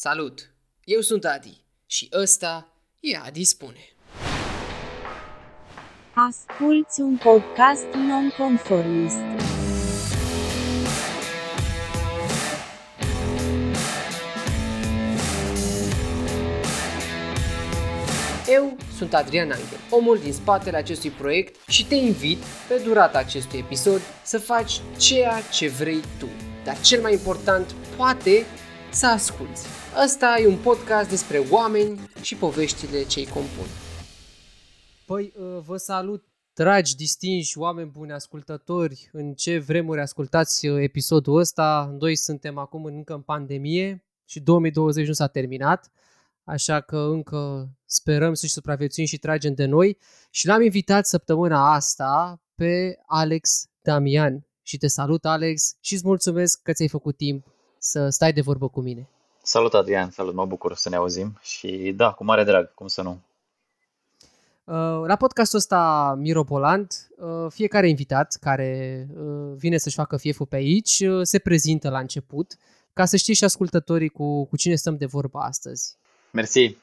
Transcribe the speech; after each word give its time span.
Salut! 0.00 0.50
Eu 0.84 1.00
sunt 1.00 1.24
Adi 1.24 1.64
și 1.86 2.08
ăsta 2.12 2.72
e 3.00 3.16
Adi 3.16 3.44
Spune. 3.44 3.92
Asculți 6.14 7.00
un 7.00 7.16
podcast 7.16 7.84
nonconformist. 7.94 9.16
Eu 18.48 18.76
sunt 18.96 19.14
Adrian 19.14 19.50
Angel, 19.50 19.78
omul 19.90 20.18
din 20.18 20.32
spatele 20.32 20.76
acestui 20.76 21.10
proiect 21.10 21.68
și 21.68 21.86
te 21.86 21.94
invit 21.94 22.38
pe 22.68 22.80
durata 22.84 23.18
acestui 23.18 23.58
episod 23.58 24.00
să 24.24 24.38
faci 24.38 24.80
ceea 24.98 25.40
ce 25.52 25.68
vrei 25.68 26.00
tu. 26.18 26.28
Dar 26.64 26.80
cel 26.80 27.00
mai 27.00 27.12
important, 27.12 27.74
poate 27.96 28.46
să 28.90 29.06
asculți. 29.06 29.77
Ăsta 29.96 30.36
e 30.40 30.46
un 30.46 30.56
podcast 30.56 31.08
despre 31.08 31.38
oameni 31.50 32.00
și 32.22 32.34
poveștile 32.34 33.02
ce 33.02 33.18
îi 33.18 33.26
compun. 33.26 33.66
Păi, 35.06 35.32
uh, 35.36 35.62
vă 35.66 35.76
salut, 35.76 36.24
dragi, 36.54 36.96
distinși, 36.96 37.58
oameni 37.58 37.90
buni, 37.90 38.12
ascultători, 38.12 39.08
în 39.12 39.34
ce 39.34 39.58
vremuri 39.58 40.00
ascultați 40.00 40.66
uh, 40.66 40.82
episodul 40.82 41.38
ăsta. 41.38 41.96
Noi 41.98 42.16
suntem 42.16 42.58
acum 42.58 42.84
încă 42.84 43.14
în 43.14 43.20
pandemie 43.20 44.04
și 44.24 44.40
2020 44.40 45.06
nu 45.06 45.12
s-a 45.12 45.26
terminat, 45.26 45.90
așa 46.44 46.80
că 46.80 46.98
încă 46.98 47.68
sperăm 47.84 48.34
să-și 48.34 48.52
supraviețuim 48.52 49.06
și 49.06 49.18
tragem 49.18 49.54
de 49.54 49.64
noi. 49.64 49.98
Și 50.30 50.46
l-am 50.46 50.62
invitat 50.62 51.06
săptămâna 51.06 51.74
asta 51.74 52.42
pe 52.54 52.98
Alex 53.06 53.66
Damian. 53.82 54.46
Și 54.62 54.78
te 54.78 54.86
salut, 54.86 55.24
Alex, 55.24 55.76
și 55.80 55.94
îți 55.94 56.06
mulțumesc 56.06 56.62
că 56.62 56.72
ți-ai 56.72 56.88
făcut 56.88 57.16
timp 57.16 57.46
să 57.78 58.08
stai 58.08 58.32
de 58.32 58.40
vorbă 58.40 58.68
cu 58.68 58.80
mine. 58.80 59.08
Salut 59.42 59.74
Adrian, 59.74 60.10
salut, 60.10 60.34
mă 60.34 60.46
bucur 60.46 60.74
să 60.74 60.88
ne 60.88 60.96
auzim 60.96 61.38
și 61.42 61.92
da, 61.96 62.12
cu 62.12 62.24
mare 62.24 62.44
drag, 62.44 62.74
cum 62.74 62.86
să 62.86 63.02
nu. 63.02 63.20
Uh, 64.64 65.06
la 65.06 65.16
podcastul 65.16 65.58
ăsta 65.58 66.14
Miropoland, 66.18 66.92
uh, 67.16 67.46
fiecare 67.48 67.88
invitat 67.88 68.36
care 68.40 69.06
uh, 69.16 69.52
vine 69.56 69.76
să-și 69.76 69.94
facă 69.94 70.16
fieful 70.16 70.46
pe 70.46 70.56
aici 70.56 71.04
se 71.22 71.38
prezintă 71.38 71.90
la 71.90 71.98
început, 71.98 72.56
ca 72.92 73.04
să 73.04 73.16
știi 73.16 73.34
și 73.34 73.44
ascultătorii 73.44 74.08
cu, 74.08 74.44
cu 74.44 74.56
cine 74.56 74.74
stăm 74.74 74.96
de 74.96 75.06
vorbă 75.06 75.38
astăzi. 75.38 75.96
Mersi. 76.32 76.76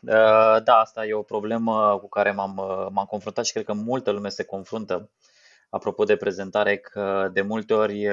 Da, 0.63 0.75
asta 0.81 1.05
e 1.05 1.13
o 1.13 1.21
problemă 1.21 1.97
cu 2.01 2.09
care 2.09 2.31
m-am, 2.31 2.53
m-am 2.91 3.05
confruntat 3.05 3.45
și 3.45 3.51
cred 3.51 3.65
că 3.65 3.73
multă 3.73 4.11
lume 4.11 4.29
se 4.29 4.43
confruntă. 4.43 5.09
Apropo 5.69 6.03
de 6.03 6.15
prezentare, 6.15 6.77
că 6.77 7.29
de 7.33 7.41
multe 7.41 7.73
ori 7.73 8.07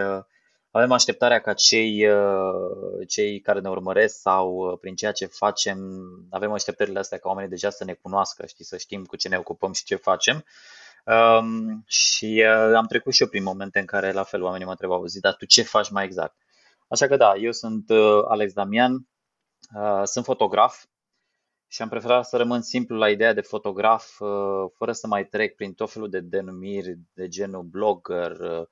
avem 0.73 0.92
așteptarea 0.92 1.41
ca 1.41 1.53
cei, 1.53 2.09
uh, 2.09 3.09
cei 3.09 3.41
care 3.41 3.61
ne 3.61 3.69
urmăresc 3.69 4.20
sau 4.20 4.55
uh, 4.55 4.78
prin 4.81 4.95
ceea 4.95 5.12
ce 5.12 5.27
facem, 5.27 5.78
avem 6.31 6.53
așteptările 6.53 6.98
astea 6.98 7.19
ca 7.19 7.28
oamenii 7.28 7.51
deja 7.51 7.70
să 7.70 7.84
ne 7.84 7.92
cunoască, 7.92 8.47
știi, 8.47 8.65
să 8.65 8.77
știm 8.77 9.05
cu 9.05 9.17
ce 9.17 9.28
ne 9.28 9.37
ocupăm 9.37 9.73
și 9.73 9.84
ce 9.84 9.97
facem. 9.97 10.45
Um, 11.05 11.83
și 11.87 12.45
uh, 12.47 12.75
am 12.75 12.87
trecut 12.87 13.12
și 13.12 13.23
eu 13.23 13.28
prin 13.28 13.43
momente 13.43 13.78
în 13.78 13.87
care 13.87 14.12
la 14.12 14.23
fel 14.23 14.43
oamenii 14.43 14.65
mă 14.65 14.70
întrebau, 14.70 15.05
zi, 15.05 15.20
dar 15.20 15.34
tu 15.34 15.45
ce 15.45 15.62
faci 15.62 15.91
mai 15.91 16.05
exact? 16.05 16.37
Așa 16.89 17.06
că 17.06 17.17
da, 17.17 17.34
eu 17.37 17.53
sunt 17.53 17.91
uh, 17.91 18.23
Alex 18.28 18.53
Damian, 18.53 19.09
uh, 19.75 20.03
sunt 20.05 20.25
fotograf 20.25 20.84
și 21.67 21.83
am 21.83 21.89
preferat 21.89 22.27
să 22.27 22.37
rămân 22.37 22.62
simplu 22.62 22.97
la 22.97 23.11
ideea 23.11 23.33
de 23.33 23.41
fotograf, 23.41 24.20
uh, 24.20 24.70
fără 24.77 24.93
să 24.93 25.06
mai 25.06 25.27
trec 25.27 25.55
prin 25.56 25.73
tot 25.73 25.93
felul 25.93 26.11
de 26.11 26.20
denumiri 26.20 26.98
de 27.12 27.28
genul 27.28 27.62
blogger, 27.62 28.31
uh, 28.31 28.61
Uh, 28.61 28.67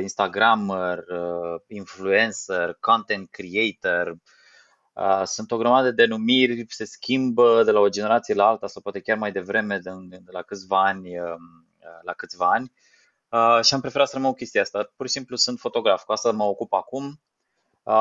Instagrammer, 0.00 0.98
uh, 0.98 1.60
influencer, 1.66 2.76
content 2.80 3.30
creator. 3.30 4.16
Uh, 4.92 5.22
sunt 5.24 5.50
o 5.50 5.56
grămadă 5.56 5.90
de 5.90 6.06
denumiri, 6.06 6.64
se 6.68 6.84
schimbă 6.84 7.62
de 7.64 7.70
la 7.70 7.80
o 7.80 7.88
generație 7.88 8.34
la 8.34 8.46
alta 8.46 8.66
sau 8.66 8.82
poate 8.82 9.00
chiar 9.00 9.18
mai 9.18 9.32
devreme, 9.32 9.78
de, 9.78 9.90
de 10.08 10.30
la 10.30 10.42
câțiva 10.42 10.84
ani 10.84 11.18
um, 11.18 11.66
la 12.02 12.12
câțiva 12.12 12.50
ani. 12.50 12.72
Și 13.62 13.74
am 13.74 13.80
preferat 13.80 14.08
să 14.08 14.14
rămân 14.14 14.30
cu 14.30 14.36
chestia 14.36 14.60
asta. 14.60 14.92
Pur 14.96 15.06
și 15.06 15.12
simplu 15.12 15.36
sunt 15.36 15.58
fotograf, 15.58 16.04
cu 16.04 16.12
asta 16.12 16.32
mă 16.32 16.44
ocup 16.44 16.72
acum. 16.72 17.20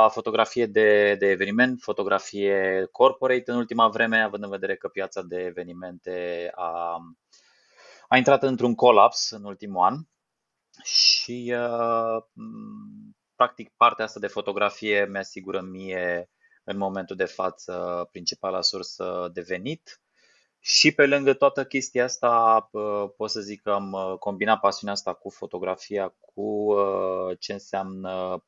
Fotografie 0.09 0.65
de, 0.65 1.15
de 1.15 1.25
eveniment, 1.25 1.81
fotografie 1.81 2.87
corporate 2.91 3.51
în 3.51 3.57
ultima 3.57 3.87
vreme, 3.87 4.21
având 4.21 4.43
în 4.43 4.49
vedere 4.49 4.75
că 4.75 4.87
piața 4.87 5.21
de 5.21 5.43
evenimente 5.43 6.51
a, 6.55 6.99
a 8.07 8.17
intrat 8.17 8.43
într-un 8.43 8.75
colaps 8.75 9.31
în 9.31 9.43
ultimul 9.43 9.83
an 9.83 9.95
și 10.83 11.53
uh, 11.57 12.23
practic 13.35 13.71
partea 13.77 14.05
asta 14.05 14.19
de 14.19 14.27
fotografie 14.27 15.05
mi 15.05 15.17
asigură 15.17 15.61
mie 15.61 16.29
în 16.63 16.77
momentul 16.77 17.15
de 17.15 17.25
față 17.25 18.07
principala 18.11 18.61
sursă 18.61 19.29
de 19.33 19.41
venit. 19.41 19.99
Și 20.59 20.91
pe 20.91 21.05
lângă 21.05 21.33
toată 21.33 21.65
chestia 21.65 22.03
asta 22.03 22.67
uh, 22.71 23.09
pot 23.17 23.29
să 23.29 23.39
zic 23.39 23.61
că 23.61 23.71
am 23.71 23.91
uh, 23.91 24.17
combinat 24.19 24.59
pasiunea 24.59 24.95
asta 24.95 25.13
cu 25.13 25.29
fotografia, 25.29 26.15
cu 26.19 26.75
ce 27.39 27.53
înseamnă 27.53 28.43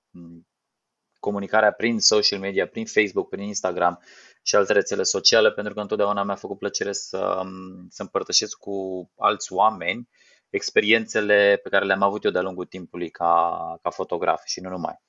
comunicarea 1.19 1.71
prin 1.71 1.99
social 1.99 2.39
media, 2.39 2.67
prin 2.67 2.85
Facebook, 2.85 3.29
prin 3.29 3.43
Instagram 3.43 4.03
și 4.43 4.55
alte 4.55 4.73
rețele 4.73 5.03
sociale, 5.03 5.51
pentru 5.51 5.73
că 5.73 5.79
întotdeauna 5.79 6.23
mi-a 6.23 6.35
făcut 6.35 6.57
plăcere 6.57 6.91
să, 6.91 7.41
să 7.89 8.01
împărtășesc 8.01 8.57
cu 8.57 9.09
alți 9.17 9.53
oameni 9.53 10.09
experiențele 10.49 11.59
pe 11.63 11.69
care 11.69 11.85
le-am 11.85 12.01
avut 12.01 12.23
eu 12.23 12.31
de-a 12.31 12.41
lungul 12.41 12.65
timpului 12.65 13.09
ca, 13.09 13.79
ca 13.81 13.89
fotograf 13.89 14.45
și 14.45 14.59
nu 14.59 14.69
numai. 14.69 15.05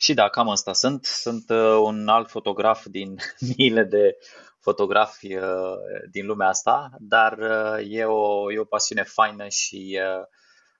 Și 0.00 0.14
da, 0.14 0.28
cam 0.28 0.48
asta 0.48 0.72
sunt. 0.72 1.04
Sunt 1.04 1.50
uh, 1.50 1.78
un 1.82 2.08
alt 2.08 2.30
fotograf 2.30 2.86
din 2.86 3.16
miile 3.56 3.84
de 3.84 4.16
fotografi 4.58 5.34
uh, 5.34 5.76
din 6.10 6.26
lumea 6.26 6.48
asta, 6.48 6.90
dar 6.98 7.38
uh, 7.38 7.86
e 7.88 8.04
o, 8.04 8.52
e 8.52 8.58
o 8.58 8.64
pasiune 8.64 9.02
faină 9.02 9.48
și 9.48 9.98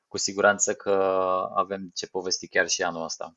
cu 0.06 0.18
siguranță 0.18 0.74
că 0.74 0.92
avem 1.54 1.90
ce 1.94 2.06
povesti 2.06 2.48
chiar 2.48 2.68
și 2.68 2.82
anul 2.82 3.04
ăsta. 3.04 3.36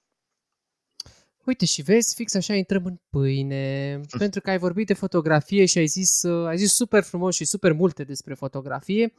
Uite 1.46 1.66
și 1.66 1.81
vezi, 1.81 2.16
fix 2.16 2.35
așa 2.35 2.53
intrăm 2.53 2.85
în 2.85 3.00
pâine, 3.09 4.00
pentru 4.18 4.41
că 4.41 4.50
ai 4.50 4.58
vorbit 4.58 4.88
de 4.88 4.94
fotografie 4.94 5.66
și 5.66 5.78
ai 5.78 5.88
zis, 5.88 6.23
ai 6.23 6.58
zis 6.58 6.73
super 6.73 7.03
frumos 7.03 7.35
și 7.35 7.46
super 7.46 7.73
multe 7.73 8.03
despre 8.03 8.34
fotografie 8.34 9.13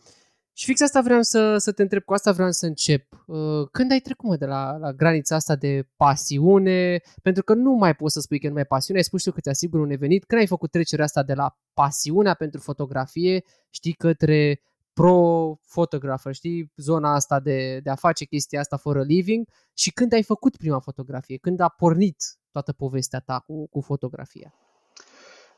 și 0.54 0.64
fix 0.64 0.80
asta 0.80 1.00
vreau 1.00 1.22
să, 1.22 1.56
să 1.58 1.72
te 1.72 1.82
întreb, 1.82 2.02
cu 2.02 2.12
asta 2.12 2.32
vreau 2.32 2.50
să 2.50 2.66
încep. 2.66 3.24
Uh, 3.26 3.68
când 3.70 3.90
ai 3.90 3.98
trecut 3.98 4.28
mă, 4.28 4.36
de 4.36 4.46
la, 4.46 4.76
la 4.76 4.92
granița 4.92 5.34
asta 5.34 5.56
de 5.56 5.88
pasiune, 5.96 7.00
pentru 7.22 7.42
că 7.42 7.54
nu 7.54 7.70
mai 7.70 7.94
poți 7.94 8.14
să 8.14 8.20
spui 8.20 8.38
că 8.38 8.46
nu 8.46 8.52
mai 8.52 8.64
pasiune, 8.64 8.98
ai 8.98 9.04
spus 9.04 9.22
tu 9.22 9.32
că 9.32 9.40
ți 9.40 9.48
asigur 9.48 9.80
un 9.80 9.90
evenit, 9.90 10.24
când 10.24 10.40
ai 10.40 10.46
făcut 10.46 10.70
trecerea 10.70 11.04
asta 11.04 11.22
de 11.22 11.34
la 11.34 11.56
pasiunea 11.74 12.34
pentru 12.34 12.60
fotografie, 12.60 13.44
știi, 13.70 13.92
către 13.92 14.60
pro-photographer, 14.92 16.34
știi, 16.34 16.72
zona 16.76 17.14
asta 17.14 17.40
de, 17.40 17.80
de 17.80 17.90
a 17.90 17.94
face 17.94 18.24
chestia 18.24 18.60
asta 18.60 18.76
for 18.76 18.96
a 18.96 19.02
living? 19.02 19.48
Și 19.74 19.92
când 19.92 20.12
ai 20.12 20.22
făcut 20.22 20.56
prima 20.56 20.80
fotografie, 20.80 21.36
când 21.36 21.60
a 21.60 21.68
pornit 21.68 22.16
toată 22.50 22.72
povestea 22.72 23.20
ta 23.20 23.38
cu, 23.46 23.66
cu 23.66 23.80
fotografia? 23.80 24.54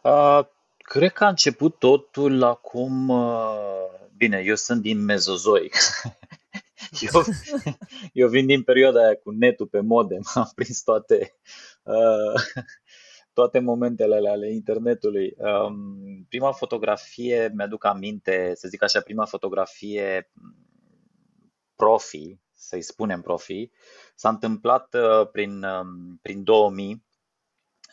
Uh, 0.03 0.41
cred 0.85 1.13
că 1.13 1.25
a 1.25 1.29
început 1.29 1.79
totul 1.79 2.43
acum 2.43 3.09
uh 3.09 3.75
Bine, 4.17 4.43
eu 4.45 4.55
sunt 4.55 4.83
din 4.83 5.05
mezozoi. 5.05 5.71
eu, 7.13 7.23
eu 8.13 8.29
vin 8.29 8.47
din 8.47 8.63
perioada 8.63 9.01
aia 9.05 9.17
cu 9.17 9.31
netul 9.31 9.67
pe 9.67 9.81
modem, 9.81 10.23
am 10.35 10.51
prins 10.55 10.83
toate, 10.83 11.35
uh, 11.83 12.43
toate 13.39 13.59
momentele 13.59 14.29
ale 14.29 14.53
internetului. 14.53 15.35
Um, 15.37 16.25
prima 16.29 16.53
fotografie, 16.53 17.53
mi-aduc 17.55 17.85
aminte, 17.85 18.53
să 18.55 18.69
zic 18.69 18.83
așa, 18.83 19.01
prima 19.01 19.25
fotografie 19.25 20.31
profi, 21.77 22.39
să-i 22.53 22.83
spunem 22.83 23.21
profi, 23.21 23.71
s-a 24.15 24.29
întâmplat 24.29 24.95
uh, 24.95 25.29
prin, 25.33 25.63
um, 25.63 26.19
prin 26.23 26.45
2000, 26.45 27.04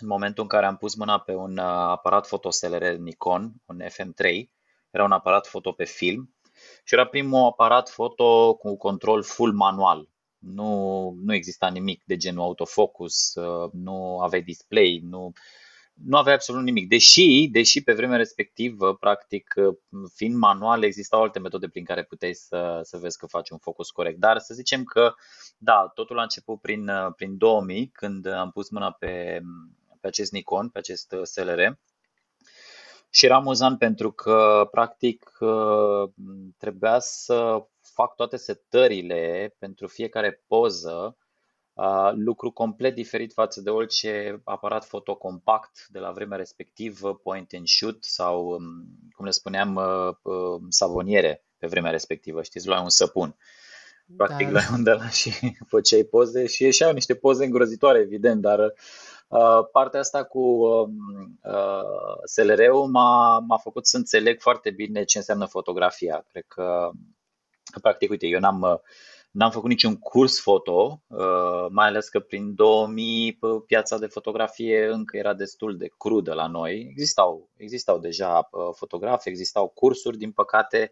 în 0.01 0.07
momentul 0.07 0.43
în 0.43 0.49
care 0.49 0.65
am 0.65 0.77
pus 0.77 0.95
mâna 0.95 1.19
pe 1.19 1.33
un 1.33 1.57
uh, 1.57 1.65
aparat 1.65 2.27
fotoselere 2.27 2.95
Nikon, 2.95 3.53
un 3.65 3.81
FM3, 3.81 4.49
era 4.91 5.03
un 5.03 5.11
aparat 5.11 5.47
foto 5.47 5.71
pe 5.71 5.83
film 5.83 6.35
și 6.83 6.93
era 6.93 7.05
primul 7.05 7.45
aparat 7.45 7.89
foto 7.89 8.53
cu 8.53 8.77
control 8.77 9.23
full 9.23 9.53
manual. 9.53 10.09
Nu, 10.37 11.13
nu 11.23 11.33
exista 11.33 11.67
nimic 11.67 12.03
de 12.05 12.17
genul 12.17 12.43
autofocus, 12.43 13.33
uh, 13.35 13.69
nu 13.73 14.19
aveai 14.19 14.41
display, 14.41 15.01
nu, 15.03 15.31
nu 15.93 16.17
avea 16.17 16.33
absolut 16.33 16.63
nimic. 16.63 16.87
Deși, 16.89 17.47
deși 17.51 17.83
pe 17.83 17.93
vremea 17.93 18.17
respectivă, 18.17 18.95
practic, 18.95 19.53
uh, 19.55 19.77
fiind 20.15 20.35
manual, 20.35 20.83
existau 20.83 21.21
alte 21.21 21.39
metode 21.39 21.67
prin 21.67 21.83
care 21.83 22.03
puteai 22.03 22.33
să, 22.33 22.79
să 22.83 22.97
vezi 22.97 23.17
că 23.17 23.25
faci 23.25 23.49
un 23.49 23.57
focus 23.57 23.89
corect. 23.89 24.19
Dar 24.19 24.37
să 24.37 24.53
zicem 24.53 24.83
că, 24.83 25.13
da, 25.57 25.91
totul 25.93 26.19
a 26.19 26.21
început 26.21 26.61
prin, 26.61 26.87
uh, 26.87 27.13
prin 27.15 27.37
2000, 27.37 27.87
când 27.87 28.25
am 28.25 28.51
pus 28.51 28.69
mâna 28.69 28.91
pe, 28.91 29.41
pe 30.01 30.07
acest 30.07 30.31
Nikon, 30.31 30.69
pe 30.69 30.79
acest 30.79 31.15
SLR 31.23 31.79
și 33.09 33.25
era 33.25 33.35
amuzant 33.35 33.77
pentru 33.77 34.11
că, 34.11 34.67
practic, 34.71 35.37
uh, 35.39 36.09
trebuia 36.57 36.99
să 36.99 37.65
fac 37.81 38.15
toate 38.15 38.37
setările 38.37 39.55
pentru 39.59 39.87
fiecare 39.87 40.43
poză 40.47 41.15
Uh, 41.73 42.11
lucru 42.15 42.51
complet 42.51 42.95
diferit 42.95 43.33
față 43.33 43.61
de 43.61 43.69
orice 43.69 44.41
aparat 44.43 44.85
fotocompact 44.85 45.87
de 45.87 45.99
la 45.99 46.11
vremea 46.11 46.37
respectivă, 46.37 47.15
point 47.15 47.53
and 47.53 47.67
shoot 47.67 48.03
sau, 48.03 48.47
um, 48.47 48.85
cum 49.15 49.25
le 49.25 49.31
spuneam, 49.31 49.75
uh, 49.75 50.15
uh, 50.21 50.61
savoniere 50.69 51.43
pe 51.57 51.67
vremea 51.67 51.91
respectivă. 51.91 52.43
Știți, 52.43 52.67
luai 52.67 52.81
un 52.81 52.89
săpun. 52.89 53.35
Practic 54.17 54.45
da. 54.45 54.51
luai 54.51 54.65
un 54.71 54.83
de 54.83 54.91
la 54.91 55.09
și 55.09 55.31
făceai 55.71 56.03
poze 56.03 56.45
și 56.45 56.63
ieșeau 56.63 56.93
niște 56.93 57.15
poze 57.15 57.45
îngrozitoare, 57.45 57.99
evident, 57.99 58.41
dar 58.41 58.59
uh, 58.59 58.71
partea 59.71 59.99
asta 59.99 60.23
cu 60.23 60.39
uh, 60.39 60.87
uh, 61.43 62.15
SLR-ul 62.23 62.87
m-a, 62.87 63.39
m-a 63.39 63.57
făcut 63.57 63.87
să 63.87 63.97
înțeleg 63.97 64.41
foarte 64.41 64.71
bine 64.71 65.03
ce 65.03 65.17
înseamnă 65.17 65.45
fotografia. 65.45 66.25
Cred 66.31 66.43
că, 66.47 66.89
practic, 67.81 68.09
uite, 68.09 68.27
eu 68.27 68.39
n-am 68.39 68.61
uh, 68.61 68.79
N-am 69.31 69.51
făcut 69.51 69.69
niciun 69.69 69.95
curs 69.95 70.41
foto, 70.41 71.01
uh, 71.07 71.65
mai 71.69 71.87
ales 71.87 72.09
că 72.09 72.19
prin 72.19 72.55
2000 72.55 73.39
piața 73.65 73.97
de 73.97 74.05
fotografie 74.05 74.87
încă 74.87 75.17
era 75.17 75.33
destul 75.33 75.77
de 75.77 75.91
crudă 75.97 76.33
la 76.33 76.47
noi. 76.47 76.87
Existau, 76.89 77.49
existau 77.57 77.99
deja 77.99 78.49
uh, 78.51 78.69
fotografi, 78.75 79.29
existau 79.29 79.67
cursuri, 79.67 80.17
din 80.17 80.31
păcate 80.31 80.91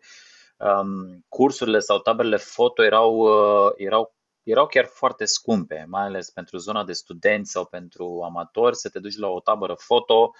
um, 0.58 1.26
cursurile 1.30 1.80
sau 1.80 2.00
taberele 2.00 2.38
foto 2.38 2.84
erau, 2.84 3.16
uh, 3.18 3.72
erau, 3.76 4.16
erau 4.44 4.68
chiar 4.68 4.86
foarte 4.86 5.26
scumpe, 5.26 5.86
mai 5.88 6.02
ales 6.02 6.30
pentru 6.30 6.58
zona 6.58 6.84
de 6.84 6.94
studenți 6.94 7.52
sau 7.52 7.66
pentru 7.66 8.22
amatori, 8.24 8.76
să 8.76 8.90
te 8.90 9.00
duci 9.00 9.18
la 9.18 9.28
o 9.28 9.40
tabără 9.40 9.74
foto, 9.74 10.32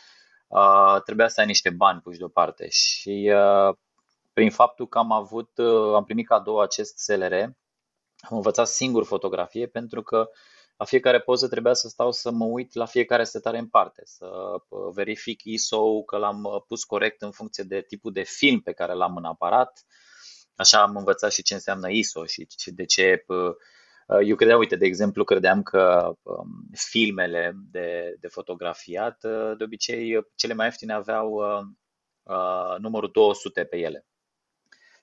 trebuia 1.06 1.28
să 1.28 1.40
ai 1.40 1.46
niște 1.46 1.70
bani 1.70 2.02
puși 2.02 2.18
deoparte 2.18 2.70
și 2.70 3.32
prin 4.34 4.52
faptul 4.52 4.88
că 4.88 4.98
am 4.98 5.12
avut, 5.12 5.60
am 5.96 6.04
primit 6.04 6.28
cadou 6.28 6.60
acest 6.60 6.98
SLR, 6.98 7.34
am 8.22 8.36
învățat 8.38 8.68
singur 8.68 9.06
fotografie 9.06 9.68
pentru 9.68 10.02
că 10.02 10.30
la 10.80 10.86
fiecare 10.86 11.20
poză 11.20 11.48
trebuia 11.48 11.74
să 11.74 11.88
stau 11.88 12.12
să 12.12 12.32
mă 12.32 12.46
uit 12.46 12.74
la 12.74 12.86
fiecare 12.86 13.24
setare 13.24 13.58
în 13.58 13.68
parte, 13.68 14.02
să 14.06 14.26
uh, 14.68 14.94
verific 14.94 15.44
ISO 15.44 16.02
că 16.02 16.18
l-am 16.18 16.44
uh, 16.44 16.62
pus 16.68 16.84
corect 16.84 17.22
în 17.22 17.32
funcție 17.32 17.64
de 17.64 17.82
tipul 17.82 18.12
de 18.12 18.24
film 18.24 18.60
pe 18.60 18.72
care 18.72 18.94
l-am 18.94 19.16
în 19.16 19.26
aparat. 19.26 19.86
Așa 20.56 20.82
am 20.82 20.96
învățat 20.96 21.32
și 21.32 21.42
ce 21.42 21.54
înseamnă 21.54 21.90
ISO 21.90 22.26
și 22.26 22.48
de 22.66 22.86
ce 22.86 23.24
uh, 23.28 23.56
eu 24.26 24.36
credeam, 24.36 24.60
uite, 24.60 24.76
de 24.76 24.86
exemplu, 24.86 25.24
credeam 25.24 25.64
că 25.64 26.14
um, 26.22 26.48
filmele 26.74 27.54
de, 27.72 28.16
de 28.20 28.28
fotografiat, 28.28 29.18
de 29.58 29.64
obicei, 29.64 30.28
cele 30.36 30.54
mai 30.54 30.66
ieftine 30.66 30.94
aveau 30.94 31.34
uh, 32.24 32.78
numărul 32.78 33.10
200 33.14 33.64
pe 33.64 33.78
ele. 33.78 34.06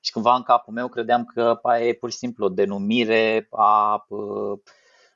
Și 0.01 0.13
cumva 0.13 0.35
în 0.35 0.43
capul 0.43 0.73
meu 0.73 0.89
credeam 0.89 1.25
că 1.25 1.59
aia 1.63 1.87
e 1.87 1.93
pur 1.93 2.11
și 2.11 2.17
simplu 2.17 2.45
o 2.45 2.49
denumire 2.49 3.47
a 3.51 4.07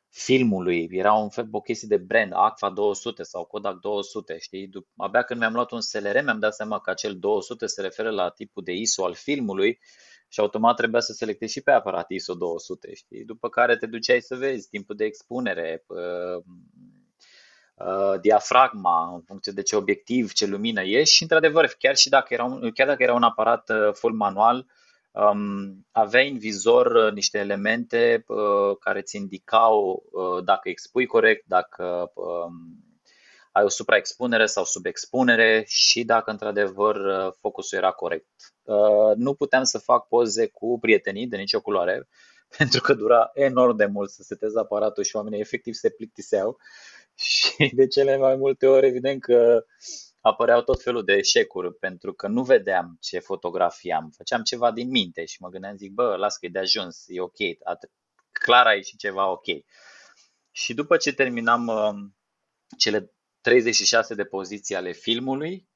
filmului. 0.09 0.89
Era 0.91 1.13
un 1.13 1.29
fel 1.29 1.49
o 1.51 1.61
chestie 1.61 1.89
de 1.89 1.97
brand, 1.97 2.33
Agfa 2.35 2.71
200 2.71 3.23
sau 3.23 3.45
Kodak 3.45 3.79
200, 3.81 4.39
știi? 4.39 4.71
Abia 4.97 5.23
când 5.23 5.41
mi-am 5.41 5.53
luat 5.53 5.71
un 5.71 5.81
SLR 5.81 6.23
mi-am 6.23 6.39
dat 6.39 6.55
seama 6.55 6.81
că 6.81 6.91
acel 6.91 7.19
200 7.19 7.67
se 7.67 7.81
referă 7.81 8.11
la 8.11 8.29
tipul 8.29 8.63
de 8.63 8.73
ISO 8.73 9.05
al 9.05 9.15
filmului 9.15 9.79
și 10.33 10.41
automat 10.41 10.77
trebuia 10.77 11.01
să 11.01 11.13
selectezi 11.13 11.53
și 11.53 11.61
pe 11.61 11.71
aparat 11.71 12.11
ISO 12.11 12.35
200, 12.35 12.95
știi? 12.95 13.25
După 13.25 13.49
care 13.49 13.77
te 13.77 13.87
duceai 13.87 14.21
să 14.21 14.37
vezi 14.37 14.69
timpul 14.69 14.97
de 14.97 15.05
expunere, 15.05 15.85
diafragma, 18.21 19.15
în 19.15 19.21
funcție 19.21 19.53
de 19.53 19.63
ce 19.63 19.77
obiectiv, 19.77 20.33
ce 20.33 20.47
lumină 20.47 20.83
e 20.83 21.05
și 21.05 21.23
într-adevăr, 21.23 21.75
chiar 21.79 21.97
și 21.97 22.09
dacă 22.09 22.35
era 22.35 22.45
un, 22.45 22.71
chiar 22.71 22.87
dacă 22.87 23.03
era 23.03 23.15
un 23.15 23.23
aparat 23.23 23.71
full 23.93 24.15
manual, 24.15 24.67
um, 25.11 25.87
aveai 25.93 26.31
în 26.31 26.39
vizor 26.39 26.87
uh, 26.87 27.13
niște 27.13 27.39
elemente 27.39 28.25
uh, 28.27 28.77
care 28.81 28.99
îți 28.99 29.17
indicau 29.17 30.05
uh, 30.11 30.45
dacă 30.45 30.69
expui 30.69 31.07
corect, 31.07 31.45
dacă 31.47 32.13
um, 32.15 32.85
ai 33.53 33.65
o 33.65 33.69
supraexpunere 33.69 34.47
sau 34.47 34.65
subexpunere 34.65 35.65
și 35.67 36.05
dacă 36.05 36.31
într-adevăr 36.31 36.97
uh, 36.97 37.33
focusul 37.41 37.79
era 37.79 37.91
corect. 37.91 38.29
Uh, 38.63 39.13
nu 39.17 39.35
puteam 39.35 39.65
să 39.65 39.79
fac 39.79 40.09
poze 40.09 40.47
cu 40.47 40.79
prietenii 40.81 41.27
de 41.27 41.37
nicio 41.37 41.61
culoare, 41.61 42.09
pentru 42.59 42.81
că 42.81 42.95
dura 42.95 43.31
enorm 43.35 43.77
de 43.77 43.87
mult 43.87 44.11
să 44.11 44.23
setez 44.23 44.55
aparatul 44.57 45.05
și 45.05 45.17
oamenii 45.17 45.41
efectiv 45.41 45.75
se 45.75 45.91
plictiseau 45.91 46.59
și 47.15 47.71
de 47.75 47.87
cele 47.87 48.17
mai 48.17 48.37
multe 48.37 48.67
ori 48.67 48.87
evident 48.87 49.23
că 49.23 49.65
apăreau 50.21 50.63
tot 50.63 50.83
felul 50.83 51.05
de 51.05 51.13
eșecuri 51.13 51.75
pentru 51.75 52.13
că 52.13 52.29
nu 52.29 52.43
vedeam 52.43 52.97
ce 53.01 53.19
fotografiam. 53.19 54.13
Făceam 54.17 54.43
ceva 54.43 54.73
din 54.73 54.91
minte 54.91 55.25
și 55.25 55.43
mă 55.43 55.49
gândeam, 55.49 55.77
zic, 55.77 55.93
bă, 55.93 56.17
las 56.17 56.37
că 56.37 56.47
e 56.47 56.49
de 56.49 56.59
ajuns, 56.59 57.05
e 57.07 57.21
ok, 57.21 57.37
clar 58.33 58.67
a 58.67 58.75
ieșit 58.75 58.99
ceva 58.99 59.31
ok. 59.31 59.47
Și 60.51 60.75
după 60.75 60.97
ce 60.97 61.13
terminam 61.13 61.67
uh, 61.67 62.11
cele 62.79 63.13
36 63.41 64.15
de 64.15 64.25
poziții 64.25 64.75
ale 64.75 64.93
filmului, 64.93 65.69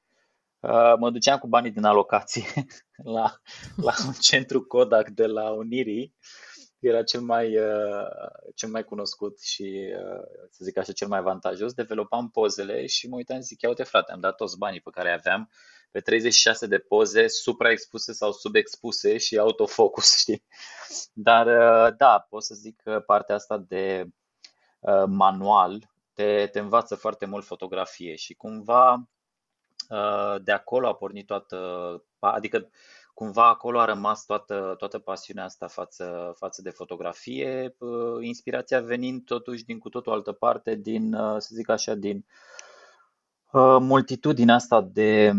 uh, 0.60 0.94
mă 0.98 1.10
duceam 1.10 1.38
cu 1.38 1.46
banii 1.46 1.70
din 1.70 1.84
alocație 1.84 2.44
la, 3.16 3.40
la 3.76 3.94
un 4.06 4.12
centru 4.12 4.64
Kodak 4.64 5.08
de 5.08 5.26
la 5.26 5.50
Unirii 5.50 6.14
era 6.86 7.02
cel 7.02 7.20
mai, 7.20 7.56
uh, 7.58 8.06
cel 8.54 8.68
mai 8.68 8.84
cunoscut 8.84 9.40
și, 9.40 9.94
uh, 9.98 10.46
să 10.50 10.64
zic 10.64 10.78
așa, 10.78 10.92
cel 10.92 11.08
mai 11.08 11.18
avantajos. 11.18 11.72
Developam 11.72 12.30
pozele 12.30 12.86
și 12.86 13.08
mă 13.08 13.16
uitam 13.16 13.36
și 13.36 13.42
zic, 13.42 13.60
ia 13.60 13.68
uite 13.68 13.82
frate, 13.82 14.12
am 14.12 14.20
dat 14.20 14.36
toți 14.36 14.58
banii 14.58 14.80
pe 14.80 14.90
care 14.90 15.12
aveam 15.12 15.50
pe 15.90 16.00
36 16.00 16.66
de 16.66 16.78
poze 16.78 17.28
supraexpuse 17.28 18.12
sau 18.12 18.32
subexpuse 18.32 19.18
și 19.18 19.38
autofocus, 19.38 20.16
știi? 20.20 20.44
Dar 21.12 21.46
uh, 21.46 21.96
da, 21.96 22.26
pot 22.28 22.42
să 22.42 22.54
zic 22.54 22.80
că 22.82 23.02
partea 23.06 23.34
asta 23.34 23.58
de 23.58 24.04
manual 25.06 25.93
te, 26.14 26.46
te 26.52 26.58
învață 26.58 26.94
foarte 26.94 27.26
mult 27.26 27.44
fotografie 27.44 28.14
și 28.14 28.34
cumva 28.34 29.08
de 30.42 30.52
acolo 30.52 30.88
a 30.88 30.94
pornit 30.94 31.26
toată, 31.26 31.58
adică 32.18 32.70
cumva 33.14 33.48
acolo 33.48 33.80
a 33.80 33.84
rămas 33.84 34.24
toată, 34.24 34.74
toată 34.78 34.98
pasiunea 34.98 35.44
asta 35.44 35.66
față, 35.66 36.34
față 36.36 36.62
de 36.62 36.70
fotografie, 36.70 37.76
inspirația 38.20 38.80
venind 38.80 39.24
totuși 39.24 39.64
din 39.64 39.78
cu 39.78 39.88
totul 39.88 40.12
altă 40.12 40.32
parte, 40.32 40.74
din, 40.74 41.16
să 41.38 41.48
zic 41.54 41.68
așa, 41.68 41.94
din 41.94 42.24
multitudinea 43.80 44.54
asta 44.54 44.80
de 44.80 45.32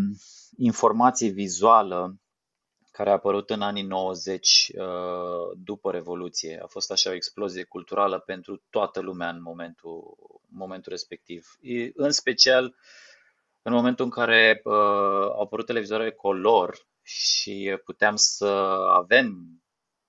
informație 0.58 1.30
vizuală 1.30 2.16
care 2.96 3.10
a 3.10 3.14
apărut 3.14 3.50
în 3.50 3.62
anii 3.62 3.84
90 3.84 4.72
după 5.54 5.92
Revoluție. 5.92 6.60
A 6.64 6.68
fost 6.68 6.92
așa 6.92 7.10
o 7.10 7.14
explozie 7.14 7.64
culturală 7.64 8.20
pentru 8.20 8.64
toată 8.70 9.00
lumea 9.00 9.30
în 9.30 9.42
momentul, 9.42 10.16
momentul 10.48 10.92
respectiv. 10.92 11.58
În 11.94 12.12
special 12.12 12.76
în 13.62 13.74
momentul 13.74 14.06
în 14.06 14.12
care 14.12 14.62
au 14.64 15.42
apărut 15.42 15.66
televizoare 15.66 16.12
color, 16.12 16.88
și 17.06 17.78
puteam 17.84 18.16
să 18.16 18.46
avem, 18.94 19.46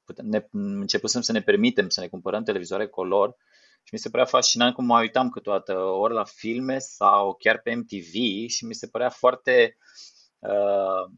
putem, 0.05 0.27
ne, 0.27 0.47
începusem 0.53 1.21
să 1.21 1.33
ne 1.33 1.43
permitem 1.43 1.89
să 1.89 2.01
ne 2.01 2.09
cumpărăm 2.09 2.43
televizoare 2.43 2.89
color 2.89 3.37
și 3.83 3.89
mi 3.93 3.99
se 3.99 4.11
părea 4.11 4.25
fascinant 4.25 4.75
cum 4.75 4.85
mă 4.85 5.01
uitam 5.01 5.29
câteodată 5.29 5.79
ori 5.79 6.15
la 6.15 6.25
filme 6.25 6.79
sau 6.79 7.35
chiar 7.35 7.61
pe 7.61 7.75
MTV 7.75 8.49
și 8.49 8.65
mi 8.65 8.75
se 8.75 8.87
părea 8.87 9.09
foarte 9.11 9.77
uh, 10.39 11.11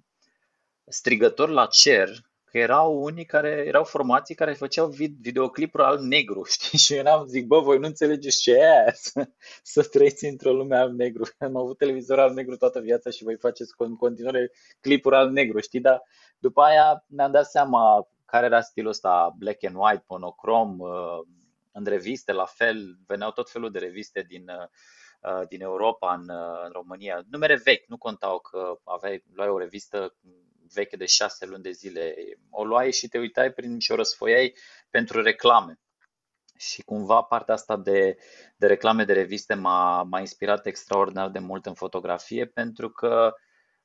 strigător 0.89 1.49
la 1.49 1.67
cer 1.67 2.09
că 2.51 2.59
erau 2.59 3.03
unii 3.03 3.25
care 3.25 3.65
erau 3.67 3.85
formații 3.85 4.35
care 4.35 4.53
făceau 4.53 4.87
videoclipuri 5.21 5.83
al-negru, 5.83 6.45
știi? 6.53 6.79
Și 6.79 6.95
eu 6.95 7.03
n-am 7.03 7.27
zic, 7.27 7.47
bă, 7.47 7.61
voi 7.61 7.79
nu 7.79 7.87
înțelegeți 7.87 8.41
ce 8.41 8.53
e 8.53 8.71
aia, 8.71 8.93
să, 9.07 9.29
să 9.63 9.83
trăiți 9.83 10.25
într-o 10.25 10.53
lume 10.53 10.77
al-negru. 10.77 11.25
Am 11.39 11.57
avut 11.57 11.79
televizor 11.79 12.19
al-negru 12.19 12.57
toată 12.57 12.81
viața 12.81 13.11
și 13.11 13.25
voi 13.25 13.37
faceți 13.37 13.75
în 13.77 13.97
continuare 13.97 14.51
clipuri 14.81 15.17
al-negru, 15.17 15.61
știi? 15.61 15.81
Dar 15.81 16.03
după 16.39 16.63
aia 16.63 17.05
ne-am 17.07 17.31
dat 17.31 17.47
seama 17.51 18.09
care 18.25 18.47
era 18.47 18.61
stilul 18.61 18.91
ăsta, 18.91 19.35
black 19.39 19.65
and 19.65 19.77
white, 19.79 20.05
monocrom, 20.09 20.79
uh, 20.79 21.21
în 21.73 21.85
reviste, 21.85 22.33
la 22.33 22.45
fel, 22.45 22.99
veneau 23.07 23.31
tot 23.31 23.51
felul 23.51 23.71
de 23.71 23.79
reviste 23.79 24.25
din, 24.29 24.45
uh, 25.31 25.49
din 25.49 25.63
Europa 25.63 26.15
în, 26.15 26.29
uh, 26.37 26.63
în 26.65 26.71
România. 26.73 27.23
Numere 27.31 27.61
vechi, 27.65 27.89
nu 27.89 27.97
contau 27.97 28.39
că 28.39 28.79
aveai, 28.85 29.25
luai 29.33 29.49
o 29.49 29.59
revistă 29.59 30.15
veche 30.73 30.97
de 30.97 31.07
șase 31.07 31.47
luni 31.47 31.63
de 31.63 31.71
zile. 31.71 32.15
O 32.51 32.65
luai 32.65 32.93
și 32.93 33.09
te 33.09 33.19
uitai 33.19 33.53
prin 33.53 33.79
și 33.79 33.93
o 33.93 33.95
răsfoiai 33.95 34.55
pentru 34.91 35.23
reclame. 35.23 35.81
Și 36.57 36.83
cumva 36.83 37.23
partea 37.23 37.55
asta 37.55 37.77
de, 37.77 38.17
de 38.57 38.67
reclame 38.67 39.05
de 39.05 39.13
reviste 39.13 39.55
m-a, 39.55 40.03
m-a 40.03 40.21
inspirat 40.21 40.67
extraordinar 40.67 41.29
de 41.29 41.39
mult 41.39 41.67
în 41.67 41.75
fotografie 41.75 42.47
pentru 42.47 42.91
că 42.91 43.35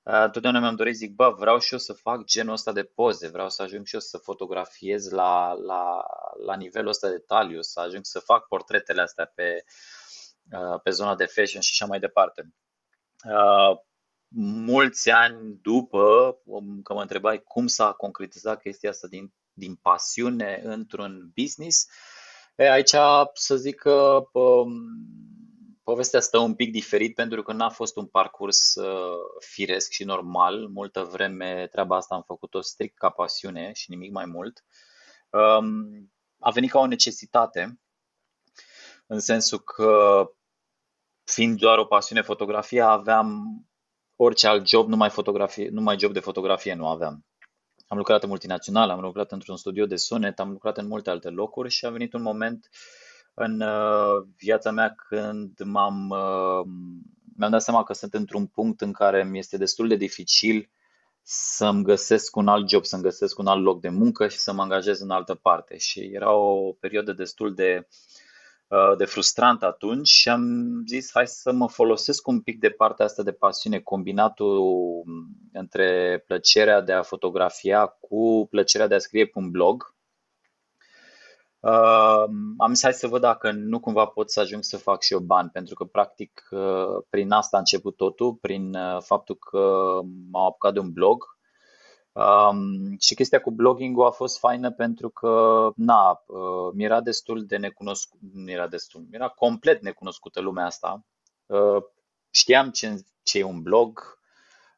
uh, 0.04 0.30
totdeauna 0.32 0.60
mi-am 0.60 0.76
dorit, 0.76 0.96
zic, 0.96 1.16
bă, 1.16 1.30
vreau 1.30 1.60
și 1.60 1.74
eu 1.74 1.80
să 1.80 1.94
fac 1.94 2.24
genul 2.24 2.54
ăsta 2.54 2.72
de 2.72 2.84
poze, 2.84 3.28
vreau 3.28 3.50
să 3.50 3.62
ajung 3.62 3.86
și 3.86 3.94
eu 3.94 4.00
să 4.00 4.18
fotografiez 4.18 5.10
la, 5.10 5.54
la, 5.54 6.04
la 6.46 6.56
nivelul 6.56 6.90
ăsta 6.90 7.08
de 7.08 7.14
detaliu, 7.14 7.62
să 7.62 7.80
ajung 7.80 8.06
să 8.06 8.20
fac 8.20 8.48
portretele 8.48 9.02
astea 9.02 9.32
pe, 9.36 9.64
uh, 10.52 10.80
pe 10.84 10.90
zona 10.90 11.16
de 11.16 11.26
fashion 11.26 11.62
și 11.62 11.70
așa 11.72 11.86
mai 11.86 12.00
departe. 12.00 12.54
Uh, 14.36 14.54
mulți 14.66 15.10
ani 15.10 15.60
după, 15.62 16.38
că 16.84 16.94
mă 16.94 17.02
întrebai 17.02 17.44
cum 17.44 17.68
s-a 17.68 17.92
concretizat 17.92 18.62
chestia 18.62 18.90
asta 18.90 19.08
din, 19.08 19.34
din 19.54 19.76
pasiune 19.76 20.62
într-un 20.64 21.32
business, 21.36 21.88
E, 22.56 22.72
aici 22.72 22.96
să 23.34 23.56
zic 23.56 23.76
că 23.76 24.24
um, 24.34 24.74
povestea 25.84 26.20
stă 26.20 26.38
un 26.38 26.56
pic 26.56 26.72
diferit 26.72 27.16
pentru 27.16 27.44
că 27.44 27.54
n-a 27.54 27.70
fost 27.70 27.96
un 27.96 28.06
parcurs 28.06 28.76
uh, 28.76 29.18
firesc 29.40 29.92
și 29.92 30.04
normal. 30.04 30.68
Multă 30.68 31.04
vreme 31.04 31.68
treaba 31.72 31.96
asta 31.96 32.16
am 32.16 32.24
făcut-o 32.24 32.62
strict 32.62 32.98
ca 32.98 33.10
pasiune 33.10 33.72
și 33.74 33.90
nimic 33.90 34.12
mai 34.12 34.26
mult. 34.26 34.64
Um, 35.30 36.12
a 36.40 36.52
venit 36.52 36.70
ca 36.70 36.80
o 36.80 36.86
necesitate, 36.86 37.80
în 39.06 39.20
sensul 39.20 39.60
că 39.60 40.24
fiind 41.24 41.60
doar 41.60 41.78
o 41.78 41.86
pasiune 41.86 42.22
fotografia, 42.22 42.88
aveam 42.88 43.44
orice 44.24 44.48
alt 44.48 44.68
job, 44.68 44.88
numai, 44.88 45.10
fotografie, 45.10 45.70
numai 45.70 46.00
job 46.00 46.14
de 46.14 46.20
fotografie 46.20 46.74
nu 46.74 46.88
aveam. 46.88 47.26
Am 47.88 47.98
lucrat 47.98 48.24
în 48.24 48.30
multinațional, 48.30 48.90
am 48.90 49.00
lucrat 49.00 49.32
într-un 49.32 49.58
studio 49.58 49.86
de 49.86 49.96
sunet, 49.96 50.40
am 50.40 50.52
lucrat 50.52 50.78
în 50.78 50.88
multe 50.88 51.10
alte 51.10 51.30
locuri 51.30 51.70
și 51.70 51.86
a 51.86 51.90
venit 51.90 52.14
un 52.14 52.22
moment 52.22 52.70
în 53.34 53.62
uh, 53.62 54.26
viața 54.38 54.72
mea 54.72 54.94
când 55.08 55.60
m-am, 55.64 56.10
uh, 56.10 56.66
mi-am 57.38 57.52
dat 57.52 57.62
seama 57.62 57.84
că 57.84 57.94
sunt 57.94 58.14
într-un 58.14 58.46
punct 58.46 58.82
în 58.82 58.92
care 58.92 59.24
mi 59.24 59.38
este 59.38 59.58
destul 59.58 59.88
de 59.88 59.96
dificil 59.96 60.70
să-mi 61.22 61.84
găsesc 61.84 62.36
un 62.36 62.48
alt 62.48 62.70
job, 62.70 62.86
să-mi 62.86 63.04
găsesc 63.04 63.40
un 63.40 63.48
alt 63.48 63.64
loc 63.64 63.82
de 63.82 63.90
muncă 63.90 64.28
și 64.28 64.38
să 64.38 64.54
mă 64.54 64.62
angajez 64.62 65.00
în 65.00 65.10
altă 65.10 65.36
parte. 65.36 65.78
Și 65.78 66.00
era 66.00 66.34
o 66.34 66.72
perioadă 66.72 67.14
destul 67.14 67.54
de 67.54 67.88
Uh, 67.88 68.23
de 68.98 69.06
frustrant 69.06 69.64
atunci 69.64 70.08
și 70.08 70.30
am 70.30 70.44
zis 70.88 71.10
hai 71.14 71.28
să 71.28 71.52
mă 71.52 71.68
folosesc 71.68 72.28
un 72.28 72.42
pic 72.42 72.60
de 72.60 72.70
partea 72.70 73.06
asta 73.06 73.24
de 73.24 73.32
pasiune, 73.32 73.80
combinatul 73.80 74.58
um, 74.58 75.28
între 75.54 76.24
plăcerea 76.28 76.82
de 76.82 76.94
a 76.94 77.02
fotografia 77.02 77.86
cu 77.86 78.48
plăcerea 78.50 78.88
de 78.88 78.96
a 78.96 79.00
scrie 79.00 79.26
pe 79.26 79.40
un 79.40 79.52
blog. 79.52 79.96
Uh, 81.60 82.24
am 82.58 82.74
zis 82.74 82.84
hai 82.84 82.94
să 82.94 83.08
văd 83.08 83.22
dacă 83.22 83.52
nu 83.52 83.80
cumva 83.80 84.06
pot 84.06 84.32
să 84.32 84.40
ajung 84.40 84.64
să 84.64 84.78
fac 84.78 85.02
și 85.02 85.14
eu 85.14 85.20
bani, 85.20 85.50
pentru 85.50 85.76
că 85.76 85.84
practic 85.84 86.48
uh, 86.52 87.04
prin 87.10 87.32
asta 87.32 87.56
a 87.56 87.60
început 87.60 87.96
totul, 87.96 88.34
prin 88.34 88.76
uh, 88.76 89.02
faptul 89.02 89.36
că 89.36 90.00
m-am 90.32 90.46
apucat 90.46 90.74
de 90.74 90.80
un 90.80 90.92
blog 90.92 91.24
Um, 92.14 92.98
și 93.00 93.16
chestia 93.16 93.42
cu 93.42 93.52
blogging-ul 93.52 94.06
a 94.06 94.10
fost 94.10 94.40
faină 94.40 94.72
pentru 94.72 95.10
că, 95.10 95.70
na, 95.76 96.24
uh, 96.28 96.72
mi 96.74 96.84
era 96.84 97.02
destul 97.02 97.46
de 97.46 97.58
necunoscut, 97.58 98.20
nu 98.34 98.52
era 98.52 98.68
destul, 98.68 99.02
mi 99.02 99.08
era 99.12 99.28
complet 99.28 99.82
necunoscută 99.82 100.42
lumea 100.42 100.66
asta. 100.66 101.06
Uh, 101.46 101.84
știam 102.30 102.70
ce, 102.70 103.04
ce 103.24 103.40
e 103.40 103.44
un 103.44 103.62
blog, 103.62 104.20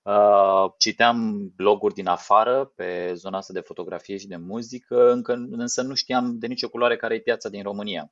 uh, 0.04 0.66
citeam 0.78 1.48
bloguri 1.56 1.94
din 1.94 2.08
afară 2.08 2.66
pe 2.66 3.14
zona 3.14 3.38
asta 3.38 3.54
de 3.54 3.60
fotografie 3.60 4.18
și 4.18 4.28
de 4.28 4.38
muzică, 4.38 5.12
încă, 5.12 5.34
însă 5.34 5.82
nu 5.82 5.94
știam 5.94 6.38
de 6.38 6.48
nicio 6.48 6.70
culoare 6.70 6.96
care 6.96 7.16
e 7.16 7.20
piața 7.20 7.50
din 7.50 7.64
România. 7.64 8.12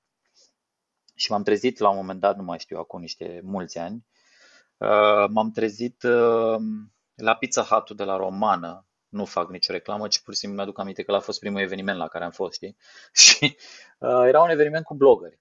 Și 1.15 1.31
m-am 1.31 1.43
trezit 1.43 1.77
la 1.79 1.89
un 1.89 1.95
moment 1.95 2.19
dat, 2.19 2.37
nu 2.37 2.43
mai 2.43 2.59
știu, 2.59 2.77
acum 2.77 2.99
niște 2.99 3.41
mulți 3.43 3.77
ani, 3.77 4.05
uh, 4.77 5.25
m-am 5.29 5.51
trezit 5.51 6.03
uh, 6.03 6.55
la 7.15 7.35
Pizza 7.35 7.63
hut 7.63 7.91
de 7.91 8.03
la 8.03 8.15
Romană, 8.15 8.85
nu 9.13 9.25
fac 9.25 9.49
nicio 9.49 9.71
reclamă, 9.71 10.07
ci 10.07 10.19
pur 10.19 10.33
și 10.33 10.39
simplu 10.39 10.57
mi-aduc 10.57 10.79
aminte 10.79 11.03
că 11.03 11.11
a 11.11 11.19
fost 11.19 11.39
primul 11.39 11.59
eveniment 11.61 11.97
la 11.97 12.07
care 12.07 12.23
am 12.23 12.31
fost, 12.31 12.53
știi? 12.53 12.77
Și 13.13 13.57
uh, 13.97 14.23
era 14.25 14.41
un 14.41 14.49
eveniment 14.49 14.85
cu 14.85 14.95
blogări 14.95 15.39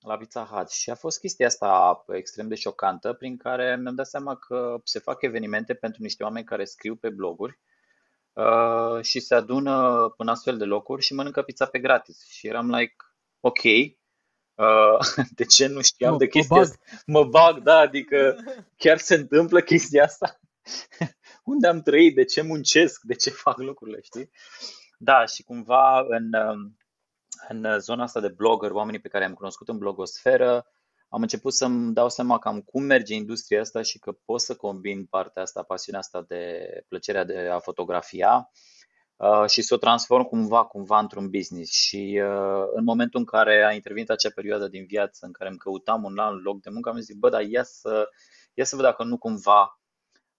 la 0.00 0.16
Pizza 0.16 0.44
Hut 0.44 0.70
și 0.70 0.90
a 0.90 0.94
fost 0.94 1.18
chestia 1.18 1.46
asta 1.46 2.04
extrem 2.08 2.48
de 2.48 2.54
șocantă 2.54 3.12
prin 3.12 3.36
care 3.36 3.76
mi-am 3.76 3.94
dat 3.94 4.06
seama 4.06 4.36
că 4.36 4.80
se 4.84 4.98
fac 4.98 5.22
evenimente 5.22 5.74
pentru 5.74 6.02
niște 6.02 6.22
oameni 6.22 6.44
care 6.44 6.64
scriu 6.64 6.96
pe 6.96 7.08
bloguri 7.08 7.58
uh, 8.32 9.02
și 9.02 9.20
se 9.20 9.34
adună 9.34 10.06
în 10.16 10.28
astfel 10.28 10.56
de 10.56 10.64
locuri 10.64 11.02
și 11.02 11.14
mănâncă 11.14 11.42
pizza 11.42 11.66
pe 11.66 11.78
gratis. 11.78 12.26
Și 12.28 12.46
eram 12.46 12.70
like, 12.70 12.96
ok, 13.40 13.62
Uh, 14.54 14.98
de 15.38 15.44
ce 15.44 15.66
nu 15.66 15.80
știam 15.80 16.12
Mă, 16.12 16.18
de 16.18 16.24
mă 16.24 16.30
chestia 16.30 16.56
bag. 16.56 16.64
asta? 16.64 16.78
Mă 17.06 17.24
bag, 17.24 17.62
da, 17.62 17.78
adică 17.78 18.36
chiar 18.76 18.98
se 18.98 19.14
întâmplă 19.14 19.60
chestia 19.60 20.04
asta. 20.04 20.40
unde 21.44 21.66
am 21.66 21.82
trăit, 21.82 22.14
de 22.14 22.24
ce 22.24 22.42
muncesc, 22.42 23.00
de 23.02 23.14
ce 23.14 23.30
fac 23.30 23.58
lucrurile, 23.58 24.00
știi? 24.00 24.30
Da, 24.98 25.24
și 25.24 25.42
cumva 25.42 26.00
în, 26.08 26.34
um, 26.48 26.76
în 27.48 27.80
zona 27.80 28.02
asta 28.02 28.20
de 28.20 28.28
blogger, 28.28 28.70
oamenii 28.70 29.00
pe 29.00 29.08
care 29.08 29.24
am 29.24 29.34
cunoscut 29.34 29.68
în 29.68 29.78
blogosferă, 29.78 30.66
am 31.08 31.22
început 31.22 31.52
să-mi 31.52 31.92
dau 31.92 32.08
seama 32.08 32.38
cam 32.38 32.60
cum 32.60 32.82
merge 32.82 33.14
industria 33.14 33.60
asta 33.60 33.82
și 33.82 33.98
că 33.98 34.12
pot 34.24 34.40
să 34.40 34.56
combin 34.56 35.06
partea 35.06 35.42
asta, 35.42 35.62
pasiunea 35.62 36.00
asta 36.00 36.24
de 36.28 36.66
plăcerea 36.88 37.24
de 37.24 37.48
a 37.52 37.58
fotografia 37.58 38.50
uh, 39.16 39.48
și 39.48 39.62
să 39.62 39.74
o 39.74 39.76
transform 39.76 40.24
cumva, 40.24 40.64
cumva 40.64 40.98
într-un 40.98 41.30
business. 41.30 41.72
Și 41.72 42.20
uh, 42.22 42.64
în 42.74 42.84
momentul 42.84 43.20
în 43.20 43.26
care 43.26 43.64
a 43.64 43.72
intervenit 43.72 44.10
acea 44.10 44.30
perioadă 44.34 44.68
din 44.68 44.84
viață 44.86 45.26
în 45.26 45.32
care 45.32 45.50
îmi 45.50 45.58
căutam 45.58 46.04
un 46.04 46.18
alt 46.18 46.42
loc 46.42 46.60
de 46.60 46.70
muncă, 46.70 46.88
am 46.88 47.00
zis, 47.00 47.16
bă, 47.16 47.28
dar 47.28 47.42
ia 47.42 47.62
să, 47.62 48.08
ia 48.54 48.64
să 48.64 48.76
văd 48.76 48.84
dacă 48.84 49.04
nu 49.04 49.18
cumva 49.18 49.80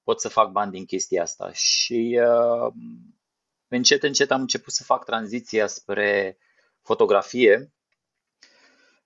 pot 0.05 0.21
să 0.21 0.29
fac 0.29 0.51
bani 0.51 0.71
din 0.71 0.85
chestia 0.85 1.21
asta. 1.21 1.51
Și 1.53 2.19
uh, 2.21 2.74
încet, 3.67 4.03
încet 4.03 4.31
am 4.31 4.41
început 4.41 4.74
să 4.74 4.83
fac 4.83 5.05
tranziția 5.05 5.67
spre 5.67 6.38
fotografie 6.81 7.74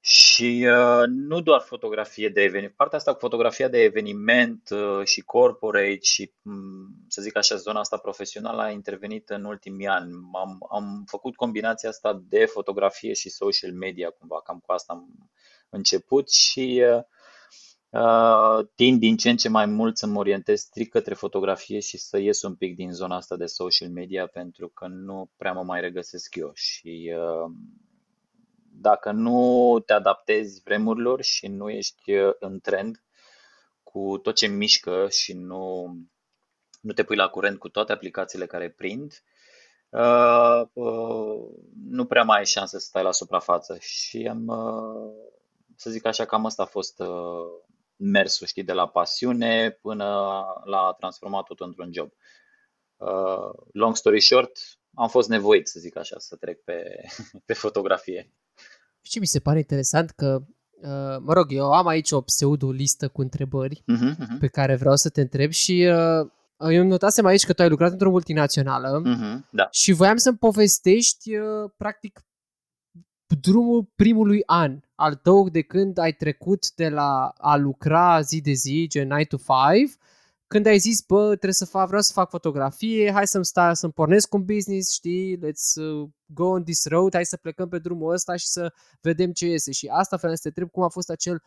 și 0.01 0.67
uh, 0.67 1.03
nu 1.07 1.41
doar 1.41 1.61
fotografie 1.61 2.29
de 2.29 2.41
eveniment, 2.41 2.75
partea 2.75 2.97
asta 2.97 3.13
cu 3.13 3.19
fotografia 3.19 3.67
de 3.67 3.81
eveniment 3.81 4.69
uh, 4.69 5.05
și 5.05 5.21
corporate 5.21 5.99
și, 6.01 6.33
um, 6.43 7.05
să 7.07 7.21
zic 7.21 7.37
așa, 7.37 7.55
zona 7.55 7.79
asta 7.79 7.97
profesională 7.97 8.61
a 8.61 8.69
intervenit 8.69 9.29
în 9.29 9.43
ultimii 9.43 9.87
ani. 9.87 10.11
Am, 10.33 10.65
am 10.71 11.03
făcut 11.07 11.35
combinația 11.35 11.89
asta 11.89 12.21
de 12.29 12.45
fotografie 12.45 13.13
și 13.13 13.29
social 13.29 13.71
media, 13.71 14.09
cumva, 14.09 14.41
cam 14.41 14.59
cu 14.65 14.71
asta 14.71 14.93
am 14.93 15.29
început 15.69 16.31
și 16.31 16.83
uh, 16.95 17.03
Uh, 17.89 18.59
tind 18.75 18.99
din 18.99 19.17
ce 19.17 19.29
în 19.29 19.37
ce 19.37 19.49
mai 19.49 19.65
mult 19.65 19.97
să 19.97 20.07
mă 20.07 20.19
orientez 20.19 20.59
strict 20.59 20.91
către 20.91 21.13
fotografie 21.13 21.79
și 21.79 21.97
să 21.97 22.17
ies 22.17 22.41
un 22.41 22.55
pic 22.55 22.75
din 22.75 22.91
zona 22.91 23.15
asta 23.15 23.35
de 23.35 23.45
social 23.45 23.89
media 23.89 24.27
pentru 24.27 24.67
că 24.67 24.87
nu 24.87 25.29
prea 25.37 25.53
mă 25.53 25.63
mai 25.63 25.81
regăsesc 25.81 26.35
eu 26.35 26.51
și 26.53 27.13
uh, 27.15 27.51
dacă 28.71 29.11
nu 29.11 29.79
te 29.85 29.93
adaptezi 29.93 30.61
vremurilor 30.61 31.21
și 31.21 31.47
nu 31.47 31.69
ești 31.69 32.13
uh, 32.13 32.33
în 32.39 32.59
trend 32.59 33.03
cu 33.83 34.17
tot 34.17 34.35
ce 34.35 34.47
mișcă 34.47 35.07
și 35.09 35.33
nu, 35.33 35.95
nu 36.81 36.93
te 36.93 37.03
pui 37.03 37.15
la 37.15 37.27
curent 37.27 37.57
cu 37.59 37.69
toate 37.69 37.91
aplicațiile 37.91 38.45
care 38.45 38.69
prind, 38.69 39.23
uh, 39.89 40.61
uh, 40.73 41.39
nu 41.89 42.05
prea 42.05 42.23
mai 42.23 42.37
ai 42.37 42.45
șanse 42.45 42.79
să 42.79 42.85
stai 42.85 43.03
la 43.03 43.11
suprafață. 43.11 43.77
Și 43.79 44.27
am, 44.27 44.47
uh, 44.47 45.29
să 45.75 45.89
zic 45.89 46.05
așa, 46.05 46.25
cam 46.25 46.45
asta 46.45 46.63
a 46.63 46.65
fost 46.65 46.99
uh, 46.99 47.67
mersul, 47.99 48.47
știi, 48.47 48.63
de 48.63 48.73
la 48.73 48.87
pasiune 48.87 49.69
până 49.81 50.05
la 50.63 50.77
a 50.77 50.93
transformat 50.97 51.43
tot 51.43 51.59
într-un 51.59 51.89
job. 51.93 52.11
Uh, 52.97 53.63
long 53.73 53.95
story 53.95 54.21
short, 54.21 54.51
am 54.93 55.07
fost 55.07 55.29
nevoit, 55.29 55.67
să 55.67 55.79
zic 55.79 55.97
așa, 55.97 56.15
să 56.19 56.35
trec 56.35 56.63
pe, 56.63 57.01
pe 57.47 57.53
fotografie. 57.53 58.33
Și 59.01 59.19
mi 59.19 59.25
se 59.25 59.39
pare 59.39 59.57
interesant 59.57 60.09
că, 60.09 60.39
uh, 60.71 61.17
mă 61.19 61.33
rog, 61.33 61.51
eu 61.51 61.71
am 61.71 61.87
aici 61.87 62.11
o 62.11 62.21
pseudo-listă 62.21 63.07
cu 63.07 63.21
întrebări 63.21 63.83
Uh-huh, 63.83 64.15
uh-huh. 64.15 64.39
pe 64.39 64.47
care 64.47 64.75
vreau 64.75 64.95
să 64.95 65.09
te 65.09 65.21
întreb 65.21 65.51
și 65.51 65.87
uh, 65.91 66.29
eu 66.71 66.83
notasem 66.83 67.25
aici 67.25 67.45
că 67.45 67.53
tu 67.53 67.61
ai 67.61 67.69
lucrat 67.69 67.91
într-o 67.91 68.09
multinațională 68.09 69.01
Uh-huh, 69.01 69.49
da. 69.51 69.67
și 69.71 69.91
voiam 69.91 70.17
să-mi 70.17 70.37
povestești, 70.37 71.35
uh, 71.35 71.71
practic, 71.77 72.19
drumul 73.41 73.91
primului 73.95 74.43
an 74.45 74.79
al 74.99 75.15
tău 75.15 75.49
de 75.49 75.61
când 75.61 75.97
ai 75.97 76.13
trecut 76.13 76.71
de 76.71 76.89
la 76.89 77.33
a 77.37 77.55
lucra 77.55 78.21
zi 78.21 78.41
de 78.41 78.51
zi, 78.51 78.85
gen 78.89 79.07
9 79.07 79.23
to 79.23 79.37
5, 79.37 79.95
când 80.47 80.65
ai 80.65 80.77
zis, 80.77 81.01
bă, 81.01 81.25
trebuie 81.25 81.53
să 81.53 81.65
fac, 81.65 81.87
vreau 81.87 82.01
să 82.01 82.11
fac 82.13 82.29
fotografie, 82.29 83.11
hai 83.11 83.27
să-mi 83.27 83.45
sta, 83.45 83.73
să-mi 83.73 83.91
pornesc 83.91 84.33
un 84.33 84.45
business, 84.45 84.93
știi, 84.93 85.37
let's 85.37 85.75
uh, 85.75 86.09
go 86.25 86.45
on 86.45 86.63
this 86.63 86.85
road, 86.85 87.13
hai 87.13 87.25
să 87.25 87.37
plecăm 87.37 87.69
pe 87.69 87.79
drumul 87.79 88.13
ăsta 88.13 88.35
și 88.35 88.47
să 88.47 88.73
vedem 89.01 89.31
ce 89.31 89.45
iese. 89.45 89.71
Și 89.71 89.87
asta 89.87 90.15
vreau 90.15 90.33
să 90.33 90.41
te 90.41 90.47
întreb 90.47 90.69
cum 90.69 90.83
a 90.83 90.87
fost 90.87 91.09
acel 91.09 91.43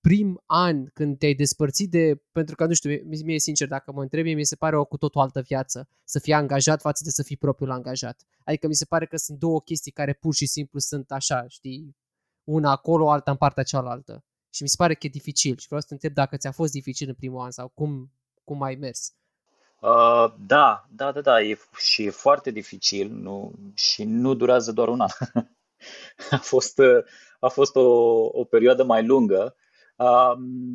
prim 0.00 0.42
an 0.46 0.86
când 0.86 1.18
te-ai 1.18 1.34
despărțit 1.34 1.90
de, 1.90 2.22
pentru 2.32 2.54
că 2.54 2.66
nu 2.66 2.72
știu, 2.72 2.90
mie, 2.90 3.22
mie 3.24 3.38
sincer, 3.38 3.68
dacă 3.68 3.92
mă 3.92 4.02
întrebi, 4.02 4.34
mi 4.34 4.44
se 4.44 4.56
pare 4.56 4.76
o 4.76 4.84
cu 4.84 4.96
totul 4.96 5.20
altă 5.20 5.40
viață 5.40 5.88
să 6.04 6.18
fii 6.18 6.32
angajat 6.32 6.80
față 6.80 7.02
de 7.04 7.10
să 7.10 7.22
fii 7.22 7.36
propriul 7.36 7.70
angajat. 7.70 8.22
Adică 8.44 8.66
mi 8.66 8.74
se 8.74 8.84
pare 8.84 9.06
că 9.06 9.16
sunt 9.16 9.38
două 9.38 9.60
chestii 9.60 9.92
care 9.92 10.12
pur 10.12 10.34
și 10.34 10.46
simplu 10.46 10.78
sunt 10.78 11.10
așa, 11.10 11.44
știi, 11.48 11.96
una 12.44 12.70
acolo, 12.70 13.10
alta 13.10 13.30
în 13.30 13.36
partea 13.36 13.62
cealaltă. 13.62 14.24
Și 14.50 14.62
mi 14.62 14.68
se 14.68 14.74
pare 14.78 14.94
că 14.94 15.06
e 15.06 15.08
dificil 15.08 15.56
și 15.56 15.66
vreau 15.66 15.80
să 15.80 15.86
te 15.86 15.94
întreb 15.94 16.12
dacă 16.12 16.36
ți-a 16.36 16.52
fost 16.52 16.72
dificil 16.72 17.08
în 17.08 17.14
primul 17.14 17.40
an 17.40 17.50
sau 17.50 17.68
cum, 17.68 18.12
cum 18.44 18.62
ai 18.62 18.74
mers. 18.74 19.12
Uh, 19.80 20.34
da, 20.46 20.86
da, 20.90 21.12
da, 21.12 21.20
da, 21.20 21.40
e 21.40 21.58
și 21.76 22.04
e 22.04 22.10
foarte 22.10 22.50
dificil 22.50 23.10
nu, 23.10 23.52
și 23.74 24.04
nu 24.04 24.34
durează 24.34 24.72
doar 24.72 24.88
un 24.88 25.00
an. 25.00 25.08
a 26.30 26.36
fost, 26.36 26.78
uh, 26.78 27.04
a 27.40 27.48
fost 27.48 27.76
o, 27.76 27.82
o 28.24 28.44
perioadă 28.44 28.84
mai 28.84 29.06
lungă 29.06 29.56
uh, 29.96 30.32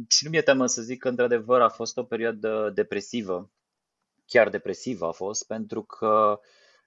și 0.08 0.24
nu 0.24 0.30
mi-e 0.30 0.42
teamă 0.42 0.66
să 0.66 0.82
zic 0.82 1.00
că 1.00 1.10
într-adevăr 1.10 1.62
a 1.62 1.70
fost 1.70 1.98
o 1.98 2.04
perioadă 2.04 2.72
depresivă, 2.74 3.52
chiar 4.26 4.50
depresivă 4.50 5.08
a 5.08 5.12
fost, 5.12 5.48
pentru 5.48 5.84
că 5.84 6.40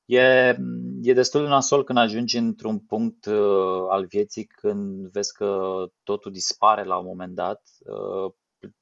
E, 0.04 0.56
e 1.02 1.12
destul 1.12 1.42
de 1.42 1.48
nasol 1.48 1.84
când 1.84 1.98
ajungi 1.98 2.36
într-un 2.36 2.78
punct 2.78 3.24
uh, 3.26 3.86
al 3.88 4.06
vieții 4.06 4.44
când 4.44 5.06
vezi 5.06 5.32
că 5.32 5.84
totul 6.02 6.32
dispare 6.32 6.84
la 6.84 6.96
un 6.96 7.04
moment 7.06 7.34
dat. 7.34 7.62
Uh, 7.78 8.32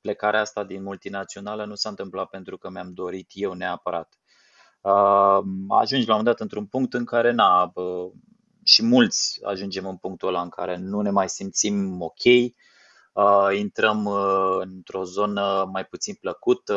plecarea 0.01 0.41
asta 0.41 0.65
din 0.65 0.83
multinațională 0.83 1.65
nu 1.65 1.75
s-a 1.75 1.89
întâmplat 1.89 2.29
pentru 2.29 2.59
că 2.59 2.71
mi-am 2.71 2.93
dorit 2.93 3.31
eu 3.33 3.53
neapărat. 3.53 4.19
Uh, 4.81 5.39
ajungi 5.69 6.07
la 6.07 6.15
un 6.15 6.19
moment 6.19 6.25
dat 6.25 6.41
într-un 6.41 6.67
punct 6.67 6.95
în 6.95 7.05
care, 7.05 7.31
na, 7.33 7.71
uh, 7.75 8.13
și 8.65 8.85
mulți 8.85 9.39
ajungem 9.45 9.87
în 9.87 9.97
punctul 9.97 10.29
ăla 10.29 10.43
în 10.43 10.49
care 10.49 10.77
nu 10.77 11.01
ne 11.01 11.11
mai 11.11 11.29
simțim 11.29 12.01
ok, 12.01 12.25
uh, 12.25 12.51
intrăm 13.53 14.05
uh, 14.05 14.57
într-o 14.61 15.05
zonă 15.05 15.69
mai 15.73 15.85
puțin 15.85 16.15
plăcută 16.15 16.75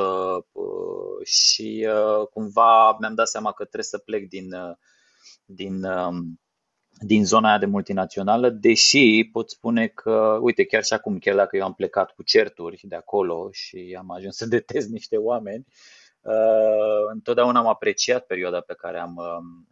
uh, 0.51 1.25
și 1.25 1.87
uh, 1.89 2.27
cumva 2.27 2.97
mi-am 2.99 3.15
dat 3.15 3.27
seama 3.27 3.51
că 3.51 3.63
trebuie 3.63 3.83
să 3.83 3.97
plec 3.97 4.27
din, 4.27 4.53
uh, 4.53 4.75
din, 5.45 5.83
uh, 5.83 6.13
din 6.99 7.25
zona 7.25 7.49
aia 7.49 7.57
de 7.57 7.65
multinațională, 7.65 8.49
deși 8.49 9.29
pot 9.31 9.49
spune 9.49 9.87
că, 9.87 10.37
uite, 10.41 10.65
chiar 10.65 10.83
și 10.83 10.93
acum, 10.93 11.19
chiar 11.19 11.35
dacă 11.35 11.57
eu 11.57 11.63
am 11.63 11.73
plecat 11.73 12.11
cu 12.11 12.23
certuri 12.23 12.81
de 12.83 12.95
acolo 12.95 13.49
și 13.51 13.95
am 13.99 14.11
ajuns 14.11 14.35
să 14.35 14.45
detest 14.45 14.89
niște 14.89 15.17
oameni, 15.17 15.65
uh, 16.21 17.11
întotdeauna 17.13 17.59
am 17.59 17.67
apreciat 17.67 18.25
perioada 18.25 18.61
pe 18.61 18.73
care 18.73 18.99
am 18.99 19.15
uh, 19.15 19.63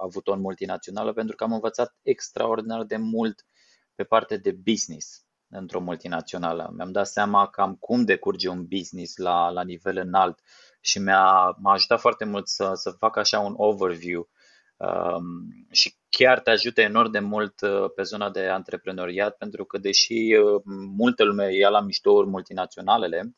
avut-o 0.00 0.32
în 0.32 0.40
multinațională 0.40 1.12
pentru 1.12 1.36
că 1.36 1.44
am 1.44 1.52
învățat 1.52 1.96
extraordinar 2.02 2.84
de 2.84 2.96
mult 2.96 3.46
pe 3.94 4.04
parte 4.04 4.36
de 4.36 4.52
business 4.52 5.21
într-o 5.52 5.80
multinațională. 5.80 6.72
Mi-am 6.76 6.92
dat 6.92 7.06
seama 7.06 7.48
cam 7.48 7.74
cum 7.74 8.04
decurge 8.04 8.48
un 8.48 8.66
business 8.66 9.16
la, 9.16 9.50
la 9.50 9.62
nivel 9.62 9.96
înalt 9.96 10.40
și 10.80 10.98
mi-a, 10.98 11.56
m-a 11.58 11.72
ajutat 11.72 12.00
foarte 12.00 12.24
mult 12.24 12.48
să, 12.48 12.70
să 12.74 12.90
fac 12.90 13.16
așa 13.16 13.40
un 13.40 13.54
overview 13.56 14.28
um, 14.76 15.24
și 15.70 15.94
chiar 16.08 16.40
te 16.40 16.50
ajută 16.50 16.80
enorm 16.80 17.10
de 17.10 17.18
mult 17.18 17.60
uh, 17.60 17.90
pe 17.94 18.02
zona 18.02 18.30
de 18.30 18.46
antreprenoriat 18.46 19.36
pentru 19.36 19.64
că 19.64 19.78
deși 19.78 20.34
uh, 20.34 20.62
multă 20.96 21.24
lume 21.24 21.54
ia 21.54 21.68
la 21.68 21.80
miștouri 21.80 22.28
multinaționalele, 22.28 23.36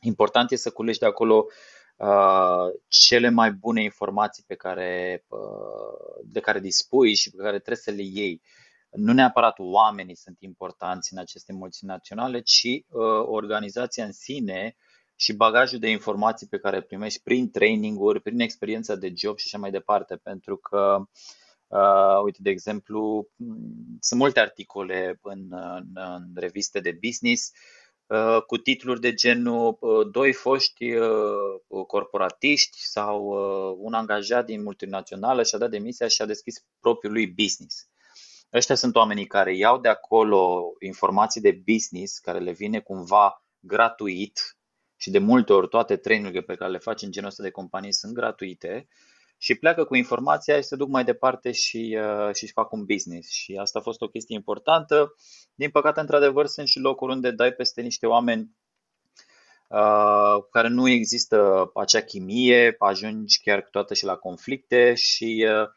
important 0.00 0.50
e 0.50 0.56
să 0.56 0.70
culegi 0.70 0.98
de 0.98 1.06
acolo 1.06 1.46
uh, 1.96 2.66
cele 2.88 3.30
mai 3.30 3.52
bune 3.52 3.82
informații 3.82 4.44
pe 4.46 4.54
care, 4.54 5.24
uh, 5.28 6.24
de 6.24 6.40
care 6.40 6.60
dispui 6.60 7.14
și 7.14 7.30
pe 7.30 7.36
care 7.36 7.58
trebuie 7.58 7.76
să 7.76 7.90
le 7.90 8.02
iei. 8.02 8.42
Nu 8.96 9.12
neapărat 9.12 9.54
oamenii 9.58 10.16
sunt 10.16 10.36
importanți 10.40 11.12
în 11.12 11.18
aceste 11.18 11.52
multinaționale, 11.52 12.40
ci 12.40 12.64
uh, 12.64 12.82
organizația 13.26 14.04
în 14.04 14.12
sine 14.12 14.76
și 15.16 15.32
bagajul 15.32 15.78
de 15.78 15.88
informații 15.88 16.46
pe 16.46 16.58
care 16.58 16.76
îl 16.76 16.82
primești 16.82 17.22
prin 17.22 17.50
traininguri, 17.50 18.20
prin 18.20 18.40
experiența 18.40 18.94
de 18.94 19.12
job 19.16 19.38
și 19.38 19.44
așa 19.46 19.58
mai 19.58 19.70
departe. 19.70 20.16
Pentru 20.16 20.56
că, 20.56 20.96
uh, 21.66 22.22
uite, 22.24 22.38
de 22.42 22.50
exemplu, 22.50 23.28
sunt 24.00 24.20
multe 24.20 24.40
articole 24.40 25.18
în, 25.22 25.48
în, 25.50 25.84
în 25.94 26.30
reviste 26.34 26.80
de 26.80 26.98
business 27.06 27.50
uh, 28.06 28.42
cu 28.46 28.56
titluri 28.56 29.00
de 29.00 29.14
genul 29.14 29.76
uh, 29.80 30.08
doi 30.10 30.32
foști 30.32 30.92
uh, 30.92 31.86
corporatiști 31.86 32.78
sau 32.80 33.24
uh, 33.24 33.76
un 33.78 33.94
angajat 33.94 34.44
din 34.44 34.62
multinațională 34.62 35.42
și-a 35.42 35.58
dat 35.58 35.70
demisia 35.70 36.08
și 36.08 36.22
a 36.22 36.26
deschis 36.26 36.64
propriul 36.80 37.12
lui 37.12 37.26
business. 37.26 37.88
Ăștia 38.54 38.74
sunt 38.74 38.96
oamenii 38.96 39.26
care 39.26 39.56
iau 39.56 39.78
de 39.80 39.88
acolo 39.88 40.72
informații 40.80 41.40
de 41.40 41.62
business 41.72 42.18
care 42.18 42.38
le 42.38 42.52
vine 42.52 42.80
cumva 42.80 43.44
gratuit 43.60 44.56
și 44.96 45.10
de 45.10 45.18
multe 45.18 45.52
ori 45.52 45.68
toate 45.68 45.96
trainingurile 45.96 46.42
pe 46.42 46.54
care 46.54 46.70
le 46.70 46.78
faci 46.78 47.02
în 47.02 47.10
genul 47.10 47.28
ăsta 47.28 47.42
de 47.42 47.50
companii 47.50 47.92
sunt 47.92 48.12
gratuite 48.12 48.88
și 49.38 49.54
pleacă 49.54 49.84
cu 49.84 49.94
informația 49.94 50.56
și 50.56 50.62
se 50.62 50.76
duc 50.76 50.88
mai 50.88 51.04
departe 51.04 51.52
și, 51.52 51.98
uh, 52.00 52.34
și 52.34 52.52
fac 52.52 52.72
un 52.72 52.84
business. 52.84 53.30
Și 53.30 53.56
asta 53.56 53.78
a 53.78 53.82
fost 53.82 54.00
o 54.00 54.08
chestie 54.08 54.34
importantă. 54.34 55.14
Din 55.54 55.70
păcate, 55.70 56.00
într-adevăr, 56.00 56.46
sunt 56.46 56.68
și 56.68 56.78
locuri 56.78 57.12
unde 57.12 57.30
dai 57.30 57.52
peste 57.52 57.80
niște 57.80 58.06
oameni 58.06 58.50
uh, 59.68 60.34
cu 60.34 60.48
care 60.50 60.68
nu 60.68 60.88
există 60.88 61.70
acea 61.74 62.00
chimie, 62.00 62.74
ajungi 62.78 63.40
chiar 63.42 63.68
toată 63.70 63.94
și 63.94 64.04
la 64.04 64.16
conflicte 64.16 64.94
și 64.94 65.46
uh, 65.48 65.68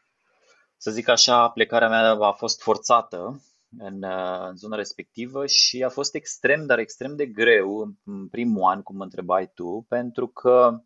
să 0.80 0.90
zic 0.90 1.08
așa, 1.08 1.48
plecarea 1.48 1.88
mea 1.88 2.26
a 2.26 2.32
fost 2.32 2.62
forțată 2.62 3.42
în, 3.78 4.02
în 4.48 4.56
zona 4.56 4.76
respectivă 4.76 5.46
și 5.46 5.84
a 5.84 5.88
fost 5.88 6.14
extrem, 6.14 6.66
dar 6.66 6.78
extrem 6.78 7.16
de 7.16 7.26
greu 7.26 7.96
în 8.04 8.28
primul 8.28 8.70
an, 8.70 8.82
cum 8.82 8.96
mă 8.96 9.02
întrebai 9.02 9.50
tu, 9.54 9.84
pentru 9.88 10.26
că 10.26 10.82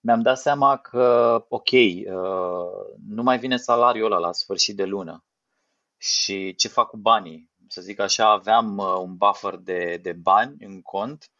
mi-am 0.00 0.22
dat 0.22 0.38
seama 0.38 0.76
că, 0.76 1.44
ok, 1.48 1.70
uh, 1.70 2.06
nu 3.08 3.22
mai 3.22 3.38
vine 3.38 3.56
salariul 3.56 4.12
ăla 4.12 4.18
la 4.18 4.32
sfârșit 4.32 4.76
de 4.76 4.84
lună 4.84 5.24
și 5.96 6.54
ce 6.54 6.68
fac 6.68 6.88
cu 6.88 6.96
banii? 6.96 7.50
Să 7.68 7.80
zic 7.80 7.98
așa, 7.98 8.30
aveam 8.30 8.76
uh, 8.76 8.98
un 9.00 9.16
buffer 9.16 9.56
de, 9.56 9.98
de 10.02 10.12
bani 10.12 10.64
în 10.64 10.82
cont, 10.82 11.30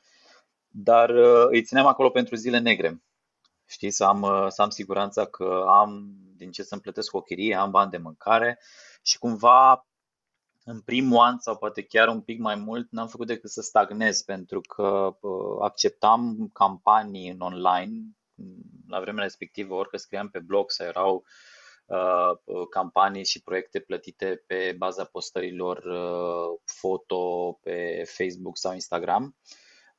dar 0.68 1.10
uh, 1.10 1.46
îi 1.48 1.62
țineam 1.62 1.86
acolo 1.86 2.10
pentru 2.10 2.34
zile 2.34 2.58
negre. 2.58 3.02
Știi, 3.66 3.90
să 3.90 4.04
am, 4.04 4.46
să 4.48 4.62
am 4.62 4.70
siguranța 4.70 5.24
că 5.24 5.64
am 5.66 6.16
din 6.38 6.50
ce 6.50 6.62
să-mi 6.62 6.80
plătesc 6.80 7.14
o 7.14 7.20
chirie, 7.20 7.54
am 7.54 7.70
bani 7.70 7.90
de 7.90 7.96
mâncare 7.96 8.58
și 9.02 9.18
cumva 9.18 9.88
în 10.64 10.80
primul 10.80 11.18
an 11.18 11.38
sau 11.38 11.56
poate 11.56 11.82
chiar 11.82 12.08
un 12.08 12.20
pic 12.20 12.38
mai 12.38 12.54
mult 12.54 12.90
n-am 12.90 13.08
făcut 13.08 13.26
decât 13.26 13.50
să 13.50 13.60
stagnez 13.60 14.22
pentru 14.22 14.60
că 14.60 15.16
acceptam 15.60 16.50
campanii 16.52 17.30
în 17.30 17.40
online 17.40 18.18
la 18.88 19.00
vremea 19.00 19.22
respectivă, 19.22 19.74
orică 19.74 19.96
scriam 19.96 20.28
pe 20.28 20.38
blog 20.38 20.70
sau 20.70 20.86
erau 20.86 21.24
uh, 21.86 22.66
campanii 22.70 23.24
și 23.24 23.42
proiecte 23.42 23.80
plătite 23.80 24.44
pe 24.46 24.74
baza 24.78 25.04
postărilor 25.04 25.76
uh, 25.76 26.60
foto 26.64 27.52
pe 27.62 28.02
Facebook 28.06 28.58
sau 28.58 28.72
Instagram. 28.72 29.36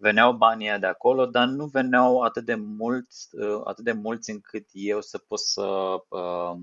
Veneau 0.01 0.33
banii 0.33 0.79
de 0.79 0.85
acolo, 0.85 1.25
dar 1.25 1.47
nu 1.47 1.65
veneau 1.65 2.21
atât 2.21 2.45
de 2.45 2.55
mulți, 2.55 3.27
uh, 3.31 3.61
atât 3.63 3.83
de 3.83 3.91
mulți 3.91 4.29
încât 4.29 4.65
eu 4.71 5.01
să 5.01 5.17
pot 5.17 5.39
să, 5.39 5.61
uh, 6.09 6.57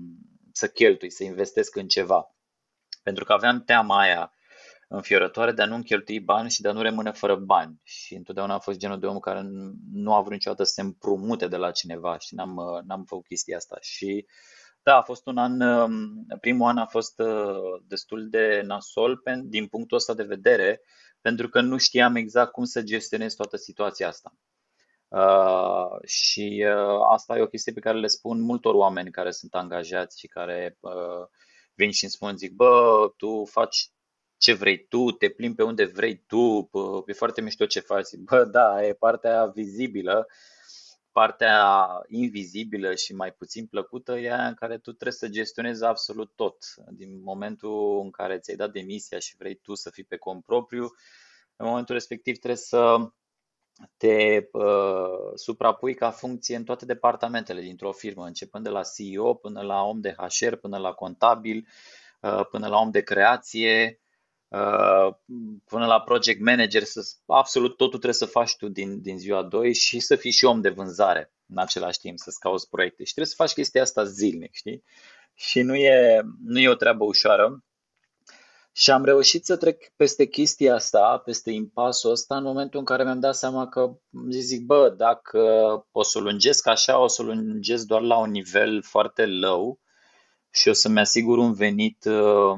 să 0.51 0.67
cheltui, 0.67 1.09
să 1.09 1.23
investesc 1.23 1.75
în 1.75 1.87
ceva. 1.87 2.35
Pentru 3.03 3.23
că 3.25 3.33
aveam 3.33 3.63
teama 3.63 3.99
aia 3.99 4.31
înfiorătoare 4.87 5.51
de 5.51 5.61
a 5.61 5.65
nu 5.65 5.81
cheltui 5.81 6.19
bani 6.19 6.49
și 6.49 6.61
de 6.61 6.67
a 6.67 6.71
nu 6.71 6.81
rămâne 6.81 7.11
fără 7.11 7.35
bani. 7.35 7.81
Și 7.83 8.15
întotdeauna 8.15 8.53
am 8.53 8.59
fost 8.59 8.77
genul 8.77 8.99
de 8.99 9.05
om 9.05 9.19
care 9.19 9.41
nu 9.93 10.13
a 10.13 10.19
vrut 10.19 10.33
niciodată 10.33 10.63
să 10.63 10.73
se 10.73 10.81
împrumute 10.81 11.47
de 11.47 11.57
la 11.57 11.71
cineva 11.71 12.17
și 12.17 12.35
n-am, 12.35 12.83
n-am 12.85 13.03
făcut 13.03 13.25
chestia 13.25 13.57
asta. 13.57 13.77
Și 13.81 14.25
da, 14.87 14.97
a 14.97 15.01
fost 15.01 15.25
un 15.25 15.37
an, 15.37 15.61
um, 15.61 16.25
primul 16.39 16.67
an 16.67 16.77
a 16.77 16.85
fost 16.85 17.19
uh, 17.19 17.81
destul 17.87 18.29
de 18.29 18.61
nasol 18.65 19.21
din 19.43 19.67
punctul 19.67 19.97
ăsta 19.97 20.13
de 20.13 20.23
vedere, 20.23 20.81
pentru 21.27 21.49
că 21.49 21.61
nu 21.61 21.77
știam 21.77 22.15
exact 22.15 22.51
cum 22.51 22.63
să 22.63 22.81
gestionez 22.81 23.33
toată 23.33 23.57
situația 23.57 24.07
asta. 24.07 24.33
Uh, 25.07 26.05
și 26.05 26.65
uh, 26.67 26.99
asta 27.11 27.37
e 27.37 27.41
o 27.41 27.47
chestie 27.47 27.73
pe 27.73 27.79
care 27.79 27.97
le 27.99 28.07
spun 28.07 28.41
multor 28.41 28.73
oameni 28.73 29.11
care 29.11 29.31
sunt 29.31 29.53
angajați 29.53 30.19
și 30.19 30.27
care 30.27 30.77
uh, 30.79 31.27
vin 31.73 31.91
și 31.91 32.03
îmi 32.03 32.11
spun, 32.11 32.37
zic, 32.37 32.51
bă, 32.51 33.13
tu 33.17 33.45
faci 33.45 33.91
ce 34.37 34.53
vrei 34.53 34.87
tu, 34.87 35.11
te 35.11 35.29
plimbi 35.29 35.55
pe 35.55 35.63
unde 35.63 35.85
vrei 35.85 36.23
tu, 36.27 36.67
bă, 36.71 37.03
e 37.05 37.13
foarte 37.13 37.41
mișto 37.41 37.65
ce 37.65 37.79
faci. 37.79 38.15
Bă, 38.17 38.45
da, 38.45 38.85
e 38.85 38.93
partea 38.93 39.45
vizibilă, 39.45 40.27
partea 41.17 41.87
invizibilă 42.07 42.95
și 42.95 43.15
mai 43.15 43.31
puțin 43.31 43.65
plăcută 43.65 44.11
e 44.11 44.31
aia 44.33 44.47
în 44.47 44.53
care 44.53 44.77
tu 44.77 44.91
trebuie 44.91 45.11
să 45.13 45.27
gestionezi 45.27 45.83
absolut 45.83 46.31
tot. 46.35 46.57
Din 46.91 47.21
momentul 47.23 47.99
în 48.03 48.11
care 48.11 48.39
ți-ai 48.39 48.55
dat 48.57 48.71
demisia 48.71 49.19
și 49.19 49.35
vrei 49.37 49.55
tu 49.55 49.75
să 49.75 49.89
fii 49.89 50.03
pe 50.03 50.17
cont 50.17 50.43
propriu, 50.43 50.83
în 51.55 51.65
momentul 51.67 51.93
respectiv 51.93 52.37
trebuie 52.37 52.57
să 52.57 52.97
te 53.97 54.47
uh, 54.51 55.31
suprapui 55.35 55.93
ca 55.93 56.11
funcție 56.11 56.55
în 56.55 56.63
toate 56.63 56.85
departamentele 56.85 57.61
dintr-o 57.61 57.91
firmă, 57.91 58.25
începând 58.25 58.63
de 58.63 58.69
la 58.69 58.81
CEO 58.95 59.33
până 59.33 59.61
la 59.61 59.81
om 59.81 59.99
de 59.99 60.15
HR, 60.17 60.55
până 60.55 60.77
la 60.77 60.91
contabil, 60.91 61.67
uh, 62.21 62.45
până 62.51 62.67
la 62.67 62.77
om 62.77 62.91
de 62.91 63.01
creație, 63.01 63.99
uh, 64.01 64.06
până 65.65 65.85
la 65.85 66.01
project 66.01 66.41
manager, 66.41 66.83
să, 66.83 67.01
absolut 67.25 67.69
totul 67.69 67.87
trebuie 67.87 68.13
să 68.13 68.25
faci 68.25 68.55
tu 68.55 68.67
din, 68.67 69.01
din 69.01 69.17
ziua 69.17 69.43
2 69.43 69.73
și 69.73 69.99
să 69.99 70.15
fii 70.15 70.31
și 70.31 70.45
om 70.45 70.61
de 70.61 70.69
vânzare 70.69 71.33
în 71.49 71.57
același 71.57 71.99
timp, 71.99 72.17
să-ți 72.17 72.39
cauți 72.39 72.69
proiecte 72.69 73.03
și 73.03 73.13
trebuie 73.13 73.33
să 73.35 73.43
faci 73.43 73.53
chestia 73.53 73.81
asta 73.81 74.03
zilnic, 74.03 74.53
știi? 74.53 74.83
Și 75.33 75.61
nu 75.61 75.75
e, 75.75 76.21
nu 76.45 76.59
e 76.59 76.69
o 76.69 76.75
treabă 76.75 77.03
ușoară 77.03 77.63
și 78.71 78.91
am 78.91 79.05
reușit 79.05 79.45
să 79.45 79.57
trec 79.57 79.91
peste 79.95 80.25
chestia 80.25 80.73
asta, 80.73 81.21
peste 81.25 81.51
impasul 81.51 82.11
ăsta, 82.11 82.37
în 82.37 82.43
momentul 82.43 82.79
în 82.79 82.85
care 82.85 83.03
mi-am 83.03 83.19
dat 83.19 83.35
seama 83.35 83.67
că 83.67 83.97
zic, 84.29 84.65
bă, 84.65 84.93
dacă 84.97 85.39
o 85.91 86.03
să 86.03 86.17
o 86.17 86.21
lungesc 86.21 86.67
așa, 86.67 86.99
o 86.99 87.07
să 87.07 87.21
o 87.21 87.25
lungesc 87.25 87.85
doar 87.85 88.01
la 88.01 88.17
un 88.17 88.31
nivel 88.31 88.81
foarte 88.81 89.25
low 89.25 89.79
și 90.49 90.69
o 90.69 90.73
să-mi 90.73 90.99
asigur 90.99 91.37
un 91.37 91.53
venit 91.53 92.05
uh, 92.05 92.53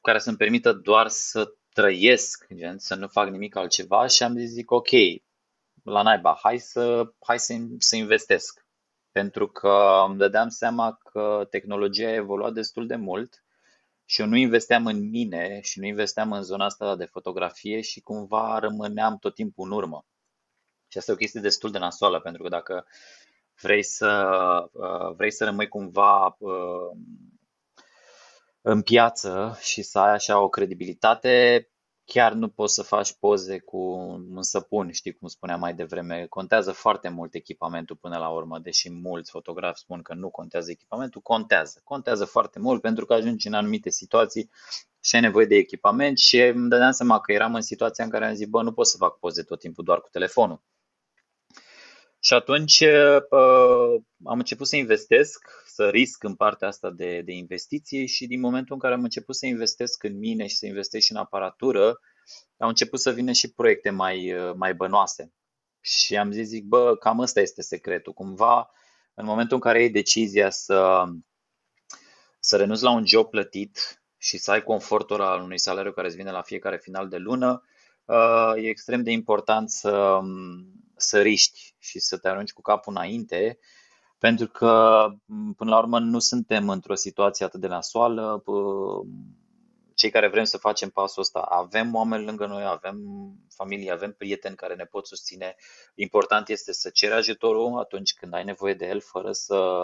care 0.00 0.18
să-mi 0.18 0.36
permită 0.36 0.72
doar 0.72 1.08
să 1.08 1.54
trăiesc, 1.72 2.46
gen, 2.54 2.78
să 2.78 2.94
nu 2.94 3.08
fac 3.08 3.28
nimic 3.28 3.56
altceva 3.56 4.06
și 4.06 4.22
am 4.22 4.36
zis, 4.36 4.50
zic, 4.50 4.70
ok, 4.70 4.88
la 5.82 6.02
naiba, 6.02 6.38
hai 6.42 6.58
să, 6.58 7.12
hai 7.20 7.38
să, 7.38 7.54
să 7.78 7.96
investesc. 7.96 8.64
pentru 9.12 9.48
că 9.48 10.04
îmi 10.08 10.18
dădeam 10.18 10.48
seama 10.48 10.98
că 11.10 11.46
tehnologia 11.50 12.06
a 12.06 12.14
evoluat 12.14 12.52
destul 12.52 12.86
de 12.86 12.96
mult 12.96 13.44
și 14.04 14.20
eu 14.20 14.26
nu 14.26 14.36
investeam 14.36 14.86
în 14.86 15.08
mine 15.08 15.60
și 15.60 15.78
nu 15.78 15.86
investeam 15.86 16.32
în 16.32 16.42
zona 16.42 16.64
asta 16.64 16.96
de 16.96 17.04
fotografie 17.04 17.80
și 17.80 18.00
cumva 18.00 18.58
rămâneam 18.58 19.18
tot 19.18 19.34
timpul 19.34 19.66
în 19.66 19.76
urmă. 19.76 20.06
Și 20.88 20.98
asta 20.98 21.10
e 21.10 21.14
o 21.14 21.18
chestie 21.18 21.40
destul 21.40 21.70
de 21.70 21.78
nasoală, 21.78 22.20
pentru 22.20 22.42
că 22.42 22.48
dacă 22.48 22.86
vrei 23.60 23.82
să, 23.82 24.10
uh, 24.72 25.14
vrei 25.16 25.30
să 25.30 25.44
rămâi 25.44 25.68
cumva 25.68 26.36
uh, 26.38 26.96
în 28.62 28.82
piață 28.82 29.58
și 29.60 29.82
să 29.82 29.98
ai 29.98 30.12
așa 30.12 30.40
o 30.40 30.48
credibilitate, 30.48 31.64
chiar 32.04 32.32
nu 32.32 32.48
poți 32.48 32.74
să 32.74 32.82
faci 32.82 33.12
poze 33.12 33.58
cu 33.58 33.78
un 34.30 34.42
săpun, 34.42 34.92
știi 34.92 35.12
cum 35.12 35.28
spuneam 35.28 35.60
mai 35.60 35.74
devreme. 35.74 36.26
Contează 36.26 36.72
foarte 36.72 37.08
mult 37.08 37.34
echipamentul 37.34 37.96
până 37.96 38.18
la 38.18 38.28
urmă, 38.28 38.58
deși 38.58 38.90
mulți 38.90 39.30
fotografi 39.30 39.78
spun 39.80 40.02
că 40.02 40.14
nu 40.14 40.30
contează 40.30 40.70
echipamentul, 40.70 41.20
contează. 41.20 41.80
Contează 41.84 42.24
foarte 42.24 42.58
mult 42.58 42.80
pentru 42.80 43.04
că 43.04 43.14
ajungi 43.14 43.46
în 43.46 43.54
anumite 43.54 43.90
situații 43.90 44.50
și 45.00 45.14
ai 45.14 45.20
nevoie 45.20 45.46
de 45.46 45.56
echipament 45.56 46.18
și 46.18 46.40
îmi 46.40 46.68
dădeam 46.68 46.92
seama 46.92 47.20
că 47.20 47.32
eram 47.32 47.54
în 47.54 47.60
situația 47.62 48.04
în 48.04 48.10
care 48.10 48.26
am 48.26 48.34
zis, 48.34 48.46
bă, 48.46 48.62
nu 48.62 48.72
pot 48.72 48.86
să 48.86 48.96
fac 48.96 49.18
poze 49.18 49.42
tot 49.42 49.58
timpul 49.60 49.84
doar 49.84 50.00
cu 50.00 50.08
telefonul. 50.10 50.62
Și 52.22 52.34
atunci 52.34 52.80
uh, 52.80 54.02
am 54.24 54.38
început 54.38 54.66
să 54.66 54.76
investesc, 54.76 55.48
să 55.66 55.88
risc 55.88 56.22
în 56.22 56.34
partea 56.34 56.68
asta 56.68 56.90
de, 56.90 57.20
de 57.20 57.32
investiție 57.32 58.06
și 58.06 58.26
din 58.26 58.40
momentul 58.40 58.74
în 58.74 58.80
care 58.80 58.94
am 58.94 59.02
început 59.02 59.36
să 59.36 59.46
investesc 59.46 60.02
în 60.02 60.18
mine 60.18 60.46
și 60.46 60.56
să 60.56 60.66
investesc 60.66 61.04
și 61.04 61.12
în 61.12 61.18
aparatură, 61.18 62.00
au 62.58 62.68
început 62.68 63.00
să 63.00 63.10
vină 63.10 63.32
și 63.32 63.52
proiecte 63.52 63.90
mai, 63.90 64.32
uh, 64.32 64.52
mai 64.56 64.74
bănoase. 64.74 65.32
Și 65.80 66.16
am 66.16 66.30
zis, 66.30 66.48
zic, 66.48 66.64
bă, 66.64 66.96
cam 66.96 67.18
ăsta 67.18 67.40
este 67.40 67.62
secretul. 67.62 68.12
Cumva, 68.12 68.70
în 69.14 69.24
momentul 69.24 69.54
în 69.54 69.62
care 69.62 69.78
ai 69.78 69.90
decizia 69.90 70.50
să, 70.50 71.04
să 72.40 72.56
renunți 72.56 72.82
la 72.82 72.90
un 72.90 73.06
job 73.06 73.30
plătit 73.30 74.02
și 74.16 74.38
să 74.38 74.50
ai 74.50 74.62
confortul 74.62 75.20
al 75.20 75.42
unui 75.42 75.58
salariu 75.58 75.92
care 75.92 76.06
îți 76.06 76.16
vine 76.16 76.30
la 76.30 76.42
fiecare 76.42 76.76
final 76.76 77.08
de 77.08 77.16
lună, 77.16 77.64
uh, 78.04 78.52
e 78.56 78.68
extrem 78.68 79.02
de 79.02 79.10
important 79.10 79.70
să, 79.70 80.20
să 81.00 81.20
riști 81.20 81.74
și 81.78 81.98
să 81.98 82.18
te 82.18 82.28
arunci 82.28 82.52
cu 82.52 82.62
capul 82.62 82.92
înainte, 82.96 83.58
pentru 84.18 84.46
că, 84.46 85.06
până 85.56 85.70
la 85.70 85.78
urmă, 85.78 85.98
nu 85.98 86.18
suntem 86.18 86.68
într-o 86.68 86.94
situație 86.94 87.44
atât 87.44 87.60
de 87.60 87.66
nasoală. 87.66 88.42
Cei 89.94 90.10
care 90.10 90.28
vrem 90.28 90.44
să 90.44 90.58
facem 90.58 90.90
pasul 90.90 91.22
ăsta, 91.22 91.38
avem 91.38 91.94
oameni 91.94 92.24
lângă 92.24 92.46
noi, 92.46 92.64
avem 92.64 92.98
familie, 93.48 93.92
avem 93.92 94.12
prieteni 94.12 94.56
care 94.56 94.74
ne 94.74 94.84
pot 94.84 95.06
susține. 95.06 95.54
Important 95.94 96.48
este 96.48 96.72
să 96.72 96.90
ceri 96.90 97.12
ajutorul 97.12 97.78
atunci 97.78 98.14
când 98.14 98.34
ai 98.34 98.44
nevoie 98.44 98.74
de 98.74 98.86
el, 98.86 99.00
fără 99.00 99.32
să 99.32 99.80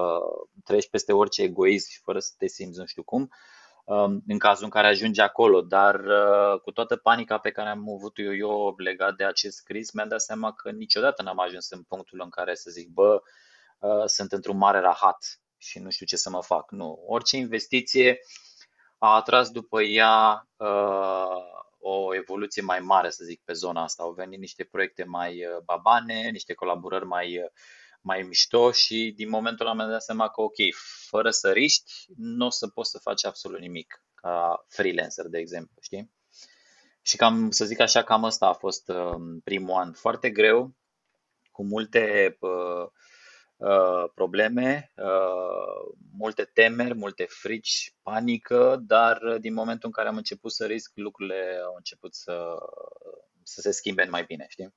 treci 0.64 0.88
peste 0.88 1.12
orice 1.12 1.42
egoism 1.42 1.90
și 1.90 2.00
fără 2.00 2.18
să 2.18 2.32
te 2.38 2.46
simți 2.46 2.78
nu 2.78 2.86
știu 2.86 3.02
cum. 3.02 3.20
Um, 3.20 3.28
în 4.26 4.38
cazul 4.38 4.64
în 4.64 4.70
care 4.70 4.86
ajunge 4.86 5.22
acolo, 5.22 5.60
dar 5.60 5.94
uh, 5.94 6.60
cu 6.60 6.70
toată 6.70 6.96
panica 6.96 7.38
pe 7.38 7.50
care 7.50 7.68
am 7.68 7.90
avut 7.90 8.18
eu, 8.18 8.34
eu 8.34 8.74
legat 8.76 9.14
de 9.16 9.24
acest 9.24 9.62
cris, 9.62 9.92
mi-am 9.92 10.08
dat 10.08 10.20
seama 10.20 10.52
că 10.52 10.70
niciodată 10.70 11.22
n-am 11.22 11.38
ajuns 11.38 11.70
în 11.70 11.82
punctul 11.82 12.20
în 12.22 12.30
care 12.30 12.54
să 12.54 12.70
zic, 12.70 12.88
bă, 12.88 13.22
uh, 13.78 14.04
sunt 14.06 14.32
într-un 14.32 14.56
mare 14.56 14.80
rahat 14.80 15.40
și 15.56 15.78
nu 15.78 15.90
știu 15.90 16.06
ce 16.06 16.16
să 16.16 16.30
mă 16.30 16.42
fac. 16.42 16.70
Nu, 16.70 17.02
orice 17.06 17.36
investiție 17.36 18.18
a 18.98 19.14
atras 19.14 19.50
după 19.50 19.82
ea 19.82 20.48
uh, 20.56 21.36
o 21.78 22.14
evoluție 22.14 22.62
mai 22.62 22.80
mare, 22.80 23.10
să 23.10 23.24
zic, 23.24 23.40
pe 23.44 23.52
zona 23.52 23.82
asta. 23.82 24.02
Au 24.02 24.12
venit 24.12 24.38
niște 24.38 24.64
proiecte 24.64 25.04
mai 25.04 25.44
babane, 25.64 26.28
niște 26.30 26.54
colaborări 26.54 27.06
mai 27.06 27.50
mai 28.06 28.22
mișto 28.22 28.72
și 28.72 29.12
din 29.16 29.28
momentul 29.28 29.66
ăla 29.66 29.74
mi-am 29.74 29.90
dat 29.90 30.02
seama 30.02 30.28
că 30.28 30.40
ok, 30.40 30.56
fără 31.08 31.30
să 31.30 31.52
riști, 31.52 31.92
nu 32.16 32.46
o 32.46 32.50
să 32.50 32.68
poți 32.68 32.90
să 32.90 32.98
faci 32.98 33.24
absolut 33.24 33.60
nimic 33.60 34.04
ca 34.14 34.64
freelancer, 34.68 35.26
de 35.26 35.38
exemplu, 35.38 35.76
știi? 35.80 36.12
Și 37.02 37.16
cam, 37.16 37.50
să 37.50 37.64
zic 37.64 37.80
așa, 37.80 38.02
cam 38.02 38.22
ăsta 38.22 38.46
a 38.46 38.52
fost 38.52 38.88
uh, 38.88 39.14
primul 39.44 39.74
an 39.74 39.92
foarte 39.92 40.30
greu, 40.30 40.74
cu 41.50 41.64
multe 41.64 42.36
uh, 42.40 42.86
uh, 43.56 44.10
probleme, 44.14 44.92
uh, 44.96 45.96
multe 46.18 46.44
temeri, 46.44 46.94
multe 46.94 47.24
frici, 47.28 47.94
panică, 48.02 48.82
dar 48.86 49.22
uh, 49.22 49.40
din 49.40 49.54
momentul 49.54 49.88
în 49.88 49.92
care 49.92 50.08
am 50.08 50.16
început 50.16 50.52
să 50.52 50.66
risc, 50.66 50.92
lucrurile 50.94 51.60
au 51.66 51.74
început 51.76 52.14
să, 52.14 52.56
să 53.42 53.60
se 53.60 53.70
schimbe 53.70 54.06
mai 54.10 54.24
bine, 54.24 54.46
știi? 54.48 54.74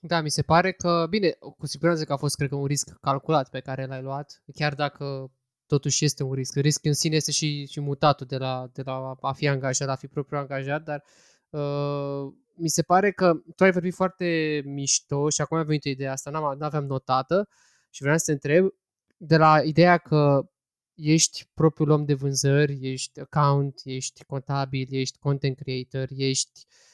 Da, 0.00 0.20
mi 0.20 0.30
se 0.30 0.42
pare 0.42 0.72
că, 0.72 1.06
bine, 1.10 1.30
cu 1.58 1.66
siguranță 1.66 2.04
că 2.04 2.12
a 2.12 2.16
fost, 2.16 2.36
cred 2.36 2.48
că, 2.48 2.54
un 2.54 2.66
risc 2.66 2.98
calculat 3.00 3.50
pe 3.50 3.60
care 3.60 3.86
l-ai 3.86 4.02
luat, 4.02 4.42
chiar 4.54 4.74
dacă 4.74 5.30
totuși 5.66 6.04
este 6.04 6.22
un 6.22 6.32
risc. 6.32 6.56
Risc 6.56 6.84
în 6.84 6.92
sine 6.92 7.16
este 7.16 7.30
și, 7.30 7.66
și 7.66 7.80
mutatul 7.80 8.26
de 8.26 8.36
la, 8.36 8.70
de 8.72 8.82
la 8.84 9.16
a 9.20 9.32
fi 9.32 9.48
angajat, 9.48 9.88
a 9.88 9.94
fi 9.94 10.06
propriu 10.06 10.38
angajat, 10.38 10.82
dar 10.82 11.04
uh, 11.50 12.32
mi 12.54 12.68
se 12.68 12.82
pare 12.82 13.12
că 13.12 13.32
tu 13.56 13.64
ai 13.64 13.70
vorbit 13.72 13.94
foarte 13.94 14.60
mișto 14.64 15.28
și 15.28 15.40
acum 15.40 15.56
a 15.56 15.62
venit 15.62 15.84
ideea 15.84 16.12
asta, 16.12 16.30
n-am, 16.30 16.56
n-aveam 16.58 16.84
notată 16.84 17.48
și 17.90 18.02
vreau 18.02 18.18
să 18.18 18.24
te 18.24 18.32
întreb 18.32 18.68
de 19.16 19.36
la 19.36 19.62
ideea 19.64 19.98
că 19.98 20.50
ești 20.94 21.48
propriul 21.54 21.90
om 21.90 22.04
de 22.04 22.14
vânzări, 22.14 22.78
ești 22.80 23.20
account, 23.20 23.80
ești 23.84 24.24
contabil, 24.24 24.86
ești 24.90 25.18
content 25.18 25.56
creator, 25.56 26.08
ești 26.10 26.66
uh, 26.66 26.87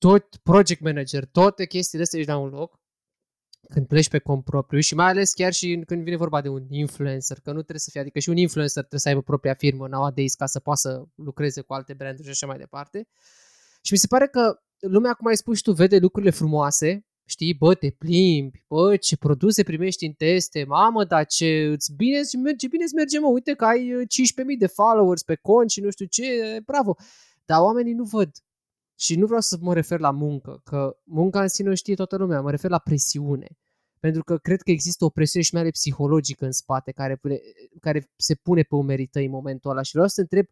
tot 0.00 0.36
project 0.42 0.80
manager, 0.80 1.24
toate 1.24 1.66
chestiile 1.66 2.04
astea 2.04 2.18
ești 2.18 2.30
la 2.30 2.38
un 2.38 2.48
loc 2.48 2.80
când 3.68 3.86
pleci 3.86 4.08
pe 4.08 4.18
cont 4.18 4.44
propriu 4.44 4.80
și 4.80 4.94
mai 4.94 5.06
ales 5.06 5.32
chiar 5.32 5.52
și 5.52 5.82
când 5.86 6.02
vine 6.02 6.16
vorba 6.16 6.40
de 6.40 6.48
un 6.48 6.66
influencer, 6.70 7.40
că 7.40 7.50
nu 7.50 7.60
trebuie 7.60 7.78
să 7.78 7.90
fie, 7.90 8.00
adică 8.00 8.18
și 8.18 8.28
un 8.28 8.36
influencer 8.36 8.78
trebuie 8.78 9.00
să 9.00 9.08
aibă 9.08 9.22
propria 9.22 9.54
firmă 9.54 9.88
nowadays 9.88 10.34
ca 10.34 10.46
să 10.46 10.60
poată 10.60 10.80
să 10.80 11.04
lucreze 11.14 11.60
cu 11.60 11.72
alte 11.72 11.94
branduri 11.94 12.24
și 12.24 12.30
așa 12.30 12.46
mai 12.46 12.58
departe. 12.58 13.08
Și 13.82 13.92
mi 13.92 13.98
se 13.98 14.06
pare 14.06 14.26
că 14.26 14.60
lumea, 14.78 15.12
cum 15.12 15.26
ai 15.26 15.36
spus 15.36 15.56
și 15.56 15.62
tu, 15.62 15.72
vede 15.72 15.98
lucrurile 15.98 16.30
frumoase, 16.30 17.06
știi, 17.24 17.54
bă, 17.54 17.74
te 17.74 17.90
plimbi, 17.90 18.64
bă, 18.68 18.96
ce 18.96 19.16
produse 19.16 19.62
primești 19.62 20.06
în 20.06 20.12
teste, 20.12 20.64
mamă, 20.64 21.04
dar 21.04 21.26
ce 21.26 21.68
îți 21.72 21.92
bine, 21.92 22.22
ce 22.22 22.36
merge, 22.36 22.68
bine 22.68 22.84
îți 22.84 22.94
merge, 22.94 23.18
mă, 23.18 23.28
uite 23.28 23.54
că 23.54 23.64
ai 23.64 23.92
15.000 24.02 24.58
de 24.58 24.66
followers 24.66 25.22
pe 25.22 25.34
cont 25.34 25.70
și 25.70 25.80
nu 25.80 25.90
știu 25.90 26.06
ce, 26.06 26.60
bravo. 26.64 26.96
Dar 27.44 27.60
oamenii 27.60 27.92
nu 27.92 28.04
văd 28.04 28.30
și 29.00 29.16
nu 29.16 29.26
vreau 29.26 29.40
să 29.40 29.56
mă 29.60 29.74
refer 29.74 29.98
la 29.98 30.10
muncă, 30.10 30.60
că 30.64 30.96
munca 31.04 31.42
în 31.42 31.48
sine 31.48 31.70
o 31.70 31.74
știe 31.74 31.94
toată 31.94 32.16
lumea, 32.16 32.40
mă 32.40 32.50
refer 32.50 32.70
la 32.70 32.78
presiune. 32.78 33.58
Pentru 34.00 34.24
că 34.24 34.36
cred 34.36 34.62
că 34.62 34.70
există 34.70 35.04
o 35.04 35.08
presiune 35.08 35.44
și 35.44 35.52
mai 35.52 35.62
ales 35.62 35.72
psihologică 35.72 36.44
în 36.44 36.52
spate 36.52 36.92
care, 36.92 37.16
pune, 37.16 37.40
care 37.80 38.10
se 38.16 38.34
pune 38.34 38.62
pe 38.62 38.74
umerii 38.74 39.06
tăi 39.06 39.24
în 39.24 39.30
momentul 39.30 39.70
ăla. 39.70 39.82
Și 39.82 39.92
vreau 39.92 40.08
să 40.08 40.14
te 40.14 40.20
întreb 40.20 40.46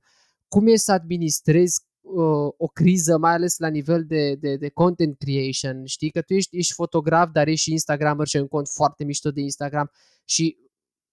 cum 0.48 0.66
e 0.66 0.76
să 0.76 0.92
administrezi 0.92 1.80
uh, 2.00 2.52
o 2.56 2.66
criză, 2.66 3.18
mai 3.18 3.32
ales 3.32 3.58
la 3.58 3.68
nivel 3.68 4.04
de, 4.04 4.34
de, 4.34 4.56
de 4.56 4.68
content 4.68 5.16
creation. 5.18 5.84
Știi 5.84 6.10
că 6.10 6.22
tu 6.22 6.34
ești, 6.34 6.56
ești 6.56 6.72
fotograf, 6.72 7.30
dar 7.30 7.46
ești 7.46 7.62
și 7.62 7.72
Instagramer 7.72 8.26
și 8.26 8.36
ai 8.36 8.42
un 8.42 8.48
cont 8.48 8.68
foarte 8.68 9.04
mișto 9.04 9.30
de 9.30 9.40
Instagram 9.40 9.90
și 10.24 10.56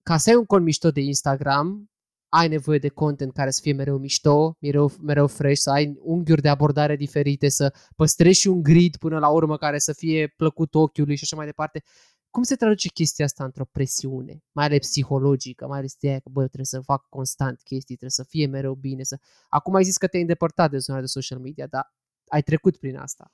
ca 0.02 0.18
să 0.18 0.30
ai 0.30 0.36
un 0.36 0.46
cont 0.46 0.64
mișto 0.64 0.92
de 0.92 1.02
Instagram, 1.02 1.90
ai 2.38 2.48
nevoie 2.48 2.78
de 2.78 2.88
content 2.88 3.34
care 3.34 3.50
să 3.50 3.60
fie 3.62 3.74
mereu 3.74 3.98
mișto, 3.98 4.58
mereu, 4.60 4.92
mereu 5.02 5.28
fresh, 5.28 5.62
să 5.62 5.70
ai 5.70 5.98
unghiuri 6.02 6.42
de 6.42 6.50
abordare 6.50 6.96
diferite, 6.96 7.50
să 7.50 7.74
păstrezi 7.96 8.40
și 8.40 8.48
un 8.48 8.64
grid 8.64 8.98
până 8.98 9.20
la 9.20 9.30
urmă 9.30 9.58
care 9.58 9.78
să 9.78 9.94
fie 9.94 10.34
plăcut 10.38 10.76
ochiului 10.76 11.16
și 11.16 11.24
așa 11.24 11.36
mai 11.36 11.46
departe. 11.46 11.84
Cum 12.30 12.44
se 12.44 12.56
traduce 12.56 12.88
chestia 12.88 13.26
asta 13.26 13.44
într-o 13.44 13.66
presiune, 13.72 14.44
mai 14.52 14.66
ales 14.66 14.80
psihologică, 14.80 15.68
mai 15.68 15.78
ales 15.78 15.96
de 16.00 16.08
aia 16.08 16.20
că, 16.20 16.30
bă, 16.32 16.40
trebuie 16.40 16.66
să 16.66 16.80
fac 16.80 17.06
constant 17.10 17.62
chestii, 17.62 17.96
trebuie 17.96 18.10
să 18.10 18.24
fie 18.24 18.48
mereu 18.48 18.74
bine. 18.74 19.04
Să... 19.04 19.18
Acum 19.50 19.76
ai 19.76 19.84
zis 19.84 19.98
că 19.98 20.08
te-ai 20.08 20.22
îndepărtat 20.22 20.72
de 20.72 20.78
zona 20.78 21.00
de 21.00 21.06
social 21.06 21.40
media, 21.40 21.68
dar 21.68 21.94
ai 22.28 22.42
trecut 22.42 22.78
prin 22.78 22.98
asta. 22.98 23.32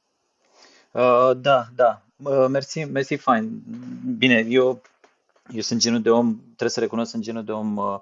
Uh, 0.91 1.31
da, 1.37 1.67
da. 1.75 2.05
Uh, 2.15 2.45
mersi, 2.49 2.83
mersi, 2.83 3.15
fain. 3.15 3.63
Bine, 4.17 4.45
eu, 4.49 4.81
eu 5.53 5.61
sunt 5.61 5.79
genul 5.79 6.01
de 6.01 6.09
om, 6.09 6.35
trebuie 6.35 6.69
să 6.69 6.79
recunosc, 6.79 7.11
sunt 7.11 7.23
genul 7.23 7.43
de 7.43 7.51
om 7.51 7.77
uh, 7.77 7.85
Uh, 7.85 7.99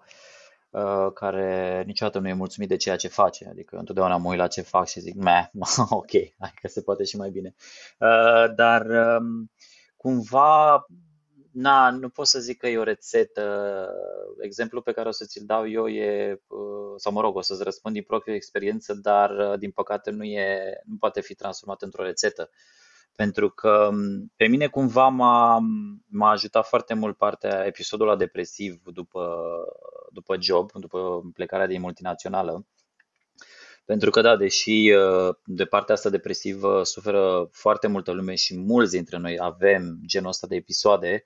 care 1.13 1.83
niciodată 1.85 2.19
nu 2.19 2.27
e 2.27 2.33
mulțumit 2.33 2.69
de 2.69 2.75
ceea 2.75 2.95
ce 2.95 3.07
face. 3.07 3.47
Adică 3.49 3.77
întotdeauna 3.77 4.17
mă 4.17 4.29
uit 4.29 4.37
la 4.37 4.47
ce 4.47 4.61
fac 4.61 4.87
și 4.87 4.99
zic, 4.99 5.15
meh, 5.15 5.45
ok, 5.89 6.11
hai 6.11 6.53
că 6.61 6.67
se 6.67 6.81
poate 6.81 7.03
și 7.03 7.17
mai 7.17 7.29
bine. 7.29 7.55
Uh, 7.99 8.53
dar 8.55 8.85
um, 8.85 9.51
cumva, 9.97 10.85
na, 11.51 11.89
nu 11.89 12.09
pot 12.09 12.27
să 12.27 12.39
zic 12.39 12.57
că 12.57 12.67
e 12.67 12.77
o 12.77 12.83
rețetă. 12.83 13.87
Exemplul 14.39 14.81
pe 14.81 14.91
care 14.91 15.07
o 15.07 15.11
să 15.11 15.25
ți-l 15.25 15.45
dau 15.45 15.69
eu 15.69 15.87
e, 15.87 16.41
uh, 16.47 16.93
sau 16.95 17.11
mă 17.11 17.21
rog, 17.21 17.35
o 17.35 17.41
să-ți 17.41 17.63
răspund 17.63 17.93
din 17.93 18.03
proprie 18.03 18.35
experiență, 18.35 18.93
dar 18.93 19.55
din 19.57 19.71
păcate 19.71 20.11
nu, 20.11 20.23
e, 20.23 20.81
nu 20.85 20.95
poate 20.99 21.21
fi 21.21 21.35
transformat 21.35 21.81
într-o 21.81 22.03
rețetă. 22.03 22.49
Pentru 23.15 23.49
că 23.49 23.89
pe 24.35 24.47
mine 24.47 24.67
cumva 24.67 25.07
m-a, 25.07 25.59
m-a 26.07 26.29
ajutat 26.29 26.67
foarte 26.67 26.93
mult 26.93 27.17
partea, 27.17 27.65
episodul 27.65 28.07
ăla 28.07 28.17
depresiv 28.17 28.81
după, 28.83 29.43
după 30.19 30.37
job, 30.41 30.71
după 30.71 31.21
plecarea 31.33 31.67
din 31.67 31.81
multinațională. 31.81 32.65
Pentru 33.85 34.09
că, 34.09 34.21
da, 34.21 34.37
deși 34.37 34.91
uh, 34.91 35.35
de 35.45 35.65
partea 35.65 35.95
asta 35.95 36.09
depresivă 36.09 36.83
suferă 36.83 37.49
foarte 37.51 37.87
multă 37.87 38.11
lume 38.11 38.35
și 38.35 38.57
mulți 38.57 38.91
dintre 38.91 39.17
noi 39.17 39.37
avem 39.39 39.99
genul 40.05 40.29
ăsta 40.29 40.47
de 40.47 40.55
episoade, 40.55 41.23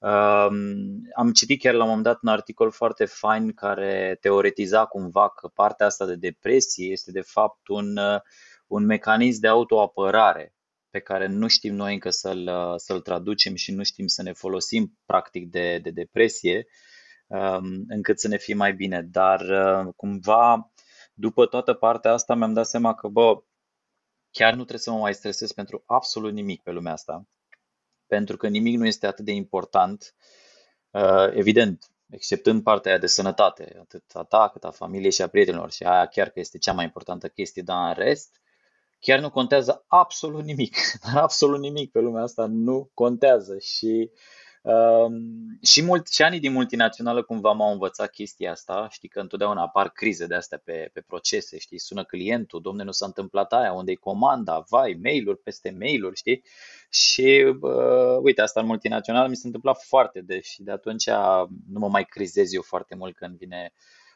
Um, 0.00 1.08
am 1.14 1.32
citit 1.32 1.60
chiar 1.60 1.74
la 1.74 1.82
un 1.82 1.88
moment 1.88 2.06
dat 2.06 2.18
un 2.22 2.28
articol 2.28 2.70
foarte 2.70 3.04
fain 3.04 3.52
care 3.52 4.16
teoretiza 4.20 4.86
cumva 4.86 5.28
că 5.28 5.48
partea 5.48 5.86
asta 5.86 6.06
de 6.06 6.14
depresie 6.14 6.90
este 6.90 7.10
de 7.10 7.20
fapt 7.20 7.68
un, 7.68 7.96
uh, 7.96 8.20
un 8.66 8.84
mecanism 8.84 9.40
de 9.40 9.48
autoapărare 9.48 10.54
pe 10.90 10.98
care 10.98 11.26
nu 11.26 11.48
știm 11.48 11.74
noi 11.74 11.92
încă 11.92 12.10
să-l, 12.10 12.48
uh, 12.48 12.74
să-l 12.76 13.00
traducem 13.00 13.54
și 13.54 13.72
nu 13.72 13.82
știm 13.82 14.06
să 14.06 14.22
ne 14.22 14.32
folosim 14.32 14.98
practic 15.06 15.50
de, 15.50 15.78
de 15.78 15.90
depresie 15.90 16.56
um, 16.56 16.72
încât 17.88 18.20
să 18.20 18.28
ne 18.28 18.36
fie 18.36 18.54
mai 18.54 18.72
bine. 18.72 19.02
Dar 19.02 19.40
uh, 19.40 19.92
cumva 19.96 20.72
după 21.14 21.46
toată 21.46 21.74
partea 21.74 22.12
asta 22.12 22.34
mi-am 22.34 22.52
dat 22.52 22.66
seama 22.66 22.94
că 22.94 23.08
bă, 23.08 23.42
chiar 24.30 24.50
nu 24.50 24.60
trebuie 24.60 24.78
să 24.78 24.90
mă 24.90 24.98
mai 24.98 25.14
stresez 25.14 25.52
pentru 25.52 25.82
absolut 25.86 26.32
nimic 26.32 26.62
pe 26.62 26.70
lumea 26.70 26.92
asta 26.92 27.26
pentru 28.08 28.36
că 28.36 28.48
nimic 28.48 28.78
nu 28.78 28.86
este 28.86 29.06
atât 29.06 29.24
de 29.24 29.32
important. 29.32 30.14
Uh, 30.90 31.28
evident, 31.32 31.84
exceptând 32.10 32.62
partea 32.62 32.90
aia 32.90 33.00
de 33.00 33.06
sănătate, 33.06 33.76
atât 33.80 34.04
a 34.12 34.22
ta 34.22 34.48
cât 34.52 34.64
a 34.64 34.70
familiei 34.70 35.12
și 35.12 35.22
a 35.22 35.28
prietenilor 35.28 35.70
și 35.70 35.82
aia 35.82 36.06
chiar 36.06 36.28
că 36.28 36.40
este 36.40 36.58
cea 36.58 36.72
mai 36.72 36.84
importantă 36.84 37.28
chestie, 37.28 37.62
dar 37.62 37.88
în 37.88 38.04
rest, 38.04 38.40
chiar 38.98 39.20
nu 39.20 39.30
contează 39.30 39.84
absolut 39.86 40.44
nimic, 40.44 40.76
absolut 41.14 41.60
nimic 41.60 41.90
pe 41.90 42.00
lumea 42.00 42.22
asta 42.22 42.46
nu 42.46 42.90
contează 42.94 43.58
și 43.58 44.10
Um, 44.10 44.16
și, 45.62 45.82
mult, 45.82 46.08
și 46.08 46.22
anii 46.22 46.40
din 46.40 46.52
multinațională 46.52 47.22
cumva 47.22 47.52
m-au 47.52 47.72
învățat 47.72 48.10
chestia 48.10 48.50
asta, 48.50 48.88
știi 48.90 49.08
că 49.08 49.20
întotdeauna 49.20 49.62
apar 49.62 49.90
crize 49.90 50.26
de 50.26 50.34
astea 50.34 50.60
pe, 50.64 50.90
pe 50.92 51.00
procese, 51.00 51.58
știi, 51.58 51.78
sună 51.78 52.04
clientul, 52.04 52.60
domne, 52.60 52.82
nu 52.84 52.90
s-a 52.90 53.06
întâmplat 53.06 53.52
aia, 53.52 53.72
unde 53.72 53.90
e 53.90 53.94
comanda, 53.94 54.64
vai, 54.68 54.98
mail-uri 55.02 55.38
peste 55.38 55.76
mail-uri, 55.78 56.16
știi? 56.16 56.44
Și 56.90 57.56
uh, 57.60 58.18
uite, 58.22 58.40
asta 58.40 58.60
în 58.60 58.66
multinațional 58.66 59.28
mi 59.28 59.36
s-a 59.36 59.42
întâmplat 59.44 59.82
foarte 59.82 60.20
des 60.20 60.44
și 60.44 60.62
de 60.62 60.70
atunci 60.70 61.06
nu 61.68 61.78
mă 61.78 61.88
mai 61.88 62.04
crizez 62.04 62.52
eu 62.52 62.62
foarte 62.62 62.94
mult 62.94 63.16
când 63.16 63.36
vine, 63.36 63.72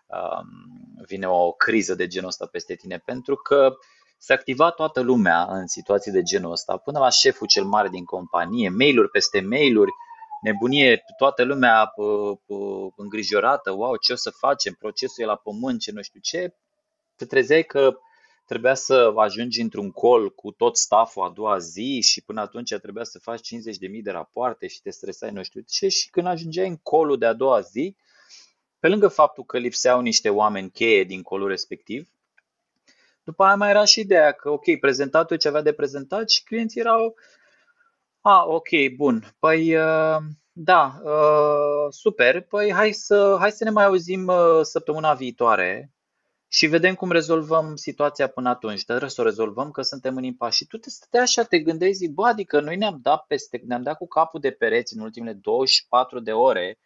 um, 0.06 1.04
vine 1.06 1.26
o 1.26 1.52
criză 1.52 1.94
de 1.94 2.06
genul 2.06 2.28
ăsta 2.28 2.46
peste 2.46 2.74
tine, 2.74 2.98
pentru 2.98 3.36
că 3.36 3.74
se 4.18 4.32
activa 4.32 4.70
toată 4.70 5.00
lumea 5.00 5.46
în 5.48 5.66
situații 5.66 6.12
de 6.12 6.22
genul 6.22 6.50
ăsta, 6.52 6.76
până 6.76 6.98
la 6.98 7.08
șeful 7.08 7.46
cel 7.46 7.64
mare 7.64 7.88
din 7.88 8.04
companie, 8.04 8.68
mail-uri 8.68 9.10
peste 9.10 9.40
mail-uri, 9.40 9.92
nebunie, 10.42 11.04
toată 11.16 11.42
lumea 11.44 11.92
îngrijorată, 12.96 13.70
wow, 13.70 13.96
ce 13.96 14.12
o 14.12 14.16
să 14.16 14.30
facem, 14.30 14.74
procesul 14.78 15.22
e 15.22 15.26
la 15.26 15.36
pământ, 15.36 15.80
ce 15.80 15.92
nu 15.92 16.02
știu 16.02 16.20
ce, 16.20 16.54
te 17.16 17.24
trezeai 17.24 17.62
că 17.62 17.96
trebuia 18.46 18.74
să 18.74 19.12
ajungi 19.16 19.60
într-un 19.60 19.90
col 19.90 20.30
cu 20.30 20.50
tot 20.50 20.76
stafful 20.76 21.22
a 21.22 21.30
doua 21.30 21.58
zi 21.58 22.00
și 22.02 22.22
până 22.22 22.40
atunci 22.40 22.74
trebuia 22.74 23.04
să 23.04 23.18
faci 23.18 23.48
50.000 23.48 24.02
de 24.02 24.10
rapoarte 24.10 24.66
și 24.66 24.80
te 24.80 24.90
stresai 24.90 25.30
nu 25.30 25.42
știu 25.42 25.60
ce 25.60 25.88
și 25.88 26.10
când 26.10 26.26
ajungeai 26.26 26.68
în 26.68 26.76
colul 26.76 27.18
de 27.18 27.26
a 27.26 27.32
doua 27.32 27.60
zi, 27.60 27.96
pe 28.78 28.88
lângă 28.88 29.08
faptul 29.08 29.44
că 29.44 29.58
lipseau 29.58 30.00
niște 30.00 30.28
oameni 30.28 30.70
cheie 30.70 31.04
din 31.04 31.22
colul 31.22 31.48
respectiv, 31.48 32.08
după 33.24 33.44
aia 33.44 33.54
mai 33.54 33.70
era 33.70 33.84
și 33.84 34.00
ideea 34.00 34.32
că, 34.32 34.50
ok, 34.50 34.78
prezentatul 34.80 35.36
ce 35.36 35.48
avea 35.48 35.62
de 35.62 35.72
prezentat 35.72 36.30
și 36.30 36.44
clienții 36.44 36.80
erau, 36.80 37.14
a, 38.22 38.44
ok, 38.46 38.68
bun. 38.96 39.34
Păi, 39.38 39.76
uh, 39.76 40.16
da, 40.52 41.00
uh, 41.04 41.86
super. 41.90 42.40
Păi 42.40 42.72
hai 42.72 42.92
să, 42.92 43.36
hai 43.38 43.50
să 43.52 43.64
ne 43.64 43.70
mai 43.70 43.84
auzim 43.84 44.26
uh, 44.26 44.60
săptămâna 44.62 45.14
viitoare 45.14 45.92
și 46.48 46.66
vedem 46.66 46.94
cum 46.94 47.10
rezolvăm 47.10 47.76
situația 47.76 48.26
până 48.26 48.48
atunci. 48.48 48.84
Dar 48.84 48.84
trebuie 48.84 49.10
să 49.10 49.20
o 49.20 49.24
rezolvăm 49.24 49.70
că 49.70 49.82
suntem 49.82 50.16
în 50.16 50.22
impas. 50.22 50.54
Și 50.54 50.66
tu 50.66 50.76
te 50.78 50.90
stăteai 50.90 51.22
așa, 51.22 51.42
te 51.42 51.58
gândeai, 51.58 51.92
zic, 51.92 52.10
bă, 52.10 52.26
adică 52.26 52.60
noi 52.60 52.76
ne-am 52.76 52.98
dat 53.02 53.24
peste, 53.26 53.62
ne-am 53.66 53.82
dat 53.82 53.96
cu 53.96 54.06
capul 54.06 54.40
de 54.40 54.50
pereți 54.50 54.96
în 54.96 55.02
ultimele 55.02 55.32
24 55.32 56.20
de 56.20 56.32
ore 56.32 56.78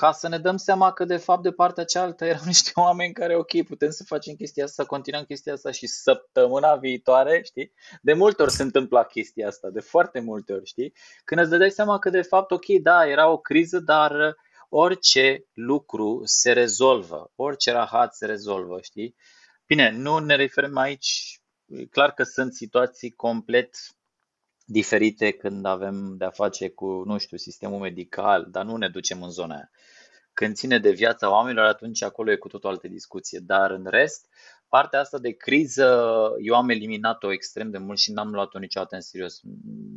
ca 0.00 0.12
să 0.12 0.28
ne 0.28 0.38
dăm 0.38 0.56
seama 0.56 0.92
că 0.92 1.04
de 1.04 1.16
fapt 1.16 1.42
de 1.42 1.52
partea 1.52 1.84
cealaltă 1.84 2.24
erau 2.24 2.42
niște 2.44 2.70
oameni 2.80 3.12
care, 3.12 3.36
ok, 3.36 3.62
putem 3.66 3.90
să 3.90 4.04
facem 4.04 4.34
chestia 4.34 4.64
asta, 4.64 4.82
să 4.82 4.88
continuăm 4.88 5.22
chestia 5.24 5.52
asta 5.52 5.70
și 5.70 5.86
săptămâna 5.86 6.76
viitoare, 6.76 7.40
știi? 7.44 7.72
De 8.02 8.12
multe 8.12 8.42
ori 8.42 8.50
se 8.50 8.62
întâmpla 8.62 9.04
chestia 9.04 9.46
asta, 9.46 9.70
de 9.70 9.80
foarte 9.80 10.20
multe 10.20 10.52
ori, 10.52 10.66
știi? 10.66 10.92
Când 11.24 11.40
îți 11.40 11.50
dai 11.50 11.70
seama 11.70 11.98
că 11.98 12.10
de 12.10 12.22
fapt, 12.22 12.50
ok, 12.50 12.66
da, 12.82 13.06
era 13.06 13.28
o 13.28 13.38
criză, 13.38 13.78
dar 13.78 14.36
orice 14.68 15.44
lucru 15.52 16.20
se 16.24 16.52
rezolvă, 16.52 17.32
orice 17.34 17.72
rahat 17.72 18.14
se 18.14 18.26
rezolvă, 18.26 18.78
știi? 18.82 19.16
Bine, 19.66 19.90
nu 19.90 20.18
ne 20.18 20.34
referim 20.34 20.76
aici, 20.76 21.40
e 21.66 21.84
clar 21.84 22.12
că 22.12 22.22
sunt 22.22 22.54
situații 22.54 23.10
complet 23.10 23.76
diferite 24.70 25.30
când 25.30 25.64
avem 25.64 26.16
de-a 26.16 26.30
face 26.30 26.68
cu, 26.68 27.02
nu 27.06 27.18
știu, 27.18 27.36
sistemul 27.36 27.78
medical, 27.78 28.46
dar 28.50 28.64
nu 28.64 28.76
ne 28.76 28.88
ducem 28.88 29.22
în 29.22 29.30
zona 29.30 29.54
aia. 29.54 29.70
Când 30.32 30.54
ține 30.54 30.78
de 30.78 30.90
viața 30.90 31.30
oamenilor, 31.30 31.64
atunci 31.64 32.02
acolo 32.02 32.30
e 32.30 32.36
cu 32.36 32.48
totul 32.48 32.70
altă 32.70 32.88
discuție. 32.88 33.38
Dar 33.38 33.70
în 33.70 33.86
rest, 33.86 34.28
partea 34.68 35.00
asta 35.00 35.18
de 35.18 35.30
criză, 35.30 35.86
eu 36.40 36.54
am 36.54 36.68
eliminat-o 36.68 37.32
extrem 37.32 37.70
de 37.70 37.78
mult 37.78 37.98
și 37.98 38.12
n-am 38.12 38.30
luat-o 38.30 38.58
niciodată 38.58 38.94
în 38.94 39.00
serios. 39.00 39.40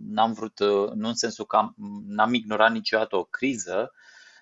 N-am 0.08 0.34
vrut, 0.34 0.60
nu 0.96 1.08
în 1.08 1.16
sensul 1.16 1.46
că 1.46 1.56
am, 1.56 1.76
n-am 2.08 2.34
ignorat 2.34 2.72
niciodată 2.72 3.16
o 3.16 3.24
criză, 3.24 3.92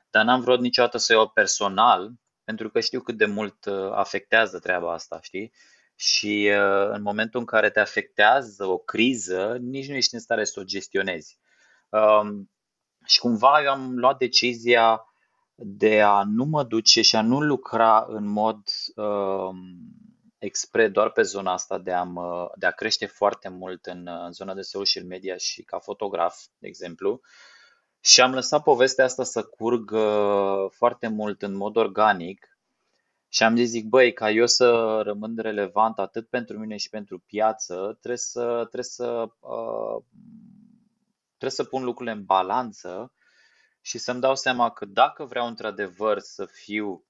dar 0.10 0.26
n-am 0.26 0.42
vrut 0.42 0.60
niciodată 0.60 0.98
să 0.98 1.14
iau 1.14 1.28
personal, 1.28 2.12
pentru 2.44 2.70
că 2.70 2.80
știu 2.80 3.02
cât 3.02 3.18
de 3.18 3.26
mult 3.26 3.66
uh, 3.66 3.92
afectează 3.92 4.60
treaba 4.60 4.94
asta, 4.94 5.20
știi? 5.22 5.52
Și 6.02 6.52
uh, 6.52 6.90
în 6.92 7.02
momentul 7.02 7.40
în 7.40 7.46
care 7.46 7.70
te 7.70 7.80
afectează 7.80 8.66
o 8.66 8.78
criză, 8.78 9.58
nici 9.60 9.88
nu 9.88 9.96
ești 9.96 10.14
în 10.14 10.20
stare 10.20 10.44
să 10.44 10.60
o 10.60 10.64
gestionezi. 10.64 11.40
Um, 11.90 12.52
și 13.06 13.20
cumva 13.20 13.62
eu 13.64 13.72
am 13.72 13.98
luat 13.98 14.18
decizia 14.18 15.06
de 15.56 16.02
a 16.02 16.24
nu 16.24 16.46
mă 16.46 16.64
duce 16.64 17.02
și 17.02 17.16
a 17.16 17.22
nu 17.22 17.42
lucra 17.42 18.06
în 18.08 18.26
mod 18.26 18.62
um, 18.96 19.58
expre 20.38 20.88
doar 20.88 21.10
pe 21.12 21.22
zona 21.22 21.52
asta 21.52 21.78
de 21.78 21.92
a, 21.92 22.04
mă, 22.04 22.52
de 22.56 22.66
a 22.66 22.72
crește 22.72 23.06
foarte 23.06 23.50
mult 23.50 23.86
în, 23.86 24.08
în 24.08 24.32
zona 24.32 24.54
de 24.54 24.62
social 24.62 25.04
media 25.04 25.38
și 25.38 25.64
ca 25.64 25.80
fotograf, 25.80 26.38
de 26.58 26.68
exemplu. 26.68 27.22
Și 28.00 28.22
am 28.22 28.34
lăsat 28.34 28.64
povestea 28.64 29.06
asta 29.06 29.24
să 29.24 29.44
curgă 29.44 30.68
foarte 30.72 31.08
mult 31.08 31.42
în 31.42 31.56
mod 31.56 31.76
organic 31.76 32.51
și 33.34 33.44
am 33.44 33.56
zis, 33.56 33.70
zic, 33.70 33.86
băi, 33.86 34.14
ca 34.14 34.32
eu 34.32 34.46
să 34.46 35.00
rămân 35.04 35.38
relevant 35.38 36.00
atât 36.00 36.30
pentru 36.30 36.60
mine 36.60 36.78
și 36.78 36.90
pentru 36.90 37.20
piață, 37.20 37.74
trebuie 37.76 38.18
să, 38.18 38.42
trebuie 38.42 38.84
să, 38.84 39.28
uh, 39.40 40.04
trebuie 41.28 41.52
să 41.52 41.64
pun 41.64 41.84
lucrurile 41.84 42.16
în 42.16 42.24
balanță 42.26 43.14
și 43.82 43.98
să-mi 43.98 44.22
dau 44.22 44.36
seama 44.36 44.70
că 44.70 44.86
dacă 44.86 45.26
vreau 45.26 45.48
într-adevăr 45.48 46.20
să 46.20 46.46
fiu 46.46 47.06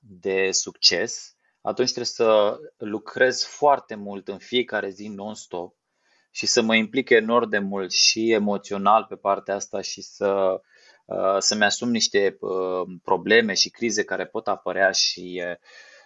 de 0.00 0.50
succes, 0.50 1.36
atunci 1.60 1.92
trebuie 1.92 2.06
să 2.06 2.58
lucrez 2.76 3.44
foarte 3.44 3.94
mult 3.94 4.28
în 4.28 4.38
fiecare 4.38 4.88
zi 4.88 5.08
non-stop 5.08 5.76
și 6.30 6.46
să 6.46 6.62
mă 6.62 6.74
implic 6.74 7.10
enorm 7.10 7.48
de 7.48 7.58
mult 7.58 7.92
și 7.92 8.32
emoțional 8.32 9.04
pe 9.04 9.16
partea 9.16 9.54
asta 9.54 9.80
și 9.80 10.00
să 10.00 10.26
Uh, 10.26 10.60
să-mi 11.38 11.64
asum 11.64 11.90
niște 11.90 12.36
uh, 12.40 12.96
probleme 13.02 13.54
și 13.54 13.70
crize 13.70 14.04
care 14.04 14.26
pot 14.26 14.48
apărea 14.48 14.90
și 14.90 15.42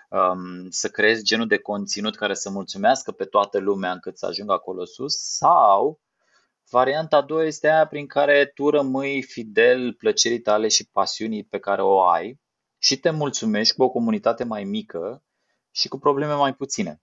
um, 0.08 0.70
să 0.70 0.88
creez 0.88 1.22
genul 1.22 1.46
de 1.46 1.58
conținut 1.58 2.16
care 2.16 2.34
să 2.34 2.50
mulțumească 2.50 3.12
pe 3.12 3.24
toată 3.24 3.58
lumea 3.58 3.92
încât 3.92 4.18
să 4.18 4.26
ajung 4.26 4.50
acolo 4.50 4.84
sus 4.84 5.14
sau 5.16 6.00
varianta 6.70 7.16
a 7.16 7.22
doua 7.22 7.44
este 7.44 7.68
aia 7.68 7.86
prin 7.86 8.06
care 8.06 8.46
tu 8.46 8.70
rămâi 8.70 9.22
fidel 9.22 9.92
plăcerii 9.94 10.40
tale 10.40 10.68
și 10.68 10.88
pasiunii 10.92 11.44
pe 11.44 11.58
care 11.58 11.82
o 11.82 12.02
ai 12.02 12.40
și 12.78 12.98
te 12.98 13.10
mulțumești 13.10 13.74
cu 13.74 13.82
o 13.82 13.90
comunitate 13.90 14.44
mai 14.44 14.64
mică 14.64 15.24
și 15.70 15.88
cu 15.88 15.98
probleme 15.98 16.34
mai 16.34 16.54
puține. 16.54 17.02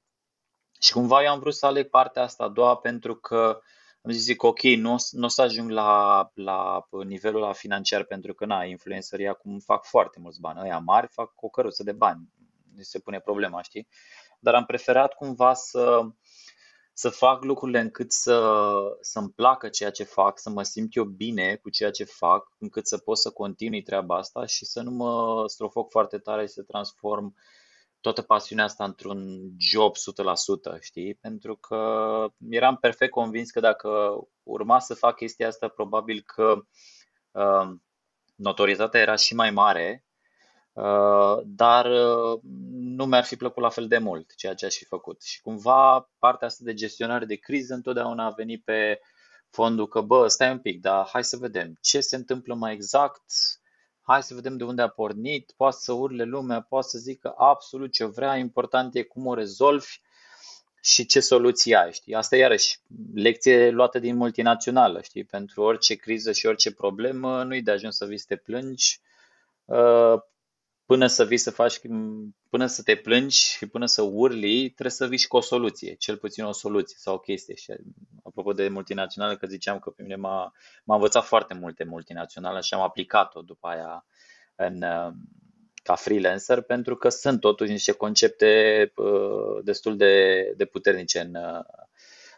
Și 0.79 0.91
cumva 0.93 1.23
eu 1.23 1.31
am 1.31 1.39
vrut 1.39 1.55
să 1.55 1.65
aleg 1.65 1.89
partea 1.89 2.21
asta 2.21 2.43
a 2.43 2.49
doua 2.49 2.77
pentru 2.77 3.15
că 3.15 3.59
am 4.05 4.11
zis, 4.11 4.23
zic, 4.23 4.43
ok, 4.43 4.61
nu, 4.61 4.95
nu 5.11 5.25
o 5.25 5.27
să 5.27 5.41
ajung 5.41 5.69
la, 5.69 6.31
la 6.33 6.87
nivelul 7.05 7.41
la 7.41 7.53
financiar 7.53 8.03
pentru 8.03 8.33
că, 8.33 8.45
na, 8.45 8.63
influencerii 8.63 9.27
acum 9.27 9.59
fac 9.59 9.85
foarte 9.85 10.19
mulți 10.19 10.39
bani. 10.39 10.59
Ăia 10.61 10.77
mari 10.77 11.07
fac 11.07 11.31
o 11.35 11.49
căruță 11.49 11.83
de 11.83 11.91
bani. 11.91 12.29
Se 12.79 12.99
pune 12.99 13.19
problema, 13.19 13.61
știi? 13.61 13.87
Dar 14.39 14.53
am 14.55 14.65
preferat 14.65 15.13
cumva 15.13 15.53
să, 15.53 16.01
să 16.93 17.09
fac 17.09 17.43
lucrurile 17.43 17.79
încât 17.79 18.11
să, 18.11 18.61
să-mi 19.01 19.29
placă 19.29 19.69
ceea 19.69 19.91
ce 19.91 20.03
fac, 20.03 20.39
să 20.39 20.49
mă 20.49 20.63
simt 20.63 20.95
eu 20.95 21.03
bine 21.03 21.55
cu 21.55 21.69
ceea 21.69 21.91
ce 21.91 22.03
fac, 22.03 22.51
încât 22.59 22.87
să 22.87 22.97
pot 22.97 23.17
să 23.17 23.29
continui 23.31 23.81
treaba 23.81 24.17
asta 24.17 24.45
și 24.45 24.65
să 24.65 24.81
nu 24.81 24.91
mă 24.91 25.43
strofoc 25.47 25.91
foarte 25.91 26.17
tare 26.17 26.45
și 26.45 26.53
să 26.53 26.61
transform 26.61 27.25
uh, 27.25 27.33
toată 28.05 28.21
pasiunea 28.21 28.63
asta 28.63 28.83
într-un 28.83 29.51
job 29.57 29.95
100%, 29.95 30.79
știi? 30.79 31.15
Pentru 31.15 31.55
că 31.55 31.79
eram 32.49 32.75
perfect 32.75 33.11
convins 33.11 33.51
că 33.51 33.59
dacă 33.59 34.19
urma 34.43 34.79
să 34.79 34.93
fac 34.93 35.15
chestia 35.15 35.47
asta, 35.47 35.67
probabil 35.67 36.23
că 36.25 36.65
uh, 37.31 37.75
notorietatea 38.35 39.01
era 39.01 39.15
și 39.15 39.35
mai 39.35 39.51
mare, 39.51 40.05
uh, 40.73 41.37
dar 41.45 41.85
uh, 41.85 42.39
nu 42.71 43.05
mi-ar 43.05 43.23
fi 43.23 43.35
plăcut 43.35 43.63
la 43.63 43.69
fel 43.69 43.87
de 43.87 43.97
mult 43.97 44.35
ceea 44.35 44.53
ce 44.53 44.65
aș 44.65 44.75
fi 44.75 44.85
făcut. 44.85 45.23
Și 45.23 45.41
cumva 45.41 46.09
partea 46.19 46.47
asta 46.47 46.63
de 46.63 46.73
gestionare 46.73 47.25
de 47.25 47.35
criză 47.35 47.73
întotdeauna 47.73 48.25
a 48.25 48.29
venit 48.29 48.63
pe 48.63 48.99
fondul 49.49 49.87
că, 49.87 50.01
bă, 50.01 50.27
stai 50.27 50.51
un 50.51 50.59
pic, 50.59 50.81
dar 50.81 51.07
hai 51.11 51.23
să 51.23 51.37
vedem 51.37 51.77
ce 51.81 51.99
se 52.01 52.15
întâmplă 52.15 52.53
mai 52.53 52.73
exact, 52.73 53.23
hai 54.05 54.23
să 54.23 54.33
vedem 54.33 54.57
de 54.57 54.63
unde 54.63 54.81
a 54.81 54.87
pornit, 54.87 55.53
poate 55.57 55.77
să 55.79 55.91
urle 55.91 56.23
lumea, 56.23 56.61
poate 56.61 56.87
să 56.87 56.97
zică 56.97 57.33
absolut 57.37 57.91
ce 57.91 58.05
vrea, 58.05 58.35
important 58.35 58.95
e 58.95 59.03
cum 59.03 59.25
o 59.25 59.33
rezolvi 59.33 59.99
și 60.81 61.05
ce 61.05 61.19
soluții 61.19 61.75
ai, 61.75 61.93
știi? 61.93 62.15
Asta 62.15 62.35
e 62.35 62.39
iarăși 62.39 62.79
lecție 63.13 63.69
luată 63.69 63.99
din 63.99 64.15
multinațională, 64.15 65.01
știi? 65.01 65.23
Pentru 65.23 65.61
orice 65.61 65.95
criză 65.95 66.31
și 66.31 66.45
orice 66.45 66.71
problemă 66.71 67.43
nu-i 67.43 67.61
de 67.61 67.71
ajuns 67.71 67.95
să 67.95 68.05
vii 68.05 68.17
să 68.17 68.25
te 68.27 68.35
plângi, 68.35 68.99
uh, 69.65 70.15
până 70.85 71.07
să 71.07 71.25
vii 71.25 71.37
să 71.37 71.51
faci, 71.51 71.79
până 72.49 72.65
să 72.65 72.83
te 72.83 72.95
plângi 72.95 73.37
și 73.37 73.67
până 73.67 73.85
să 73.85 74.01
urli, 74.01 74.69
trebuie 74.69 74.91
să 74.91 75.07
vii 75.07 75.17
și 75.17 75.27
cu 75.27 75.37
o 75.37 75.41
soluție, 75.41 75.93
cel 75.93 76.17
puțin 76.17 76.43
o 76.43 76.51
soluție 76.51 76.95
sau 76.99 77.13
o 77.13 77.19
chestie. 77.19 77.55
Și 77.55 77.73
apropo 78.23 78.53
de 78.53 78.67
multinaționale, 78.67 79.35
că 79.35 79.47
ziceam 79.47 79.79
că 79.79 79.89
pe 79.89 80.01
mine 80.01 80.15
m-a, 80.15 80.51
m-a 80.83 80.95
învățat 80.95 81.25
foarte 81.25 81.53
multe 81.53 81.83
multinaționale 81.83 82.59
și 82.59 82.73
am 82.73 82.81
aplicat-o 82.81 83.41
după 83.41 83.67
aia 83.67 84.05
în, 84.55 84.79
ca 85.83 85.95
freelancer, 85.95 86.61
pentru 86.61 86.95
că 86.95 87.09
sunt 87.09 87.39
totuși 87.39 87.71
niște 87.71 87.91
concepte 87.91 88.91
uh, 88.95 89.63
destul 89.63 89.97
de, 89.97 90.43
de 90.57 90.65
puternice 90.65 91.19
în, 91.19 91.35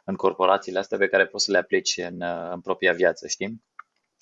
în 0.04 0.16
corporațiile 0.16 0.80
astea 0.80 0.98
pe 0.98 1.08
care 1.08 1.26
poți 1.26 1.46
să 1.46 1.52
le 1.52 1.58
aplici 1.58 1.98
în, 1.98 2.22
în 2.52 2.62
propria 2.62 2.94
viață, 2.94 3.28
știi? 3.28 3.64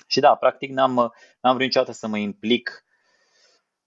Și 0.07 0.19
da, 0.19 0.35
practic 0.35 0.71
n-am, 0.71 0.93
n-am 1.41 1.53
vrut 1.53 1.59
niciodată 1.59 1.91
să 1.91 2.07
mă 2.07 2.17
implic 2.17 2.84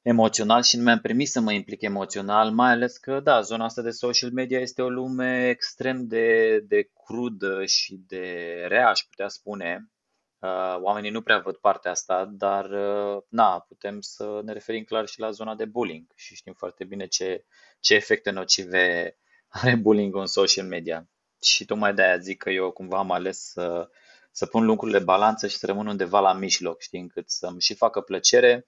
emoțional 0.02 0.62
și 0.62 0.76
nu 0.76 0.82
mi-am 0.82 1.00
permis 1.00 1.30
să 1.30 1.40
mă 1.40 1.52
implic 1.52 1.82
emoțional, 1.82 2.50
mai 2.50 2.70
ales 2.70 2.96
că, 2.96 3.20
da, 3.20 3.40
zona 3.40 3.64
asta 3.64 3.82
de 3.82 3.90
social 3.90 4.30
media 4.30 4.61
este 4.61 4.82
o 4.82 4.88
lume 4.88 5.48
extrem 5.48 6.06
de, 6.06 6.58
de 6.61 6.90
crudă 7.04 7.64
și 7.64 8.00
de 8.06 8.54
rea, 8.68 8.88
aș 8.88 9.00
putea 9.00 9.28
spune. 9.28 9.90
Uh, 10.38 10.76
oamenii 10.80 11.11
nu 11.11 11.22
prea 11.22 11.38
văd 11.38 11.56
partea 11.56 11.90
asta, 11.90 12.24
dar, 12.32 12.70
uh, 12.70 13.22
na, 13.28 13.58
putem 13.68 14.00
să 14.00 14.40
ne 14.44 14.52
referim 14.52 14.84
clar 14.84 15.06
și 15.06 15.20
la 15.20 15.30
zona 15.30 15.54
de 15.54 15.64
bullying 15.64 16.06
și 16.14 16.34
știm 16.34 16.52
foarte 16.52 16.84
bine 16.84 17.06
ce, 17.06 17.44
ce 17.80 17.94
efecte 17.94 18.30
nocive 18.30 19.16
are 19.48 19.74
bullying 19.76 20.16
în 20.16 20.26
social 20.26 20.66
media. 20.66 21.08
Și 21.42 21.64
tocmai 21.64 21.94
de 21.94 22.02
aia 22.02 22.18
zic 22.18 22.42
că 22.42 22.50
eu 22.50 22.70
cumva 22.70 22.98
am 22.98 23.11
ales 23.11 23.50
să, 23.50 23.88
să 24.30 24.46
pun 24.46 24.64
lucrurile 24.64 24.98
balanță 24.98 25.46
și 25.46 25.56
să 25.56 25.66
rămân 25.66 25.87
undeva 25.87 26.20
la 26.20 26.32
mijloc, 26.32 26.80
știi, 26.80 27.00
încât 27.00 27.30
să-mi 27.30 27.61
și 27.61 27.74
facă 27.74 28.00
plăcere, 28.00 28.66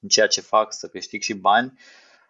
în 0.00 0.08
ceea 0.08 0.26
ce 0.26 0.40
fac, 0.40 0.72
să 0.72 0.88
câștig 0.88 1.22
și 1.22 1.34
bani, 1.34 1.72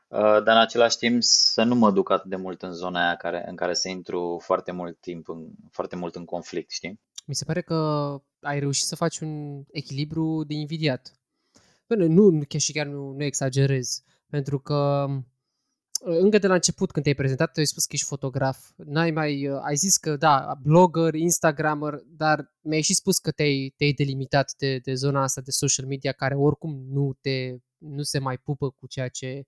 uh, 0.08 0.18
dar 0.18 0.54
în 0.54 0.60
același 0.60 0.96
timp 0.96 1.22
să 1.22 1.62
nu 1.62 1.74
mă 1.74 1.90
duc 1.90 2.10
atât 2.10 2.30
de 2.30 2.36
mult 2.36 2.62
în 2.62 2.72
zona 2.72 3.04
aia 3.04 3.16
care, 3.16 3.44
în 3.48 3.56
care 3.56 3.74
să 3.74 3.88
intru 3.88 4.40
foarte 4.42 4.72
mult 4.72 5.00
timp, 5.00 5.28
în, 5.28 5.46
foarte 5.70 5.96
mult 5.96 6.14
în 6.14 6.24
conflict, 6.24 6.70
știi? 6.70 7.00
Mi 7.26 7.34
se 7.34 7.44
pare 7.44 7.62
că 7.62 7.74
ai 8.40 8.58
reușit 8.58 8.86
să 8.86 8.96
faci 8.96 9.18
un 9.18 9.62
echilibru 9.70 10.44
de 10.44 10.54
invidiat. 10.54 11.14
Bine, 11.86 12.06
nu, 12.06 12.40
chiar 12.48 12.60
și 12.60 12.72
chiar 12.72 12.86
nu, 12.86 13.12
nu 13.12 13.24
exagerez, 13.24 14.02
pentru 14.28 14.58
că 14.60 15.06
încă 16.02 16.38
de 16.38 16.46
la 16.46 16.54
început 16.54 16.90
când 16.90 17.04
te-ai 17.04 17.16
prezentat, 17.16 17.52
te-ai 17.52 17.66
spus 17.66 17.84
că 17.84 17.90
ești 17.94 18.06
fotograf. 18.06 18.58
N-ai 18.76 19.10
mai, 19.10 19.48
uh, 19.48 19.60
ai 19.62 19.76
zis 19.76 19.96
că 19.96 20.16
da, 20.16 20.54
blogger, 20.62 21.14
instagrammer, 21.14 21.94
dar 22.06 22.52
mi-ai 22.60 22.80
și 22.80 22.94
spus 22.94 23.18
că 23.18 23.30
te-ai, 23.30 23.74
te-ai 23.76 23.92
delimitat 23.92 24.54
de, 24.58 24.78
de 24.78 24.94
zona 24.94 25.22
asta 25.22 25.40
de 25.40 25.50
social 25.50 25.86
media 25.86 26.12
care 26.12 26.34
oricum 26.34 26.84
nu 26.88 27.12
te, 27.20 27.56
nu 27.78 28.02
se 28.02 28.18
mai 28.18 28.38
pupă 28.38 28.70
cu 28.70 28.86
ceea 28.86 29.08
ce, 29.08 29.42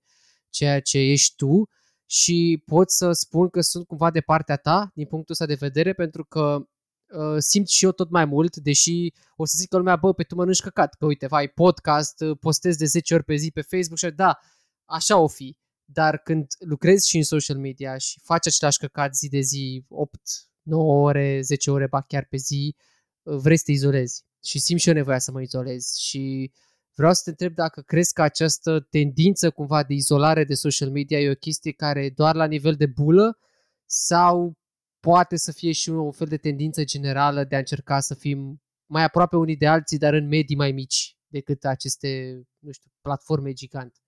ceea 0.49 0.79
ce 0.79 0.97
ești 0.97 1.35
tu 1.35 1.69
și 2.05 2.63
pot 2.65 2.91
să 2.91 3.11
spun 3.11 3.49
că 3.49 3.61
sunt 3.61 3.87
cumva 3.87 4.11
de 4.11 4.21
partea 4.21 4.55
ta 4.55 4.91
din 4.93 5.05
punctul 5.05 5.31
ăsta 5.33 5.45
de 5.45 5.65
vedere 5.65 5.93
pentru 5.93 6.25
că 6.25 6.67
uh, 7.07 7.35
simt 7.37 7.67
și 7.67 7.85
eu 7.85 7.91
tot 7.91 8.09
mai 8.09 8.25
mult, 8.25 8.55
deși 8.55 9.13
o 9.35 9.45
să 9.45 9.53
zic 9.57 9.69
că 9.69 9.77
lumea, 9.77 9.95
bă, 9.95 10.13
pe 10.13 10.23
tu 10.23 10.35
mănânci 10.35 10.61
căcat, 10.61 10.93
că 10.93 11.05
uite, 11.05 11.27
vai, 11.27 11.47
podcast, 11.47 12.21
uh, 12.21 12.37
postezi 12.39 12.77
de 12.77 12.85
10 12.85 13.13
ori 13.13 13.23
pe 13.23 13.35
zi 13.35 13.51
pe 13.51 13.61
Facebook 13.61 13.97
și 13.97 14.09
da, 14.09 14.39
așa 14.85 15.17
o 15.17 15.27
fi 15.27 15.57
dar 15.93 16.17
când 16.17 16.47
lucrezi 16.59 17.09
și 17.09 17.17
în 17.17 17.23
social 17.23 17.57
media 17.57 17.97
și 17.97 18.19
faci 18.23 18.47
același 18.47 18.77
căcat 18.77 19.15
zi 19.15 19.29
de 19.29 19.39
zi, 19.39 19.85
8, 19.87 20.19
9 20.61 21.07
ore, 21.07 21.41
10 21.41 21.71
ore, 21.71 21.87
ba 21.87 22.01
chiar 22.01 22.25
pe 22.25 22.37
zi, 22.37 22.75
vrei 23.21 23.57
să 23.57 23.63
te 23.65 23.71
izolezi. 23.71 24.23
Și 24.43 24.59
simt 24.59 24.79
și 24.79 24.87
eu 24.87 24.93
nevoia 24.93 25.19
să 25.19 25.31
mă 25.31 25.41
izolez. 25.41 25.95
Și 25.95 26.51
vreau 26.95 27.13
să 27.13 27.21
te 27.23 27.29
întreb 27.29 27.53
dacă 27.53 27.81
crezi 27.81 28.13
că 28.13 28.21
această 28.21 28.79
tendință 28.79 29.51
cumva 29.51 29.83
de 29.83 29.93
izolare 29.93 30.43
de 30.43 30.53
social 30.53 30.89
media 30.89 31.19
e 31.19 31.29
o 31.29 31.35
chestie 31.35 31.71
care 31.71 32.03
e 32.05 32.09
doar 32.09 32.35
la 32.35 32.45
nivel 32.45 32.75
de 32.75 32.85
bulă 32.85 33.37
sau 33.85 34.57
poate 34.99 35.37
să 35.37 35.51
fie 35.51 35.71
și 35.71 35.89
un 35.89 36.11
fel 36.11 36.27
de 36.27 36.37
tendință 36.37 36.83
generală 36.83 37.43
de 37.43 37.55
a 37.55 37.59
încerca 37.59 37.99
să 37.99 38.15
fim 38.15 38.61
mai 38.85 39.03
aproape 39.03 39.35
unii 39.35 39.57
de 39.57 39.67
alții, 39.67 39.97
dar 39.97 40.13
în 40.13 40.27
medii 40.27 40.55
mai 40.55 40.71
mici 40.71 41.17
decât 41.27 41.65
aceste, 41.65 42.41
nu 42.59 42.71
știu, 42.71 42.91
platforme 43.01 43.53
gigante. 43.53 43.99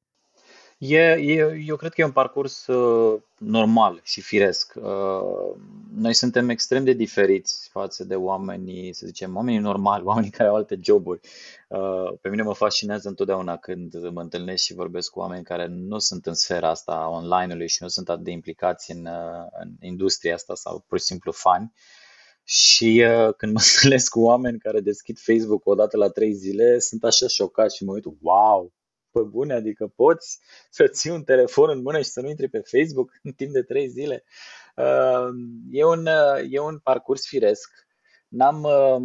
E, 0.88 0.98
e, 0.98 1.64
eu 1.66 1.76
cred 1.76 1.94
că 1.94 2.02
e 2.02 2.06
un 2.06 2.12
parcurs 2.12 2.68
uh, 2.68 3.22
normal 3.38 4.00
și 4.04 4.22
firesc. 4.22 4.74
Uh, 4.76 5.56
noi 5.96 6.14
suntem 6.14 6.50
extrem 6.50 6.84
de 6.84 6.94
diferiți 6.94 7.70
față 7.72 8.04
de 8.04 8.16
oamenii, 8.16 8.94
să 8.94 9.06
zicem, 9.06 9.36
oamenii 9.36 9.60
normali, 9.60 10.04
oamenii 10.12 10.30
care 10.30 10.50
au 10.50 10.56
alte 10.56 10.80
joburi. 10.82 11.20
Uh, 11.68 12.14
pe 12.22 12.30
mine 12.30 12.42
mă 12.42 12.54
fascinează 12.54 13.08
întotdeauna 13.08 13.58
când 13.58 14.10
mă 14.10 14.22
întâlnesc 14.22 14.64
și 14.64 14.74
vorbesc 14.74 15.12
cu 15.12 15.20
oameni 15.20 15.44
care 15.44 15.68
nu 15.68 16.00
sunt 16.00 16.26
în 16.26 16.34
sfera 16.34 16.70
asta 16.70 17.10
online-ului 17.10 17.68
și 17.68 17.78
nu 17.82 17.88
sunt 17.88 18.10
atât 18.10 18.24
de 18.24 18.32
implicați 18.32 18.92
în, 18.92 19.06
uh, 19.06 19.48
în 19.60 19.70
industria 19.82 20.34
asta 20.34 20.56
sau 20.56 20.84
pur 20.88 21.00
și 21.00 21.06
simplu 21.06 21.32
fani. 21.32 21.74
Și 22.44 23.06
uh, 23.06 23.34
când 23.38 23.54
mă 23.54 23.60
întâlnesc 23.74 24.12
cu 24.12 24.22
oameni 24.22 24.60
care 24.60 24.80
deschid 24.80 25.18
Facebook 25.20 25.66
o 25.66 25.76
dată 25.76 25.98
la 25.98 26.10
trei 26.10 26.34
zile, 26.34 26.80
sunt 26.80 27.04
așa 27.04 27.28
șocat 27.28 27.72
și 27.72 27.84
mă 27.84 27.94
uit, 27.94 28.06
wow, 28.22 28.74
pe 29.20 29.22
bune, 29.22 29.54
adică 29.54 29.88
poți 29.96 30.40
să 30.70 30.88
ții 30.88 31.10
un 31.10 31.24
telefon 31.24 31.70
în 31.70 31.82
mână 31.82 31.98
și 31.98 32.10
să 32.10 32.22
nu 32.22 32.30
intri 32.30 32.48
pe 32.48 32.60
Facebook 32.60 33.20
în 33.24 33.32
timp 33.32 33.52
de 33.52 33.62
trei 33.62 33.88
zile. 33.88 34.24
Uh, 34.76 35.28
e 35.72 35.86
un, 35.86 36.06
uh, 36.06 36.48
e 36.50 36.60
un 36.60 36.80
parcurs 36.80 37.28
firesc. 37.28 37.72
N-am, 38.28 38.64
uh, 38.64 38.96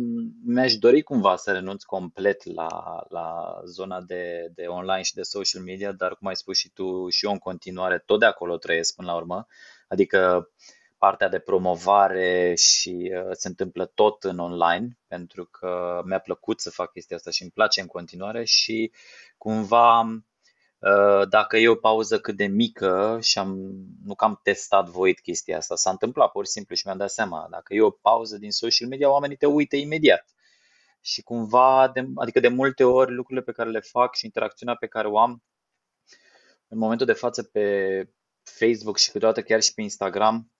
mi-aș 0.44 0.74
dori 0.74 1.02
cumva 1.02 1.36
să 1.36 1.52
renunț 1.52 1.82
complet 1.82 2.44
la, 2.44 2.68
la 3.08 3.60
zona 3.64 4.00
de, 4.00 4.50
de 4.54 4.66
online 4.66 5.02
și 5.02 5.14
de 5.14 5.22
social 5.22 5.62
media, 5.62 5.92
dar 5.92 6.16
cum 6.16 6.28
ai 6.28 6.36
spus 6.36 6.56
și 6.56 6.70
tu, 6.70 7.08
și 7.08 7.24
eu 7.24 7.32
în 7.32 7.38
continuare 7.38 8.02
tot 8.06 8.18
de 8.18 8.26
acolo 8.26 8.56
trăiesc 8.56 8.94
până 8.94 9.10
la 9.10 9.16
urmă. 9.16 9.46
Adică 9.88 10.50
partea 11.00 11.28
de 11.28 11.38
promovare 11.38 12.54
și 12.54 13.12
uh, 13.14 13.30
se 13.32 13.48
întâmplă 13.48 13.86
tot 13.94 14.24
în 14.24 14.38
online, 14.38 14.98
pentru 15.06 15.44
că 15.44 16.02
mi-a 16.04 16.18
plăcut 16.18 16.60
să 16.60 16.70
fac 16.70 16.92
chestia 16.92 17.16
asta 17.16 17.30
și 17.30 17.42
îmi 17.42 17.50
place 17.50 17.80
în 17.80 17.86
continuare 17.86 18.44
și 18.44 18.92
cumva 19.38 20.00
uh, 20.00 21.28
dacă 21.28 21.56
e 21.56 21.68
o 21.68 21.74
pauză 21.74 22.20
cât 22.20 22.36
de 22.36 22.46
mică 22.46 23.18
și 23.22 23.38
am, 23.38 23.56
nu 24.04 24.14
că 24.14 24.24
am 24.24 24.40
testat 24.42 24.88
voit 24.88 25.20
chestia 25.20 25.56
asta, 25.56 25.74
s-a 25.76 25.90
întâmplat 25.90 26.30
pur 26.30 26.44
și 26.44 26.50
simplu 26.50 26.74
și 26.74 26.82
mi-am 26.86 26.98
dat 26.98 27.10
seama, 27.10 27.46
dacă 27.50 27.74
e 27.74 27.80
o 27.80 27.90
pauză 27.90 28.38
din 28.38 28.50
social 28.50 28.88
media, 28.88 29.10
oamenii 29.10 29.36
te 29.36 29.46
uită 29.46 29.76
imediat. 29.76 30.26
Și 31.00 31.22
cumva, 31.22 31.90
de, 31.94 32.06
adică 32.16 32.40
de 32.40 32.48
multe 32.48 32.84
ori 32.84 33.12
lucrurile 33.14 33.44
pe 33.44 33.52
care 33.52 33.70
le 33.70 33.80
fac 33.80 34.14
și 34.14 34.24
interacțiunea 34.24 34.74
pe 34.74 34.86
care 34.86 35.08
o 35.08 35.18
am 35.18 35.42
în 36.68 36.78
momentul 36.78 37.06
de 37.06 37.12
față 37.12 37.42
pe 37.42 37.64
Facebook 38.42 38.96
și 38.96 39.10
câteodată 39.10 39.42
chiar 39.42 39.62
și 39.62 39.74
pe 39.74 39.82
Instagram, 39.82 40.50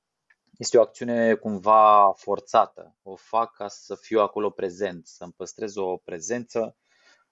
este 0.60 0.78
o 0.78 0.80
acțiune 0.80 1.34
cumva 1.34 2.12
forțată. 2.16 2.96
O 3.02 3.16
fac 3.16 3.54
ca 3.54 3.68
să 3.68 3.94
fiu 3.94 4.20
acolo 4.20 4.50
prezent, 4.50 5.06
să-mi 5.06 5.32
păstrez 5.32 5.76
o 5.76 5.96
prezență 5.96 6.76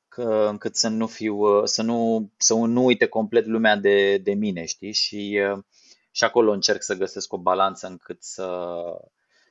că, 0.08 0.46
încât 0.50 0.76
să 0.76 0.88
nu 0.88 1.06
fiu, 1.06 1.64
să 1.66 1.82
nu, 1.82 2.30
să 2.36 2.54
nu 2.54 2.84
uite 2.84 3.06
complet 3.06 3.46
lumea 3.46 3.76
de, 3.76 4.18
de 4.18 4.34
mine, 4.34 4.64
știi? 4.64 4.92
Și, 4.92 5.40
și 6.10 6.24
acolo 6.24 6.52
încerc 6.52 6.82
să 6.82 6.94
găsesc 6.94 7.32
o 7.32 7.38
balanță 7.38 7.86
încât 7.86 8.22
să, 8.22 8.72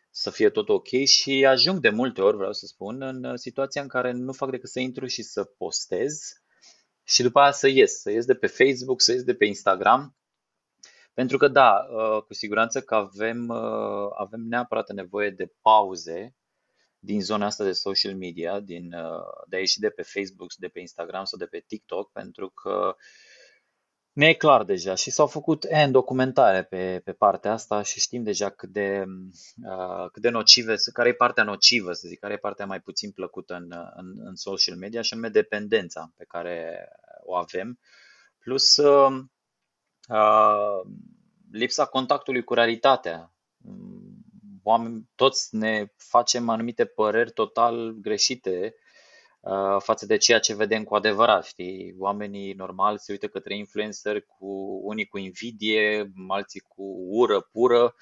să 0.10 0.30
fie 0.30 0.50
tot 0.50 0.70
ok 0.70 0.88
și 1.06 1.46
ajung 1.46 1.80
de 1.80 1.90
multe 1.90 2.22
ori, 2.22 2.38
vreau 2.38 2.54
să 2.54 2.66
spun, 2.66 3.02
în 3.02 3.38
situația 3.38 3.82
în 3.82 3.88
care 3.88 4.12
nu 4.12 4.34
fac 4.34 4.50
decât 4.50 4.70
să 4.70 4.80
intru 4.80 5.06
și 5.06 5.22
să 5.22 5.44
postez 5.44 6.20
și 7.04 7.22
după 7.22 7.40
aia 7.40 7.52
să 7.52 7.68
ies, 7.68 8.02
să 8.02 8.12
ies 8.12 8.26
de 8.26 8.36
pe 8.36 8.48
Facebook, 8.48 9.02
să 9.02 9.12
ies 9.12 9.24
de 9.24 9.36
pe 9.36 9.46
Instagram 9.46 10.17
pentru 11.18 11.38
că 11.38 11.48
da, 11.48 11.88
uh, 11.90 12.22
cu 12.24 12.34
siguranță 12.34 12.82
că 12.82 12.96
avem, 12.96 13.48
uh, 13.48 14.10
avem 14.18 14.42
neapărat 14.42 14.92
nevoie 14.94 15.30
de 15.30 15.54
pauze 15.62 16.36
din 17.00 17.22
zona 17.22 17.46
asta 17.46 17.64
de 17.64 17.72
social 17.72 18.16
media, 18.16 18.60
din, 18.60 18.94
uh, 18.94 19.44
de 19.48 19.56
a 19.56 19.60
ieși 19.60 19.80
de 19.80 19.90
pe 19.90 20.02
Facebook, 20.02 20.54
de 20.54 20.68
pe 20.68 20.80
Instagram 20.80 21.24
sau 21.24 21.40
de 21.40 21.46
pe 21.46 21.64
TikTok, 21.68 22.12
pentru 22.12 22.50
că 22.50 22.96
ne 24.12 24.28
e 24.28 24.34
clar 24.34 24.64
deja 24.64 24.96
și 24.96 25.12
s-au 25.12 25.28
făcut 25.28 25.66
N 25.88 25.92
documentare 25.92 26.64
pe, 26.64 27.02
pe 27.04 27.14
partea 27.14 27.52
asta 27.52 27.82
și 27.82 28.00
știm 28.00 28.24
deja 28.24 28.50
cât 28.50 28.70
de, 28.70 29.04
uh, 29.64 30.10
cât 30.12 30.22
de 30.22 30.30
nocive, 30.30 30.76
care 30.94 31.10
e 31.10 31.14
partea 31.14 31.44
nocivă, 31.44 31.94
să 31.94 32.08
zic, 32.08 32.20
care 32.20 32.34
e 32.34 32.38
partea 32.38 32.66
mai 32.66 32.80
puțin 32.80 33.12
plăcută 33.12 33.54
în, 33.54 33.72
în, 33.96 34.14
în 34.18 34.36
social 34.36 34.76
media 34.76 35.02
și 35.02 35.14
anume 35.14 35.30
dependența 35.30 36.12
pe 36.18 36.26
care 36.28 36.90
o 37.24 37.36
avem. 37.36 37.80
Plus, 38.40 38.76
uh, 38.76 39.26
lipsa 41.52 41.86
contactului 41.86 42.44
cu 42.44 42.54
realitatea. 42.54 43.32
oameni, 44.64 45.10
toți 45.16 45.56
ne 45.56 45.86
facem 45.98 46.50
anumite 46.50 46.86
păreri 46.86 47.32
total 47.32 47.92
greșite 47.92 48.76
uh, 49.40 49.78
față 49.80 50.06
de 50.06 50.18
ceea 50.18 50.40
ce 50.40 50.56
vedem 50.56 50.84
cu 50.84 50.96
adevărat, 50.96 51.46
știi? 51.46 51.96
Oamenii 51.98 52.54
normal 52.54 52.98
se 52.98 53.12
uită 53.12 53.28
către 53.28 53.56
influencer 53.56 54.22
cu 54.22 54.80
unii 54.84 55.06
cu 55.06 55.18
invidie, 55.18 56.12
alții 56.28 56.60
cu 56.60 56.84
ură 57.10 57.42
pură 57.42 57.96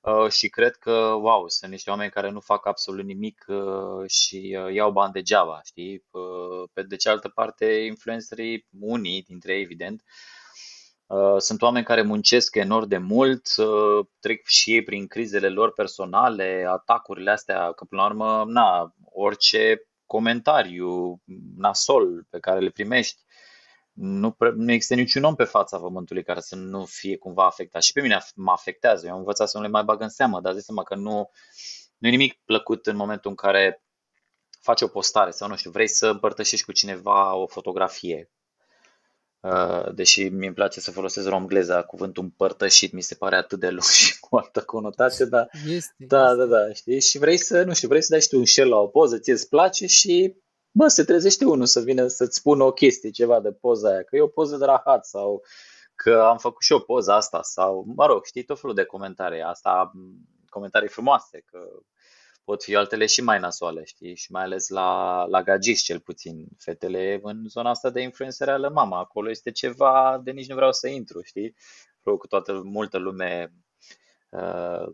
uh, 0.00 0.30
și 0.30 0.48
cred 0.48 0.76
că, 0.76 0.92
wow, 0.98 1.48
sunt 1.48 1.70
niște 1.70 1.90
oameni 1.90 2.10
care 2.10 2.30
nu 2.30 2.40
fac 2.40 2.66
absolut 2.66 3.04
nimic 3.04 3.44
uh, 3.48 4.10
și 4.10 4.58
uh, 4.64 4.72
iau 4.72 4.92
bani 4.92 5.12
degeaba, 5.12 5.60
știi? 5.64 6.04
Uh, 6.10 6.68
pe 6.72 6.82
de 6.82 6.96
cealaltă 6.96 7.28
parte, 7.28 7.66
influencerii, 7.66 8.66
unii 8.80 9.22
dintre 9.22 9.54
ei, 9.54 9.62
evident, 9.62 10.02
Uh, 10.02 10.45
sunt 11.38 11.62
oameni 11.62 11.84
care 11.84 12.02
muncesc 12.02 12.54
enorm 12.54 12.88
de 12.88 12.98
mult, 12.98 13.46
uh, 13.56 14.06
trec 14.20 14.46
și 14.46 14.72
ei 14.72 14.82
prin 14.82 15.06
crizele 15.06 15.48
lor 15.48 15.72
personale, 15.72 16.66
atacurile 16.68 17.30
astea, 17.30 17.72
că 17.72 17.84
până 17.84 18.02
la 18.02 18.08
urmă, 18.08 18.44
na, 18.46 18.94
orice 19.04 19.88
comentariu 20.06 21.20
nasol 21.56 22.26
pe 22.30 22.38
care 22.38 22.60
le 22.60 22.70
primești, 22.70 23.22
nu, 23.92 24.36
nu 24.54 24.72
există 24.72 24.94
niciun 24.94 25.24
om 25.24 25.34
pe 25.34 25.44
fața 25.44 25.78
pământului 25.78 26.22
care 26.22 26.40
să 26.40 26.56
nu 26.56 26.84
fie 26.84 27.16
cumva 27.16 27.46
afectat. 27.46 27.82
Și 27.82 27.92
pe 27.92 28.00
mine 28.00 28.18
mă 28.34 28.50
afectează. 28.50 29.06
Eu 29.06 29.12
am 29.12 29.18
învățat 29.18 29.48
să 29.48 29.56
nu 29.56 29.62
le 29.62 29.70
mai 29.70 29.84
bag 29.84 30.00
în 30.00 30.08
seamă, 30.08 30.40
dar 30.40 30.52
zic 30.52 30.64
seama 30.64 30.82
că 30.82 30.94
nu, 30.94 31.30
nu 31.98 32.08
e 32.08 32.10
nimic 32.10 32.40
plăcut 32.44 32.86
în 32.86 32.96
momentul 32.96 33.30
în 33.30 33.36
care 33.36 33.84
faci 34.60 34.80
o 34.80 34.88
postare 34.88 35.30
sau 35.30 35.48
nu 35.48 35.56
știu, 35.56 35.70
vrei 35.70 35.88
să 35.88 36.06
împărtășești 36.06 36.64
cu 36.64 36.72
cineva 36.72 37.34
o 37.34 37.46
fotografie 37.46 38.30
Uh, 38.30 38.45
deși 39.94 40.22
mi-e 40.28 40.52
place 40.52 40.80
să 40.80 40.90
folosesc 40.90 41.28
romgleza, 41.28 41.82
cuvântul 41.82 42.22
împărtășit 42.22 42.92
mi 42.92 43.00
se 43.00 43.14
pare 43.14 43.36
atât 43.36 43.58
de 43.60 43.68
lung 43.68 43.82
și 44.04 44.20
cu 44.20 44.36
altă 44.36 44.60
conotație, 44.62 45.24
dar 45.24 45.48
Este, 45.66 45.94
da, 45.98 46.24
este. 46.30 46.36
da, 46.36 46.44
da, 46.44 46.72
știi? 46.72 47.00
Și 47.00 47.18
vrei 47.18 47.36
să, 47.36 47.62
nu 47.62 47.74
știu, 47.74 47.88
vrei 47.88 48.02
să 48.02 48.08
dai 48.10 48.20
și 48.20 48.28
tu 48.28 48.38
un 48.38 48.44
share 48.44 48.68
la 48.68 48.76
o 48.76 48.86
poză, 48.86 49.18
ție 49.18 49.32
îți 49.32 49.48
place 49.48 49.86
și 49.86 50.36
bă, 50.70 50.88
se 50.88 51.04
trezește 51.04 51.44
unul 51.44 51.66
să 51.66 51.80
vină 51.80 52.06
să-ți 52.06 52.36
spună 52.36 52.64
o 52.64 52.72
chestie, 52.72 53.10
ceva 53.10 53.40
de 53.40 53.52
poza 53.52 53.88
aia, 53.88 54.02
că 54.02 54.16
e 54.16 54.20
o 54.20 54.26
poză 54.26 54.56
de 54.56 54.64
rahat 54.64 55.06
sau 55.06 55.42
că 55.94 56.20
am 56.30 56.38
făcut 56.38 56.62
și 56.62 56.72
o 56.72 56.78
poză 56.78 57.12
asta 57.12 57.42
sau, 57.42 57.84
mă 57.96 58.06
rog, 58.06 58.24
știi, 58.24 58.44
tot 58.44 58.60
felul 58.60 58.74
de 58.74 58.84
comentarii, 58.84 59.42
asta, 59.42 59.92
comentarii 60.48 60.88
frumoase, 60.88 61.42
că 61.46 61.58
pot 62.46 62.62
fi 62.62 62.76
altele 62.76 63.06
și 63.06 63.22
mai 63.22 63.38
nasoale, 63.38 63.84
știi? 63.84 64.16
Și 64.16 64.32
mai 64.32 64.42
ales 64.42 64.68
la, 64.68 65.24
la 65.24 65.42
gagici, 65.42 65.80
cel 65.80 66.00
puțin. 66.00 66.46
Fetele 66.58 67.20
în 67.22 67.48
zona 67.48 67.70
asta 67.70 67.90
de 67.90 68.00
influențare 68.00 68.50
ale 68.50 68.68
mama, 68.68 68.98
acolo 68.98 69.30
este 69.30 69.50
ceva 69.50 70.20
de 70.24 70.30
nici 70.30 70.48
nu 70.48 70.54
vreau 70.54 70.72
să 70.72 70.88
intru, 70.88 71.22
știi? 71.22 71.54
Probabil 72.00 72.28
că 72.28 72.36
toată 72.36 72.62
multă 72.64 72.98
lume 72.98 73.52
uh, 74.28 74.86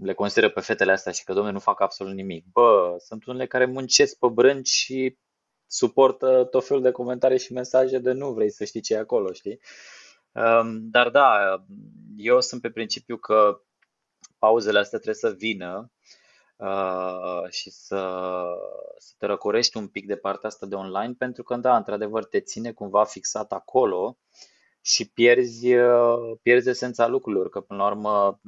le 0.00 0.14
consideră 0.14 0.50
pe 0.50 0.60
fetele 0.60 0.92
astea 0.92 1.12
și 1.12 1.24
că, 1.24 1.32
domnule, 1.32 1.52
nu 1.52 1.60
fac 1.60 1.80
absolut 1.80 2.14
nimic. 2.14 2.44
Bă, 2.52 2.96
sunt 2.98 3.24
unele 3.24 3.46
care 3.46 3.64
muncesc 3.64 4.18
pe 4.18 4.26
brânci 4.28 4.68
și 4.68 5.18
suportă 5.66 6.44
tot 6.50 6.66
felul 6.66 6.82
de 6.82 6.90
comentarii 6.90 7.38
și 7.38 7.52
mesaje 7.52 7.98
de 7.98 8.12
nu 8.12 8.32
vrei 8.32 8.50
să 8.50 8.64
știi 8.64 8.80
ce 8.80 8.94
e 8.94 8.98
acolo, 8.98 9.32
știi? 9.32 9.60
Um, 10.32 10.90
dar 10.90 11.10
da, 11.10 11.36
eu 12.16 12.40
sunt 12.40 12.60
pe 12.60 12.70
principiu 12.70 13.16
că 13.16 13.60
pauzele 14.38 14.78
astea 14.78 14.98
trebuie 14.98 15.30
să 15.30 15.36
vină 15.38 15.92
Uh, 16.60 17.50
și 17.50 17.70
să, 17.70 18.22
să 18.98 19.14
te 19.18 19.26
răcorești 19.26 19.76
un 19.76 19.88
pic 19.88 20.06
de 20.06 20.16
partea 20.16 20.48
asta 20.48 20.66
de 20.66 20.74
online, 20.74 21.14
pentru 21.18 21.42
că, 21.42 21.56
da, 21.56 21.76
într-adevăr, 21.76 22.24
te 22.24 22.40
ține 22.40 22.72
cumva 22.72 23.04
fixat 23.04 23.52
acolo 23.52 24.18
și 24.80 25.10
pierzi, 25.10 25.74
uh, 25.74 26.38
pierzi 26.42 26.68
esența 26.68 27.06
lucrurilor, 27.06 27.48
că 27.48 27.60
până 27.60 27.82
la 27.82 27.88
urmă 27.90 28.40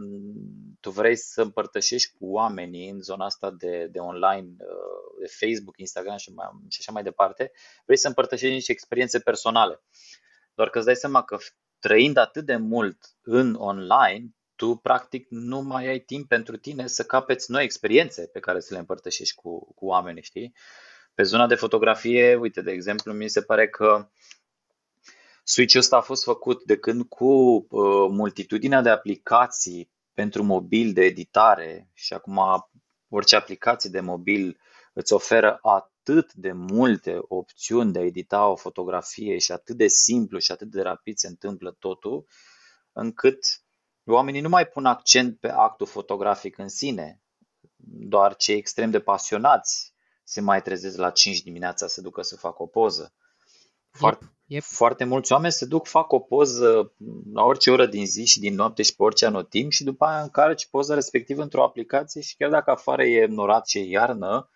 tu 0.81 0.91
vrei 0.91 1.17
să 1.17 1.43
împărtășești 1.43 2.17
cu 2.19 2.27
oamenii 2.27 2.89
în 2.89 3.01
zona 3.01 3.25
asta 3.25 3.51
de, 3.51 3.89
de 3.91 3.99
online, 3.99 4.47
uh, 4.59 5.19
de 5.21 5.27
Facebook, 5.27 5.79
Instagram 5.79 6.17
și, 6.17 6.33
mai, 6.33 6.47
și 6.69 6.79
așa 6.81 6.93
mai 6.93 7.03
departe, 7.03 7.53
vrei 7.85 7.99
să 7.99 8.09
împărtășești 8.09 8.55
niște 8.55 8.73
experiențe 8.73 9.19
personale. 9.19 9.83
Doar 10.55 10.71
că 10.71 10.77
îți 10.77 10.87
dai 10.87 10.97
seama 10.97 11.23
că 11.23 11.37
trăind 11.79 12.17
atât 12.17 12.45
de 12.45 12.57
mult 12.57 12.99
în 13.23 13.55
online, 13.55 14.35
tu 14.63 14.75
practic 14.75 15.27
nu 15.29 15.61
mai 15.61 15.87
ai 15.87 15.99
timp 15.99 16.29
pentru 16.29 16.57
tine 16.57 16.87
să 16.87 17.05
capeți 17.05 17.51
noi 17.51 17.65
experiențe 17.65 18.27
pe 18.27 18.41
care 18.41 18.61
să 18.61 18.75
le 18.75 18.79
împărtășești 18.79 19.35
cu, 19.35 19.75
cu 19.75 19.87
oamenii, 19.87 20.23
știi? 20.23 20.55
Pe 21.15 21.23
zona 21.23 21.47
de 21.47 21.55
fotografie, 21.55 22.35
uite, 22.35 22.61
de 22.61 22.71
exemplu, 22.71 23.13
mi 23.13 23.29
se 23.29 23.43
pare 23.43 23.69
că 23.69 24.09
switch-ul 25.45 25.81
ăsta 25.81 25.97
a 25.97 26.01
fost 26.01 26.25
făcut 26.25 26.65
de 26.65 26.77
când 26.77 27.05
cu 27.09 27.27
uh, 27.27 28.09
multitudinea 28.11 28.83
de 28.83 28.89
aplicații 28.89 29.91
pentru 30.15 30.43
mobil 30.43 30.93
de 30.93 31.05
editare 31.05 31.91
și 31.95 32.13
acum 32.13 32.69
orice 33.09 33.37
aplicație 33.37 33.91
de 33.91 34.01
mobil 34.01 34.61
îți 34.93 35.13
oferă 35.13 35.59
atât 35.63 36.33
de 36.33 36.53
multe 36.53 37.19
opțiuni 37.21 37.93
de 37.93 37.99
a 37.99 38.05
edita 38.05 38.47
o 38.47 38.57
fotografie 38.57 39.39
și 39.39 39.53
atât 39.53 39.77
de 39.77 39.87
simplu 39.87 40.39
și 40.39 40.53
atât 40.53 40.71
de 40.71 40.83
rapid 40.83 41.17
se 41.17 41.27
întâmplă 41.27 41.77
totul, 41.79 42.27
încât 42.93 43.39
Oamenii 44.05 44.41
nu 44.41 44.49
mai 44.49 44.67
pun 44.67 44.87
accent 44.87 45.39
pe 45.39 45.49
actul 45.49 45.87
fotografic 45.87 46.59
în 46.59 46.69
sine, 46.69 47.23
doar 47.85 48.37
cei 48.37 48.57
extrem 48.57 48.91
de 48.91 49.01
pasionați 49.01 49.93
se 50.25 50.41
mai 50.41 50.63
trezesc 50.63 50.97
la 50.97 51.11
5 51.11 51.43
dimineața 51.43 51.87
să 51.87 52.01
ducă 52.01 52.23
să 52.23 52.37
facă 52.37 52.63
o 52.63 52.67
poză. 52.67 53.15
Foarte, 53.91 54.25
yep, 54.25 54.35
yep. 54.47 54.63
foarte 54.63 55.05
mulți 55.05 55.33
oameni 55.33 55.53
se 55.53 55.65
duc, 55.65 55.87
fac 55.87 56.13
o 56.13 56.19
poză 56.19 56.93
la 57.33 57.43
orice 57.43 57.71
oră 57.71 57.87
din 57.87 58.07
zi 58.07 58.25
și 58.25 58.41
din 58.41 58.55
noapte 58.55 58.83
și 58.83 58.97
pe 58.97 59.03
orice 59.03 59.27
anotim 59.27 59.71
și 59.71 59.85
după 59.85 60.05
aia 60.05 60.23
încarci 60.23 60.69
poza 60.71 60.95
respectivă 60.95 61.43
într-o 61.43 61.63
aplicație 61.63 62.21
și 62.21 62.37
chiar 62.37 62.51
dacă 62.51 62.71
afară 62.71 63.05
e 63.05 63.27
norat 63.27 63.69
și 63.69 63.79
e 63.79 63.85
iarnă 63.85 64.51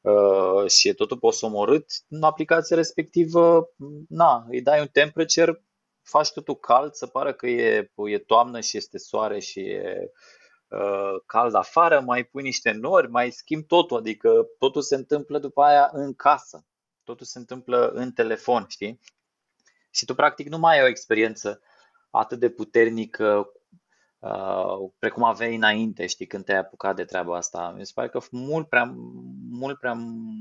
uh, 0.00 0.70
și 0.70 0.88
e 0.88 0.92
totul 0.92 1.18
posomorât, 1.18 1.86
în 2.08 2.22
aplicația 2.22 2.76
respectivă, 2.76 3.68
na, 4.08 4.46
îi 4.48 4.62
dai 4.62 4.80
un 4.80 4.88
temperature 4.92 5.65
faci 6.08 6.32
totul 6.32 6.56
cald, 6.56 6.92
să 6.92 7.06
pară 7.06 7.32
că 7.32 7.46
e, 7.46 7.90
e 8.08 8.18
toamnă 8.18 8.60
și 8.60 8.76
este 8.76 8.98
soare 8.98 9.38
și 9.38 9.60
e 9.60 10.10
uh, 10.68 11.20
cald 11.26 11.54
afară, 11.54 12.00
mai 12.00 12.24
pui 12.24 12.42
niște 12.42 12.70
nori, 12.70 13.10
mai 13.10 13.30
schimbi 13.30 13.66
totul, 13.66 13.96
adică 13.96 14.46
totul 14.58 14.82
se 14.82 14.94
întâmplă 14.94 15.38
după 15.38 15.62
aia 15.62 15.88
în 15.92 16.14
casă, 16.14 16.66
totul 17.04 17.26
se 17.26 17.38
întâmplă 17.38 17.88
în 17.88 18.12
telefon, 18.12 18.64
știi? 18.68 19.00
Și 19.90 20.04
tu 20.04 20.14
practic 20.14 20.48
nu 20.48 20.58
mai 20.58 20.76
ai 20.76 20.84
o 20.84 20.88
experiență 20.88 21.60
atât 22.10 22.38
de 22.38 22.50
puternică 22.50 23.52
uh, 24.18 24.90
precum 24.98 25.22
aveai 25.22 25.54
înainte, 25.54 26.06
știi, 26.06 26.26
când 26.26 26.44
te-ai 26.44 26.58
apucat 26.58 26.96
de 26.96 27.04
treaba 27.04 27.36
asta. 27.36 27.74
Mi 27.76 27.86
se 27.86 27.92
pare 27.94 28.08
că 28.08 28.20
mult 28.30 28.68
prea, 28.68 28.94
mult 29.50 29.78
prea 29.78 29.92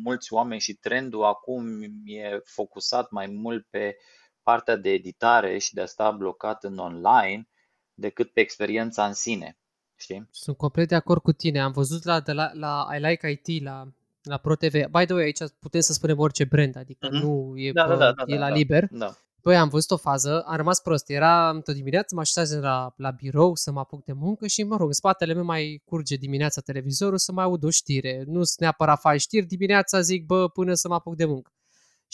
mulți 0.04 0.34
oameni 0.34 0.62
și 0.62 0.74
trendul 0.74 1.24
acum 1.24 1.82
e 2.06 2.40
focusat 2.44 3.12
mai 3.12 3.28
mult 3.28 3.68
pe 3.70 3.96
uh, 3.98 4.25
partea 4.46 4.76
de 4.76 4.90
editare 4.90 5.58
și 5.58 5.74
de 5.74 5.82
a 5.82 5.86
sta 5.86 6.12
blocat 6.12 6.64
în 6.64 6.78
online 6.78 7.50
decât 7.94 8.32
pe 8.34 8.40
experiența 8.40 9.06
în 9.06 9.14
sine. 9.14 9.58
Știi? 9.96 10.28
Sunt 10.32 10.58
complet 10.58 10.88
de 10.88 10.96
acord 10.96 11.22
cu 11.22 11.32
tine. 11.32 11.62
Am 11.62 11.72
văzut 11.72 12.04
la, 12.04 12.20
de 12.20 12.32
la, 12.32 12.52
la 12.54 12.88
I 12.96 13.00
Like 13.00 13.30
IT, 13.30 13.64
la, 13.64 13.88
la 14.22 14.38
ProTV. 14.38 14.72
By 14.72 15.06
the 15.06 15.14
way, 15.14 15.24
aici 15.24 15.40
putem 15.60 15.82
să 15.82 15.94
spunem 15.94 16.20
orice 16.20 16.44
brand, 16.44 16.78
adică 16.78 17.08
mm-hmm. 17.08 17.22
nu 17.22 17.54
e, 17.56 17.72
da, 17.72 17.88
da, 17.88 17.96
da, 17.96 18.12
da, 18.12 18.24
e 18.26 18.38
la 18.38 18.48
da, 18.48 18.56
liber. 18.56 18.88
Da. 18.92 19.18
Păi 19.42 19.58
am 19.58 19.70
văzut 19.70 19.92
o 19.92 19.98
fază, 19.98 20.42
am 20.42 20.56
rămas 20.56 20.80
prost. 20.80 21.10
Era 21.10 21.60
tot 21.64 21.76
dimineața, 21.76 22.16
mă 22.16 22.22
așezam 22.22 22.62
la, 22.62 22.94
la 22.98 23.12
birou 23.12 23.56
să 23.56 23.72
mă 23.72 23.80
apuc 23.80 24.04
de 24.04 24.14
muncă 24.14 24.48
și, 24.48 24.64
mă 24.64 24.76
rog, 24.76 24.88
în 24.88 24.94
spatele 24.94 25.34
meu 25.34 25.44
mai 25.44 25.82
curge 25.86 26.16
dimineața 26.16 26.62
televizorul 26.62 27.18
să 27.18 27.32
mai 27.32 27.44
aud 27.44 27.64
o 27.64 27.70
știre. 27.70 28.24
Nu 28.26 28.44
sunt 28.44 28.60
neapărat 28.60 29.00
faci 29.00 29.22
știri, 29.22 29.46
dimineața 29.46 30.02
zic, 30.02 30.26
bă, 30.26 30.48
până 30.48 30.74
să 30.74 30.88
mă 30.88 30.94
apuc 30.94 31.16
de 31.16 31.26
muncă. 31.26 31.52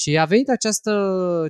Și 0.01 0.17
a 0.17 0.25
venit 0.25 0.49
această 0.49 0.91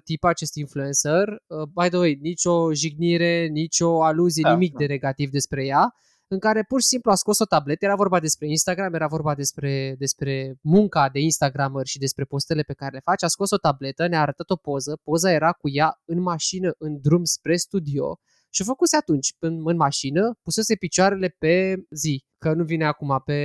tipă, 0.03 0.27
acest 0.27 0.55
influencer, 0.55 1.27
uh, 1.27 1.67
by 1.81 1.89
the 1.89 1.97
way, 1.97 2.17
nicio 2.21 2.73
jignire, 2.73 3.47
nicio 3.47 4.03
aluzie, 4.03 4.43
da, 4.43 4.51
nimic 4.51 4.71
da. 4.71 4.77
de 4.77 4.85
negativ 4.85 5.29
despre 5.29 5.65
ea, 5.65 5.93
în 6.27 6.39
care 6.39 6.63
pur 6.67 6.81
și 6.81 6.87
simplu 6.87 7.11
a 7.11 7.15
scos 7.15 7.39
o 7.39 7.45
tabletă, 7.45 7.85
era 7.85 7.95
vorba 7.95 8.19
despre 8.19 8.47
Instagram, 8.47 8.93
era 8.93 9.07
vorba 9.07 9.35
despre, 9.35 9.95
despre 9.97 10.55
munca 10.61 11.09
de 11.09 11.19
Instagrammer 11.19 11.85
și 11.85 11.97
despre 11.97 12.23
postele 12.23 12.61
pe 12.61 12.73
care 12.73 12.91
le 12.93 13.01
face, 13.03 13.25
a 13.25 13.27
scos 13.27 13.51
o 13.51 13.57
tabletă, 13.57 14.07
ne-a 14.07 14.21
arătat 14.21 14.49
o 14.49 14.55
poză, 14.55 14.99
poza 15.03 15.31
era 15.31 15.51
cu 15.51 15.69
ea 15.69 16.01
în 16.05 16.21
mașină, 16.21 16.71
în 16.77 17.01
drum 17.01 17.23
spre 17.23 17.55
studio 17.55 18.19
și 18.49 18.61
a 18.61 18.65
făcuse 18.65 18.95
atunci 18.95 19.35
în, 19.39 19.61
în 19.65 19.75
mașină, 19.75 20.39
pusese 20.41 20.75
picioarele 20.75 21.35
pe 21.39 21.75
zi, 21.89 22.25
că 22.37 22.53
nu 22.53 22.63
vine 22.63 22.85
acum 22.85 23.21
pe 23.25 23.39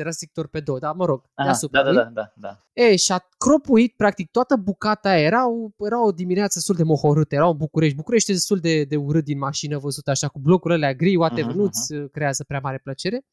era 0.00 0.10
sector 0.10 0.46
pe 0.46 0.60
două, 0.60 0.78
dar 0.78 0.94
mă 0.94 1.04
rog, 1.04 1.22
Aha, 1.34 1.46
deasupra. 1.46 1.82
Da, 1.82 1.92
da, 1.92 2.02
da, 2.02 2.10
da, 2.12 2.32
da. 2.36 2.58
E, 2.72 2.96
și 2.96 3.12
a 3.12 3.28
cropuit 3.38 3.96
practic 3.96 4.30
toată 4.30 4.56
bucata 4.56 5.08
aia, 5.08 5.20
era, 5.20 5.48
o, 5.48 5.68
era 5.76 6.04
o 6.04 6.12
dimineață 6.12 6.52
destul 6.54 6.74
de 6.74 6.82
mohorâtă, 6.82 7.34
era 7.34 7.48
în 7.48 7.56
București, 7.56 7.96
București 7.96 8.30
e 8.30 8.34
destul 8.34 8.58
de, 8.58 8.84
de 8.84 8.96
urât 8.96 9.24
din 9.24 9.38
mașină 9.38 9.78
văzut 9.78 10.08
așa, 10.08 10.28
cu 10.28 10.38
blocurile 10.38 10.74
alea 10.84 10.94
gri, 10.94 11.16
whatever, 11.16 11.52
uh-huh, 11.52 11.56
nu-ți 11.56 11.94
uh-huh. 11.94 12.10
creează 12.12 12.44
prea 12.44 12.60
mare 12.62 12.78
plăcere. 12.78 13.24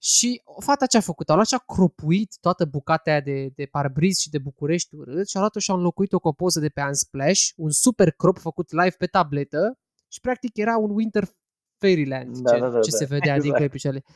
Și 0.00 0.42
fata 0.58 0.86
ce 0.86 0.96
a 0.96 1.00
făcut? 1.00 1.30
A 1.30 1.34
luat 1.34 1.46
și 1.46 1.54
a 1.54 1.72
cropuit 1.74 2.36
toată 2.40 2.64
bucata 2.64 3.10
aia 3.10 3.20
de, 3.20 3.52
de 3.54 3.66
parbriz 3.66 4.18
și 4.18 4.30
de 4.30 4.38
București 4.38 4.94
urât 4.94 5.28
și 5.28 5.36
a 5.36 5.40
luat-o 5.40 5.58
și 5.58 5.70
a 5.70 5.74
înlocuit-o 5.74 6.18
cu 6.18 6.28
o 6.28 6.32
poză 6.32 6.60
de 6.60 6.68
pe 6.68 6.82
Unsplash, 6.82 7.48
un 7.56 7.70
super 7.70 8.10
crop 8.10 8.38
făcut 8.38 8.72
live 8.72 8.94
pe 8.98 9.06
tabletă 9.06 9.78
și 10.08 10.20
practic 10.20 10.56
era 10.56 10.76
un 10.76 10.90
winter 10.90 11.28
Fairyland, 11.78 12.38
Da, 12.38 12.52
ce, 12.52 12.60
da, 12.60 12.68
da, 12.68 12.80
ce 12.80 12.90
da. 12.90 12.96
se 12.96 13.04
vedea 13.04 13.38
din 13.38 13.54
Exact. 13.54 14.06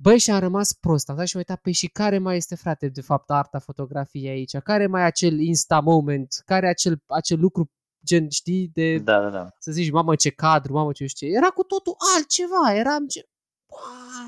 Clipurile. 0.00 0.10
Băi, 0.10 0.18
și 0.18 0.30
am 0.30 0.38
rămas 0.38 0.72
prost. 0.72 1.08
Am 1.08 1.16
dat 1.16 1.26
și 1.26 1.36
m-am 1.36 1.44
uitat, 1.48 1.62
păi 1.62 1.72
și 1.72 1.86
care 1.86 2.18
mai 2.18 2.36
este, 2.36 2.54
frate, 2.54 2.88
de 2.88 3.00
fapt, 3.00 3.30
arta 3.30 3.58
fotografiei 3.58 4.28
aici? 4.28 4.56
Care 4.56 4.86
mai 4.86 5.02
e 5.02 5.04
acel 5.04 5.38
insta 5.38 5.80
moment? 5.80 6.42
Care 6.44 6.66
e 6.66 6.68
acel, 6.70 7.02
acel 7.06 7.40
lucru, 7.40 7.70
gen, 8.04 8.28
știi, 8.28 8.70
de 8.74 8.98
Da, 8.98 9.20
da, 9.20 9.30
da. 9.30 9.48
să 9.58 9.72
zici, 9.72 9.90
mamă, 9.90 10.14
ce 10.14 10.30
cadru, 10.30 10.72
mamă, 10.72 10.92
ce 10.92 11.06
știu 11.06 11.28
ce. 11.28 11.34
Era 11.34 11.48
cu 11.48 11.62
totul 11.62 11.94
altceva. 12.16 12.74
Eram 12.74 13.06
ce... 13.06 13.28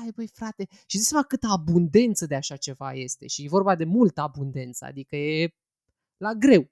Băi, 0.01 0.11
băi, 0.15 0.27
frate. 0.33 0.67
Și 0.85 0.97
zici 0.97 1.07
seama 1.07 1.25
câtă 1.25 1.47
abundență 1.49 2.25
de 2.25 2.35
așa 2.35 2.55
ceva 2.55 2.93
este. 2.93 3.27
Și 3.27 3.43
e 3.43 3.47
vorba 3.47 3.75
de 3.75 3.83
multă 3.83 4.21
abundență. 4.21 4.85
Adică 4.85 5.15
e 5.15 5.55
la 6.17 6.33
greu. 6.33 6.71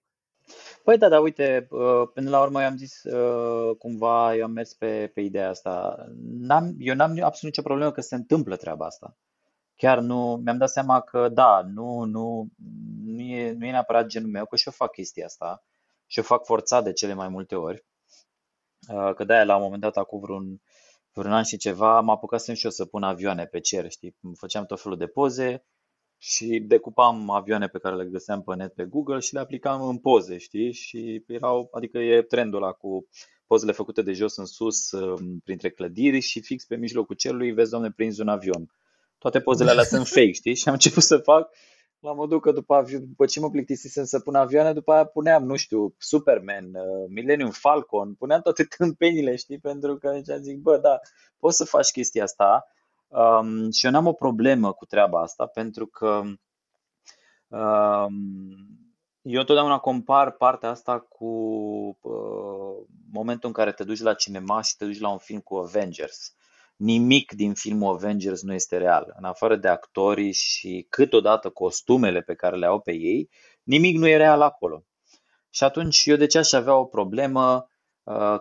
Păi 0.83 0.97
da, 0.97 1.09
da, 1.09 1.19
uite, 1.19 1.67
uh, 1.69 2.09
până 2.13 2.29
la 2.29 2.41
urmă 2.41 2.61
eu 2.61 2.67
am 2.67 2.77
zis, 2.77 3.03
uh, 3.03 3.75
cumva 3.77 4.35
eu 4.35 4.43
am 4.43 4.51
mers 4.51 4.73
pe, 4.73 5.11
pe 5.13 5.21
ideea 5.21 5.49
asta. 5.49 6.05
N-am, 6.39 6.75
eu 6.79 6.95
n-am 6.95 7.09
absolut 7.09 7.55
nicio 7.55 7.61
problemă 7.61 7.91
că 7.91 8.01
se 8.01 8.15
întâmplă 8.15 8.55
treaba 8.55 8.85
asta. 8.85 9.17
Chiar 9.75 9.99
nu, 9.99 10.41
mi-am 10.43 10.57
dat 10.57 10.69
seama 10.69 11.01
că 11.01 11.29
da, 11.29 11.61
nu, 11.73 12.03
nu, 12.03 12.47
nu 13.05 13.21
e, 13.21 13.51
nu 13.51 13.65
e 13.65 13.71
neapărat 13.71 14.05
genul 14.05 14.29
meu, 14.29 14.45
că 14.45 14.55
și 14.55 14.67
eu 14.67 14.73
fac 14.73 14.91
chestia 14.91 15.25
asta 15.25 15.63
și 16.07 16.19
o 16.19 16.23
fac 16.23 16.45
forțat 16.45 16.83
de 16.83 16.93
cele 16.93 17.13
mai 17.13 17.27
multe 17.27 17.55
ori. 17.55 17.85
Uh, 18.87 19.13
Că 19.15 19.23
de-aia 19.23 19.43
la 19.43 19.55
un 19.55 19.61
moment 19.61 19.81
dat, 19.81 19.97
acum 19.97 20.19
vreun, 20.19 20.61
vreun 21.13 21.33
an 21.33 21.43
și 21.43 21.57
ceva, 21.57 21.97
am 21.97 22.09
apucat 22.09 22.43
și 22.43 22.65
eu 22.65 22.71
să 22.71 22.85
pun 22.85 23.03
avioane 23.03 23.45
pe 23.45 23.59
cer, 23.59 23.89
știi? 23.89 24.15
Făceam 24.37 24.65
tot 24.65 24.81
felul 24.81 24.97
de 24.97 25.07
poze 25.07 25.65
și 26.23 26.59
decupam 26.59 27.29
avioane 27.29 27.67
pe 27.67 27.79
care 27.79 27.95
le 27.95 28.05
găseam 28.05 28.41
pe 28.41 28.55
net 28.55 28.73
pe 28.73 28.83
Google 28.83 29.19
și 29.19 29.33
le 29.33 29.39
aplicam 29.39 29.87
în 29.87 29.97
poze, 29.97 30.37
știi? 30.37 30.71
Și 30.71 31.23
erau, 31.27 31.69
adică 31.71 31.97
e 31.97 32.21
trendul 32.21 32.63
ăla 32.63 32.71
cu 32.71 33.07
pozele 33.47 33.71
făcute 33.71 34.01
de 34.01 34.11
jos 34.11 34.37
în 34.37 34.45
sus, 34.45 34.91
um, 34.91 35.39
printre 35.43 35.69
clădiri 35.69 36.19
și 36.19 36.41
fix 36.41 36.65
pe 36.65 36.75
mijlocul 36.75 37.15
cerului 37.15 37.51
vezi, 37.51 37.69
doamne, 37.69 37.91
prinzi 37.91 38.21
un 38.21 38.27
avion. 38.27 38.71
Toate 39.17 39.39
pozele 39.39 39.69
alea 39.69 39.83
sunt 39.83 40.07
fake, 40.07 40.31
știi? 40.31 40.55
Și 40.55 40.67
am 40.67 40.73
început 40.73 41.03
să 41.03 41.17
fac 41.17 41.49
la 41.99 42.13
modul 42.13 42.39
că 42.39 42.51
după, 42.51 42.75
avi- 42.75 43.07
după 43.07 43.25
ce 43.25 43.39
mă 43.39 43.49
plictisisem 43.49 44.03
să 44.03 44.19
pun 44.19 44.35
avioane, 44.35 44.73
după 44.73 44.91
aia 44.91 45.05
puneam, 45.05 45.43
nu 45.43 45.55
știu, 45.55 45.95
Superman, 45.97 46.65
uh, 46.65 47.05
Millennium 47.09 47.51
Falcon, 47.51 48.13
puneam 48.13 48.41
toate 48.41 48.63
tâmpenile, 48.77 49.35
știi? 49.35 49.59
Pentru 49.59 49.97
că 49.97 50.13
zicea, 50.17 50.37
zic, 50.37 50.57
bă, 50.57 50.77
da, 50.77 50.99
poți 51.39 51.57
să 51.57 51.65
faci 51.65 51.91
chestia 51.91 52.23
asta. 52.23 52.65
Um, 53.11 53.71
și 53.71 53.85
eu 53.85 53.91
n-am 53.91 54.07
o 54.07 54.13
problemă 54.13 54.73
cu 54.73 54.85
treaba 54.85 55.21
asta, 55.21 55.45
pentru 55.45 55.87
că 55.87 56.21
um, 57.47 58.15
eu 59.21 59.39
întotdeauna 59.39 59.77
compar 59.79 60.31
partea 60.31 60.69
asta 60.69 60.99
cu 60.99 61.25
uh, 62.01 62.87
momentul 63.11 63.47
în 63.47 63.53
care 63.53 63.71
te 63.71 63.83
duci 63.83 63.99
la 63.99 64.13
cinema 64.13 64.61
și 64.61 64.75
te 64.75 64.85
duci 64.85 64.99
la 64.99 65.09
un 65.09 65.17
film 65.17 65.39
cu 65.39 65.55
Avengers. 65.55 66.35
Nimic 66.75 67.31
din 67.31 67.53
filmul 67.53 67.93
Avengers 67.93 68.41
nu 68.41 68.53
este 68.53 68.77
real. 68.77 69.13
În 69.17 69.23
afară 69.23 69.55
de 69.55 69.67
actorii 69.67 70.31
și 70.31 70.85
câteodată 70.89 71.49
costumele 71.49 72.21
pe 72.21 72.33
care 72.33 72.55
le 72.55 72.65
au 72.65 72.79
pe 72.79 72.93
ei, 72.93 73.29
nimic 73.63 73.97
nu 73.97 74.07
e 74.07 74.17
real 74.17 74.41
acolo. 74.41 74.83
Și 75.49 75.63
atunci 75.63 76.05
eu 76.05 76.15
de 76.15 76.25
ce 76.25 76.37
aș 76.37 76.51
avea 76.51 76.75
o 76.75 76.85
problemă 76.85 77.55
uh, 77.55 77.70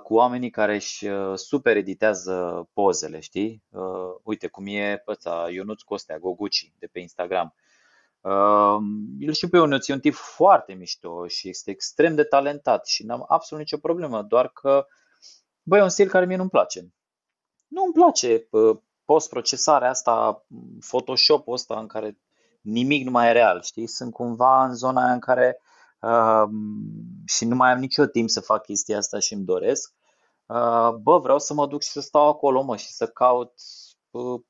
cu 0.03 0.15
oamenii 0.15 0.51
care 0.51 0.75
își 0.75 1.07
uh, 1.07 1.37
super 1.39 1.77
editează 1.77 2.69
pozele, 2.73 3.21
știi? 3.21 3.63
Uh, 3.69 4.15
uite 4.23 4.47
cum 4.47 4.67
e 4.67 5.03
ăsta 5.07 5.47
Ionuț 5.51 5.83
Costea, 5.83 6.19
Goguci, 6.19 6.73
de 6.79 6.87
pe 6.87 7.01
Instagram. 7.01 7.55
Uh, 8.21 8.77
îl 9.21 9.33
știu 9.33 9.49
pe 9.49 9.57
Ionuț, 9.57 9.89
e 9.89 9.93
un 9.93 10.01
tip 10.01 10.15
foarte 10.15 10.73
mișto 10.73 11.27
și 11.27 11.49
este 11.49 11.71
extrem 11.71 12.15
de 12.15 12.23
talentat 12.23 12.87
și 12.87 13.05
n-am 13.05 13.25
absolut 13.29 13.65
nicio 13.65 13.79
problemă, 13.79 14.23
doar 14.23 14.49
că, 14.49 14.87
băi, 15.63 15.79
e 15.79 15.83
un 15.83 15.89
stil 15.89 16.09
care 16.09 16.27
mie 16.27 16.37
nu-mi 16.37 16.51
place. 16.51 16.93
Nu 17.69 17.83
îmi 17.83 17.93
place 17.93 18.47
uh, 18.51 18.79
post-procesarea 19.05 19.89
asta, 19.89 20.47
Photoshop-ul 20.89 21.55
ăsta 21.55 21.79
în 21.79 21.87
care 21.87 22.19
nimic 22.61 23.05
nu 23.05 23.11
mai 23.11 23.29
e 23.29 23.33
real, 23.33 23.63
știi? 23.63 23.87
Sunt 23.87 24.13
cumva 24.13 24.65
în 24.65 24.75
zona 24.75 25.05
aia 25.05 25.13
în 25.13 25.19
care 25.19 25.61
uh, 26.01 26.49
și 27.27 27.45
nu 27.45 27.55
mai 27.55 27.71
am 27.73 27.79
nicio 27.79 28.07
timp 28.07 28.29
să 28.29 28.41
fac 28.41 28.63
chestia 28.63 28.97
asta 28.97 29.19
și 29.19 29.35
îmi 29.35 29.45
doresc. 29.45 29.95
Uh, 30.47 30.91
bă, 31.03 31.19
vreau 31.19 31.39
să 31.39 31.55
mă 31.55 31.67
duc 31.67 31.83
și 31.83 31.89
să 31.89 32.01
stau 32.01 32.29
acolo, 32.29 32.63
mă, 32.63 32.77
și 32.77 32.93
să 32.93 33.07
caut 33.07 33.53
uh, 34.11 34.41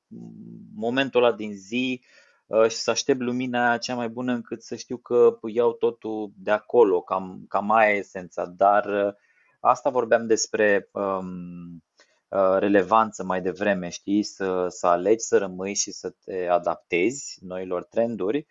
momentul 0.75 1.25
ăla 1.25 1.33
din 1.33 1.55
zi 1.55 2.03
uh, 2.47 2.69
și 2.69 2.77
să 2.77 2.91
aștept 2.91 3.21
lumina 3.21 3.69
aia 3.69 3.79
cea 3.79 3.95
mai 3.95 4.09
bună 4.09 4.33
încât 4.33 4.63
să 4.63 4.77
știu 4.77 4.97
că 4.97 5.39
iau 5.47 5.73
totul 5.73 6.33
de 6.37 6.51
acolo, 6.51 7.01
cam, 7.01 7.45
cam 7.49 7.71
aia 7.71 7.95
e 7.95 7.99
esența. 7.99 8.47
Dar 8.47 8.85
uh, 8.85 9.15
asta 9.61 9.91
vorbeam 9.91 10.27
despre 10.27 10.89
um, 10.93 11.83
uh, 12.29 12.57
relevanță 12.59 13.25
mai 13.25 13.43
devreme, 13.43 13.89
știi? 13.89 14.23
Să, 14.23 14.67
să 14.69 14.87
alegi 14.87 15.25
să 15.25 15.39
rămâi 15.39 15.75
și 15.75 15.91
să 15.93 16.15
te 16.25 16.47
adaptezi 16.47 17.39
noilor 17.41 17.85
trenduri 17.85 18.47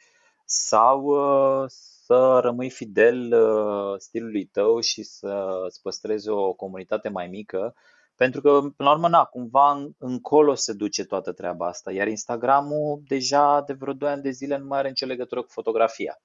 sau 0.45 1.04
uh, 1.04 1.70
să 2.12 2.39
rămâi 2.39 2.70
fidel 2.70 3.34
uh, 3.34 3.95
stilului 3.97 4.45
tău 4.45 4.80
și 4.80 5.03
să 5.03 5.62
îți 5.66 5.82
păstrezi 5.82 6.30
o 6.30 6.53
comunitate 6.53 7.10
mai 7.10 7.28
mică, 7.28 7.76
pentru 8.16 8.41
că, 8.41 8.49
până 8.60 8.89
la 8.89 8.91
urmă, 8.91 9.07
na, 9.07 9.24
cumva 9.24 9.72
în- 9.72 9.91
încolo 9.97 10.55
se 10.55 10.74
duce 10.74 11.05
toată 11.05 11.32
treaba 11.32 11.68
asta, 11.68 11.91
iar 11.91 12.07
Instagramul 12.07 13.01
deja 13.07 13.62
de 13.62 13.74
vreo 13.74 13.93
2 13.93 14.10
ani 14.10 14.22
de 14.22 14.30
zile 14.30 14.57
nu 14.57 14.66
mai 14.66 14.80
are 14.80 14.88
nicio 14.88 15.05
legătură 15.05 15.41
cu 15.41 15.47
fotografia, 15.49 16.22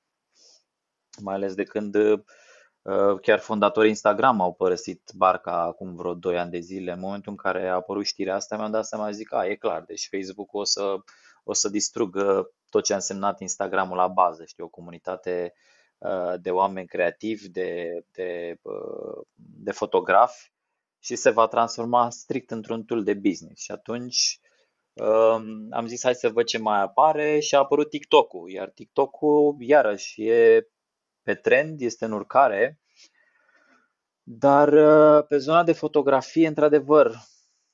mai 1.23 1.35
ales 1.35 1.55
de 1.55 1.63
când 1.63 1.95
uh, 1.95 2.21
chiar 3.21 3.39
fondatorii 3.39 3.91
Instagram 3.91 4.41
au 4.41 4.53
părăsit 4.55 5.11
barca 5.15 5.61
acum 5.61 5.95
vreo 5.95 6.15
2 6.15 6.39
ani 6.39 6.51
de 6.51 6.59
zile. 6.59 6.93
În 6.93 7.01
momentul 7.01 7.31
în 7.31 7.37
care 7.37 7.69
a 7.69 7.75
apărut 7.75 8.05
știrea 8.05 8.35
asta, 8.35 8.57
mi-am 8.57 8.71
dat 8.71 8.87
seama, 8.87 9.11
zic, 9.11 9.33
a, 9.33 9.47
e 9.47 9.55
clar, 9.55 9.83
deci 9.83 10.09
Facebook 10.11 10.53
o 10.55 10.65
să, 10.65 10.97
o 11.45 11.53
să 11.53 11.69
distrugă 11.69 12.51
tot 12.71 12.85
ce 12.85 12.93
a 12.93 12.97
însemnat 12.97 13.41
Instagramul 13.41 13.97
la 13.97 14.09
bază, 14.09 14.45
știi, 14.45 14.65
o 14.65 14.69
comunitate 14.69 15.53
uh, 15.55 15.73
de 16.41 16.51
oameni 16.51 16.87
creativi, 16.87 17.49
de, 17.49 18.05
de, 18.13 18.59
uh, 18.63 19.27
de 19.35 19.71
fotografi 19.71 20.53
și 20.99 21.17
se 21.17 21.31
va 21.31 21.47
transforma 21.47 22.11
strict 22.11 22.51
într-un 22.51 22.85
tool 22.85 23.05
de 23.05 23.15
business. 23.15 23.63
Și 23.63 23.71
atunci 23.71 24.41
um, 24.93 25.67
am 25.71 25.87
zis 25.87 26.03
hai 26.03 26.15
să 26.15 26.29
văd 26.29 26.45
ce 26.45 26.59
mai 26.59 26.81
apare. 26.81 27.39
Și 27.41 27.55
a 27.55 27.59
apărut 27.59 27.91
TikTok-ul, 27.91 28.51
iar 28.51 28.71
TikTok-ul 28.71 29.57
iarăși 29.59 30.23
e 30.23 30.69
pe 31.23 31.35
trend, 31.35 31.81
este 31.81 32.05
în 32.05 32.13
urcare, 32.13 32.81
dar 34.23 34.73
uh, 34.73 35.27
pe 35.29 35.37
zona 35.37 35.65
de 35.65 35.73
fotografie, 35.73 36.47
într-adevăr, 36.47 37.15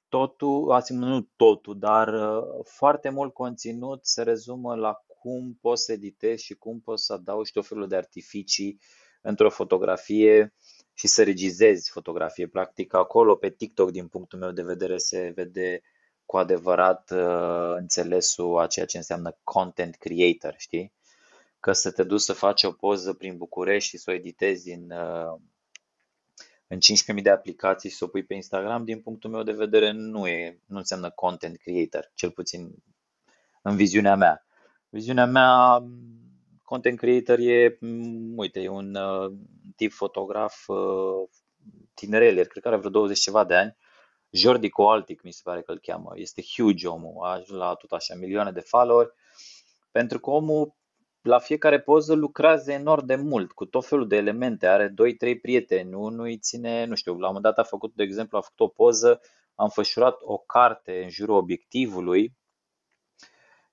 totul, 0.09 0.73
asim, 0.73 0.97
nu 0.97 1.29
totul, 1.37 1.79
dar 1.79 2.09
uh, 2.09 2.65
foarte 2.65 3.09
mult 3.09 3.33
conținut 3.33 4.07
se 4.07 4.23
rezumă 4.23 4.75
la 4.75 5.05
cum 5.21 5.59
poți 5.61 5.85
să 5.85 5.93
editezi 5.93 6.45
și 6.45 6.55
cum 6.55 6.81
poți 6.81 7.05
să 7.05 7.13
adaugi 7.13 7.53
tot 7.53 7.67
felul 7.67 7.89
de 7.89 7.97
artificii 7.97 8.81
într-o 9.21 9.51
fotografie 9.51 10.55
și 10.95 11.07
să 11.07 11.23
regizezi 11.23 11.91
fotografie. 11.91 12.47
Practic, 12.47 12.95
acolo, 12.95 13.37
pe 13.37 13.51
TikTok, 13.51 13.91
din 13.91 14.09
punctul 14.09 14.39
meu 14.39 14.51
de 14.51 14.63
vedere, 14.63 14.97
se 14.97 15.33
vede 15.35 15.83
cu 16.27 16.37
adevărat 16.37 17.11
uh, 17.11 17.75
înțelesul 17.77 18.59
a 18.59 18.67
ceea 18.67 18.87
ce 18.87 18.97
înseamnă 18.97 19.39
content 19.45 19.95
creator, 19.97 20.55
știi? 20.59 20.93
Că 21.61 21.73
să 21.73 21.91
te 21.91 22.03
duci 22.03 22.21
să 22.21 22.33
faci 22.33 22.63
o 22.63 22.73
poză 22.73 23.13
prin 23.13 23.37
București 23.37 23.89
și 23.89 23.97
să 23.97 24.11
o 24.11 24.15
editezi 24.15 24.71
în, 24.71 24.91
uh, 24.91 25.41
în 26.67 26.79
15.000 26.79 27.23
de 27.23 27.31
aplicații 27.31 27.91
și 27.91 27.97
să 27.97 28.05
o 28.05 28.09
pui 28.09 28.25
pe 28.25 28.35
Instagram, 28.35 28.85
din 28.85 29.01
punctul 29.01 29.31
meu 29.31 29.43
de 29.43 29.53
vedere, 29.53 29.91
nu, 29.91 30.27
e, 30.27 30.61
nu 30.67 30.77
înseamnă 30.77 31.11
content 31.11 31.57
creator, 31.57 32.11
cel 32.15 32.31
puțin 32.31 32.75
în 33.63 33.77
viziunea 33.77 34.17
mea. 34.17 34.45
Viziunea 34.93 35.27
mea, 35.27 35.85
content 36.65 36.99
creator 36.99 37.39
e, 37.39 37.77
m, 37.81 38.39
uite, 38.39 38.61
e 38.61 38.69
un 38.69 38.95
uh, 38.95 39.33
tip 39.77 39.93
fotograf 39.93 40.69
uh, 40.69 41.29
tinerel, 41.95 42.37
el 42.37 42.47
cred 42.47 42.63
că 42.63 42.69
are 42.69 42.77
vreo 42.77 42.91
20 42.91 43.19
ceva 43.19 43.45
de 43.45 43.55
ani, 43.55 43.77
Jordi 44.31 44.69
Coaltic 44.69 45.23
mi 45.23 45.33
se 45.33 45.41
pare 45.45 45.63
că 45.63 45.73
îl 45.73 45.79
cheamă, 45.79 46.13
este 46.15 46.43
huge 46.57 46.89
omul, 46.89 47.25
a 47.25 47.31
ajuns 47.31 47.49
la 47.49 47.75
tot 47.75 47.91
așa 47.91 48.15
milioane 48.15 48.51
de 48.51 48.61
follower, 48.61 49.13
pentru 49.91 50.19
că 50.19 50.31
omul 50.31 50.75
la 51.23 51.39
fiecare 51.39 51.81
poză 51.81 52.15
lucrează 52.15 52.73
enorm 52.73 53.07
de 53.07 53.17
mult, 53.17 53.53
cu 53.53 53.65
tot 53.65 53.87
felul 53.87 54.09
de 54.09 54.17
elemente, 54.17 54.67
are 54.67 54.89
2-3 54.89 54.93
prieteni, 55.43 55.95
unul 55.95 56.25
îi 56.25 56.39
ține, 56.39 56.85
nu 56.85 56.95
știu, 56.95 57.13
la 57.13 57.29
un 57.29 57.35
moment 57.35 57.45
dat 57.45 57.59
a 57.59 57.69
făcut, 57.69 57.95
de 57.95 58.03
exemplu, 58.03 58.39
a 58.39 58.41
făcut 58.41 58.61
o 58.61 58.69
poză, 58.69 59.21
a 59.55 59.63
înfășurat 59.63 60.17
o 60.21 60.37
carte 60.39 61.03
în 61.03 61.09
jurul 61.09 61.37
obiectivului 61.37 62.39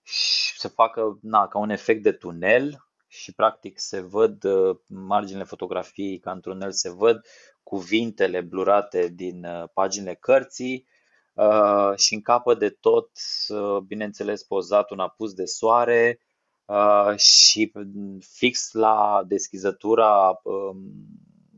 și 0.07 0.59
să 0.59 0.67
facă 0.67 1.19
na, 1.21 1.47
ca 1.47 1.57
un 1.57 1.69
efect 1.69 2.03
de 2.03 2.11
tunel 2.11 2.85
și 3.07 3.33
practic 3.33 3.79
se 3.79 3.99
văd 3.99 4.43
uh, 4.43 4.77
marginile 4.87 5.43
fotografiei 5.43 6.19
ca 6.19 6.31
într-un 6.31 6.53
tunel, 6.53 6.71
se 6.71 6.89
văd 6.89 7.25
cuvintele 7.63 8.41
blurate 8.41 9.07
din 9.07 9.45
uh, 9.45 9.63
paginile 9.73 10.15
cărții 10.15 10.87
uh, 11.33 11.91
și 11.95 12.13
în 12.13 12.21
capăt 12.21 12.59
de 12.59 12.69
tot, 12.69 13.09
uh, 13.47 13.77
bineînțeles, 13.77 14.43
pozat 14.43 14.89
un 14.89 14.99
apus 14.99 15.33
de 15.33 15.45
soare 15.45 16.19
uh, 16.65 17.17
și 17.17 17.71
fix 18.19 18.71
la 18.71 19.23
deschizătura 19.27 20.39
um, 20.43 20.77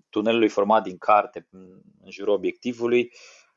tunelului 0.09 0.49
format 0.49 0.83
din 0.83 0.97
carte 0.97 1.47
în 1.51 2.11
jurul 2.11 2.33
obiectivului 2.33 3.11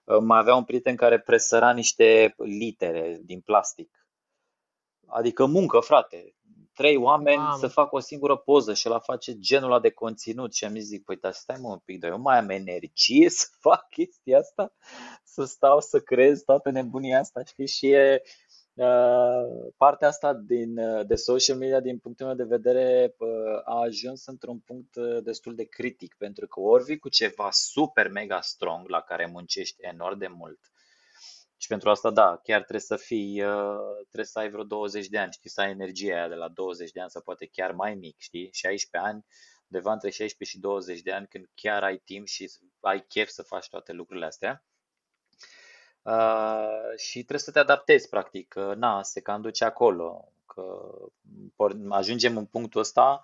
uh, 0.04 0.18
mai 0.20 0.38
avea 0.38 0.54
un 0.54 0.64
prieten 0.64 0.96
care 0.96 1.20
presăra 1.20 1.72
niște 1.72 2.34
litere 2.36 3.20
din 3.22 3.40
plastic. 3.40 4.01
Adică 5.06 5.46
muncă, 5.46 5.78
frate. 5.80 6.34
Trei 6.74 6.96
oameni 6.96 7.36
Mamă. 7.36 7.56
să 7.58 7.66
facă 7.66 7.96
o 7.96 7.98
singură 7.98 8.36
poză 8.36 8.74
și 8.74 8.88
la 8.88 8.98
face 8.98 9.38
genul 9.38 9.70
ăla 9.70 9.80
de 9.80 9.90
conținut 9.90 10.54
și 10.54 10.64
am 10.64 10.74
zis, 10.74 10.86
zic, 10.86 11.04
păi, 11.04 11.16
dar 11.16 11.32
stai 11.32 11.56
mă 11.60 11.68
un 11.68 11.78
pic, 11.84 12.00
dar 12.00 12.10
eu 12.10 12.18
mai 12.18 12.38
am 12.38 12.48
energie 12.48 13.28
să 13.28 13.46
fac 13.60 13.88
chestia 13.88 14.38
asta? 14.38 14.72
Să 15.24 15.44
stau 15.44 15.80
să 15.80 16.00
creez 16.00 16.42
toată 16.42 16.70
nebunia 16.70 17.18
asta, 17.18 17.44
știi? 17.44 17.66
Și 17.66 17.90
e, 17.90 18.22
Uh, 18.74 19.72
partea 19.76 20.08
asta 20.08 20.34
din, 20.34 20.78
uh, 20.78 21.06
de 21.06 21.14
social 21.14 21.56
media, 21.56 21.80
din 21.80 21.98
punctul 21.98 22.26
meu 22.26 22.34
de 22.34 22.44
vedere, 22.44 23.14
uh, 23.18 23.28
a 23.64 23.80
ajuns 23.80 24.26
într-un 24.26 24.58
punct 24.58 24.94
uh, 24.94 25.22
destul 25.22 25.54
de 25.54 25.64
critic, 25.64 26.14
pentru 26.18 26.46
că 26.46 26.60
ori 26.60 26.84
vii 26.84 26.98
cu 26.98 27.08
ceva 27.08 27.48
super 27.50 28.10
mega 28.10 28.40
strong 28.40 28.88
la 28.88 29.00
care 29.00 29.26
muncești 29.26 29.82
enorm 29.82 30.18
de 30.18 30.26
mult. 30.26 30.60
Și 31.62 31.68
pentru 31.68 31.90
asta, 31.90 32.10
da, 32.10 32.36
chiar 32.42 32.60
trebuie 32.60 32.80
să 32.80 32.96
fii, 32.96 33.42
uh, 33.42 33.94
trebuie 34.02 34.24
să 34.24 34.38
ai 34.38 34.50
vreo 34.50 34.64
20 34.64 35.06
de 35.06 35.18
ani, 35.18 35.32
știi, 35.32 35.50
să 35.50 35.60
ai 35.60 35.70
energia 35.70 36.14
aia 36.14 36.28
de 36.28 36.34
la 36.34 36.48
20 36.48 36.90
de 36.90 37.00
ani 37.00 37.10
sau 37.10 37.22
poate 37.22 37.46
chiar 37.46 37.72
mai 37.72 37.94
mic, 37.94 38.18
știi, 38.18 38.48
16 38.52 39.10
ani, 39.10 39.24
undeva 39.68 39.92
între 39.92 40.10
16 40.10 40.56
și 40.56 40.62
20 40.62 41.00
de 41.00 41.12
ani, 41.12 41.26
când 41.26 41.46
chiar 41.54 41.82
ai 41.82 41.96
timp 41.96 42.26
și 42.26 42.50
ai 42.80 43.04
chef 43.06 43.28
să 43.28 43.42
faci 43.42 43.68
toate 43.68 43.92
lucrurile 43.92 44.26
astea. 44.26 44.64
Uh, 46.02 46.96
și 46.96 47.14
trebuie 47.18 47.38
să 47.38 47.50
te 47.50 47.58
adaptezi, 47.58 48.08
practic, 48.08 48.48
că 48.48 48.74
na, 48.76 49.02
se 49.02 49.20
cam 49.20 49.40
duce 49.40 49.64
acolo, 49.64 50.32
că 50.46 50.94
por- 51.52 51.88
ajungem 51.88 52.36
în 52.36 52.46
punctul 52.46 52.80
ăsta 52.80 53.20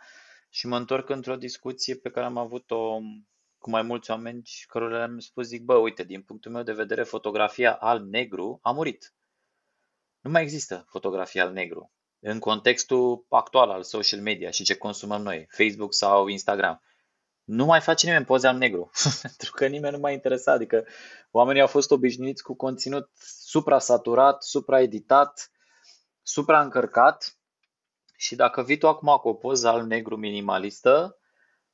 și 0.49 0.67
mă 0.67 0.77
întorc 0.77 1.09
într-o 1.09 1.37
discuție 1.37 1.95
pe 1.95 2.11
care 2.11 2.27
am 2.27 2.37
avut-o 2.37 2.99
cu 3.59 3.71
mai 3.71 3.83
mulți 3.83 4.11
oameni 4.11 4.43
și 4.45 4.67
cărora 4.67 4.97
le-am 4.97 5.19
spus, 5.19 5.47
zic, 5.47 5.63
bă, 5.63 5.75
uite, 5.75 6.03
din 6.03 6.23
punctul 6.23 6.53
meu 6.53 6.63
de 6.63 6.73
vedere, 6.73 7.03
fotografia 7.03 7.73
alb-negru 7.73 8.59
a 8.63 8.71
murit. 8.71 9.15
Nu 10.21 10.31
mai 10.31 10.43
există 10.43 10.85
fotografia 10.89 11.45
alb-negru 11.45 11.93
în 12.21 12.39
contextul 12.39 13.27
actual 13.29 13.71
al 13.71 13.83
social 13.83 14.21
media 14.21 14.51
și 14.51 14.65
ce 14.65 14.77
consumăm 14.77 15.23
noi, 15.23 15.47
Facebook 15.51 15.95
sau 15.95 16.27
Instagram 16.27 16.83
nu 17.49 17.65
mai 17.65 17.81
face 17.81 18.07
nimeni 18.07 18.25
poze 18.25 18.47
alb-negru, 18.47 18.91
pentru 19.23 19.51
că 19.53 19.67
nimeni 19.67 19.95
nu 19.95 20.01
mai 20.01 20.13
interesa, 20.13 20.53
adică 20.53 20.87
oamenii 21.31 21.61
au 21.61 21.67
fost 21.67 21.91
obișnuiți 21.91 22.43
cu 22.43 22.55
conținut 22.55 23.11
supra-saturat, 23.45 24.43
supra-editat, 24.43 25.51
supra-încărcat 26.23 27.39
și 28.17 28.35
dacă 28.37 28.63
vii 28.63 28.79
tu 28.79 28.89
acum 28.89 29.17
cu 29.17 29.29
o 29.29 29.35
poză 29.35 29.69
alb-negru 29.69 30.17
minimalistă, 30.17 31.19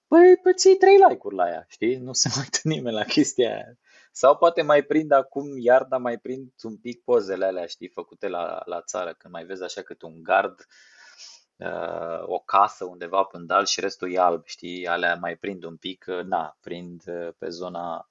păi, 0.09 0.37
păi 0.43 0.55
ții 0.55 0.77
trei 0.77 0.97
like-uri 1.09 1.35
la 1.35 1.49
ea, 1.49 1.65
știi? 1.69 1.97
Nu 1.97 2.13
se 2.13 2.29
mai 2.35 2.45
uită 2.45 2.59
nimeni 2.63 2.97
la 2.97 3.05
chestia 3.05 3.53
aia. 3.55 3.79
Sau 4.13 4.37
poate 4.37 4.63
mai 4.63 4.83
prind 4.83 5.13
acum 5.13 5.59
iarna, 5.59 5.99
mai 5.99 6.19
prind 6.19 6.53
un 6.63 6.77
pic 6.77 7.03
pozele 7.05 7.45
alea, 7.45 7.67
știi, 7.67 7.89
făcute 7.89 8.29
la, 8.29 8.63
la 8.65 8.81
țară, 8.81 9.15
când 9.19 9.33
mai 9.33 9.45
vezi 9.45 9.63
așa 9.63 9.83
cât 9.83 10.03
un 10.03 10.23
gard 10.23 10.67
uh, 11.57 12.23
o 12.27 12.39
casă 12.39 12.85
undeva 12.85 13.23
pe 13.23 13.39
deal 13.41 13.65
și 13.65 13.81
restul 13.81 14.13
e 14.13 14.19
alb, 14.19 14.47
știi, 14.47 14.87
alea 14.87 15.15
mai 15.15 15.37
prind 15.37 15.65
un 15.65 15.77
pic, 15.77 16.05
uh, 16.09 16.23
na, 16.23 16.57
prind 16.61 17.03
uh, 17.07 17.29
pe 17.39 17.49
zona 17.49 18.09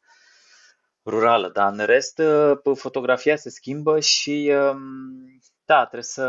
rurală, 1.06 1.50
dar 1.50 1.72
în 1.72 1.86
rest 1.86 2.18
uh, 2.18 2.78
fotografia 2.78 3.36
se 3.36 3.50
schimbă 3.50 4.00
și 4.00 4.52
um, 4.72 5.41
da, 5.74 5.80
trebuie 5.80 6.03
să 6.03 6.26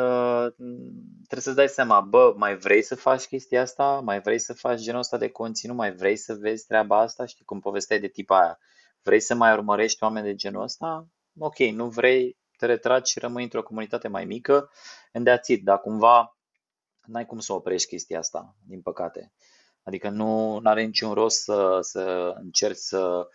trebuie 1.16 1.40
să-ți 1.40 1.56
dai 1.56 1.68
seama, 1.68 2.00
bă, 2.00 2.34
mai 2.36 2.56
vrei 2.56 2.82
să 2.82 2.96
faci 2.96 3.26
chestia 3.26 3.60
asta? 3.60 4.00
Mai 4.00 4.20
vrei 4.20 4.38
să 4.38 4.54
faci 4.54 4.80
genul 4.80 5.00
ăsta 5.00 5.16
de 5.16 5.28
conținut? 5.28 5.76
Mai 5.76 5.94
vrei 5.94 6.16
să 6.16 6.34
vezi 6.34 6.66
treaba 6.66 7.00
asta? 7.00 7.26
Știi 7.26 7.44
cum 7.44 7.60
povesteai 7.60 8.00
de 8.00 8.08
tipa 8.08 8.40
aia? 8.40 8.58
Vrei 9.02 9.20
să 9.20 9.34
mai 9.34 9.52
urmărești 9.52 10.02
oameni 10.02 10.26
de 10.26 10.34
genul 10.34 10.62
ăsta? 10.62 11.06
Ok, 11.38 11.58
nu 11.58 11.88
vrei, 11.88 12.38
te 12.56 12.66
retragi 12.66 13.10
și 13.10 13.18
rămâi 13.18 13.42
într-o 13.42 13.62
comunitate 13.62 14.08
mai 14.08 14.24
mică 14.24 14.70
and 15.12 15.28
that's 15.28 15.46
it. 15.46 15.64
Dar 15.64 15.80
cumva 15.80 16.38
n-ai 17.06 17.26
cum 17.26 17.38
să 17.38 17.52
oprești 17.52 17.88
chestia 17.88 18.18
asta, 18.18 18.54
din 18.66 18.82
păcate. 18.82 19.32
Adică 19.82 20.08
nu 20.08 20.60
are 20.62 20.82
niciun 20.82 21.12
rost 21.12 21.42
să, 21.42 21.78
să 21.80 22.34
încerci 22.36 22.76
să, 22.76 23.28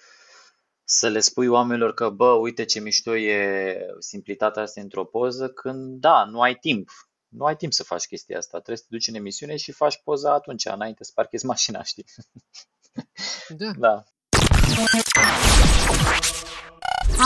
să 0.91 1.07
le 1.07 1.19
spui 1.19 1.47
oamenilor 1.47 1.93
că, 1.93 2.09
bă, 2.09 2.31
uite 2.31 2.65
ce 2.65 2.79
mișto 2.79 3.15
e 3.15 3.77
simplitatea 3.99 4.61
asta 4.61 4.81
într-o 4.81 5.05
poză, 5.05 5.49
când, 5.49 5.99
da, 5.99 6.25
nu 6.25 6.41
ai 6.41 6.55
timp. 6.55 6.89
Nu 7.27 7.45
ai 7.45 7.55
timp 7.55 7.73
să 7.73 7.83
faci 7.83 8.05
chestia 8.05 8.37
asta. 8.37 8.57
Trebuie 8.57 8.77
să 8.77 8.83
te 8.83 8.95
duci 8.95 9.07
în 9.07 9.15
emisiune 9.15 9.55
și 9.55 9.71
faci 9.71 10.01
poza 10.03 10.33
atunci, 10.33 10.65
înainte 10.65 11.03
să 11.03 11.11
parchezi 11.15 11.45
mașina, 11.45 11.83
știi? 11.83 12.05
Da. 13.57 13.71
Da. 13.85 14.03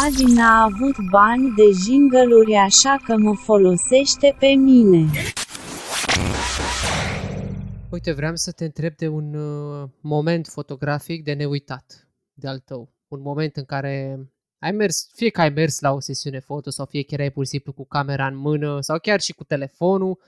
Adi 0.05 0.24
n-a 0.24 0.64
avut 0.64 0.95
bani 1.11 1.53
de 1.55 1.64
jingle 1.84 2.57
așa 2.57 2.97
că 3.03 3.18
mă 3.18 3.36
folosește 3.36 4.36
pe 4.39 4.47
mine. 4.47 5.09
Uite, 7.89 8.11
vreau 8.11 8.36
să 8.36 8.51
te 8.51 8.66
întreb 8.66 8.95
de 8.95 9.07
un 9.07 9.34
uh, 9.34 9.89
moment 10.01 10.47
fotografic 10.47 11.24
de 11.24 11.34
neuitat 11.34 12.07
de 12.34 12.47
al 12.47 12.59
tău. 12.59 12.93
Un 13.14 13.22
moment 13.22 13.57
în 13.57 13.66
care 13.66 14.20
ai 14.59 14.72
mers, 14.72 15.09
fie 15.16 15.30
că 15.30 15.41
ai 15.41 15.49
mers 15.49 15.80
la 15.80 15.91
o 15.91 15.99
sesiune 15.99 16.39
foto 16.39 16.70
sau 16.70 16.86
fie 16.86 17.03
că 17.03 17.14
erai 17.14 17.32
pur 17.32 17.43
și 17.43 17.49
simplu 17.49 17.72
cu 17.72 17.86
camera 17.86 18.28
în 18.28 18.36
mână 18.36 18.78
sau 18.82 18.97
chiar 18.99 19.20
și 19.22 19.34
cu 19.34 19.43
telefonul, 19.43 20.20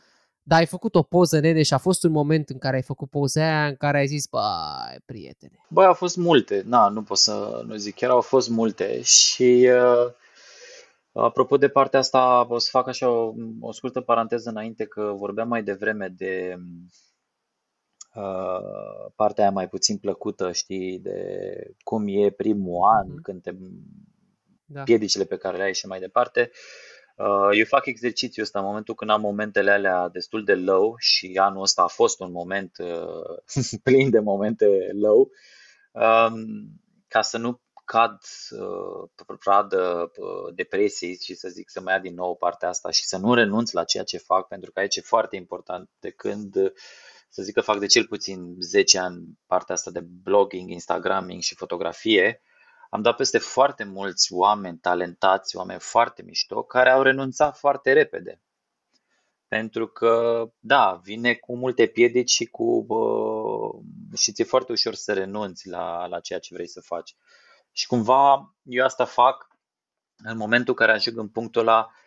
dar 0.44 0.60
ai 0.60 0.66
făcut 0.66 0.96
o 0.96 1.02
poză, 1.02 1.40
nene, 1.40 1.64
și 1.64 1.74
a 1.74 1.78
fost 1.78 2.04
un 2.04 2.12
moment 2.12 2.50
în 2.50 2.58
care 2.58 2.76
ai 2.76 2.82
făcut 2.82 3.10
poza 3.10 3.42
aia 3.42 3.68
în 3.68 3.76
care 3.76 3.98
ai 3.98 4.08
zis, 4.08 4.28
băi, 4.28 4.42
prietene. 5.06 5.66
Băi, 5.70 5.86
au 5.86 5.94
fost 5.94 6.18
multe. 6.18 6.64
Na, 6.66 6.88
nu 6.88 7.02
pot 7.02 7.18
să 7.18 7.64
nu 7.68 7.76
zic. 7.76 7.96
Chiar 7.96 8.10
au 8.10 8.22
fost 8.22 8.50
multe 8.50 9.02
și 9.02 9.70
uh, 9.72 10.12
apropo 11.12 11.58
de 11.58 11.68
partea 11.68 12.00
asta, 12.00 12.46
o 12.50 12.58
să 12.58 12.70
fac 12.72 12.88
așa 12.88 13.10
o, 13.10 13.34
o 13.60 13.72
scurtă 13.72 14.02
paranteză 14.02 14.50
înainte 14.50 14.86
că 14.86 15.14
vorbeam 15.18 15.48
mai 15.48 15.64
devreme 15.64 16.14
de 16.18 16.56
uh, 16.58 16.64
partea 19.16 19.44
aia 19.44 19.52
mai 19.54 19.68
puțin 19.68 19.98
plăcută, 19.98 20.52
știi, 20.52 21.00
de 21.00 21.18
cum 21.84 22.04
e 22.08 22.30
primul 22.30 22.84
an, 22.84 23.08
Mhm. 23.08 23.22
când 23.22 23.42
te 23.42 23.52
Da. 24.68 24.84
piedicile 24.84 25.24
pe 25.24 25.38
care 25.38 25.58
le 25.58 25.64
ai 25.64 25.74
și 25.74 25.88
mai 25.88 26.00
departe. 26.00 26.52
Uh, 27.16 27.50
eu 27.52 27.66
fac 27.66 27.86
exercițiul 27.86 28.46
ăsta 28.46 28.60
în 28.60 28.66
momentul 28.66 28.96
când 28.96 29.10
am 29.12 29.22
momentele 29.22 29.72
alea 29.72 30.10
destul 30.10 30.44
de 30.44 30.56
low 30.56 30.96
și 30.98 31.38
anul 31.42 31.62
ăsta 31.62 31.82
a 31.82 31.88
fost 31.88 32.20
un 32.20 32.32
moment 32.32 32.72
uh, 32.78 33.38
plin 33.84 34.10
de 34.10 34.20
momente 34.20 34.90
low, 34.94 35.30
um, 35.92 36.36
ca 37.08 37.22
să 37.22 37.38
nu 37.38 37.62
cad 37.86 38.20
uh, 38.60 39.38
pradă 39.40 40.12
uh, 40.18 40.54
depresiei 40.56 41.18
și 41.22 41.36
să 41.36 41.48
zic 41.48 41.70
să 41.70 41.82
mai 41.82 41.94
ia 41.94 42.00
din 42.00 42.14
nou 42.14 42.36
partea 42.36 42.70
asta 42.70 42.92
și 42.92 43.04
să 43.04 43.18
nu 43.18 43.34
renunț 43.34 43.72
la 43.72 43.84
ceea 43.84 44.04
ce 44.04 44.18
fac, 44.18 44.48
pentru 44.48 44.72
că 44.72 44.80
aici 44.80 44.96
e 44.96 45.02
foarte 45.02 45.36
important 45.36 45.90
de 46.00 46.10
când 46.10 46.56
uh, 46.56 46.72
să 47.30 47.42
zic 47.42 47.54
că 47.54 47.62
fac 47.62 47.80
de 47.80 47.86
cel 47.86 48.06
puțin 48.08 48.56
10 48.60 49.00
ani 49.00 49.40
partea 49.46 49.76
asta 49.76 49.92
de 49.92 50.00
blogging, 50.00 50.70
Instagramming 50.70 51.42
și 51.42 51.56
fotografie, 51.56 52.42
am 52.90 53.02
dat 53.02 53.16
peste 53.16 53.38
foarte 53.38 53.84
mulți 53.84 54.34
oameni 54.34 54.78
talentați, 54.78 55.56
oameni 55.56 55.80
foarte 55.80 56.22
mișto, 56.22 56.64
care 56.64 56.90
au 56.90 57.02
renunțat 57.02 57.58
foarte 57.58 57.94
repede. 57.94 58.42
Pentru 59.48 59.88
că, 59.88 60.44
da, 60.60 61.00
vine 61.04 61.34
cu 61.34 61.58
multe 61.58 61.86
piedici 61.86 62.32
și 62.32 62.46
cu 62.46 62.84
bă, 62.84 64.16
și 64.18 64.32
ți-e 64.32 64.44
foarte 64.44 64.72
ușor 64.72 64.94
să 64.94 65.14
renunți 65.14 65.68
la, 65.68 66.06
la 66.08 66.20
ceea 66.20 66.40
ce 66.40 66.54
vrei 66.54 66.68
să 66.68 66.82
faci. 66.82 67.16
Și 67.72 67.88
cumva 67.88 68.54
eu 68.64 68.86
asta 68.86 69.06
fac 69.06 69.48
în 70.24 70.38
momentul 70.38 70.74
în 70.78 70.86
care 70.86 70.98
ajung 70.98 71.18
în 71.18 71.28
punctul 71.28 71.62
ăla, 71.62 71.80
uh, 71.80 72.05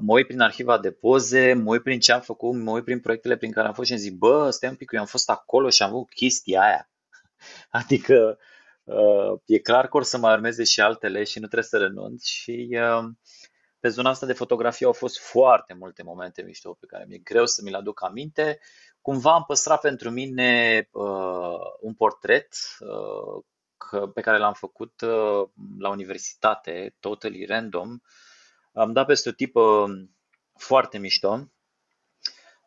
mă 0.00 0.12
uit 0.12 0.26
prin 0.26 0.40
arhiva 0.40 0.78
de 0.78 0.90
poze, 0.90 1.52
mă 1.52 1.70
uit 1.70 1.82
prin 1.82 2.00
ce 2.00 2.12
am 2.12 2.20
făcut, 2.20 2.54
mă 2.54 2.70
uit 2.70 2.84
prin 2.84 3.00
proiectele 3.00 3.36
prin 3.36 3.52
care 3.52 3.66
am 3.66 3.72
fost 3.74 3.86
și 3.86 3.92
îmi 3.92 4.02
zic, 4.02 4.14
bă, 4.14 4.50
stai 4.50 4.70
un 4.70 4.76
pic, 4.76 4.90
eu 4.92 5.00
am 5.00 5.06
fost 5.06 5.30
acolo 5.30 5.70
și 5.70 5.82
am 5.82 5.88
avut 5.88 6.08
chestia 6.08 6.60
aia. 6.60 6.90
Adică 7.80 8.38
uh, 8.84 9.40
e 9.44 9.58
clar 9.58 9.88
că 9.88 9.96
or 9.96 10.04
să 10.04 10.18
mai 10.18 10.34
urmeze 10.34 10.64
și 10.64 10.80
altele 10.80 11.24
și 11.24 11.38
nu 11.38 11.46
trebuie 11.46 11.68
să 11.68 11.78
renunț 11.78 12.24
și 12.24 12.68
uh, 12.70 13.08
pe 13.80 13.88
zona 13.88 14.10
asta 14.10 14.26
de 14.26 14.32
fotografie 14.32 14.86
au 14.86 14.92
fost 14.92 15.18
foarte 15.18 15.74
multe 15.74 16.02
momente 16.02 16.42
mișto 16.42 16.76
pe 16.80 16.86
care 16.86 17.04
mi-e 17.08 17.18
greu 17.18 17.46
să 17.46 17.60
mi 17.64 17.70
le 17.70 17.76
aduc 17.76 18.02
aminte. 18.02 18.58
Cumva 19.00 19.32
am 19.34 19.44
păstrat 19.46 19.80
pentru 19.80 20.10
mine 20.10 20.88
uh, 20.92 21.58
un 21.80 21.94
portret 21.94 22.48
uh, 22.78 23.44
că, 23.76 24.06
pe 24.06 24.20
care 24.20 24.38
l-am 24.38 24.52
făcut 24.52 25.00
uh, 25.00 25.48
la 25.78 25.88
universitate, 25.88 26.96
totally 27.00 27.44
random. 27.44 27.98
Am 28.78 28.92
dat 28.92 29.06
peste 29.06 29.28
o 29.28 29.32
tipă 29.32 29.86
foarte 30.54 30.98
mișto. 30.98 31.48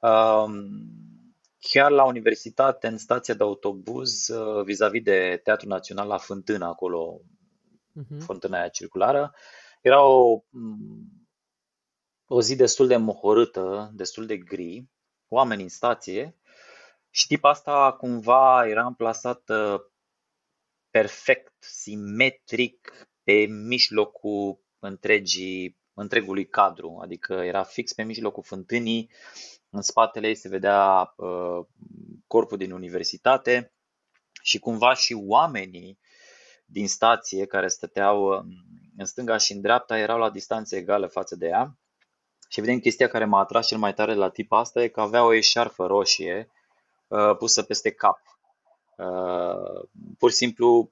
Um, 0.02 0.70
chiar 1.60 1.92
la 1.92 2.06
universitate, 2.06 2.88
în 2.88 2.98
stația 2.98 3.34
de 3.34 3.44
autobuz, 3.44 4.28
uh, 4.28 4.64
vis-a-vis 4.64 5.02
de 5.04 5.40
Teatrul 5.44 5.70
Național 5.70 6.08
la 6.08 6.18
Fântână, 6.18 6.66
acolo, 6.66 7.22
Mhm. 7.94 8.20
fântâna 8.20 8.58
aia 8.60 8.68
circulară, 8.68 9.34
era 9.82 10.04
o, 10.06 10.44
o 12.28 12.42
zi 12.42 12.56
destul 12.56 12.88
de 12.88 12.96
mohorâtă, 12.96 13.92
destul 13.94 14.26
de 14.26 14.38
gri, 14.38 14.90
oameni 15.28 15.62
în 15.62 15.70
stație 15.70 16.36
și 17.10 17.28
tipa 17.28 17.50
asta 17.50 17.96
cumva 18.00 18.68
era 18.68 18.84
amplasată 18.84 19.86
perfect, 20.90 21.54
simetric, 21.64 22.92
pe 23.24 23.32
pe 23.32 23.46
mijlocul 23.46 24.60
întregii, 24.80 25.80
întregului 25.94 26.48
cadru, 26.48 27.00
adică 27.02 27.34
era 27.34 27.64
fix 27.64 27.94
pe 27.94 28.04
mijlocul 28.04 28.44
fântânii, 28.44 29.10
în 29.70 29.82
spatele 29.82 30.28
ei 30.28 30.36
se 30.36 30.50
vedea 30.50 31.14
uh, 31.16 31.66
corpul 32.28 32.58
din 32.58 32.72
universitate 32.72 33.74
și 34.42 34.60
cumva 34.60 34.94
și 34.94 35.14
oamenii 35.14 36.00
din 36.66 36.88
stație 36.88 37.46
care 37.46 37.68
stăteau 37.68 38.24
uh, 38.24 38.44
în 38.98 39.06
stânga 39.06 39.38
și 39.38 39.52
în 39.52 39.62
dreapta 39.62 39.98
erau 39.98 40.18
la 40.20 40.30
distanțe 40.30 40.78
egale 40.78 41.08
față 41.08 41.36
de 41.36 41.48
ea. 41.48 41.78
Și 42.50 42.60
evident 42.60 42.82
chestia 42.82 43.08
care 43.08 43.26
m-a 43.26 43.40
atras 43.40 43.68
cel 43.68 43.78
mai 43.78 43.94
tare 43.94 44.14
la 44.14 44.30
tipa 44.30 44.60
asta 44.60 44.84
e 44.84 44.88
că 44.88 45.02
avea 45.02 45.24
o 45.24 45.34
eșarfă 45.34 45.86
roșie 45.86 46.52
uh, 47.08 47.36
pusă 47.38 47.64
peste 47.64 47.92
cap. 47.92 48.20
Uh, 48.98 49.90
pur 50.18 50.30
și 50.30 50.36
simplu 50.36 50.92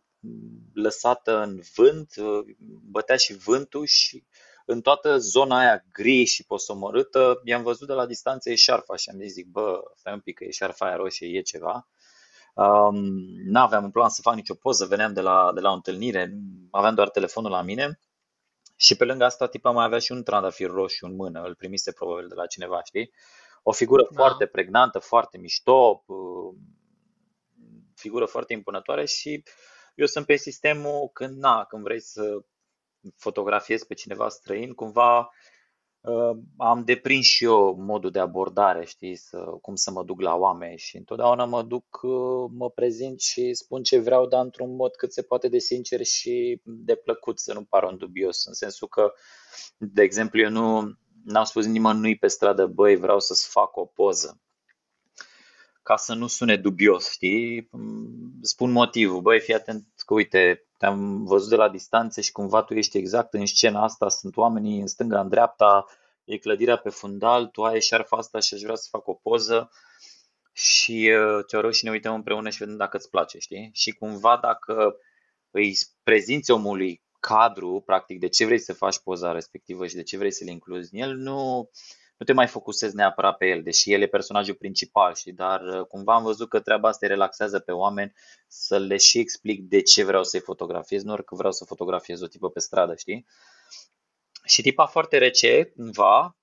lăsată 0.73 1.41
în 1.41 1.61
vânt, 1.75 2.15
uh, 2.17 2.45
bătea 2.89 3.15
și 3.15 3.33
vântul 3.33 3.85
și 3.85 4.23
în 4.71 4.81
toată 4.81 5.17
zona 5.17 5.57
aia 5.57 5.85
gri 5.91 6.23
și 6.23 6.45
posomorâtă, 6.45 7.41
i-am 7.43 7.63
văzut 7.63 7.87
de 7.87 7.93
la 7.93 8.05
distanță 8.05 8.49
eșarfa 8.49 8.95
și 8.95 9.09
am 9.09 9.19
zis, 9.19 9.31
zic, 9.31 9.47
bă, 9.47 9.81
stai 9.95 10.13
un 10.13 10.19
pic 10.19 10.37
că 10.37 10.43
eșarfa 10.43 10.85
aia 10.85 10.95
roșie 10.95 11.37
e 11.37 11.41
ceva. 11.41 11.87
Um, 12.53 12.95
n-aveam 13.45 13.83
în 13.83 13.91
plan 13.91 14.09
să 14.09 14.21
fac 14.21 14.35
nicio 14.35 14.53
poză, 14.53 14.85
veneam 14.85 15.13
de 15.13 15.21
la, 15.21 15.51
de 15.53 15.59
la 15.59 15.69
o 15.69 15.73
întâlnire, 15.73 16.33
aveam 16.71 16.95
doar 16.95 17.09
telefonul 17.09 17.51
la 17.51 17.61
mine 17.61 17.99
și 18.75 18.95
pe 18.95 19.05
lângă 19.05 19.23
asta 19.23 19.47
tipa 19.47 19.71
mai 19.71 19.85
avea 19.85 19.99
și 19.99 20.11
un 20.11 20.23
trandafir 20.23 20.69
roșu 20.69 21.05
în 21.05 21.15
mână, 21.15 21.41
îl 21.41 21.55
primise 21.55 21.91
probabil 21.91 22.27
de 22.27 22.35
la 22.35 22.45
cineva, 22.45 22.83
știi? 22.83 23.11
O 23.63 23.71
figură 23.71 24.07
da. 24.11 24.21
foarte 24.21 24.45
pregnantă, 24.45 24.99
foarte 24.99 25.37
mișto, 25.37 26.03
uh, 26.05 26.55
figură 27.95 28.25
foarte 28.25 28.53
impunătoare 28.53 29.05
și 29.05 29.43
eu 29.95 30.05
sunt 30.05 30.25
pe 30.25 30.35
sistemul 30.35 31.09
când, 31.13 31.37
na, 31.37 31.63
când 31.63 31.83
vrei 31.83 32.01
să 32.01 32.41
fotografiez 33.15 33.83
pe 33.83 33.93
cineva 33.93 34.29
străin, 34.29 34.73
cumva 34.73 35.29
uh, 36.01 36.37
am 36.57 36.83
deprins 36.83 37.25
și 37.25 37.43
eu 37.43 37.75
modul 37.79 38.11
de 38.11 38.19
abordare, 38.19 38.85
știi, 38.85 39.15
să, 39.15 39.37
cum 39.37 39.75
să 39.75 39.91
mă 39.91 40.03
duc 40.03 40.21
la 40.21 40.35
oameni 40.35 40.77
și 40.77 40.97
întotdeauna 40.97 41.45
mă 41.45 41.63
duc, 41.63 41.99
uh, 42.01 42.49
mă 42.51 42.69
prezint 42.69 43.19
și 43.19 43.53
spun 43.53 43.83
ce 43.83 43.99
vreau, 43.99 44.27
dar 44.27 44.43
într-un 44.43 44.75
mod 44.75 44.95
cât 44.95 45.13
se 45.13 45.21
poate 45.21 45.47
de 45.47 45.59
sincer 45.59 46.03
și 46.03 46.61
de 46.63 46.95
plăcut, 46.95 47.39
să 47.39 47.53
nu 47.53 47.63
par 47.63 47.83
un 47.83 47.97
dubios, 47.97 48.45
în 48.45 48.53
sensul 48.53 48.87
că, 48.87 49.13
de 49.77 50.01
exemplu, 50.01 50.39
eu 50.39 50.49
nu 50.49 50.97
n-am 51.23 51.43
spus 51.43 51.65
nimănui 51.65 52.17
pe 52.17 52.27
stradă, 52.27 52.65
băi, 52.65 52.95
vreau 52.95 53.19
să-ți 53.19 53.49
fac 53.49 53.77
o 53.77 53.85
poză 53.85 54.41
ca 55.89 55.95
să 55.95 56.13
nu 56.13 56.27
sune 56.27 56.55
dubios, 56.55 57.11
știi? 57.11 57.69
Spun 58.41 58.71
motivul, 58.71 59.21
băi, 59.21 59.39
fii 59.39 59.53
atent 59.53 59.85
că 60.05 60.13
uite, 60.13 60.68
te-am 60.79 61.23
văzut 61.23 61.49
de 61.49 61.55
la 61.55 61.69
distanță 61.69 62.21
și 62.21 62.31
cumva 62.31 62.63
tu 62.63 62.73
ești 62.73 62.97
exact 62.97 63.33
în 63.33 63.45
scena 63.45 63.83
asta, 63.83 64.09
sunt 64.09 64.37
oamenii 64.37 64.79
în 64.79 64.87
stânga, 64.87 65.19
în 65.19 65.29
dreapta, 65.29 65.85
e 66.23 66.37
clădirea 66.37 66.77
pe 66.77 66.89
fundal, 66.89 67.45
tu 67.45 67.63
ai 67.63 67.81
șarfa 67.81 68.17
asta 68.17 68.39
și 68.39 68.53
aș 68.53 68.61
vrea 68.61 68.75
să 68.75 68.87
fac 68.91 69.07
o 69.07 69.13
poză 69.13 69.69
și 70.51 71.11
uh, 71.13 71.45
te 71.45 71.57
rog 71.57 71.71
și 71.71 71.83
ne 71.83 71.91
uităm 71.91 72.13
împreună 72.13 72.49
și 72.49 72.57
vedem 72.57 72.77
dacă 72.77 72.97
îți 72.97 73.09
place, 73.09 73.39
știi? 73.39 73.69
Și 73.73 73.91
cumva 73.91 74.39
dacă 74.41 74.95
îi 75.51 75.77
prezinți 76.03 76.51
omului 76.51 77.03
cadru, 77.19 77.83
practic, 77.85 78.19
de 78.19 78.27
ce 78.27 78.45
vrei 78.45 78.59
să 78.59 78.73
faci 78.73 78.99
poza 78.99 79.31
respectivă 79.31 79.87
și 79.87 79.95
de 79.95 80.03
ce 80.03 80.17
vrei 80.17 80.31
să 80.31 80.43
le 80.43 80.51
incluzi 80.51 80.95
în 80.95 81.01
el, 81.01 81.15
nu, 81.15 81.69
nu 82.19 82.25
te 82.25 82.33
mai 82.33 82.47
focusezi 82.47 82.95
neapărat 82.95 83.37
pe 83.37 83.45
el, 83.45 83.63
deși 83.63 83.93
el 83.93 84.01
e 84.01 84.07
personajul 84.07 84.55
principal, 84.55 85.15
și 85.15 85.31
dar 85.31 85.61
uh, 85.61 85.85
cumva 85.85 86.13
am 86.13 86.23
văzut 86.23 86.49
că 86.49 86.59
treaba 86.59 86.87
asta 86.87 87.05
îi 87.05 87.11
relaxează 87.11 87.59
pe 87.59 87.71
oameni 87.71 88.13
să 88.47 88.77
le 88.77 88.97
și 88.97 89.19
explic 89.19 89.61
de 89.61 89.81
ce 89.81 90.03
vreau 90.03 90.23
să-i 90.23 90.39
fotografiez, 90.39 91.03
nu 91.03 91.15
că 91.15 91.35
vreau 91.35 91.51
să 91.51 91.65
fotografiez 91.65 92.21
o 92.21 92.27
tipă 92.27 92.49
pe 92.49 92.59
stradă, 92.59 92.95
știi? 92.95 93.25
Și 94.43 94.61
tipa 94.61 94.85
foarte 94.85 95.17
rece, 95.17 95.63
cumva, 95.63 96.37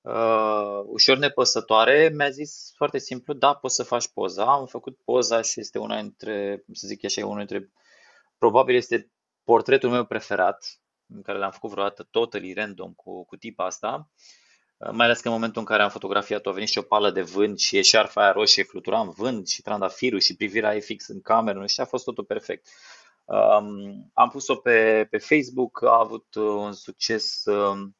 uh, 0.00 0.82
ușor 0.86 1.16
nepăsătoare, 1.16 2.10
mi-a 2.14 2.30
zis 2.30 2.72
foarte 2.76 2.98
simplu, 2.98 3.34
da, 3.34 3.54
poți 3.54 3.74
să 3.74 3.82
faci 3.82 4.08
poza. 4.08 4.44
Am 4.44 4.66
făcut 4.66 4.98
poza 5.04 5.40
și 5.40 5.60
este 5.60 5.78
una 5.78 6.00
dintre, 6.00 6.64
să 6.72 6.86
zic 6.86 7.04
așa, 7.04 7.26
unul 7.26 7.46
dintre, 7.46 7.72
probabil 8.38 8.74
este 8.74 9.10
portretul 9.44 9.90
meu 9.90 10.04
preferat, 10.04 10.80
în 11.14 11.22
care 11.22 11.38
l-am 11.38 11.50
făcut 11.50 11.70
vreodată 11.70 12.08
totally 12.10 12.52
random 12.52 12.92
cu, 12.92 13.24
cu 13.24 13.36
tipa 13.36 13.64
asta. 13.64 14.10
Mai 14.78 15.06
ales 15.06 15.20
că 15.20 15.28
în 15.28 15.34
momentul 15.34 15.60
în 15.60 15.66
care 15.66 15.82
am 15.82 15.90
fotografiat-o 15.90 16.50
a 16.50 16.52
venit 16.52 16.68
și 16.68 16.78
o 16.78 16.82
pală 16.82 17.10
de 17.10 17.22
vânt 17.22 17.58
și 17.58 17.76
e 17.76 17.82
șarfa 17.82 18.22
aia 18.22 18.32
roșie, 18.32 18.62
flutura 18.62 19.00
în 19.00 19.10
vânt 19.10 19.48
și 19.48 19.62
trandafirul 19.62 20.20
și 20.20 20.36
privirea 20.36 20.74
e 20.76 20.80
fix 20.80 21.08
în 21.08 21.20
cameră, 21.20 21.58
nu 21.58 21.66
știu, 21.66 21.82
a 21.82 21.86
fost 21.86 22.04
totul 22.04 22.24
perfect. 22.24 22.68
Um, 23.24 24.10
am 24.14 24.28
pus-o 24.28 24.54
pe, 24.54 25.06
pe 25.10 25.18
Facebook, 25.18 25.82
a 25.82 25.98
avut 25.98 26.34
uh, 26.34 26.44
un 26.44 26.72
succes 26.72 27.44
um, 27.44 27.96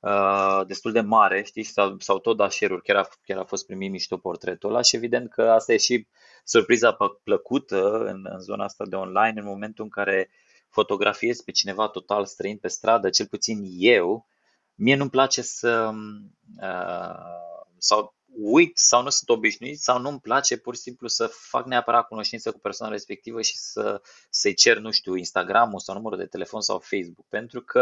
uh, 0.00 0.60
destul 0.66 0.92
de 0.92 1.00
mare, 1.00 1.42
știi, 1.42 1.62
s-au, 1.62 1.98
s-au 1.98 2.18
tot 2.18 2.36
dat 2.36 2.52
share 2.52 2.80
chiar 2.82 2.96
a, 2.96 3.08
chiar 3.24 3.38
a 3.38 3.44
fost 3.44 3.66
primit 3.66 3.90
mișto 3.90 4.16
portretul 4.16 4.70
ăla 4.70 4.82
și 4.82 4.96
evident 4.96 5.30
că 5.30 5.42
asta 5.42 5.72
e 5.72 5.76
și 5.76 6.06
surpriza 6.44 6.96
plăcută 7.22 7.98
în, 7.98 8.26
în 8.30 8.40
zona 8.40 8.64
asta 8.64 8.84
de 8.86 8.96
online, 8.96 9.40
în 9.40 9.46
momentul 9.46 9.84
în 9.84 9.90
care 9.90 10.30
fotografiezi 10.68 11.44
pe 11.44 11.50
cineva 11.50 11.88
total 11.88 12.26
străin 12.26 12.58
pe 12.58 12.68
stradă, 12.68 13.10
cel 13.10 13.26
puțin 13.26 13.58
eu, 13.78 14.26
Mie 14.80 14.96
nu-mi 14.96 15.10
place 15.10 15.42
să 15.42 15.90
uh, 16.62 17.48
sau 17.78 18.16
uit 18.40 18.78
sau 18.78 19.02
nu 19.02 19.10
sunt 19.10 19.28
obișnuit 19.28 19.78
sau 19.80 20.00
nu-mi 20.00 20.20
place 20.20 20.56
pur 20.56 20.74
și 20.74 20.80
simplu 20.80 21.08
să 21.08 21.26
fac 21.26 21.66
neapărat 21.66 22.06
cunoștință 22.06 22.52
cu 22.52 22.58
persoana 22.58 22.92
respectivă 22.92 23.42
și 23.42 23.56
să, 23.56 24.02
să-i 24.30 24.54
cer, 24.54 24.78
nu 24.78 24.90
știu, 24.90 25.14
Instagram-ul 25.14 25.78
sau 25.78 25.94
numărul 25.94 26.18
de 26.18 26.26
telefon 26.26 26.60
sau 26.60 26.78
Facebook. 26.78 27.26
Pentru 27.28 27.62
că 27.62 27.80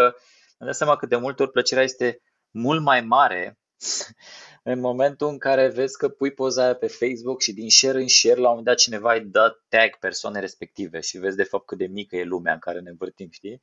îmi 0.58 0.68
dau 0.68 0.72
seama 0.72 0.96
că 0.96 1.06
de 1.06 1.16
multe 1.16 1.42
ori 1.42 1.50
plăcerea 1.50 1.82
este 1.82 2.22
mult 2.50 2.82
mai 2.82 3.00
mare 3.00 3.58
în 4.72 4.80
momentul 4.80 5.28
în 5.28 5.38
care 5.38 5.68
vezi 5.68 5.96
că 5.96 6.08
pui 6.08 6.32
poza 6.32 6.62
aia 6.62 6.74
pe 6.74 6.86
Facebook 6.86 7.40
și 7.40 7.52
din 7.52 7.70
share 7.70 8.00
în 8.00 8.08
share 8.08 8.40
la 8.40 8.40
un 8.40 8.48
moment 8.48 8.66
dat 8.66 8.76
cineva 8.76 9.12
îi 9.14 9.24
dă 9.24 9.60
tag 9.68 9.96
persoane 10.00 10.40
respective 10.40 11.00
și 11.00 11.18
vezi 11.18 11.36
de 11.36 11.44
fapt 11.44 11.66
cât 11.66 11.78
de 11.78 11.86
mică 11.86 12.16
e 12.16 12.24
lumea 12.24 12.52
în 12.52 12.58
care 12.58 12.80
ne 12.80 12.90
învârtim, 12.90 13.30
știi? 13.30 13.62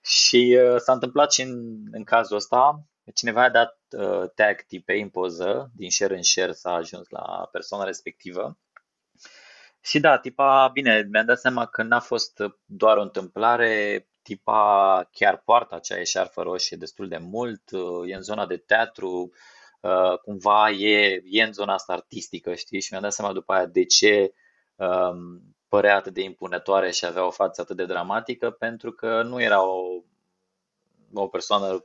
Și 0.00 0.58
uh, 0.60 0.76
s-a 0.80 0.92
întâmplat 0.92 1.32
și 1.32 1.42
în, 1.42 1.82
în 1.90 2.04
cazul 2.04 2.36
ăsta, 2.36 2.84
cineva 3.14 3.42
a 3.42 3.50
dat 3.50 3.78
uh, 3.90 4.30
tag 4.34 4.60
tipei 4.60 5.00
în 5.00 5.08
poză, 5.08 5.70
din 5.76 5.90
share 5.90 6.16
în 6.16 6.22
share 6.22 6.52
s-a 6.52 6.72
ajuns 6.72 7.08
la 7.08 7.48
persoana 7.52 7.84
respectivă. 7.84 8.58
Și 9.80 10.00
da, 10.00 10.18
tipa, 10.18 10.70
bine, 10.72 11.08
mi-am 11.10 11.26
dat 11.26 11.38
seama 11.38 11.66
că 11.66 11.82
n-a 11.82 12.00
fost 12.00 12.42
doar 12.64 12.96
o 12.96 13.02
întâmplare, 13.02 14.08
tipa 14.22 15.08
chiar 15.12 15.42
poartă 15.44 15.74
acea 15.74 16.00
eșarfă 16.00 16.42
roșie 16.42 16.76
destul 16.76 17.08
de 17.08 17.18
mult, 17.18 17.70
uh, 17.70 18.10
e 18.10 18.14
în 18.14 18.22
zona 18.22 18.46
de 18.46 18.56
teatru, 18.56 19.32
uh, 19.80 20.18
cumva 20.18 20.70
e, 20.70 21.22
e 21.24 21.42
în 21.42 21.52
zona 21.52 21.72
asta 21.72 21.92
artistică, 21.92 22.54
știi? 22.54 22.80
Și 22.80 22.88
mi-am 22.90 23.02
dat 23.02 23.12
seama 23.12 23.32
după 23.32 23.52
aia 23.52 23.66
de 23.66 23.84
ce 23.84 24.32
um, 24.74 25.56
părea 25.70 25.96
atât 25.96 26.14
de 26.14 26.22
impunătoare 26.22 26.90
și 26.90 27.06
avea 27.06 27.26
o 27.26 27.30
față 27.30 27.60
atât 27.60 27.76
de 27.76 27.84
dramatică 27.84 28.50
pentru 28.50 28.92
că 28.92 29.22
nu 29.22 29.42
era 29.42 29.62
o, 29.62 30.02
o 31.14 31.28
persoană 31.28 31.84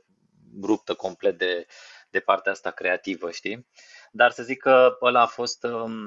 ruptă 0.62 0.94
complet 0.94 1.38
de, 1.38 1.66
de 2.10 2.20
partea 2.20 2.52
asta 2.52 2.70
creativă, 2.70 3.30
știi? 3.30 3.66
Dar 4.10 4.30
să 4.30 4.42
zic 4.42 4.58
că 4.58 4.98
ăla 5.02 5.20
a 5.20 5.26
fost 5.26 5.64
um, 5.64 5.98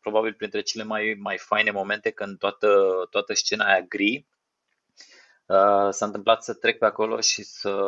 probabil 0.00 0.34
printre 0.34 0.60
cele 0.60 0.84
mai, 0.84 1.16
mai 1.20 1.38
faine 1.38 1.70
momente 1.70 2.10
când 2.10 2.38
toată, 2.38 2.68
toată 3.10 3.34
scena 3.34 3.66
aia 3.66 3.80
gri 3.80 4.26
uh, 5.46 5.88
s-a 5.90 6.04
întâmplat 6.06 6.42
să 6.42 6.54
trec 6.54 6.78
pe 6.78 6.84
acolo 6.84 7.20
și 7.20 7.42
să, 7.42 7.86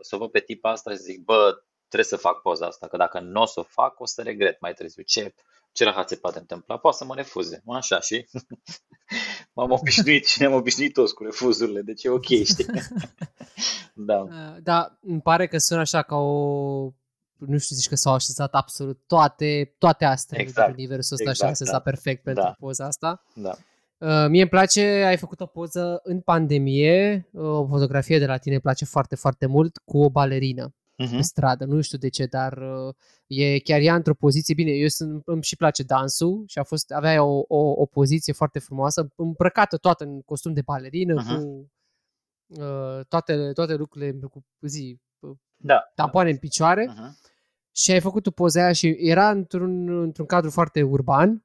să 0.00 0.14
o 0.14 0.18
văd 0.18 0.30
pe 0.30 0.40
tipa 0.40 0.70
asta 0.70 0.90
și 0.90 0.96
zic, 0.96 1.24
bă, 1.24 1.62
trebuie 1.88 2.04
să 2.04 2.16
fac 2.16 2.40
poza 2.42 2.66
asta, 2.66 2.88
că 2.88 2.96
dacă 2.96 3.20
nu 3.20 3.40
o 3.40 3.46
să 3.46 3.60
o 3.60 3.62
fac, 3.62 4.00
o 4.00 4.06
să 4.06 4.22
regret 4.22 4.60
mai 4.60 4.74
târziu. 4.74 5.02
Ce, 5.02 5.34
ce 5.72 5.84
rahat 5.84 6.08
se 6.08 6.16
poate 6.16 6.38
întâmpla? 6.38 6.78
Poate 6.78 6.96
să 6.96 7.04
mă 7.04 7.14
refuze. 7.14 7.62
Așa 7.66 8.00
și 8.00 8.28
m-am 9.54 9.70
obișnuit 9.70 10.26
și 10.26 10.40
ne-am 10.40 10.52
obișnuit 10.52 10.92
toți 10.92 11.14
cu 11.14 11.24
refuzurile, 11.24 11.80
deci 11.82 12.04
e 12.04 12.08
ok, 12.08 12.24
știi? 12.24 12.66
da. 13.94 14.26
Da, 14.62 14.98
îmi 15.02 15.20
pare 15.20 15.46
că 15.46 15.58
sună 15.58 15.80
așa 15.80 16.02
ca 16.02 16.16
o 16.16 16.92
nu 17.46 17.58
știu, 17.58 17.76
zici 17.76 17.88
că 17.88 17.94
s-au 17.94 18.14
așezat 18.14 18.54
absolut 18.54 19.00
toate, 19.06 19.74
toate 19.78 20.04
astrele 20.04 20.42
exact. 20.42 20.66
de 20.68 20.74
universul 20.76 21.16
ăsta 21.16 21.30
exact, 21.30 21.36
și 21.36 21.44
au 21.44 21.50
așezat 21.50 21.84
da. 21.84 21.90
perfect 21.90 22.22
pentru 22.22 22.42
da. 22.42 22.54
poza 22.58 22.86
asta. 22.86 23.24
Da. 23.34 23.56
Uh, 23.98 24.28
mie 24.28 24.40
îmi 24.40 24.50
place, 24.50 24.80
ai 24.80 25.16
făcut 25.16 25.40
o 25.40 25.46
poză 25.46 26.00
în 26.02 26.20
pandemie, 26.20 27.28
o 27.34 27.66
fotografie 27.66 28.18
de 28.18 28.26
la 28.26 28.36
tine 28.36 28.54
îmi 28.54 28.62
place 28.62 28.84
foarte, 28.84 29.14
foarte 29.14 29.46
mult, 29.46 29.76
cu 29.84 29.98
o 29.98 30.10
balerină 30.10 30.74
uh-huh. 31.06 31.16
pe 31.16 31.20
stradă, 31.20 31.64
nu 31.64 31.80
știu 31.80 31.98
de 31.98 32.08
ce, 32.08 32.26
dar 32.26 32.58
uh, 32.58 32.94
e 33.26 33.58
chiar 33.58 33.80
ea 33.80 33.94
într-o 33.94 34.14
poziție, 34.14 34.54
bine, 34.54 34.70
eu 34.70 34.88
sunt, 34.88 35.22
îmi 35.26 35.42
și 35.42 35.56
place 35.56 35.82
dansul 35.82 36.44
și 36.46 36.58
a 36.58 36.62
fost, 36.62 36.90
avea 36.90 37.24
o, 37.24 37.44
o, 37.48 37.58
o 37.58 37.86
poziție 37.86 38.32
foarte 38.32 38.58
frumoasă, 38.58 39.12
îmbrăcată 39.16 39.76
toată 39.76 40.04
în 40.04 40.20
costum 40.20 40.52
de 40.52 40.62
balerină, 40.62 41.22
uh-huh. 41.22 41.26
cu 41.26 41.70
uh, 42.46 43.04
toate, 43.08 43.52
toate 43.52 43.74
lucrurile, 43.74 44.18
cu 44.30 44.44
zi, 44.60 45.00
da. 45.56 45.90
tampoane 45.94 46.30
în 46.30 46.36
picioare 46.36 46.86
uh-huh. 46.86 47.30
și 47.72 47.90
ai 47.90 48.00
făcut 48.00 48.26
o 48.26 48.30
poză 48.30 48.60
aia 48.60 48.72
și 48.72 48.96
era 48.98 49.30
într-un, 49.30 49.88
într-un 49.88 50.26
cadru 50.26 50.50
foarte 50.50 50.82
urban 50.82 51.44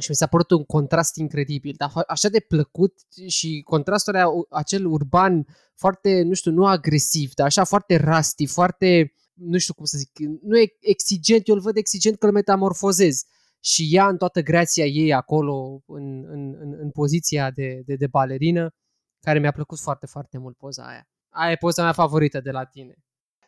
și 0.00 0.10
mi 0.10 0.16
s-a 0.16 0.26
părut 0.26 0.50
un 0.50 0.64
contrast 0.64 1.16
incredibil, 1.16 1.74
dar 1.76 1.92
așa 2.06 2.28
de 2.28 2.40
plăcut 2.40 2.94
și 3.26 3.62
contrastul 3.64 4.14
ăla, 4.14 4.30
acel 4.50 4.86
urban 4.86 5.46
foarte, 5.74 6.22
nu 6.22 6.34
știu, 6.34 6.50
nu 6.50 6.66
agresiv, 6.66 7.34
dar 7.34 7.46
așa 7.46 7.64
foarte 7.64 7.96
rusty, 7.96 8.46
foarte, 8.46 9.12
nu 9.32 9.58
știu 9.58 9.74
cum 9.74 9.84
să 9.84 9.98
zic, 9.98 10.10
nu 10.42 10.58
e 10.58 10.76
exigent, 10.80 11.48
eu 11.48 11.54
îl 11.54 11.60
văd 11.60 11.76
exigent 11.76 12.18
că 12.18 12.26
îl 12.26 12.32
metamorfozez 12.32 13.24
și 13.60 13.88
ea 13.90 14.08
în 14.08 14.16
toată 14.16 14.40
grația 14.40 14.84
ei 14.84 15.12
acolo, 15.12 15.82
în, 15.86 16.24
în, 16.24 16.56
în, 16.58 16.76
în 16.78 16.90
poziția 16.90 17.50
de, 17.50 17.82
de, 17.86 17.94
de 17.94 18.06
balerină, 18.06 18.74
care 19.20 19.38
mi-a 19.38 19.52
plăcut 19.52 19.78
foarte, 19.78 20.06
foarte 20.06 20.38
mult 20.38 20.56
poza 20.56 20.86
aia. 20.86 21.08
Aia 21.28 21.50
e 21.50 21.56
poza 21.56 21.82
mea 21.82 21.92
favorită 21.92 22.40
de 22.40 22.50
la 22.50 22.64
tine. 22.64 22.94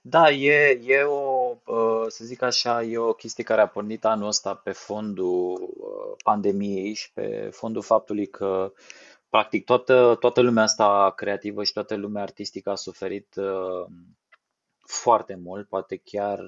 Da, 0.02 0.30
e, 0.30 0.80
e 0.84 1.02
o, 1.02 1.56
uh, 1.66 2.04
să 2.08 2.24
zic 2.24 2.42
așa, 2.42 2.82
e 2.82 2.98
o 2.98 3.12
chestie 3.12 3.44
care 3.44 3.60
a 3.60 3.66
pornit 3.66 4.04
anul 4.04 4.26
ăsta 4.26 4.54
pe 4.54 4.72
fondul 4.72 5.52
uh, 5.76 6.16
pandemiei 6.24 6.94
și 6.94 7.12
pe 7.12 7.48
fondul 7.52 7.82
faptului 7.82 8.26
că 8.26 8.72
practic 9.28 9.64
toată, 9.64 10.16
toată 10.20 10.40
lumea 10.40 10.62
asta 10.62 11.12
creativă 11.16 11.64
și 11.64 11.72
toată 11.72 11.94
lumea 11.94 12.22
artistică 12.22 12.70
a 12.70 12.74
suferit 12.74 13.34
uh, 13.36 13.86
foarte 14.86 15.34
mult, 15.42 15.68
poate 15.68 16.00
chiar 16.04 16.40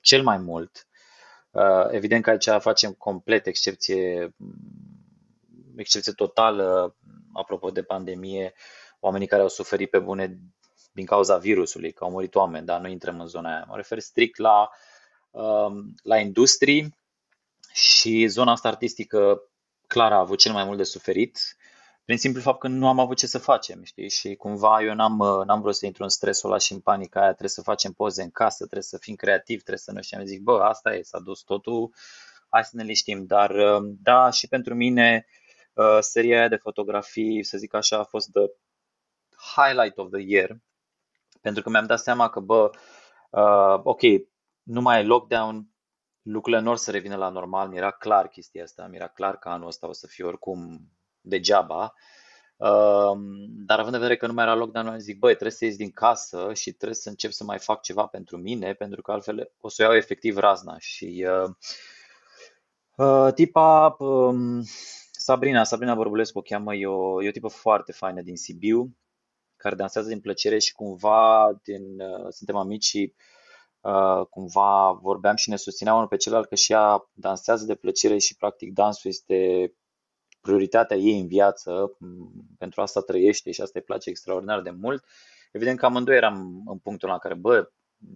cel 0.00 0.22
mai 0.22 0.38
mult. 0.38 0.86
Evident 1.90 2.22
că 2.22 2.30
aici 2.30 2.48
facem 2.58 2.92
complet 2.92 3.46
excepție, 3.46 4.34
excepție 5.76 6.12
totală 6.12 6.96
apropo 7.32 7.70
de 7.70 7.82
pandemie, 7.82 8.52
oamenii 9.00 9.26
care 9.26 9.42
au 9.42 9.48
suferit 9.48 9.90
pe 9.90 9.98
bune 9.98 10.38
din 10.96 11.06
cauza 11.06 11.36
virusului, 11.36 11.92
că 11.92 12.04
au 12.04 12.10
murit 12.10 12.34
oameni, 12.34 12.66
dar 12.66 12.80
nu 12.80 12.88
intrăm 12.88 13.20
în 13.20 13.26
zona 13.26 13.48
aia. 13.48 13.64
Mă 13.68 13.76
refer 13.76 13.98
strict 13.98 14.38
la, 14.38 14.70
um, 15.30 15.94
la 16.02 16.16
industrii 16.16 16.96
și 17.72 18.26
zona 18.26 18.52
asta 18.52 18.68
artistică 18.68 19.42
clar 19.86 20.12
a 20.12 20.18
avut 20.18 20.38
cel 20.38 20.52
mai 20.52 20.64
mult 20.64 20.76
de 20.76 20.82
suferit 20.84 21.56
prin 22.06 22.18
simplu 22.18 22.40
fapt 22.40 22.58
că 22.58 22.68
nu 22.68 22.88
am 22.88 22.98
avut 22.98 23.16
ce 23.16 23.26
să 23.26 23.38
facem, 23.38 23.82
știi? 23.84 24.10
Și 24.10 24.34
cumva 24.34 24.82
eu 24.82 24.94
n-am, 24.94 25.16
n-am 25.46 25.60
vrut 25.60 25.74
să 25.74 25.86
intru 25.86 26.02
în 26.02 26.08
stresul 26.08 26.50
ăla 26.50 26.58
și 26.58 26.72
în 26.72 26.80
panica 26.80 27.20
aia, 27.20 27.28
trebuie 27.28 27.48
să 27.48 27.62
facem 27.62 27.92
poze 27.92 28.22
în 28.22 28.30
casă, 28.30 28.56
trebuie 28.56 28.82
să 28.82 28.98
fim 28.98 29.14
creativi, 29.14 29.62
trebuie 29.62 29.78
să 29.78 29.92
nu 29.92 30.02
știu, 30.02 30.24
zic, 30.24 30.40
bă, 30.40 30.62
asta 30.62 30.94
e, 30.94 31.02
s-a 31.02 31.18
dus 31.18 31.40
totul, 31.40 31.94
hai 32.48 32.64
să 32.64 32.70
ne 32.72 32.82
liștim. 32.82 33.24
Dar 33.26 33.50
um, 33.50 33.96
da, 34.02 34.30
și 34.30 34.48
pentru 34.48 34.74
mine 34.74 35.26
uh, 35.72 35.98
seria 36.00 36.38
aia 36.38 36.48
de 36.48 36.56
fotografii, 36.56 37.44
să 37.44 37.58
zic 37.58 37.74
așa, 37.74 37.98
a 37.98 38.04
fost 38.04 38.30
the 38.32 38.42
highlight 39.54 39.98
of 39.98 40.10
the 40.10 40.22
year 40.26 40.60
pentru 41.46 41.64
că 41.64 41.70
mi-am 41.70 41.86
dat 41.86 41.98
seama 41.98 42.28
că, 42.28 42.40
bă, 42.40 42.70
uh, 43.30 43.80
ok, 43.82 44.00
nu 44.62 44.80
mai 44.80 45.00
e 45.00 45.04
lockdown, 45.04 45.68
lucrurile 46.22 46.62
nu 46.62 46.70
or 46.70 46.76
să 46.76 46.90
revină 46.90 47.16
la 47.16 47.28
normal, 47.28 47.68
mi-era 47.68 47.90
clar 47.90 48.28
chestia 48.28 48.62
asta, 48.62 48.86
mi-era 48.86 49.06
clar 49.08 49.38
că 49.38 49.48
anul 49.48 49.66
ăsta 49.66 49.88
o 49.88 49.92
să 49.92 50.06
fie 50.06 50.24
oricum 50.24 50.80
degeaba, 51.20 51.94
uh, 52.56 53.12
dar 53.66 53.78
având 53.78 53.94
în 53.94 54.00
vedere 54.00 54.16
că 54.16 54.26
nu 54.26 54.32
mai 54.32 54.44
era 54.44 54.54
lockdown, 54.54 54.86
am 54.86 54.98
zic, 54.98 55.18
băi, 55.18 55.30
trebuie 55.30 55.52
să 55.52 55.64
ies 55.64 55.76
din 55.76 55.90
casă 55.90 56.54
și 56.54 56.72
trebuie 56.72 56.98
să 56.98 57.08
încep 57.08 57.30
să 57.30 57.44
mai 57.44 57.58
fac 57.58 57.82
ceva 57.82 58.06
pentru 58.06 58.36
mine, 58.36 58.72
pentru 58.72 59.02
că 59.02 59.12
altfel 59.12 59.52
o 59.60 59.68
să 59.68 59.82
iau 59.82 59.94
efectiv 59.94 60.36
razna. 60.36 60.78
Și 60.78 61.26
uh, 61.28 61.50
uh, 62.96 63.32
tipa 63.34 63.96
um, 63.98 64.62
Sabrina, 65.10 65.64
Sabrina 65.64 65.94
Bărbulescu 65.94 66.38
o 66.38 66.42
cheamă, 66.42 66.74
e 66.74 66.86
o, 66.86 67.22
e 67.22 67.28
o 67.28 67.32
tipă 67.32 67.48
foarte 67.48 67.92
faină 67.92 68.22
din 68.22 68.36
Sibiu, 68.36 68.96
care 69.66 69.78
dansează 69.78 70.08
din 70.08 70.20
plăcere 70.20 70.58
și 70.58 70.72
cumva 70.72 71.50
din, 71.62 72.00
uh, 72.00 72.26
suntem 72.28 72.56
amici 72.56 72.84
și 72.84 73.14
uh, 73.80 74.26
cumva 74.30 74.92
vorbeam 74.92 75.36
și 75.36 75.50
ne 75.50 75.56
susțineam 75.56 75.96
unul 75.96 76.08
pe 76.08 76.16
celălalt 76.16 76.48
că 76.48 76.54
și 76.54 76.72
ea 76.72 77.10
dansează 77.12 77.64
de 77.64 77.74
plăcere 77.74 78.18
și 78.18 78.36
practic 78.36 78.72
dansul 78.72 79.10
este 79.10 79.72
prioritatea 80.40 80.96
ei 80.96 81.20
în 81.20 81.26
viață, 81.26 81.96
pentru 82.58 82.80
asta 82.80 83.00
trăiește 83.00 83.50
și 83.50 83.60
asta 83.60 83.78
îi 83.78 83.84
place 83.84 84.10
extraordinar 84.10 84.60
de 84.60 84.70
mult. 84.70 85.04
Evident 85.52 85.78
că 85.78 85.86
amândoi 85.86 86.16
eram 86.16 86.62
în 86.66 86.78
punctul 86.78 87.10
în 87.10 87.18
care, 87.18 87.34
bă, 87.34 87.70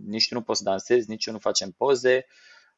nici 0.06 0.28
tu 0.28 0.34
nu 0.34 0.42
poți 0.42 0.58
să 0.58 0.64
dansezi, 0.64 1.10
nici 1.10 1.26
eu 1.26 1.32
nu 1.32 1.38
facem 1.38 1.70
poze. 1.70 2.26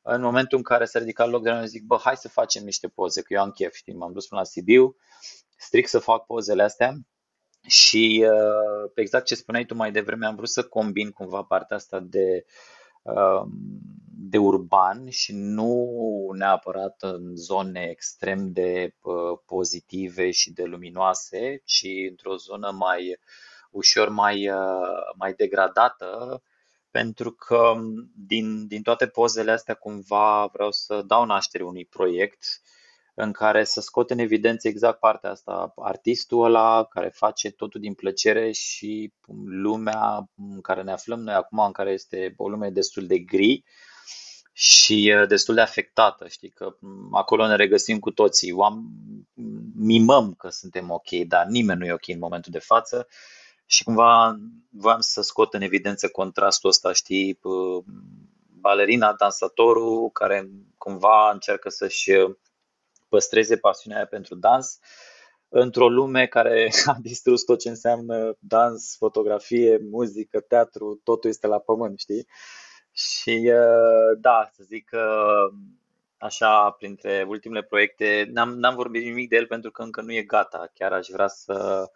În 0.02 0.22
momentul 0.22 0.58
în 0.58 0.64
care 0.64 0.84
s-a 0.84 0.98
ridicat 0.98 1.28
loc 1.28 1.42
de 1.42 1.50
noi, 1.50 1.68
zic, 1.68 1.82
bă, 1.82 1.98
hai 2.02 2.16
să 2.16 2.28
facem 2.28 2.64
niște 2.64 2.88
poze, 2.88 3.22
că 3.22 3.32
eu 3.32 3.40
am 3.40 3.50
chef, 3.50 3.74
știi, 3.74 3.94
m-am 3.94 4.12
dus 4.12 4.26
până 4.26 4.40
la 4.40 4.46
Sibiu, 4.46 4.96
strict 5.56 5.88
să 5.88 5.98
fac 5.98 6.26
pozele 6.26 6.62
astea 6.62 6.94
și 7.66 8.26
uh, 8.30 8.90
exact 8.94 9.26
ce 9.26 9.34
spuneai 9.34 9.64
tu 9.64 9.74
mai 9.74 9.92
devreme, 9.92 10.26
am 10.26 10.34
vrut 10.34 10.48
să 10.48 10.62
combin 10.62 11.10
cumva 11.10 11.42
partea 11.42 11.76
asta 11.76 12.00
de, 12.00 12.44
um, 13.02 13.50
de 14.32 14.38
urban 14.38 15.10
și 15.10 15.32
nu 15.34 15.88
neapărat 16.32 17.02
în 17.02 17.36
zone 17.36 17.88
extrem 17.90 18.52
de 18.52 18.94
uh, 19.00 19.38
pozitive 19.46 20.30
și 20.30 20.52
de 20.52 20.64
luminoase, 20.64 21.62
ci 21.64 21.86
într-o 22.08 22.36
zonă 22.36 22.70
mai 22.70 23.18
ușor 23.70 24.08
mai, 24.08 24.48
uh, 24.48 25.14
mai 25.16 25.32
degradată, 25.32 26.42
pentru 26.90 27.32
că 27.32 27.72
din, 28.14 28.66
din 28.66 28.82
toate 28.82 29.06
pozele 29.06 29.50
astea 29.50 29.74
cumva 29.74 30.46
vreau 30.52 30.70
să 30.70 31.02
dau 31.06 31.24
naștere 31.24 31.64
unui 31.64 31.84
proiect 31.84 32.44
în 33.14 33.32
care 33.32 33.64
să 33.64 33.80
scot 33.80 34.10
în 34.10 34.18
evidență 34.18 34.68
exact 34.68 34.98
partea 34.98 35.30
asta, 35.30 35.72
artistul 35.76 36.44
ăla 36.44 36.84
care 36.84 37.08
face 37.08 37.50
totul 37.50 37.80
din 37.80 37.94
plăcere 37.94 38.52
și 38.52 39.12
lumea 39.46 40.30
în 40.36 40.60
care 40.60 40.82
ne 40.82 40.92
aflăm 40.92 41.20
noi 41.20 41.34
acum, 41.34 41.58
în 41.58 41.72
care 41.72 41.90
este 41.90 42.34
o 42.36 42.48
lume 42.48 42.70
destul 42.70 43.06
de 43.06 43.18
gri 43.18 43.64
și 44.52 45.14
destul 45.28 45.54
de 45.54 45.60
afectată, 45.60 46.28
știi, 46.28 46.50
că 46.50 46.76
acolo 47.12 47.46
ne 47.46 47.56
regăsim 47.56 47.98
cu 47.98 48.10
toții, 48.10 48.54
mimăm 49.76 50.34
că 50.34 50.48
suntem 50.48 50.90
ok, 50.90 51.10
dar 51.26 51.46
nimeni 51.46 51.78
nu 51.78 51.86
e 51.86 51.92
ok 51.92 52.08
în 52.08 52.18
momentul 52.18 52.52
de 52.52 52.58
față. 52.58 53.06
Și 53.66 53.84
cumva 53.84 54.36
voiam 54.70 55.00
să 55.00 55.22
scot 55.22 55.54
în 55.54 55.60
evidență 55.60 56.08
contrastul 56.08 56.68
ăsta, 56.68 56.92
știi, 56.92 57.38
balerina, 58.60 59.14
dansatorul 59.14 60.10
care 60.10 60.50
cumva 60.78 61.30
încearcă 61.32 61.68
să-și 61.68 62.10
păstreze 63.12 63.56
pasiunea 63.56 63.98
aia 63.98 64.06
pentru 64.06 64.34
dans 64.34 64.78
într-o 65.48 65.88
lume 65.88 66.26
care 66.26 66.70
a 66.92 66.96
distrus 67.00 67.42
tot 67.42 67.58
ce 67.60 67.68
înseamnă 67.68 68.36
dans, 68.38 68.96
fotografie, 68.96 69.78
muzică, 69.90 70.40
teatru, 70.40 71.00
totul 71.04 71.30
este 71.30 71.46
la 71.46 71.58
pământ, 71.58 71.98
știi? 71.98 72.26
Și 72.92 73.50
uh, 73.52 74.18
da, 74.20 74.48
să 74.52 74.62
zic 74.64 74.88
că 74.88 75.24
așa, 76.18 76.70
printre 76.70 77.24
ultimele 77.28 77.62
proiecte, 77.62 78.28
n-am, 78.32 78.58
n-am 78.58 78.74
vorbit 78.74 79.04
nimic 79.04 79.28
de 79.28 79.36
el 79.36 79.46
pentru 79.46 79.70
că 79.70 79.82
încă 79.82 80.00
nu 80.00 80.12
e 80.12 80.22
gata. 80.22 80.70
Chiar 80.74 80.92
aș 80.92 81.06
vrea 81.08 81.28
să, 81.28 81.90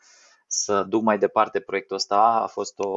să 0.47 0.83
duc 0.83 1.03
mai 1.03 1.19
departe 1.19 1.61
proiectul 1.61 1.97
ăsta. 1.97 2.21
A 2.43 2.47
fost 2.47 2.79
o, 2.79 2.91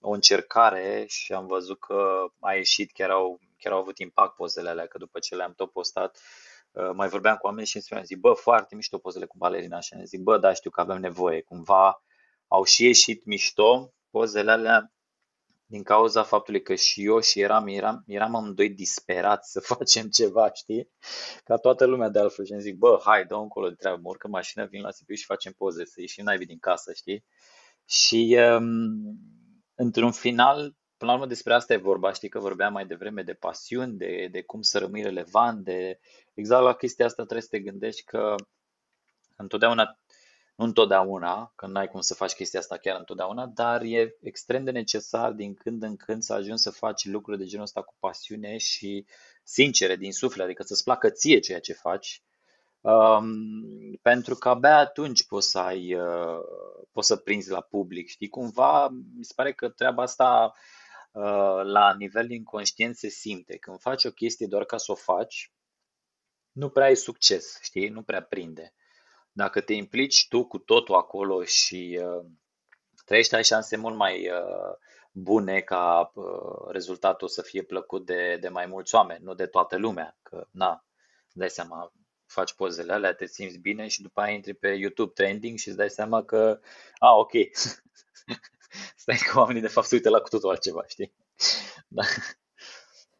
o 0.00 0.10
încercare 0.10 1.04
și 1.08 1.32
am 1.32 1.46
văzut 1.46 1.78
că 1.78 2.24
a 2.40 2.52
ieșit, 2.52 2.92
chiar 2.92 3.10
au, 3.10 3.40
chiar 3.58 3.72
au 3.72 3.78
avut 3.78 3.98
impact 3.98 4.34
pozele 4.34 4.68
alea, 4.68 4.86
că 4.86 4.98
după 4.98 5.18
ce 5.18 5.34
le-am 5.34 5.52
tot 5.56 5.72
postat, 5.72 6.16
Uh, 6.16 6.57
mai 6.94 7.08
vorbeam 7.08 7.36
cu 7.36 7.46
oameni 7.46 7.66
și 7.66 7.74
îmi 7.76 7.84
spuneam, 7.84 8.06
zic, 8.06 8.18
bă, 8.18 8.32
foarte 8.32 8.74
mișto 8.74 8.98
pozele 8.98 9.26
cu 9.26 9.36
balerina 9.36 9.76
așa. 9.76 9.96
Ne 9.96 10.04
zic, 10.04 10.20
bă, 10.20 10.38
da, 10.38 10.52
știu 10.52 10.70
că 10.70 10.80
avem 10.80 11.00
nevoie. 11.00 11.42
Cumva 11.42 12.02
au 12.46 12.64
și 12.64 12.84
ieșit 12.84 13.24
mișto 13.24 13.92
pozele 14.10 14.50
alea 14.50 14.92
din 15.70 15.82
cauza 15.82 16.22
faptului 16.22 16.62
că 16.62 16.74
și 16.74 17.04
eu 17.04 17.20
și 17.20 17.40
eram, 17.40 17.66
eram, 17.66 18.02
eram 18.06 18.34
amândoi 18.34 18.70
disperați 18.70 19.50
să 19.50 19.60
facem 19.74 20.08
ceva, 20.08 20.52
știi? 20.52 20.90
Ca 21.44 21.56
toată 21.56 21.84
lumea 21.84 22.08
de 22.08 22.18
altfel 22.18 22.44
și 22.44 22.52
îmi 22.52 22.60
zic, 22.60 22.76
bă, 22.76 23.00
hai, 23.04 23.24
dă 23.24 23.34
încolo 23.34 23.68
de 23.68 23.74
treabă, 23.74 23.98
mă 24.02 24.08
urcă 24.08 24.28
mașina, 24.28 24.64
vin 24.64 24.80
la 24.80 24.90
Sibiu 24.90 25.14
și 25.14 25.24
facem 25.24 25.52
poze, 25.52 25.84
să 25.84 26.00
ieșim 26.00 26.24
naibii 26.24 26.46
din 26.46 26.58
casă, 26.58 26.92
știi? 26.92 27.24
Și 27.84 28.38
um, 28.58 29.18
într-un 29.74 30.12
final 30.12 30.76
Până 30.98 31.10
la 31.10 31.16
urmă 31.16 31.28
despre 31.28 31.54
asta 31.54 31.72
e 31.72 31.76
vorba, 31.76 32.12
știi 32.12 32.28
că 32.28 32.38
vorbeam 32.38 32.72
mai 32.72 32.86
devreme 32.86 33.22
de 33.22 33.34
pasiuni, 33.34 33.96
de, 33.96 34.28
de 34.30 34.42
cum 34.42 34.62
să 34.62 34.78
rămâi 34.78 35.02
relevant, 35.02 35.64
de 35.64 36.00
exact 36.34 36.62
la 36.62 36.74
chestia 36.74 37.04
asta 37.04 37.22
trebuie 37.22 37.42
să 37.42 37.48
te 37.50 37.60
gândești 37.60 38.04
că 38.04 38.34
întotdeauna, 39.36 39.98
nu 40.56 40.64
întotdeauna, 40.64 41.52
că 41.56 41.66
n-ai 41.66 41.88
cum 41.88 42.00
să 42.00 42.14
faci 42.14 42.32
chestia 42.32 42.60
asta 42.60 42.76
chiar 42.76 42.98
întotdeauna, 42.98 43.46
dar 43.46 43.82
e 43.82 44.16
extrem 44.22 44.64
de 44.64 44.70
necesar 44.70 45.32
din 45.32 45.54
când 45.54 45.82
în 45.82 45.96
când 45.96 46.22
să 46.22 46.32
ajungi 46.32 46.62
să 46.62 46.70
faci 46.70 47.04
lucruri 47.04 47.38
de 47.38 47.44
genul 47.44 47.64
ăsta 47.64 47.82
cu 47.82 47.94
pasiune 47.98 48.56
și 48.56 49.06
sincere, 49.42 49.96
din 49.96 50.12
suflet, 50.12 50.44
adică 50.44 50.62
să-ți 50.62 50.84
placă 50.84 51.10
ție 51.10 51.38
ceea 51.38 51.60
ce 51.60 51.72
faci 51.72 52.22
Um, 52.80 53.98
pentru 54.02 54.34
că 54.34 54.48
abia 54.48 54.78
atunci 54.78 55.26
poți 55.26 55.50
să 55.50 55.58
ai, 55.58 55.94
uh, 55.94 56.40
poți 56.92 57.06
să 57.06 57.16
prinzi 57.16 57.50
la 57.50 57.60
public, 57.60 58.08
știi? 58.08 58.28
Cumva 58.28 58.88
mi 58.88 59.24
se 59.24 59.32
pare 59.36 59.52
că 59.52 59.68
treaba 59.68 60.02
asta 60.02 60.52
Uh, 60.54 60.77
la 61.62 61.94
nivel 61.98 62.30
inconștient 62.30 62.96
se 62.96 63.08
simte. 63.08 63.56
Când 63.56 63.80
faci 63.80 64.04
o 64.04 64.10
chestie 64.10 64.46
doar 64.46 64.64
ca 64.64 64.76
să 64.76 64.92
o 64.92 64.94
faci, 64.94 65.52
nu 66.52 66.68
prea 66.68 66.86
ai 66.86 66.96
succes, 66.96 67.58
știi? 67.62 67.88
Nu 67.88 68.02
prea 68.02 68.22
prinde. 68.22 68.74
Dacă 69.32 69.60
te 69.60 69.72
implici 69.72 70.28
tu 70.28 70.44
cu 70.44 70.58
totul 70.58 70.94
acolo 70.94 71.44
și 71.44 72.00
uh, 72.02 72.24
trăiești, 73.04 73.34
ai 73.34 73.44
șanse 73.44 73.76
mult 73.76 73.96
mai 73.96 74.30
uh, 74.30 74.76
bune 75.12 75.60
ca 75.60 76.12
uh, 76.14 76.70
rezultatul 76.70 77.28
să 77.28 77.42
fie 77.42 77.62
plăcut 77.62 78.06
de, 78.06 78.36
de 78.40 78.48
mai 78.48 78.66
mulți 78.66 78.94
oameni, 78.94 79.24
nu 79.24 79.34
de 79.34 79.46
toată 79.46 79.76
lumea. 79.76 80.16
Că, 80.22 80.46
na, 80.50 80.84
dai 81.32 81.50
seama, 81.50 81.92
faci 82.26 82.54
pozele 82.54 82.92
alea, 82.92 83.14
te 83.14 83.26
simți 83.26 83.58
bine 83.58 83.88
și 83.88 84.02
după 84.02 84.20
aia 84.20 84.34
intri 84.34 84.54
pe 84.54 84.68
YouTube 84.68 85.12
trending 85.12 85.58
și 85.58 85.68
îți 85.68 85.76
dai 85.76 85.90
seama 85.90 86.24
că, 86.24 86.60
a, 86.98 87.14
ok, 87.14 87.32
stai 88.96 89.16
că 89.16 89.38
oamenii 89.38 89.60
de 89.62 89.68
fapt 89.68 89.86
se 89.86 89.94
uită 89.94 90.08
la 90.08 90.18
cu 90.18 90.28
totul 90.28 90.50
altceva, 90.50 90.84
știi? 90.86 91.12
Da. 91.88 92.02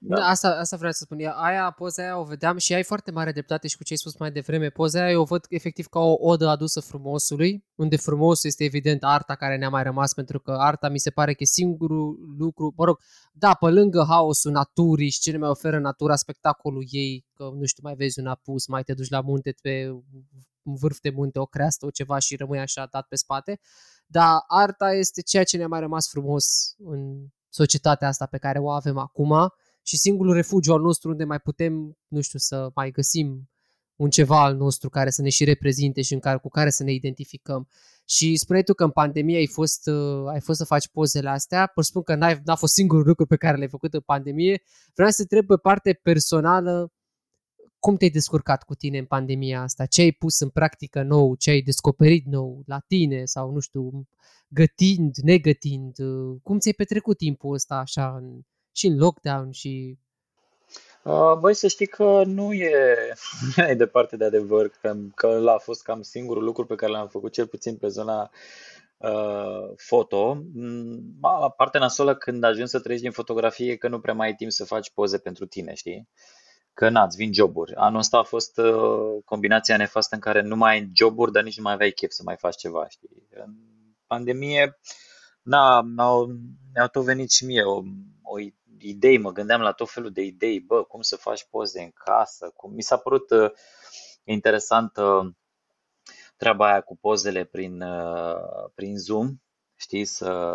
Da. 0.00 0.16
da. 0.16 0.26
Asta, 0.26 0.48
asta 0.48 0.76
vreau 0.76 0.92
să 0.92 1.02
spun. 1.04 1.18
Aia, 1.34 1.70
poza 1.70 2.02
aia 2.02 2.18
o 2.18 2.24
vedeam 2.24 2.56
și 2.56 2.74
ai 2.74 2.82
foarte 2.82 3.10
mare 3.10 3.32
dreptate 3.32 3.68
și 3.68 3.76
cu 3.76 3.82
ce 3.82 3.92
ai 3.92 3.98
spus 3.98 4.16
mai 4.16 4.30
devreme. 4.30 4.68
Poza 4.68 5.00
aia 5.00 5.10
eu 5.10 5.20
o 5.20 5.24
văd 5.24 5.46
efectiv 5.48 5.86
ca 5.86 5.98
o 5.98 6.16
odă 6.20 6.48
adusă 6.48 6.80
frumosului, 6.80 7.64
unde 7.74 7.96
frumos 7.96 8.44
este 8.44 8.64
evident 8.64 9.04
arta 9.04 9.34
care 9.34 9.56
ne-a 9.56 9.68
mai 9.68 9.82
rămas, 9.82 10.14
pentru 10.14 10.40
că 10.40 10.50
arta 10.50 10.88
mi 10.88 10.98
se 10.98 11.10
pare 11.10 11.32
că 11.32 11.42
e 11.42 11.46
singurul 11.46 12.34
lucru, 12.38 12.72
mă 12.76 12.84
rog, 12.84 13.00
da, 13.32 13.54
pe 13.54 13.66
lângă 13.66 14.04
haosul 14.08 14.50
naturii 14.50 15.10
și 15.10 15.20
ce 15.20 15.30
ne 15.30 15.38
mai 15.38 15.48
oferă 15.48 15.78
natura 15.78 16.16
spectacolul 16.16 16.84
ei, 16.90 17.26
că 17.34 17.50
nu 17.54 17.64
știu, 17.64 17.82
mai 17.82 17.94
vezi 17.94 18.20
un 18.20 18.26
apus, 18.26 18.66
mai 18.66 18.82
te 18.82 18.94
duci 18.94 19.10
la 19.10 19.20
munte 19.20 19.54
pe 19.62 19.88
un 20.62 20.74
vârf 20.74 21.00
de 21.00 21.10
munte, 21.10 21.38
o 21.38 21.46
creastă, 21.46 21.86
o 21.86 21.90
ceva 21.90 22.18
și 22.18 22.36
rămâi 22.36 22.58
așa 22.58 22.86
dat 22.90 23.06
pe 23.06 23.16
spate, 23.16 23.60
dar 24.06 24.44
arta 24.46 24.92
este 24.92 25.22
ceea 25.22 25.44
ce 25.44 25.56
ne-a 25.56 25.68
mai 25.68 25.80
rămas 25.80 26.08
frumos 26.08 26.74
în 26.78 27.26
societatea 27.48 28.08
asta 28.08 28.26
pe 28.26 28.38
care 28.38 28.58
o 28.58 28.70
avem 28.70 28.98
acum 28.98 29.52
și 29.88 29.96
singurul 29.96 30.32
refugiu 30.32 30.72
al 30.72 30.80
nostru 30.80 31.10
unde 31.10 31.24
mai 31.24 31.40
putem, 31.40 31.98
nu 32.08 32.20
știu, 32.20 32.38
să 32.38 32.70
mai 32.74 32.90
găsim 32.90 33.50
un 33.96 34.10
ceva 34.10 34.42
al 34.42 34.56
nostru 34.56 34.88
care 34.88 35.10
să 35.10 35.22
ne 35.22 35.28
și 35.28 35.44
reprezinte 35.44 36.02
și 36.02 36.12
în 36.12 36.20
care, 36.20 36.38
cu 36.38 36.48
care 36.48 36.70
să 36.70 36.82
ne 36.82 36.92
identificăm. 36.92 37.68
Și 38.04 38.36
spuneai 38.36 38.64
tu 38.64 38.74
că 38.74 38.84
în 38.84 38.90
pandemie 38.90 39.36
ai 39.36 39.46
fost, 39.46 39.86
uh, 39.86 40.28
ai 40.32 40.40
fost 40.40 40.58
să 40.58 40.64
faci 40.64 40.88
pozele 40.88 41.28
astea, 41.28 41.66
pur 41.66 41.82
spun 41.82 42.02
că 42.02 42.14
n-ai, 42.14 42.40
n-a 42.44 42.54
fost 42.54 42.72
singurul 42.72 43.06
lucru 43.06 43.26
pe 43.26 43.36
care 43.36 43.56
l-ai 43.56 43.68
făcut 43.68 43.94
în 43.94 44.00
pandemie. 44.00 44.62
Vreau 44.94 45.10
să 45.10 45.16
te 45.16 45.22
întreb 45.22 45.46
pe 45.46 45.56
parte 45.62 45.92
personală, 45.92 46.92
cum 47.78 47.96
te-ai 47.96 48.10
descurcat 48.10 48.62
cu 48.62 48.74
tine 48.74 48.98
în 48.98 49.06
pandemia 49.06 49.62
asta? 49.62 49.86
Ce 49.86 50.00
ai 50.00 50.12
pus 50.12 50.38
în 50.40 50.48
practică 50.48 51.02
nou? 51.02 51.34
Ce 51.34 51.50
ai 51.50 51.60
descoperit 51.60 52.26
nou 52.26 52.62
la 52.66 52.78
tine? 52.78 53.24
Sau, 53.24 53.52
nu 53.52 53.60
știu, 53.60 54.08
gătind, 54.48 55.16
negătind? 55.16 55.94
Cum 56.42 56.58
ți-ai 56.58 56.74
petrecut 56.74 57.16
timpul 57.16 57.54
ăsta 57.54 57.74
așa 57.74 58.16
în, 58.16 58.42
și 58.78 58.86
în 58.86 58.98
lockdown 58.98 59.50
și... 59.50 59.98
Uh, 61.02 61.34
băi, 61.38 61.54
să 61.54 61.68
știi 61.68 61.86
că 61.86 62.22
nu 62.26 62.52
e, 62.52 62.96
nu 63.56 63.68
e 63.68 63.74
departe 63.74 64.16
de 64.16 64.24
adevăr, 64.24 64.68
că, 64.68 64.96
că 65.14 65.26
ăla 65.26 65.52
a 65.52 65.58
fost 65.58 65.82
cam 65.82 66.02
singurul 66.02 66.44
lucru 66.44 66.66
pe 66.66 66.74
care 66.74 66.92
l-am 66.92 67.08
făcut, 67.08 67.32
cel 67.32 67.46
puțin 67.46 67.76
pe 67.76 67.88
zona 67.88 68.30
uh, 68.96 69.72
foto. 69.76 70.42
Mm, 70.54 71.18
partea 71.56 71.80
nasolă 71.80 72.16
când 72.16 72.44
ajungi 72.44 72.70
să 72.70 72.80
treci 72.80 73.00
din 73.00 73.10
fotografie 73.10 73.76
că 73.76 73.88
nu 73.88 74.00
prea 74.00 74.14
mai 74.14 74.26
ai 74.26 74.34
timp 74.34 74.50
să 74.50 74.64
faci 74.64 74.90
poze 74.90 75.18
pentru 75.18 75.46
tine, 75.46 75.74
știi? 75.74 76.08
Că 76.74 76.88
n-ați, 76.88 77.16
vin 77.16 77.32
joburi. 77.32 77.74
Anul 77.74 77.98
ăsta 77.98 78.18
a 78.18 78.22
fost 78.22 78.58
uh, 78.58 79.22
combinația 79.24 79.76
nefastă 79.76 80.14
în 80.14 80.20
care 80.20 80.40
nu 80.40 80.56
mai 80.56 80.72
ai 80.72 80.90
joburi, 80.94 81.32
dar 81.32 81.42
nici 81.42 81.56
nu 81.56 81.62
mai 81.62 81.72
aveai 81.72 81.90
chef 81.90 82.10
să 82.10 82.22
mai 82.24 82.36
faci 82.36 82.56
ceva, 82.56 82.88
știi? 82.88 83.28
În 83.30 83.54
pandemie, 84.06 84.78
na, 85.42 85.80
mi-au 85.80 86.28
tot 86.92 87.04
venit 87.04 87.30
și 87.30 87.44
mie 87.44 87.62
o, 87.62 87.82
o 88.22 88.38
idei, 88.80 89.18
mă 89.18 89.32
gândeam 89.32 89.60
la 89.60 89.72
tot 89.72 89.90
felul 89.90 90.12
de 90.12 90.22
idei, 90.22 90.60
bă, 90.60 90.84
cum 90.84 91.00
să 91.00 91.16
faci 91.16 91.46
poze 91.50 91.82
în 91.82 91.90
casă, 91.90 92.52
cum 92.56 92.72
mi 92.72 92.82
s-a 92.82 92.96
părut 92.96 93.30
uh, 93.30 93.50
interesantă 94.24 95.36
treaba 96.36 96.66
aia 96.66 96.80
cu 96.80 96.96
pozele 96.96 97.44
prin, 97.44 97.80
uh, 97.80 98.70
prin 98.74 98.98
Zoom, 98.98 99.34
știi, 99.74 100.04
să 100.04 100.50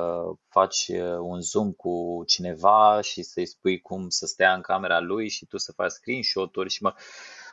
faci 0.47 0.87
uh, 0.87 1.17
un 1.19 1.41
Zoom 1.41 1.71
cu 1.71 2.23
cineva 2.25 3.01
și 3.01 3.23
să-i 3.23 3.45
spui 3.45 3.81
cum 3.81 4.09
să 4.09 4.25
stea 4.25 4.53
în 4.53 4.61
camera 4.61 4.99
lui 4.99 5.29
și 5.29 5.45
tu 5.45 5.57
să 5.57 5.71
faci 5.71 5.91
screenshot-uri 5.91 6.69
și 6.69 6.83
mă... 6.83 6.93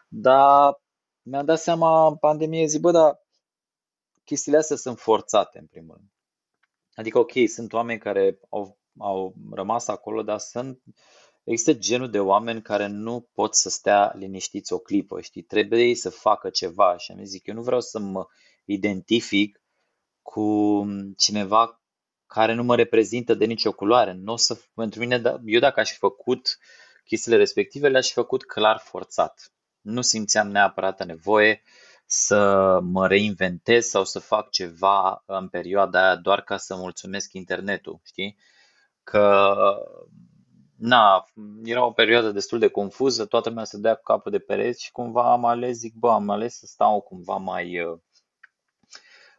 Dar 0.09 0.81
mi-am 1.23 1.45
dat 1.45 1.59
seama 1.59 2.07
în 2.07 2.16
pandemie, 2.16 2.66
zic, 2.66 2.81
bă, 2.81 2.91
dar 2.91 3.21
chestiile 4.25 4.59
astea 4.59 4.77
sunt 4.77 4.99
forțate, 4.99 5.59
în 5.59 5.66
primul 5.66 5.95
rând. 5.95 6.09
Adică, 6.95 7.18
ok, 7.18 7.33
sunt 7.47 7.73
oameni 7.73 7.99
care 7.99 8.41
au 8.49 8.80
au 8.99 9.34
rămas 9.53 9.88
acolo, 9.88 10.22
dar 10.22 10.38
sunt, 10.38 10.82
există 11.45 11.74
genul 11.74 12.11
de 12.11 12.20
oameni 12.20 12.62
care 12.62 12.86
nu 12.86 13.28
pot 13.34 13.55
să 13.55 13.68
stea 13.68 14.12
liniștiți 14.16 14.72
o 14.72 14.78
clipă, 14.78 15.20
știi, 15.20 15.43
trebuie 15.43 15.95
să 15.95 16.11
facă 16.11 16.51
ceva 16.51 16.97
și 16.97 17.12
am 17.12 17.24
zic, 17.24 17.47
eu 17.47 17.55
nu 17.55 17.62
vreau 17.62 17.80
să 17.80 17.99
mă 17.99 18.26
identific 18.64 19.62
cu 20.22 20.84
cineva 21.16 21.80
care 22.26 22.53
nu 22.55 22.62
mă 22.62 22.76
reprezintă 22.76 23.34
de 23.34 23.45
nicio 23.45 23.72
culoare. 23.72 24.12
Nu 24.12 24.32
o 24.32 24.36
să, 24.36 24.59
pentru 24.74 25.01
mine, 25.01 25.18
da, 25.18 25.41
eu 25.45 25.61
dacă 25.61 25.80
aș 25.80 25.91
fi 25.91 25.99
făcut 25.99 26.59
chestiile 27.05 27.36
respective, 27.36 27.88
le-aș 27.88 28.07
fi 28.07 28.12
făcut 28.12 28.45
clar 28.45 28.78
forțat. 28.78 29.53
Nu 29.80 30.01
simțeam 30.01 30.49
neapărat 30.49 31.07
nevoie 31.07 31.62
să 32.07 32.78
mă 32.82 33.07
reinventez 33.07 33.86
sau 33.86 34.05
să 34.05 34.18
fac 34.18 34.51
ceva 34.51 35.22
în 35.26 35.49
perioada 35.49 36.05
aia 36.05 36.16
doar 36.16 36.43
ca 36.43 36.57
să 36.57 36.76
mulțumesc 36.76 37.32
internetul, 37.32 38.01
știi? 38.05 38.36
Că 39.03 39.55
na, 40.81 41.25
era 41.65 41.85
o 41.85 41.93
perioadă 41.93 42.31
destul 42.31 42.59
de 42.59 42.69
confuză, 42.69 43.27
toată 43.27 43.49
lumea 43.49 43.65
se 43.65 43.79
dea 43.79 43.95
cu 43.95 44.03
capul 44.03 44.31
de 44.31 44.39
pereți 44.39 44.85
și 44.85 44.93
cumva 44.93 45.33
am 45.33 45.45
ales, 45.45 45.77
zic, 45.77 45.95
bă, 45.95 46.11
am 46.11 46.31
ales 46.31 46.59
să 46.59 46.67
stau 46.67 47.01
cumva 47.01 47.37
mai, 47.37 47.81
uh, 47.85 47.99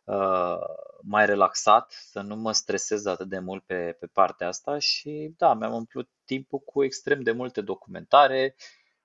uh, 0.03 0.59
mai 1.01 1.25
relaxat, 1.25 1.91
să 1.91 2.21
nu 2.21 2.35
mă 2.35 2.51
stresez 2.51 3.05
atât 3.05 3.27
de 3.29 3.39
mult 3.39 3.63
pe, 3.63 3.97
pe 3.99 4.07
partea 4.07 4.47
asta. 4.47 4.77
Și 4.77 5.33
da, 5.37 5.53
mi-am 5.53 5.73
umplut 5.73 6.09
timpul 6.25 6.59
cu 6.59 6.83
extrem 6.83 7.21
de 7.21 7.31
multe 7.31 7.61
documentare, 7.61 8.55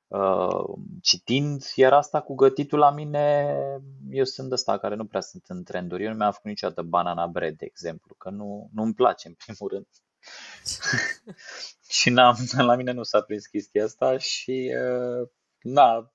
uh, 0.07 0.65
citind, 1.01 1.65
iar 1.75 1.93
asta 1.93 2.21
cu 2.21 2.35
gătitul 2.35 2.79
la 2.79 2.91
mine, 2.91 3.57
eu 4.11 4.25
sunt 4.25 4.53
ăsta 4.53 4.79
care 4.79 4.95
nu 4.95 5.07
prea 5.07 5.21
sunt 5.21 5.45
în 5.47 5.65
trenduri, 5.65 6.05
eu 6.05 6.11
nu 6.11 6.17
mi-am 6.17 6.33
făcut 6.33 6.51
niciodată 6.51 6.83
banana 6.83 7.27
bread, 7.27 7.57
de 7.57 7.65
exemplu, 7.65 8.15
că 8.19 8.31
nu, 8.31 8.71
nu-mi 8.73 8.95
place 8.95 9.29
în 9.29 9.35
primul 9.35 9.71
rând. 9.71 9.87
și 11.99 12.11
n-am, 12.11 12.37
la 12.57 12.75
mine 12.75 12.93
nu 12.93 13.03
s-a 13.03 13.21
prins 13.21 13.47
chestia 13.47 13.85
asta 13.85 14.19
și 14.19 14.75
uh, 14.75 15.29
na, 15.61 16.13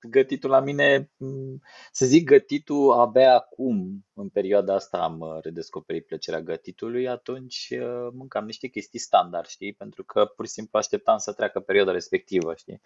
gătitul 0.00 0.50
la 0.50 0.60
mine, 0.60 1.10
mm, 1.16 1.62
să 1.92 2.06
zic 2.06 2.24
gătitul 2.24 2.92
abia 2.92 3.34
acum, 3.34 4.04
în 4.14 4.28
perioada 4.28 4.74
asta 4.74 4.98
am 4.98 5.20
uh, 5.20 5.38
redescoperit 5.42 6.06
plăcerea 6.06 6.40
gătitului, 6.40 7.08
atunci 7.08 7.68
uh, 7.70 8.12
mâncam 8.12 8.44
niște 8.44 8.68
chestii 8.68 8.98
standard, 8.98 9.46
știi, 9.46 9.72
pentru 9.72 10.04
că 10.04 10.24
pur 10.24 10.46
și 10.46 10.52
simplu 10.52 10.78
așteptam 10.78 11.18
să 11.18 11.32
treacă 11.32 11.60
perioada 11.60 11.92
respectivă, 11.92 12.54
știi. 12.54 12.80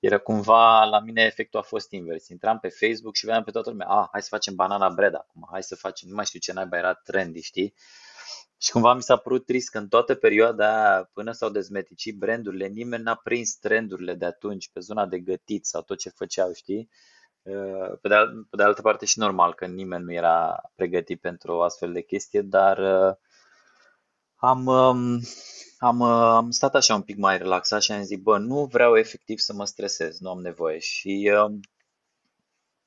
Era 0.00 0.18
cumva, 0.18 0.84
la 0.84 1.00
mine 1.00 1.22
efectul 1.22 1.60
a 1.60 1.62
fost 1.62 1.92
invers. 1.92 2.28
Intram 2.28 2.58
pe 2.58 2.68
Facebook 2.68 3.14
și 3.14 3.24
vedeam 3.24 3.44
pe 3.44 3.50
toată 3.50 3.70
lumea, 3.70 3.86
ah, 3.86 4.08
hai 4.12 4.22
să 4.22 4.28
facem 4.30 4.54
banana 4.54 4.88
bread 4.88 5.14
acum, 5.14 5.48
hai 5.50 5.62
să 5.62 5.76
facem, 5.76 6.08
nu 6.08 6.14
mai 6.14 6.24
știu 6.24 6.38
ce 6.38 6.52
naiba 6.52 6.76
era 6.76 6.94
trendy, 6.94 7.40
știi? 7.40 7.74
Și 8.60 8.70
cumva 8.70 8.94
mi 8.94 9.02
s-a 9.02 9.16
părut 9.16 9.46
trist 9.46 9.70
că 9.70 9.78
în 9.78 9.88
toată 9.88 10.14
perioada 10.14 10.90
aia, 10.90 11.10
până 11.12 11.32
s-au 11.32 11.50
dezmeticit 11.50 12.18
brandurile, 12.18 12.66
nimeni 12.66 13.02
n-a 13.02 13.14
prins 13.14 13.54
trendurile 13.56 14.14
de 14.14 14.24
atunci 14.24 14.70
pe 14.72 14.80
zona 14.80 15.06
de 15.06 15.18
gătit 15.18 15.66
sau 15.66 15.82
tot 15.82 15.98
ce 15.98 16.08
făceau, 16.08 16.52
știi? 16.52 16.88
Uh, 17.42 17.98
pe 18.00 18.08
de, 18.08 18.14
pe 18.50 18.56
de 18.56 18.62
altă 18.62 18.82
parte 18.82 19.04
și 19.04 19.18
normal 19.18 19.54
că 19.54 19.66
nimeni 19.66 20.04
nu 20.04 20.12
era 20.12 20.60
pregătit 20.74 21.20
pentru 21.20 21.52
o 21.52 21.62
astfel 21.62 21.92
de 21.92 22.02
chestie, 22.02 22.42
dar 22.42 22.78
uh, 22.78 23.16
am, 24.34 24.66
um, 24.66 25.20
am, 25.78 26.00
uh, 26.00 26.08
am 26.08 26.50
stat 26.50 26.74
așa 26.74 26.94
un 26.94 27.02
pic 27.02 27.16
mai 27.16 27.38
relaxat 27.38 27.82
și 27.82 27.92
am 27.92 28.02
zis, 28.02 28.18
bă, 28.18 28.38
nu 28.38 28.64
vreau 28.64 28.96
efectiv 28.96 29.38
să 29.38 29.52
mă 29.52 29.64
stresez, 29.64 30.18
nu 30.18 30.30
am 30.30 30.40
nevoie. 30.40 30.78
Și 30.78 31.32
um, 31.44 31.60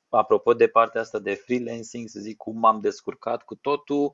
apropo 0.09 0.53
de 0.53 0.67
partea 0.67 1.01
asta 1.01 1.19
de 1.19 1.33
freelancing, 1.33 2.09
să 2.09 2.19
zic 2.19 2.37
cum 2.37 2.59
m-am 2.59 2.79
descurcat 2.79 3.43
cu 3.43 3.55
totul, 3.55 4.13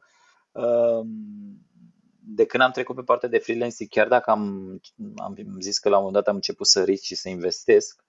de 2.19 2.45
când 2.45 2.63
am 2.63 2.71
trecut 2.71 2.95
pe 2.95 3.01
partea 3.01 3.29
de 3.29 3.37
freelancing, 3.37 3.89
chiar 3.89 4.07
dacă 4.07 4.31
am, 4.31 4.79
am 5.15 5.35
zis 5.59 5.79
că 5.79 5.89
la 5.89 5.97
un 5.97 6.03
moment 6.03 6.23
dat 6.23 6.27
am 6.27 6.35
început 6.35 6.67
să 6.67 6.83
risc 6.83 7.03
și 7.03 7.15
să 7.15 7.29
investesc, 7.29 8.03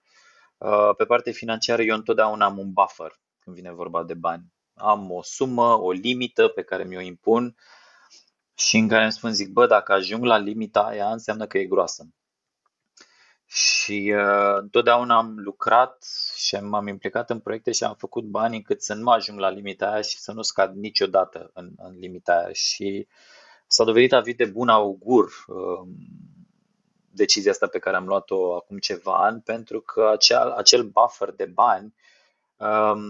uh, 0.59 0.90
pe 0.96 1.05
partea 1.05 1.32
financiară 1.32 1.82
eu 1.82 1.94
întotdeauna 1.94 2.44
am 2.44 2.59
un 2.59 2.72
buffer 2.72 3.20
când 3.38 3.57
vine 3.57 3.72
vorba 3.72 4.05
de 4.05 4.14
bani. 4.14 4.53
Am 4.74 5.11
o 5.11 5.22
sumă, 5.22 5.80
o 5.80 5.90
limită 5.90 6.49
pe 6.49 6.62
care 6.62 6.84
mi-o 6.84 7.01
impun 7.01 7.57
și 8.55 8.76
în 8.76 8.88
care 8.88 9.03
îmi 9.03 9.12
spun, 9.12 9.32
zic, 9.32 9.49
bă, 9.49 9.66
dacă 9.66 9.92
ajung 9.92 10.24
la 10.24 10.36
limita 10.36 10.80
aia, 10.80 11.11
înseamnă 11.11 11.46
că 11.46 11.59
e 11.59 11.64
groasă. 11.64 12.09
Și 13.51 14.14
uh, 14.16 14.57
întotdeauna 14.61 15.16
am 15.16 15.38
lucrat 15.38 16.05
și 16.36 16.57
m-am 16.57 16.86
implicat 16.86 17.30
în 17.30 17.40
proiecte 17.40 17.72
și 17.72 17.84
am 17.84 17.94
făcut 17.94 18.24
bani 18.24 18.57
încât 18.57 18.82
să 18.82 18.94
nu 18.94 19.11
ajung 19.11 19.38
la 19.38 19.51
limita 19.51 19.90
aia 19.90 20.01
și 20.01 20.18
să 20.18 20.32
nu 20.32 20.42
scad 20.42 20.74
niciodată 20.74 21.51
în, 21.55 21.70
în 21.76 21.99
limita 21.99 22.32
aia. 22.32 22.53
Și 22.53 23.09
s-a 23.66 23.84
dovedit 23.84 24.12
a 24.12 24.22
fi 24.22 24.34
de 24.34 24.44
bun 24.44 24.68
augur 24.68 25.24
uh, 25.46 25.88
decizia 27.11 27.51
asta 27.51 27.66
pe 27.66 27.78
care 27.78 27.96
am 27.96 28.07
luat-o 28.07 28.55
acum 28.55 28.78
ceva 28.78 29.24
ani, 29.24 29.40
pentru 29.40 29.80
că 29.80 30.09
acel, 30.12 30.51
acel 30.51 30.82
buffer 30.82 31.30
de 31.30 31.44
bani 31.44 31.94
um, 32.57 33.01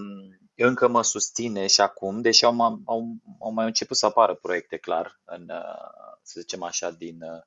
încă 0.55 0.89
mă 0.89 1.03
susține 1.03 1.66
și 1.66 1.80
acum, 1.80 2.20
deși 2.20 2.45
au, 2.45 2.80
au, 2.84 3.16
au 3.41 3.53
mai 3.53 3.66
început 3.66 3.97
să 3.97 4.07
apară 4.07 4.34
proiecte, 4.34 4.76
clar, 4.76 5.20
în, 5.24 5.43
uh, 5.49 6.16
să 6.22 6.41
zicem 6.41 6.62
așa, 6.62 6.91
din 6.91 7.22
uh, 7.22 7.28
Uh, 7.30 7.45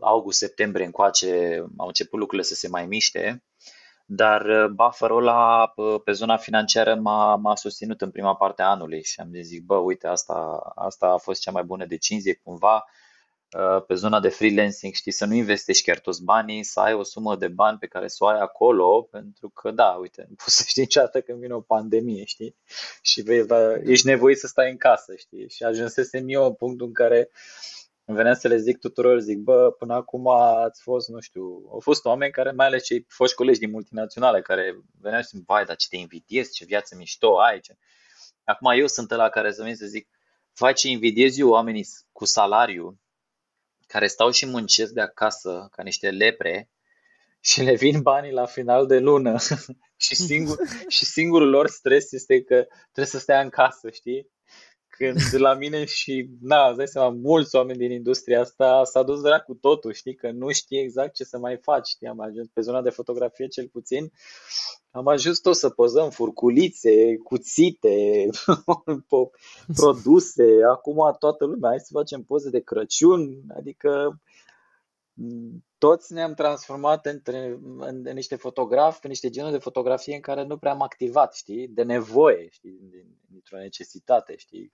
august-septembrie 0.00 0.84
încoace 0.84 1.64
au 1.76 1.86
început 1.86 2.18
lucrurile 2.18 2.46
să 2.46 2.54
se 2.54 2.68
mai 2.68 2.86
miște, 2.86 3.42
dar 4.14 4.44
uh, 4.46 4.70
buffer-ul 4.70 5.26
ăla 5.26 5.72
uh, 5.76 6.00
pe 6.04 6.12
zona 6.12 6.36
financiară 6.36 6.94
m-a, 6.94 7.36
m-a 7.36 7.56
susținut 7.56 8.00
în 8.00 8.10
prima 8.10 8.36
parte 8.36 8.62
a 8.62 8.66
anului 8.66 9.04
și 9.04 9.20
am 9.20 9.28
zis, 9.40 9.60
bă, 9.60 9.76
uite, 9.76 10.06
asta, 10.06 10.72
asta 10.74 11.06
a 11.06 11.16
fost 11.16 11.40
cea 11.40 11.50
mai 11.50 11.62
bună 11.62 11.86
decizie 11.86 12.40
cumva 12.42 12.84
uh, 13.56 13.84
pe 13.86 13.94
zona 13.94 14.20
de 14.20 14.28
freelancing, 14.28 14.92
știi, 14.92 15.12
să 15.12 15.24
nu 15.24 15.34
investești 15.34 15.84
chiar 15.84 15.98
toți 15.98 16.24
banii, 16.24 16.62
să 16.62 16.80
ai 16.80 16.94
o 16.94 17.02
sumă 17.02 17.36
de 17.36 17.48
bani 17.48 17.78
pe 17.78 17.86
care 17.86 18.08
să 18.08 18.24
o 18.24 18.26
ai 18.26 18.40
acolo, 18.40 19.08
pentru 19.10 19.48
că, 19.48 19.70
da, 19.70 19.88
uite, 20.00 20.26
nu 20.28 20.34
poți 20.34 20.56
să 20.56 20.62
știi 20.66 20.82
niciodată 20.82 21.20
când 21.20 21.38
vine 21.38 21.54
o 21.54 21.60
pandemie, 21.60 22.24
știi, 22.24 22.56
și 23.02 23.22
vei, 23.22 23.42
va, 23.42 23.74
ești 23.84 24.06
nevoit 24.06 24.38
să 24.38 24.46
stai 24.46 24.70
în 24.70 24.76
casă, 24.76 25.14
știi, 25.16 25.48
și 25.48 25.62
ajunsesem 25.62 26.24
eu 26.26 26.44
în 26.44 26.54
punctul 26.54 26.86
în 26.86 26.92
care 26.92 27.30
îmi 28.04 28.16
venea 28.16 28.34
să 28.34 28.48
le 28.48 28.56
zic 28.56 28.78
tuturor, 28.78 29.20
zic, 29.20 29.38
bă, 29.38 29.70
până 29.70 29.94
acum 29.94 30.28
ați 30.28 30.82
fost, 30.82 31.08
nu 31.08 31.20
știu, 31.20 31.42
au 31.70 31.80
fost 31.80 32.04
oameni 32.04 32.32
care, 32.32 32.50
mai 32.50 32.66
ales 32.66 32.84
cei 32.84 33.04
foști 33.08 33.36
colegi 33.36 33.58
din 33.58 33.70
multinaționale, 33.70 34.42
care 34.42 34.76
veneau 35.00 35.20
și 35.20 35.28
zic, 35.28 35.44
vai, 35.46 35.64
dar 35.64 35.76
ce 35.76 35.86
te 35.88 35.96
invidiez, 35.96 36.50
ce 36.50 36.64
viață 36.64 36.96
mișto 36.96 37.40
ai, 37.40 37.60
ce... 37.60 37.76
Acum 38.44 38.70
eu 38.78 38.86
sunt 38.86 39.10
la 39.10 39.28
care 39.28 39.52
să 39.52 39.62
vin 39.62 39.76
să 39.76 39.86
zic, 39.86 40.08
vai, 40.58 40.72
ce 40.72 40.88
invidiez 40.88 41.38
eu 41.38 41.48
oamenii 41.48 41.86
cu 42.12 42.24
salariu, 42.24 43.00
care 43.86 44.06
stau 44.06 44.30
și 44.30 44.46
muncesc 44.46 44.92
de 44.92 45.00
acasă 45.00 45.68
ca 45.70 45.82
niște 45.82 46.10
lepre 46.10 46.70
și 47.40 47.62
le 47.62 47.74
vin 47.74 48.02
banii 48.02 48.32
la 48.32 48.46
final 48.46 48.86
de 48.86 48.98
lună 48.98 49.36
și, 50.04 50.14
singur, 50.14 50.56
și 50.88 51.04
singurul 51.04 51.48
lor 51.48 51.68
stres 51.68 52.12
este 52.12 52.42
că 52.42 52.66
trebuie 52.82 53.06
să 53.06 53.18
stea 53.18 53.40
în 53.40 53.48
casă, 53.48 53.90
știi? 53.90 54.30
Când 54.96 55.18
la 55.32 55.54
mine 55.54 55.84
și, 55.84 56.28
na, 56.40 56.68
îți 56.68 56.76
dai 56.76 56.88
seama, 56.88 57.08
mulți 57.08 57.56
oameni 57.56 57.78
din 57.78 57.90
industria 57.90 58.40
asta 58.40 58.84
s-a 58.84 59.02
dus 59.02 59.20
vrea 59.20 59.38
cu 59.38 59.54
totul, 59.54 59.92
știi, 59.92 60.14
că 60.14 60.30
nu 60.30 60.50
știi 60.50 60.78
exact 60.78 61.14
ce 61.14 61.24
să 61.24 61.38
mai 61.38 61.56
faci, 61.62 61.88
știi, 61.88 62.06
am 62.06 62.20
ajuns 62.20 62.48
pe 62.52 62.60
zona 62.60 62.82
de 62.82 62.90
fotografie 62.90 63.46
cel 63.46 63.68
puțin, 63.68 64.12
am 64.90 65.06
ajuns 65.06 65.38
tot 65.38 65.56
să 65.56 65.68
pozăm 65.68 66.10
furculițe, 66.10 67.16
cuțite, 67.16 68.28
produse, 69.80 70.44
acum 70.70 71.16
toată 71.18 71.44
lumea, 71.44 71.70
hai 71.70 71.80
să 71.80 71.90
facem 71.92 72.22
poze 72.22 72.50
de 72.50 72.60
Crăciun, 72.60 73.42
adică 73.56 74.20
toți 75.78 76.12
ne-am 76.12 76.34
transformat 76.34 77.06
între, 77.06 77.46
în, 77.62 78.02
în 78.04 78.14
niște 78.14 78.36
fotografi, 78.36 78.98
în 79.02 79.08
niște 79.08 79.30
genuri 79.30 79.52
de 79.52 79.58
fotografie 79.58 80.14
în 80.14 80.20
care 80.20 80.42
nu 80.42 80.58
prea 80.58 80.72
am 80.72 80.82
activat, 80.82 81.34
știi, 81.34 81.68
de 81.68 81.82
nevoie, 81.82 82.48
știi, 82.48 82.78
dintr-o 83.28 83.56
necesitate, 83.56 84.36
știi. 84.36 84.70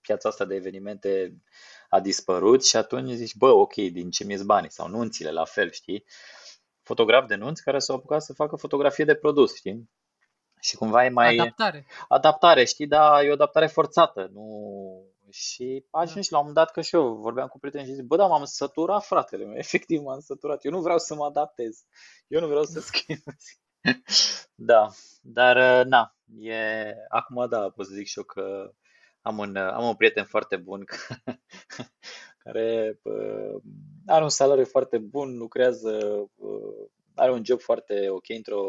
Piața 0.00 0.28
asta 0.28 0.44
de 0.44 0.54
evenimente 0.54 1.36
a 1.88 2.00
dispărut 2.00 2.64
și 2.64 2.76
atunci 2.76 3.12
zici, 3.12 3.36
bă, 3.36 3.50
ok, 3.50 3.74
din 3.74 4.10
ce 4.10 4.24
mi 4.24 4.42
banii? 4.44 4.70
Sau 4.70 4.88
nunțile, 4.88 5.30
la 5.30 5.44
fel, 5.44 5.70
știi. 5.70 6.04
Fotograf 6.82 7.26
de 7.26 7.34
nunți 7.34 7.62
care 7.62 7.78
s-au 7.78 7.96
apucat 7.96 8.22
să 8.22 8.32
facă 8.32 8.56
fotografie 8.56 9.04
de 9.04 9.14
produs, 9.14 9.56
știi. 9.56 9.90
Și 10.60 10.76
cumva 10.76 11.04
e 11.04 11.08
mai... 11.08 11.36
Adaptare. 11.36 11.86
Adaptare, 12.08 12.64
știi, 12.64 12.86
dar 12.86 13.24
e 13.24 13.28
o 13.28 13.32
adaptare 13.32 13.66
forțată, 13.66 14.30
nu 14.32 15.13
și 15.34 15.84
ajungi 15.90 16.32
la 16.32 16.38
un 16.38 16.46
moment 16.46 16.64
dat 16.64 16.74
că 16.74 16.80
și 16.80 16.94
eu 16.94 17.14
vorbeam 17.14 17.48
cu 17.48 17.58
prieteni 17.58 17.86
și 17.86 17.94
zic, 17.94 18.04
bă, 18.04 18.16
da, 18.16 18.26
m-am 18.26 18.44
săturat, 18.44 19.04
fratele 19.04 19.44
meu, 19.44 19.56
efectiv 19.64 20.02
m-am 20.02 20.20
săturat. 20.20 20.64
Eu 20.64 20.70
nu 20.70 20.80
vreau 20.80 20.98
să 20.98 21.14
mă 21.14 21.24
adaptez. 21.24 21.84
Eu 22.26 22.40
nu 22.40 22.46
vreau 22.46 22.64
să 22.64 22.80
schimb. 22.80 23.18
da, 24.54 24.90
dar 25.20 25.56
uh, 25.56 25.86
na, 25.86 26.16
e, 26.38 26.94
acum 27.08 27.48
da, 27.48 27.70
pot 27.70 27.86
să 27.86 27.92
zic 27.94 28.06
și 28.06 28.18
eu 28.18 28.24
că 28.24 28.72
am 29.20 29.38
un, 29.38 29.56
am 29.56 29.86
un 29.86 29.94
prieten 29.94 30.24
foarte 30.24 30.56
bun 30.56 30.84
care 32.44 33.00
uh, 33.02 33.62
are 34.06 34.22
un 34.22 34.28
salariu 34.28 34.64
foarte 34.64 34.98
bun, 34.98 35.36
lucrează, 35.36 35.90
uh, 36.34 36.88
are 37.14 37.32
un 37.32 37.44
job 37.44 37.60
foarte 37.60 38.08
ok 38.08 38.28
într-o 38.28 38.62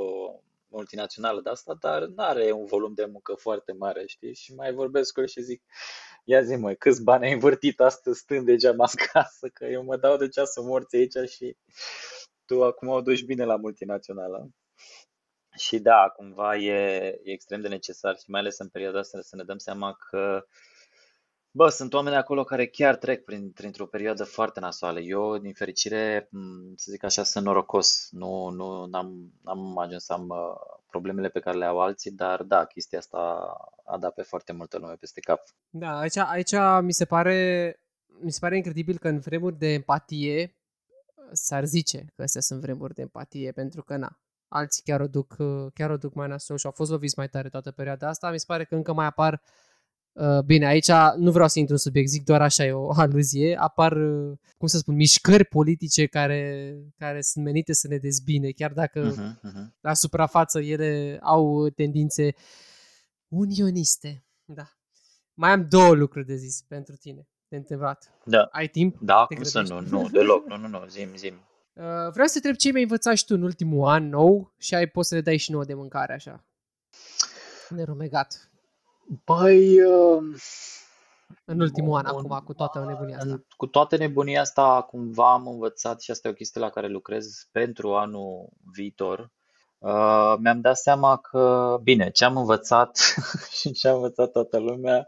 multinațională 0.68 1.42
de 1.42 1.50
asta, 1.50 1.74
dar 1.80 2.06
nu 2.06 2.24
are 2.24 2.52
un 2.52 2.66
volum 2.66 2.94
de 2.94 3.06
muncă 3.06 3.34
foarte 3.34 3.72
mare, 3.72 4.04
știi? 4.06 4.34
Și 4.34 4.54
mai 4.54 4.74
vorbesc 4.74 5.14
cu 5.14 5.20
el 5.20 5.28
și 5.28 5.42
zic, 5.42 5.64
ia 6.26 6.42
zi 6.42 6.56
măi, 6.56 6.78
câți 6.78 7.04
bani 7.04 7.26
ai 7.26 7.34
învârtit 7.34 7.80
astăzi 7.80 8.20
stând 8.20 8.46
degeaba 8.46 8.84
în 8.84 9.06
casă, 9.12 9.48
că 9.54 9.66
eu 9.66 9.84
mă 9.84 9.98
dau 9.98 10.18
de 10.18 10.28
ceasă 10.28 10.62
morți 10.62 10.96
aici 10.96 11.30
și 11.30 11.58
tu 12.46 12.64
acum 12.64 12.88
o 12.88 13.02
duci 13.02 13.26
bine 13.26 13.46
la 13.46 13.56
multinațională. 13.56 14.50
Și 15.58 15.80
da, 15.80 16.14
cumva 16.16 16.56
e, 16.56 17.06
e 17.24 17.32
extrem 17.32 17.62
de 17.62 17.68
necesar 17.68 18.16
și 18.18 18.30
mai 18.30 18.40
ales 18.40 18.58
în 18.58 18.70
perioada 18.70 19.00
asta 19.00 19.22
să 19.22 19.36
ne 19.36 19.44
dăm 19.44 19.58
seama 19.58 19.94
că 20.10 20.46
Bă, 21.58 21.70
sunt 21.70 21.94
oameni 21.94 22.16
acolo 22.16 22.44
care 22.44 22.68
chiar 22.68 22.96
trec 22.96 23.24
prin, 23.24 23.52
printr-o 23.52 23.86
perioadă 23.86 24.24
foarte 24.24 24.60
nasoală. 24.60 25.00
Eu, 25.00 25.38
din 25.38 25.54
fericire, 25.54 26.30
să 26.76 26.92
zic 26.92 27.04
așa, 27.04 27.24
sunt 27.24 27.46
norocos. 27.46 28.08
Nu, 28.12 28.50
nu 28.50 28.88
am 28.92 29.34
am 29.44 29.78
ajuns 29.78 30.04
să 30.04 30.14
am 30.14 30.30
uh, 30.30 30.80
problemele 30.90 31.30
pe 31.30 31.40
care 31.40 31.58
le 31.58 31.66
au 31.66 31.80
alții, 31.80 32.12
dar 32.12 32.44
da, 32.44 32.66
chestia 32.66 32.98
asta 32.98 33.18
a 33.86 33.98
dat 33.98 34.14
pe 34.14 34.22
foarte 34.22 34.54
multă 34.54 34.78
lume 34.78 34.94
peste 34.94 35.20
cap. 35.20 35.42
Da, 35.70 35.98
aici, 35.98 36.18
aici 36.18 36.54
mi 36.82 36.94
se 36.94 37.06
pare 37.06 37.80
mi 38.20 38.32
se 38.32 38.40
pare 38.40 38.56
incredibil 38.56 38.98
că 38.98 39.08
în 39.08 39.20
vremuri 39.20 39.58
de 39.58 39.74
empatie 39.74 40.56
s-ar 41.32 41.66
zice 41.66 42.06
că 42.16 42.22
astea 42.22 42.42
sunt 42.42 42.62
vremuri 42.62 42.94
de 42.94 43.02
empatie, 43.02 43.52
pentru 43.52 43.84
că 43.84 43.98
na, 43.98 44.20
alții 44.48 44.84
chiar 44.84 45.02
o 45.02 45.08
duc, 45.08 45.36
chiar 45.74 45.90
o 45.90 45.98
duc 45.98 46.14
mai 46.14 46.28
nasol 46.28 46.58
și 46.58 46.66
au 46.66 46.72
fost 46.72 46.92
loviți 46.92 47.18
mai 47.18 47.30
tare 47.30 47.50
toată 47.50 47.72
perioada 47.72 48.08
asta. 48.08 48.32
Mi 48.32 48.40
se 48.40 48.46
pare 48.48 48.64
că 48.64 48.76
încă 48.76 48.94
mai 48.94 49.06
apar 49.06 49.34
uh, 49.34 49.40
Uh, 49.40 49.75
bine, 50.46 50.66
aici 50.66 50.92
nu 51.18 51.32
vreau 51.32 51.48
să 51.48 51.60
intru 51.60 51.74
în 51.74 51.80
subiect, 51.80 52.10
zic 52.10 52.24
doar 52.24 52.42
așa 52.42 52.66
e 52.66 52.72
o 52.72 52.94
aluzie, 53.04 53.58
apar, 53.60 53.92
uh, 53.92 54.38
cum 54.58 54.68
să 54.68 54.78
spun, 54.78 54.96
mișcări 54.96 55.46
politice 55.46 56.06
care, 56.06 56.74
care 56.98 57.22
sunt 57.22 57.44
menite 57.46 57.74
să 57.74 57.88
ne 57.88 57.98
dezbine, 57.98 58.50
chiar 58.52 58.72
dacă 58.72 59.12
uh-huh, 59.12 59.50
uh-huh. 59.50 59.80
la 59.80 59.94
suprafață 59.94 60.60
ele 60.60 61.20
au 61.22 61.70
tendințe 61.70 62.34
unioniste. 63.28 64.26
Da. 64.46 64.70
Mai 65.34 65.52
am 65.52 65.68
două 65.70 65.94
lucruri 65.94 66.26
de 66.26 66.36
zis 66.36 66.62
pentru 66.68 66.96
tine, 66.96 67.28
de 67.48 67.56
întrebat. 67.56 68.12
Da. 68.26 68.50
Ai 68.52 68.68
timp? 68.68 68.98
Da, 69.02 69.26
cum 69.26 69.44
să 69.44 69.62
nu, 69.62 69.80
nu, 69.80 70.10
deloc, 70.10 70.48
nu, 70.48 70.58
nu, 70.58 70.68
nu, 70.68 70.86
zim, 70.88 71.16
zim. 71.16 71.34
Uh, 71.74 71.84
vreau 72.12 72.28
să 72.28 72.40
te 72.40 72.48
întreb 72.48 72.56
ce 72.56 72.72
mi-ai 72.72 72.84
învățat 72.84 73.16
și 73.16 73.26
tu 73.26 73.34
în 73.36 73.42
ultimul 73.42 73.88
an 73.88 74.10
nou 74.10 74.54
și 74.58 74.76
ai 74.76 74.88
poți 74.88 75.08
să 75.08 75.16
le 75.16 75.22
dai 75.22 75.38
și 75.38 75.52
nouă 75.52 75.64
de 75.64 75.74
mâncare 75.74 76.14
așa. 76.14 76.46
Nerumegat. 77.70 78.50
Băi, 79.26 79.82
uh, 79.82 80.24
în 81.46 81.60
ultimul 81.60 81.98
an, 81.98 82.06
acum, 82.06 82.42
cu 82.46 82.54
toată 82.54 82.86
nebunia 82.88 83.18
asta. 83.18 83.44
Cu 83.58 83.68
toată 83.68 83.98
nebunia 83.98 84.42
asta, 84.42 84.82
cumva 84.82 85.34
am 85.34 85.48
învățat 85.48 86.02
și 86.02 86.12
asta 86.12 86.28
e 86.28 86.32
o 86.32 86.34
chestie 86.34 86.62
la 86.62 86.70
care 86.70 86.88
lucrez 86.88 87.48
pentru 87.52 87.96
anul 87.96 88.50
viitor. 88.72 89.32
Uh, 89.78 90.36
mi-am 90.40 90.62
dat 90.62 90.78
seama 90.78 91.18
că, 91.18 91.78
bine, 91.84 92.10
ce 92.12 92.26
am 92.26 92.38
învățat 92.38 93.00
și 93.60 93.72
ce 93.72 93.88
a 93.88 93.94
învățat 93.94 94.32
toată 94.32 94.58
lumea, 94.58 95.08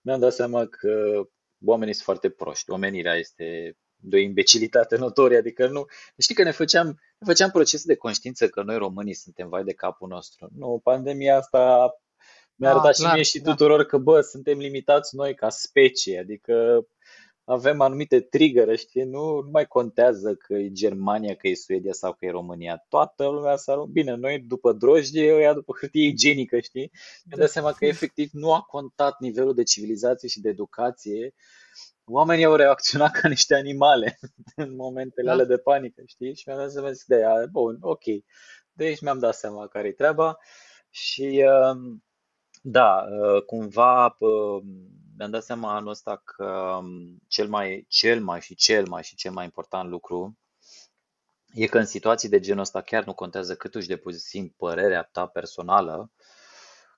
mi-am 0.00 0.20
dat 0.20 0.32
seama 0.32 0.66
că 0.66 1.22
oamenii 1.64 1.94
sunt 1.94 2.04
foarte 2.04 2.30
proști. 2.30 2.70
Omenirea 2.70 3.14
este 3.14 3.76
de 3.96 4.16
o 4.16 4.20
imbecilitate 4.20 4.96
notorie, 4.96 5.38
adică 5.38 5.66
nu... 5.66 5.86
Știi 6.18 6.34
că 6.34 6.42
ne 6.42 6.50
făceam, 6.50 6.86
ne 7.18 7.26
făceam 7.26 7.50
procese 7.50 7.86
de 7.86 7.96
conștiință 7.96 8.48
că 8.48 8.62
noi 8.62 8.76
românii 8.76 9.14
suntem 9.14 9.48
vai 9.48 9.64
de 9.64 9.72
capul 9.72 10.08
nostru. 10.08 10.48
Nu, 10.56 10.80
pandemia 10.82 11.36
asta 11.36 11.92
mi-a 12.58 12.70
arătat 12.70 12.98
da, 12.98 13.08
și 13.08 13.14
mie 13.14 13.22
și 13.22 13.40
da. 13.40 13.50
tuturor 13.50 13.84
că, 13.84 13.98
bă, 13.98 14.20
suntem 14.20 14.58
limitați 14.58 15.16
noi 15.16 15.34
ca 15.34 15.48
specie, 15.48 16.18
adică 16.18 16.86
avem 17.44 17.80
anumite 17.80 18.20
trigger, 18.20 18.76
știi, 18.76 19.02
nu, 19.02 19.40
nu 19.40 19.50
mai 19.50 19.66
contează 19.66 20.34
că 20.34 20.54
e 20.54 20.70
Germania, 20.72 21.34
că 21.34 21.48
e 21.48 21.54
Suedia 21.54 21.92
sau 21.92 22.12
că 22.12 22.24
e 22.24 22.30
România. 22.30 22.84
Toată 22.88 23.24
lumea 23.24 23.56
s-a 23.56 23.84
Bine, 23.90 24.14
noi 24.14 24.38
după 24.38 24.72
drojdie, 24.72 25.34
ăia 25.34 25.52
după 25.52 25.76
hârtie 25.80 26.06
igienică, 26.06 26.60
știi? 26.60 26.90
Mi-a 27.24 27.36
dat 27.36 27.50
seama 27.50 27.72
că 27.72 27.86
efectiv 27.86 28.30
nu 28.32 28.52
a 28.52 28.60
contat 28.60 29.20
nivelul 29.20 29.54
de 29.54 29.62
civilizație 29.62 30.28
și 30.28 30.40
de 30.40 30.48
educație. 30.48 31.34
Oamenii 32.04 32.44
au 32.44 32.54
reacționat 32.54 33.10
ca 33.12 33.28
niște 33.28 33.54
animale 33.54 34.18
în 34.56 34.74
momentele 34.74 35.26
da. 35.26 35.32
alea 35.32 35.44
de 35.44 35.58
panică, 35.58 36.02
știi? 36.06 36.34
Și 36.34 36.42
mi-am 36.46 36.58
dat 36.58 36.70
seama 36.70 36.90
de 37.06 37.14
aia, 37.14 37.46
bun, 37.50 37.78
ok. 37.80 38.04
Deci 38.72 39.00
mi-am 39.00 39.18
dat 39.18 39.34
seama 39.34 39.66
care 39.66 39.88
e 39.88 39.92
treaba 39.92 40.38
și 40.90 41.44
uh, 41.46 41.98
da, 42.70 43.06
uh, 43.10 43.42
cumva 43.42 44.16
uh, 44.18 44.62
mi-am 45.16 45.30
dat 45.30 45.44
seama 45.44 45.74
anul 45.74 45.90
ăsta 45.90 46.22
că 46.24 46.44
um, 46.80 47.22
cel 47.26 47.48
mai, 47.48 47.84
cel 47.88 48.20
mai 48.20 48.40
și 48.40 48.54
cel 48.54 48.86
mai 48.86 49.02
și 49.02 49.16
cel 49.16 49.32
mai 49.32 49.44
important 49.44 49.90
lucru 49.90 50.38
e 51.52 51.66
că 51.66 51.78
în 51.78 51.84
situații 51.86 52.28
de 52.28 52.40
genul 52.40 52.60
ăsta 52.60 52.80
chiar 52.80 53.04
nu 53.04 53.14
contează 53.14 53.54
cât 53.56 53.74
își 53.74 53.88
depozit 53.88 54.54
părerea 54.56 55.02
ta 55.02 55.26
personală, 55.26 56.10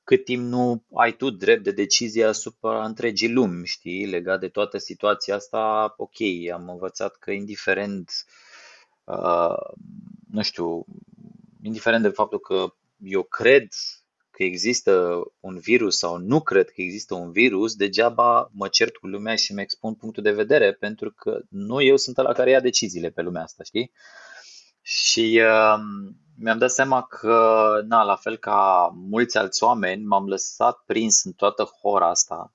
cât 0.04 0.24
timp 0.24 0.42
nu 0.42 0.84
ai 0.94 1.12
tu 1.12 1.30
drept 1.30 1.62
de 1.62 1.70
decizie 1.70 2.24
asupra 2.24 2.84
întregii 2.84 3.32
lumi, 3.32 3.66
știi, 3.66 4.06
legat 4.06 4.40
de 4.40 4.48
toată 4.48 4.78
situația 4.78 5.34
asta, 5.34 5.94
ok, 5.96 6.16
am 6.52 6.68
învățat 6.68 7.16
că 7.16 7.30
indiferent, 7.30 8.10
uh, 9.04 9.74
nu 10.30 10.42
știu, 10.42 10.84
indiferent 11.62 12.02
de 12.02 12.08
faptul 12.08 12.38
că 12.38 12.74
eu 13.02 13.22
cred 13.22 13.68
că 14.40 14.46
există 14.46 15.22
un 15.40 15.58
virus 15.58 15.98
sau 15.98 16.16
nu 16.16 16.40
cred 16.40 16.70
că 16.70 16.80
există 16.80 17.14
un 17.14 17.30
virus, 17.30 17.74
degeaba 17.74 18.50
mă 18.52 18.68
cert 18.68 18.96
cu 18.96 19.06
lumea 19.06 19.34
și 19.36 19.50
îmi 19.50 19.60
expun 19.60 19.94
punctul 19.94 20.22
de 20.22 20.32
vedere, 20.32 20.72
pentru 20.72 21.10
că 21.10 21.40
nu 21.48 21.82
eu 21.82 21.96
sunt 21.96 22.16
la 22.16 22.32
care 22.32 22.50
ia 22.50 22.60
deciziile 22.60 23.10
pe 23.10 23.22
lumea 23.22 23.42
asta, 23.42 23.62
știi? 23.62 23.92
Și 24.82 25.42
uh, 25.44 25.78
mi-am 26.38 26.58
dat 26.58 26.70
seama 26.70 27.02
că, 27.02 27.70
na, 27.88 28.02
la 28.02 28.16
fel 28.16 28.36
ca 28.36 28.90
mulți 28.94 29.38
alți 29.38 29.62
oameni, 29.62 30.04
m-am 30.04 30.28
lăsat 30.28 30.82
prins 30.86 31.24
în 31.24 31.32
toată 31.32 31.64
hora 31.64 32.08
asta 32.08 32.54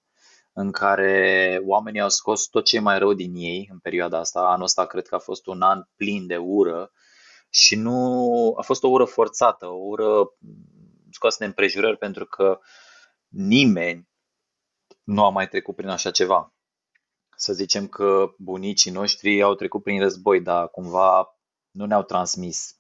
în 0.53 0.72
care 0.72 1.62
oamenii 1.66 2.02
au 2.02 2.10
scos 2.10 2.45
tot 2.45 2.66
ce 2.66 2.76
e 2.76 2.80
mai 2.80 2.99
rău 2.99 3.14
din 3.14 3.36
ei 3.36 3.70
în 3.72 3.80
perioada 3.80 4.20
asta. 4.20 4.40
Anul 4.40 4.64
ăsta 4.64 4.86
cred 4.86 5.07
că 5.07 5.16
a 5.16 5.20
fost 5.20 5.48
un 5.48 5.62
an 5.62 5.84
plin 5.95 6.28
de 6.28 6.38
ură 6.38 6.91
și 7.49 7.76
nu 7.76 8.53
a 8.57 8.62
fost 8.62 8.84
o 8.84 8.88
ură 8.88 9.03
forțată, 9.03 9.66
o 9.66 9.80
ură 9.82 10.30
scoasă 11.16 11.38
de 11.40 11.46
împrejurări 11.46 11.98
pentru 11.98 12.26
că 12.26 12.60
nimeni 13.28 14.10
nu 15.04 15.26
a 15.26 15.30
mai 15.30 15.48
trecut 15.48 15.76
prin 15.76 15.90
așa 15.90 16.12
ceva. 16.12 16.54
Să 17.38 17.54
zicem 17.54 17.88
că 17.88 18.34
bunicii 18.38 18.92
noștri 18.92 19.42
au 19.42 19.56
trecut 19.56 19.84
prin 19.84 20.00
război, 20.00 20.42
dar 20.42 20.70
cumva 20.70 21.38
nu 21.72 21.86
ne-au 21.86 22.04
transmis 22.04 22.80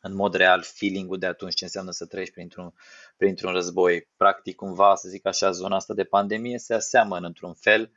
în 0.00 0.14
mod 0.14 0.34
real 0.34 0.62
feeling-ul 0.62 1.18
de 1.18 1.26
atunci 1.26 1.54
ce 1.54 1.64
înseamnă 1.64 1.90
să 1.90 2.06
treci 2.06 2.30
printr-un, 2.30 2.74
printr-un 3.16 3.52
război. 3.52 4.08
Practic, 4.16 4.56
cumva, 4.56 4.94
să 4.94 5.08
zic 5.08 5.26
așa, 5.26 5.50
zona 5.50 5.76
asta 5.76 5.94
de 5.94 6.04
pandemie 6.04 6.58
se 6.58 6.74
aseamănă 6.74 7.26
într-un 7.26 7.54
fel 7.54 7.92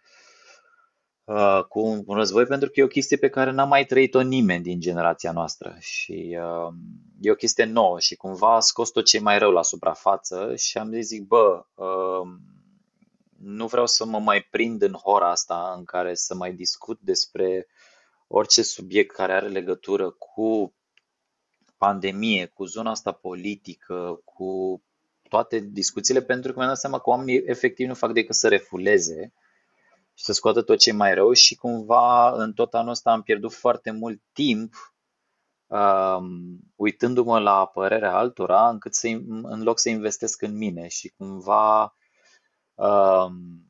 uh, 1.24 1.64
cu 1.68 1.80
un, 1.80 2.04
un 2.06 2.16
război 2.16 2.46
pentru 2.46 2.70
că 2.70 2.80
e 2.80 2.84
o 2.84 2.88
chestie 2.88 3.18
pe 3.18 3.30
care 3.30 3.52
n-a 3.52 3.66
mai 3.66 3.86
trăit-o 3.86 4.22
nimeni 4.22 4.64
din 4.64 4.80
generația 4.80 5.32
noastră. 5.32 5.76
Și 5.80 6.38
uh, 6.40 6.74
e 7.22 7.32
o 7.32 7.36
chestie 7.36 7.66
nouă 7.66 8.00
și 8.00 8.16
cumva 8.16 8.56
a 8.56 8.60
scos 8.60 8.90
tot 8.90 9.06
ce 9.06 9.18
e 9.18 9.20
mai 9.20 9.38
rău 9.38 9.52
la 9.52 9.64
suprafață 9.64 10.56
și 10.56 10.78
am 10.78 10.92
zis, 10.92 11.08
zic, 11.08 11.28
bă, 11.28 11.66
uh, 11.74 12.28
nu 13.38 13.68
vreau 13.68 13.86
să 13.86 14.06
mă 14.06 14.20
mai 14.20 14.42
prind 14.42 14.82
în 14.82 14.94
hora 14.94 15.30
asta 15.30 15.74
în 15.78 15.84
care 15.84 16.16
să 16.16 16.36
mai 16.36 16.54
discut 16.54 17.00
despre 17.02 17.68
orice 18.28 18.62
subiect 18.62 19.16
care 19.16 19.34
are 19.34 19.48
legătură 19.48 20.10
cu 20.10 20.74
pandemie, 21.78 22.46
cu 22.46 22.66
zona 22.66 22.90
asta 22.90 23.12
politică, 23.12 24.22
cu 24.26 24.82
toate 25.30 25.60
discuțiile, 25.60 26.22
pentru 26.22 26.52
că 26.52 26.58
mi-am 26.58 26.70
dat 26.70 26.80
seama 26.80 27.00
că 27.00 27.10
oamenii 27.10 27.44
efectiv 27.46 27.88
nu 27.88 27.94
fac 27.94 28.14
decât 28.14 28.36
să 28.36 28.48
refuleze 28.48 29.34
și 30.14 30.24
să 30.24 30.34
scoată 30.34 30.62
tot 30.62 30.78
ce 30.78 30.90
e 30.90 30.94
mai 30.94 31.14
rău 31.14 31.34
și 31.34 31.56
cumva 31.56 32.32
în 32.32 32.54
tot 32.54 32.74
anul 32.74 32.92
ăsta 32.92 33.12
am 33.12 33.22
pierdut 33.22 33.54
foarte 33.54 33.92
mult 33.92 34.22
timp 34.32 34.74
um, 35.68 36.60
uitându-mă 36.76 37.40
la 37.40 37.66
părerea 37.66 38.16
altora 38.16 38.70
încât 38.70 38.96
să, 38.96 39.08
în 39.44 39.64
loc 39.64 39.80
să 39.80 39.90
investesc 39.90 40.42
în 40.42 40.58
mine 40.58 40.88
și 40.88 41.14
cumva 41.18 41.96
um, 42.74 43.64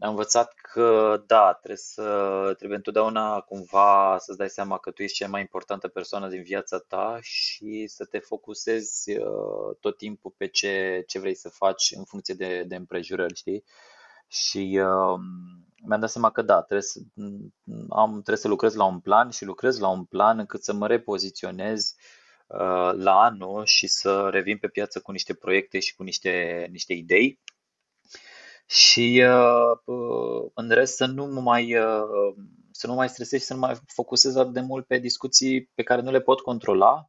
am 0.00 0.10
învățat 0.10 0.54
că 0.72 1.22
da, 1.26 1.52
trebuie 1.52 1.76
să 1.76 2.52
trebuie 2.56 2.76
întotdeauna 2.76 3.40
cumva 3.40 4.16
să-ți 4.18 4.38
dai 4.38 4.48
seama 4.48 4.78
că 4.78 4.90
tu 4.90 5.02
ești 5.02 5.16
cea 5.16 5.28
mai 5.28 5.40
importantă 5.40 5.88
persoană 5.88 6.28
din 6.28 6.42
viața 6.42 6.78
ta 6.78 7.18
și 7.20 7.86
să 7.86 8.04
te 8.04 8.18
focusezi 8.18 9.16
uh, 9.16 9.76
tot 9.80 9.96
timpul 9.96 10.34
pe 10.36 10.46
ce, 10.46 11.04
ce 11.06 11.18
vrei 11.18 11.34
să 11.34 11.48
faci 11.48 11.92
în 11.96 12.04
funcție 12.04 12.34
de, 12.34 12.62
de 12.62 12.74
împrejurări, 12.74 13.34
știi? 13.34 13.64
Și 14.28 14.80
uh, 14.82 15.18
mi-am 15.82 16.00
dat 16.00 16.10
seama 16.10 16.30
că 16.30 16.42
da, 16.42 16.62
trebuie 16.62 16.82
să, 16.82 17.00
am, 17.88 18.10
trebuie 18.12 18.36
să 18.36 18.48
lucrez 18.48 18.74
la 18.74 18.84
un 18.84 19.00
plan 19.00 19.30
și 19.30 19.44
lucrez 19.44 19.78
la 19.78 19.88
un 19.88 20.04
plan 20.04 20.38
încât 20.38 20.62
să 20.62 20.72
mă 20.72 20.86
repoziționez 20.86 21.94
uh, 22.46 22.92
la 22.94 23.20
anul 23.20 23.64
și 23.64 23.86
să 23.86 24.28
revin 24.30 24.58
pe 24.58 24.68
piață 24.68 25.00
cu 25.00 25.12
niște 25.12 25.34
proiecte 25.34 25.78
și 25.78 25.94
cu 25.94 26.02
niște, 26.02 26.66
niște 26.70 26.92
idei. 26.92 27.40
Și 28.66 29.24
uh, 29.24 30.50
în 30.54 30.70
rest 30.70 30.96
să 30.96 31.06
nu 31.06 31.26
mă 31.26 31.40
mai, 31.40 31.76
uh, 31.76 32.34
să 32.70 32.86
nu 32.86 32.94
mai 32.94 33.08
stresez 33.08 33.40
și 33.40 33.46
să 33.46 33.54
nu 33.54 33.60
mai 33.60 33.74
focusez 33.86 34.36
atât 34.36 34.52
de 34.52 34.60
mult 34.60 34.86
pe 34.86 34.98
discuții 34.98 35.70
pe 35.74 35.82
care 35.82 36.00
nu 36.00 36.10
le 36.10 36.20
pot 36.20 36.40
controla 36.40 37.08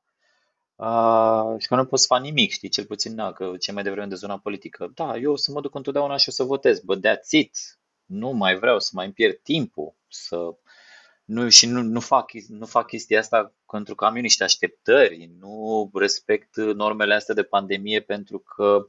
uh, 0.79 1.55
și 1.57 1.67
că 1.67 1.75
nu 1.75 1.85
pot 1.85 1.99
să 1.99 2.05
fac 2.09 2.21
nimic, 2.21 2.51
știi, 2.51 2.69
cel 2.69 2.85
puțin 2.85 3.13
na, 3.13 3.31
că 3.31 3.53
ce 3.59 3.71
mai 3.71 3.83
devreme 3.83 4.07
de 4.07 4.15
zona 4.15 4.37
politică. 4.37 4.91
Da, 4.93 5.17
eu 5.17 5.31
o 5.31 5.35
să 5.35 5.51
mă 5.51 5.61
duc 5.61 5.75
întotdeauna 5.75 6.17
și 6.17 6.29
o 6.29 6.31
să 6.31 6.43
votez, 6.43 6.79
bă, 6.79 6.97
that's 6.97 7.29
it. 7.29 7.57
Nu 8.05 8.31
mai 8.31 8.55
vreau 8.55 8.79
să 8.79 8.89
mai 8.93 9.05
îmi 9.05 9.13
pierd 9.13 9.39
timpul, 9.43 9.95
să 10.07 10.55
nu, 11.25 11.49
și 11.49 11.65
nu, 11.67 11.81
nu, 11.81 11.99
fac, 11.99 12.31
nu 12.47 12.65
fac 12.65 12.87
chestia 12.87 13.19
asta 13.19 13.53
pentru 13.71 13.95
că 13.95 14.05
am 14.05 14.15
eu 14.15 14.21
niște 14.21 14.43
așteptări, 14.43 15.31
nu 15.39 15.89
respect 15.93 16.55
normele 16.55 17.13
astea 17.13 17.35
de 17.35 17.43
pandemie 17.43 18.01
pentru 18.01 18.39
că 18.39 18.63
uh, 18.63 18.85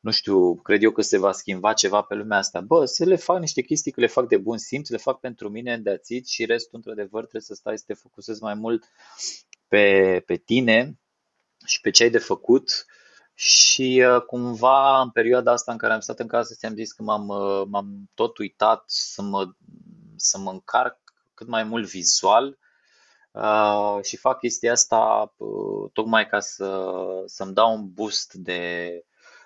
nu 0.00 0.10
știu, 0.10 0.56
cred 0.56 0.82
eu 0.82 0.90
că 0.90 1.02
se 1.02 1.18
va 1.18 1.32
schimba 1.32 1.72
ceva 1.72 2.02
pe 2.02 2.14
lumea 2.14 2.38
asta. 2.38 2.60
Bă, 2.60 2.84
să 2.84 3.04
le 3.04 3.16
fac 3.16 3.38
niște 3.38 3.62
chestii 3.62 3.92
că 3.92 4.00
le 4.00 4.06
fac 4.06 4.28
de 4.28 4.36
bun 4.36 4.58
simț, 4.58 4.88
le 4.88 4.96
fac 4.96 5.20
pentru 5.20 5.48
mine 5.48 5.72
îndeațit 5.72 6.26
și 6.26 6.44
restul, 6.44 6.70
într-adevăr, 6.76 7.20
trebuie 7.20 7.42
să 7.42 7.54
stai 7.54 7.78
să 7.78 7.84
te 7.86 7.94
focusezi 7.94 8.42
mai 8.42 8.54
mult 8.54 8.84
pe, 9.68 10.22
pe 10.26 10.36
tine 10.36 10.98
și 11.68 11.80
pe 11.80 11.90
ce 11.90 12.02
ai 12.02 12.10
de 12.10 12.18
făcut. 12.18 12.86
Și 13.34 14.04
uh, 14.06 14.22
cumva 14.22 15.00
în 15.00 15.10
perioada 15.10 15.52
asta 15.52 15.72
în 15.72 15.78
care 15.78 15.92
am 15.92 16.00
stat 16.00 16.18
în 16.18 16.26
casă, 16.26 16.54
ți-am 16.54 16.74
zis 16.74 16.92
că 16.92 17.02
m-am, 17.02 17.28
uh, 17.28 17.66
m-am 17.68 18.10
tot 18.14 18.38
uitat 18.38 18.82
să 18.86 19.22
mă, 19.22 19.48
să 20.16 20.38
mă 20.38 20.50
încarc 20.50 20.98
cât 21.34 21.46
mai 21.46 21.64
mult 21.64 21.86
vizual 21.88 22.58
uh, 23.30 23.98
și 24.02 24.16
fac 24.16 24.38
chestia 24.38 24.72
asta 24.72 25.34
uh, 25.36 25.90
tocmai 25.92 26.26
ca 26.26 26.40
să, 26.40 26.90
să-mi 27.26 27.54
dau 27.54 27.74
un 27.74 27.92
boost 27.92 28.32
de, 28.32 28.92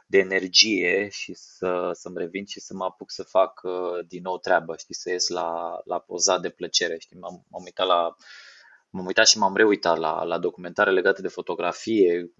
de 0.07 0.19
energie 0.19 1.09
și 1.09 1.35
să, 1.35 1.90
să-mi 1.93 2.19
revin 2.19 2.44
și 2.47 2.61
să 2.61 2.74
mă 2.74 2.85
apuc 2.85 3.11
să 3.11 3.23
fac 3.23 3.61
uh, 3.62 4.07
din 4.07 4.23
nou 4.23 4.39
treabă, 4.39 4.77
știi, 4.77 4.94
să 4.94 5.11
ies 5.11 5.28
la, 5.28 5.81
la 5.85 5.99
pozat 5.99 6.40
de 6.40 6.51
plăcere, 6.51 6.99
știi, 6.99 7.19
m-am, 7.19 7.44
m-am 7.49 7.62
uitat 7.65 7.86
la 7.86 8.16
M-am 8.93 9.06
uitat 9.06 9.27
și 9.27 9.39
m-am 9.39 9.56
reuitat 9.56 9.98
la, 9.98 10.23
la 10.23 10.39
documentare 10.39 10.90
legate 10.90 11.23
de 11.23 11.28
fotografie, 11.28 12.32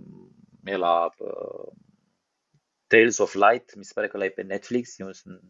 e 0.65 0.77
la 0.77 1.11
uh, 1.19 1.73
Tales 2.87 3.19
of 3.19 3.35
Light, 3.35 3.75
mi 3.75 3.85
se 3.85 3.93
pare 3.95 4.09
că 4.09 4.17
l-ai 4.17 4.31
pe 4.31 4.43
Netflix, 4.43 4.99
eu 4.99 5.13
sunt 5.13 5.41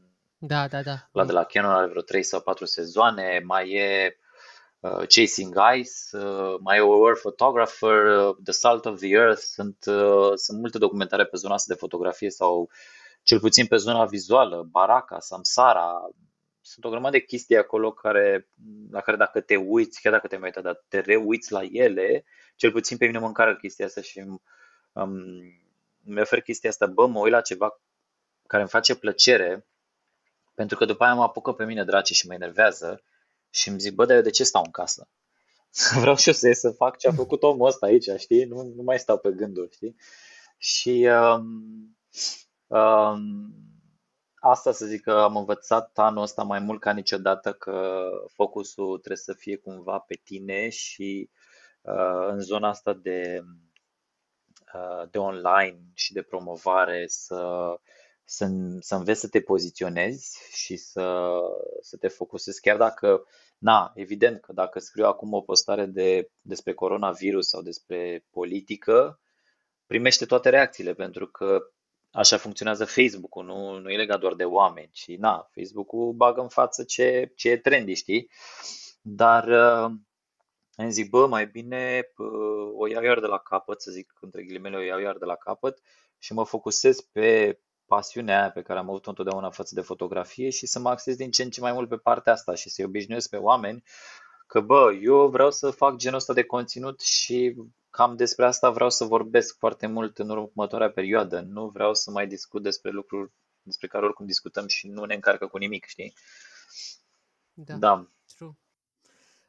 da, 0.45 0.69
da, 0.69 0.83
da. 0.83 1.09
La 1.13 1.25
de 1.25 1.33
la 1.33 1.45
Canon 1.45 1.71
are 1.71 1.87
vreo 1.87 2.03
3 2.03 2.23
sau 2.23 2.41
4 2.41 2.65
sezoane, 2.65 3.43
mai 3.45 3.71
e 3.71 4.17
uh, 4.81 5.07
Chasing 5.09 5.55
Ice, 5.77 6.17
uh, 6.17 6.57
My 6.59 6.81
War 6.81 7.17
Photographer, 7.17 8.07
uh, 8.07 8.37
The 8.45 8.53
Salt 8.53 8.85
of 8.85 8.99
the 8.99 9.09
Earth, 9.09 9.41
sunt, 9.41 9.85
uh, 9.87 10.33
sunt 10.35 10.59
multe 10.59 10.79
documentare 10.79 11.25
pe 11.27 11.37
zona 11.37 11.55
asta 11.55 11.73
de 11.73 11.79
fotografie 11.79 12.31
sau 12.31 12.71
cel 13.23 13.41
puțin 13.41 13.67
pe 13.67 13.77
zona 13.77 14.05
vizuală, 14.05 14.67
Baraka, 14.71 15.21
Samsara, 15.21 16.09
sunt 16.63 16.85
o 16.85 16.89
grămadă 16.89 17.17
de 17.17 17.25
chestii 17.25 17.57
acolo 17.57 17.93
care, 17.93 18.49
la 18.91 19.01
care 19.01 19.17
dacă 19.17 19.41
te 19.41 19.57
uiți, 19.57 20.01
chiar 20.01 20.13
dacă 20.13 20.27
te 20.27 20.37
mai 20.37 20.45
uitat, 20.45 20.63
dar 20.63 20.85
te 20.89 21.01
reuiți 21.01 21.53
la 21.53 21.63
ele, 21.63 22.25
cel 22.57 22.71
puțin 22.71 22.97
pe 22.97 23.07
mine 23.07 23.19
mă 23.19 23.27
încarcă 23.27 23.59
chestia 23.61 23.87
asta 23.87 24.01
și 24.01 24.19
um, 24.93 25.31
îmi 26.05 26.21
ofer 26.21 26.41
chestia 26.41 26.71
asta, 26.71 26.87
bă, 26.87 27.07
mă 27.07 27.21
uit 27.21 27.33
la 27.33 27.41
ceva 27.41 27.81
care 28.47 28.63
îmi 28.63 28.71
face 28.71 28.97
plăcere, 28.97 29.67
pentru 30.55 30.77
că 30.77 30.85
după 30.85 31.05
aia 31.05 31.15
mă 31.15 31.23
apucă 31.23 31.53
pe 31.53 31.65
mine 31.65 31.85
drace 31.85 32.15
și 32.15 32.27
mă 32.27 32.35
enervează 32.35 33.03
și 33.51 33.69
îmi 33.69 33.81
zic, 33.81 33.95
bă, 33.95 34.05
dar 34.05 34.17
eu 34.17 34.23
de 34.23 34.31
ce 34.31 34.45
stau 34.45 34.63
în 34.65 34.71
casă? 34.71 35.09
Vreau 36.01 36.17
și 36.17 36.29
eu 36.29 36.35
să 36.35 36.47
ies 36.47 36.59
să 36.59 36.71
fac 36.71 36.99
ce 36.99 37.09
a 37.09 37.13
făcut 37.13 37.43
omul 37.43 37.67
ăsta 37.67 37.87
aici, 37.87 38.09
știi? 38.19 38.45
Nu, 38.45 38.73
nu 38.77 38.83
mai 38.83 38.99
stau 38.99 39.19
pe 39.19 39.31
gânduri, 39.31 39.75
știi? 39.75 39.97
Și 40.57 41.09
um, 41.11 41.97
um, 42.67 43.55
asta 44.45 44.73
să 44.73 44.87
zic 44.87 45.03
că 45.03 45.13
am 45.13 45.37
învățat 45.37 45.99
anul 45.99 46.23
ăsta 46.23 46.43
mai 46.43 46.59
mult 46.59 46.81
ca 46.81 46.93
niciodată 46.93 47.53
că 47.53 48.01
focusul 48.35 48.99
trebuie 48.99 49.17
să 49.17 49.33
fie 49.33 49.57
cumva 49.57 49.99
pe 49.99 50.21
tine 50.25 50.69
și 50.69 51.31
uh, 51.81 52.27
în 52.29 52.41
zona 52.41 52.69
asta 52.69 52.93
de, 52.93 53.43
uh, 54.75 55.09
de 55.11 55.19
online 55.19 55.81
și 55.95 56.13
de 56.13 56.23
promovare 56.23 57.05
să 57.07 57.75
să, 58.25 58.49
să 58.81 58.95
înveți 58.95 59.21
să 59.21 59.29
te 59.29 59.41
poziționezi 59.41 60.39
și 60.53 60.77
să, 60.77 61.31
să 61.81 61.97
te 61.97 62.09
focusezi, 62.09 62.61
chiar 62.61 62.77
dacă, 62.77 63.25
na, 63.59 63.93
evident 63.95 64.41
că 64.41 64.53
dacă 64.53 64.79
scriu 64.79 65.05
acum 65.05 65.33
o 65.33 65.41
postare 65.41 65.87
de, 65.87 66.31
despre 66.41 66.75
coronavirus 66.75 67.49
sau 67.49 67.63
despre 67.63 68.27
politică, 68.31 69.21
primește 69.87 70.25
toate 70.27 70.49
reacțiile, 70.49 70.95
pentru 70.95 71.27
că 71.27 71.73
așa 72.13 72.37
funcționează 72.37 72.85
Facebook-ul, 72.85 73.45
nu, 73.45 73.79
nu 73.79 73.91
e 73.91 73.97
legat 73.97 74.21
doar 74.21 74.35
de 74.35 74.45
oameni, 74.45 74.91
ci 74.93 75.17
na, 75.17 75.51
Facebook-ul 75.55 76.13
bagă 76.13 76.41
în 76.41 76.49
față 76.49 76.85
ce, 76.85 77.33
ce 77.37 77.51
e 77.51 77.57
trendy, 77.57 77.95
știi? 77.95 78.31
Dar 79.01 79.49
uh, 79.49 79.91
îmi 80.77 80.93
zic, 80.93 81.11
bă, 81.11 81.27
mai 81.27 81.47
bine 81.47 82.13
uh, 82.17 82.73
o 82.77 82.87
iau 82.87 83.03
iar 83.03 83.21
de 83.21 83.27
la 83.27 83.39
capăt, 83.39 83.83
să 83.83 83.91
zic 83.91 84.13
între 84.21 84.43
ghilimele, 84.43 84.77
o 84.77 84.81
iau 84.81 85.01
iar 85.01 85.17
de 85.17 85.25
la 85.25 85.35
capăt 85.35 85.83
și 86.19 86.33
mă 86.33 86.45
focusez 86.45 87.01
pe 87.01 87.59
pasiunea 87.87 88.41
aia 88.41 88.51
pe 88.51 88.63
care 88.63 88.79
am 88.79 88.89
avut-o 88.89 89.09
întotdeauna 89.09 89.51
față 89.51 89.75
de 89.75 89.81
fotografie 89.81 90.51
și 90.51 90.67
să 90.67 90.79
mă 90.79 90.89
axez 90.89 91.17
din 91.17 91.31
ce 91.31 91.43
în 91.43 91.51
ce 91.51 91.61
mai 91.61 91.73
mult 91.73 91.89
pe 91.89 91.97
partea 91.97 92.33
asta 92.33 92.55
și 92.55 92.69
să-i 92.69 92.85
obișnuiesc 92.85 93.29
pe 93.29 93.37
oameni 93.37 93.83
că, 94.47 94.61
bă, 94.61 94.93
eu 95.03 95.29
vreau 95.29 95.51
să 95.51 95.71
fac 95.71 95.97
genul 95.97 96.17
ăsta 96.17 96.33
de 96.33 96.45
conținut 96.45 97.01
și 97.01 97.55
cam 97.93 98.17
despre 98.17 98.45
asta 98.45 98.71
vreau 98.71 98.91
să 98.91 99.05
vorbesc 99.05 99.59
foarte 99.59 99.87
mult 99.87 100.19
în 100.19 100.29
următoarea 100.29 100.91
perioadă. 100.91 101.41
Nu 101.41 101.69
vreau 101.69 101.95
să 101.95 102.11
mai 102.11 102.27
discut 102.27 102.63
despre 102.63 102.91
lucruri 102.91 103.33
despre 103.63 103.87
care 103.87 104.05
oricum 104.05 104.27
discutăm 104.27 104.67
și 104.67 104.89
nu 104.89 105.05
ne 105.05 105.15
încarcă 105.15 105.47
cu 105.47 105.59
nimic, 105.59 105.85
știi? 105.85 106.15
Da, 107.53 107.75
da. 107.75 108.09
true. 108.37 108.57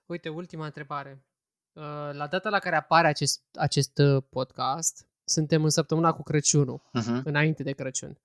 Uite, 0.06 0.30
ultima 0.30 0.66
întrebare. 0.66 1.26
Uh, 1.74 1.84
la 2.12 2.28
data 2.28 2.50
la 2.50 2.60
care 2.60 2.76
apare 2.76 3.08
acest, 3.08 3.42
acest 3.54 3.98
uh, 3.98 4.24
podcast, 4.30 5.08
suntem 5.24 5.64
în 5.64 5.70
săptămâna 5.70 6.14
cu 6.14 6.24
Crăciunul, 6.24 6.82
uh-huh. 6.82 7.24
înainte 7.24 7.64
de 7.64 7.72
Crăciun. 7.72 8.20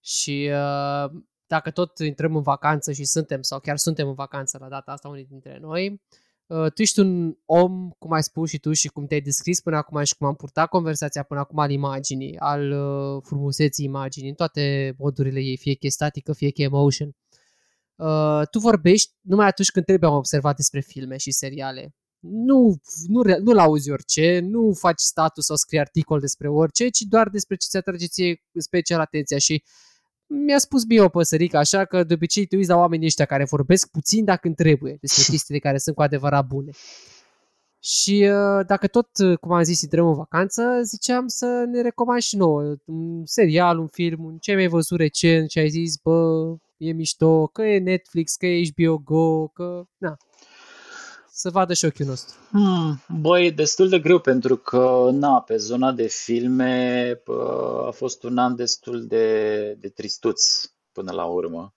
Și 0.00 0.50
uh, 0.52 1.10
dacă 1.46 1.70
tot 1.70 1.98
intrăm 1.98 2.36
în 2.36 2.42
vacanță 2.42 2.92
și 2.92 3.04
suntem, 3.04 3.42
sau 3.42 3.60
chiar 3.60 3.76
suntem 3.76 4.08
în 4.08 4.14
vacanță 4.14 4.58
la 4.58 4.68
data 4.68 4.92
asta 4.92 5.08
unii 5.08 5.24
dintre 5.24 5.58
noi, 5.58 5.88
uh, 5.92 5.98
tu 6.48 6.82
ești 6.82 7.00
un 7.00 7.34
om, 7.44 7.90
cum 7.98 8.12
ai 8.12 8.22
spus 8.22 8.48
și 8.48 8.58
tu 8.58 8.72
și 8.72 8.88
cum 8.88 9.06
te-ai 9.06 9.20
descris 9.20 9.60
până 9.60 9.76
acum 9.76 10.02
și 10.04 10.16
cum 10.16 10.26
am 10.26 10.34
purtat 10.34 10.68
conversația 10.68 11.22
până 11.22 11.40
acum 11.40 11.58
al 11.58 11.70
imaginii, 11.70 12.38
al 12.38 12.70
uh, 12.70 13.22
frumuseții 13.22 13.84
imaginii, 13.84 14.28
în 14.28 14.34
toate 14.34 14.94
modurile 14.98 15.40
ei, 15.40 15.56
fie 15.56 15.74
că 15.74 15.88
statică, 15.88 16.32
fie 16.32 16.50
că 16.50 16.62
emotion. 16.62 17.16
Uh, 17.96 18.42
tu 18.50 18.58
vorbești 18.58 19.12
numai 19.20 19.46
atunci 19.46 19.70
când 19.70 19.84
trebuie 19.84 20.10
am 20.10 20.16
observat 20.16 20.56
despre 20.56 20.80
filme 20.80 21.16
și 21.16 21.30
seriale. 21.30 21.94
Nu, 22.20 22.80
nu, 23.06 23.22
nu-l 23.42 23.58
auzi 23.58 23.90
orice, 23.90 24.38
nu 24.38 24.72
faci 24.72 25.00
status 25.00 25.44
sau 25.44 25.56
scrii 25.56 25.80
articol 25.80 26.20
despre 26.20 26.48
orice, 26.48 26.88
ci 26.88 27.00
doar 27.00 27.28
despre 27.28 27.56
ce 27.56 27.66
ți 27.68 27.76
atrage 27.76 28.06
ție 28.06 28.42
special 28.58 29.00
atenția 29.00 29.38
și 29.38 29.62
uh, 29.64 29.87
mi-a 30.28 30.58
spus 30.58 30.84
bine 30.84 31.00
o 31.00 31.08
păsărică, 31.08 31.56
așa 31.56 31.84
că 31.84 32.04
de 32.04 32.14
obicei 32.14 32.46
te 32.46 32.56
uiți 32.56 32.68
la 32.68 32.76
oamenii 32.76 33.06
ăștia 33.06 33.24
care 33.24 33.44
vorbesc 33.44 33.90
puțin 33.90 34.24
dacă 34.24 34.46
îmi 34.46 34.54
trebuie 34.54 34.96
despre 35.00 35.22
chestiile 35.32 35.60
care 35.60 35.78
sunt 35.78 35.96
cu 35.96 36.02
adevărat 36.02 36.46
bune. 36.46 36.70
Și 37.80 38.28
uh, 38.32 38.66
dacă 38.66 38.86
tot, 38.86 39.08
uh, 39.18 39.38
cum 39.38 39.52
am 39.52 39.62
zis, 39.62 39.82
intrăm 39.82 40.06
în 40.06 40.14
vacanță, 40.14 40.80
ziceam 40.82 41.26
să 41.26 41.64
ne 41.70 41.80
recomand 41.80 42.20
și 42.20 42.36
nouă 42.36 42.76
un 42.84 43.26
serial, 43.26 43.78
un 43.78 43.86
film, 43.86 44.24
un 44.24 44.38
ce 44.38 44.50
ai 44.50 44.56
mai 44.56 44.66
văzut 44.66 44.98
recent 44.98 45.50
și 45.50 45.58
ai 45.58 45.68
zis, 45.68 45.96
bă, 45.96 46.54
e 46.76 46.92
mișto, 46.92 47.46
că 47.46 47.62
e 47.62 47.78
Netflix, 47.78 48.36
că 48.36 48.46
e 48.46 48.68
HBO 48.74 48.98
Go, 48.98 49.48
că... 49.48 49.84
Na, 49.96 50.16
să 51.38 51.50
vadă 51.50 51.74
și 51.74 51.84
ochiul 51.84 52.06
nostru? 52.06 52.36
Hmm, 52.50 53.02
băi, 53.20 53.52
destul 53.52 53.88
de 53.88 53.98
greu 53.98 54.18
pentru 54.18 54.56
că, 54.56 55.08
na, 55.12 55.40
pe 55.40 55.56
zona 55.56 55.92
de 55.92 56.06
filme 56.06 57.22
a 57.86 57.90
fost 57.90 58.22
un 58.22 58.38
an 58.38 58.56
destul 58.56 59.06
de, 59.06 59.74
de 59.78 59.88
tristuț 59.88 60.42
până 60.92 61.12
la 61.12 61.24
urmă. 61.24 61.74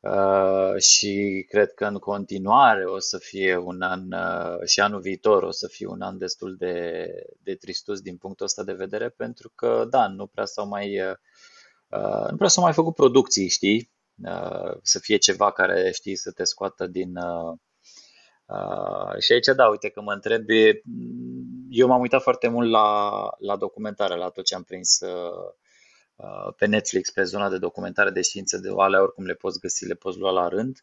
Uh, 0.00 0.80
și 0.80 1.44
cred 1.48 1.72
că 1.74 1.84
în 1.84 1.98
continuare 1.98 2.84
o 2.84 2.98
să 2.98 3.18
fie 3.18 3.56
un 3.56 3.82
an, 3.82 4.12
uh, 4.12 4.66
și 4.66 4.80
anul 4.80 5.00
viitor 5.00 5.42
o 5.42 5.50
să 5.50 5.66
fie 5.66 5.86
un 5.86 6.00
an 6.00 6.18
destul 6.18 6.56
de, 6.56 7.06
de 7.42 7.54
tristus 7.54 8.00
din 8.00 8.16
punctul 8.16 8.46
ăsta 8.46 8.64
de 8.64 8.72
vedere, 8.72 9.08
pentru 9.08 9.52
că, 9.54 9.86
da, 9.90 10.08
nu 10.08 10.26
prea 10.26 10.44
s-au 10.44 10.68
mai, 10.68 11.00
uh, 11.00 12.30
nu 12.30 12.36
prea 12.36 12.48
s-au 12.48 12.62
mai 12.62 12.72
făcut 12.72 12.94
producții, 12.94 13.48
știi? 13.48 13.90
Uh, 14.24 14.76
să 14.82 14.98
fie 14.98 15.16
ceva 15.16 15.52
care, 15.52 15.90
știi, 15.92 16.16
să 16.16 16.30
te 16.30 16.44
scoată 16.44 16.86
din, 16.86 17.18
uh, 18.48 18.98
Uh, 19.08 19.18
și 19.18 19.32
aici, 19.32 19.46
da, 19.56 19.68
uite 19.68 19.88
că 19.88 20.00
mă 20.00 20.12
întrebi, 20.12 20.82
eu 21.68 21.86
m-am 21.86 22.00
uitat 22.00 22.22
foarte 22.22 22.48
mult 22.48 22.70
la, 22.70 23.10
la 23.38 23.56
documentare, 23.56 24.16
la 24.16 24.28
tot 24.28 24.44
ce 24.44 24.54
am 24.54 24.62
prins 24.62 25.00
uh, 25.00 25.52
uh, 26.16 26.54
pe 26.56 26.66
Netflix, 26.66 27.10
pe 27.10 27.22
zona 27.22 27.48
de 27.48 27.58
documentare 27.58 28.10
de 28.10 28.22
știință, 28.22 28.58
de 28.58 28.68
alea 28.76 29.02
oricum 29.02 29.24
le 29.24 29.34
poți 29.34 29.60
găsi, 29.60 29.86
le 29.86 29.94
poți 29.94 30.18
lua 30.18 30.30
la 30.30 30.48
rând. 30.48 30.82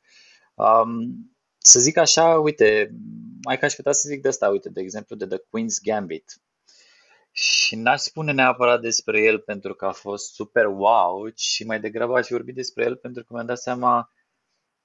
Um, 0.53 1.29
să 1.57 1.79
zic 1.79 1.97
așa, 1.97 2.39
uite, 2.39 2.95
mai 3.43 3.57
ca 3.57 3.65
aș 3.65 3.73
putea 3.73 3.91
să 3.91 4.07
zic 4.09 4.21
de 4.21 4.27
asta, 4.27 4.49
uite, 4.49 4.69
de 4.69 4.81
exemplu, 4.81 5.15
de 5.15 5.25
The 5.25 5.37
Queen's 5.37 5.83
Gambit. 5.83 6.41
Și 7.31 7.75
n-aș 7.75 8.01
spune 8.01 8.31
neapărat 8.31 8.81
despre 8.81 9.21
el 9.21 9.39
pentru 9.39 9.73
că 9.75 9.85
a 9.85 9.91
fost 9.91 10.33
super 10.33 10.65
wow, 10.65 11.31
și 11.35 11.65
mai 11.65 11.79
degrabă 11.79 12.17
aș 12.17 12.27
vorbi 12.27 12.51
despre 12.51 12.83
el 12.83 12.95
pentru 12.95 13.23
că 13.23 13.33
mi-am 13.33 13.45
dat 13.45 13.57
seama 13.57 14.11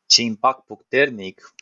ce 0.06 0.22
impact 0.22 0.64
puternic 0.64 1.54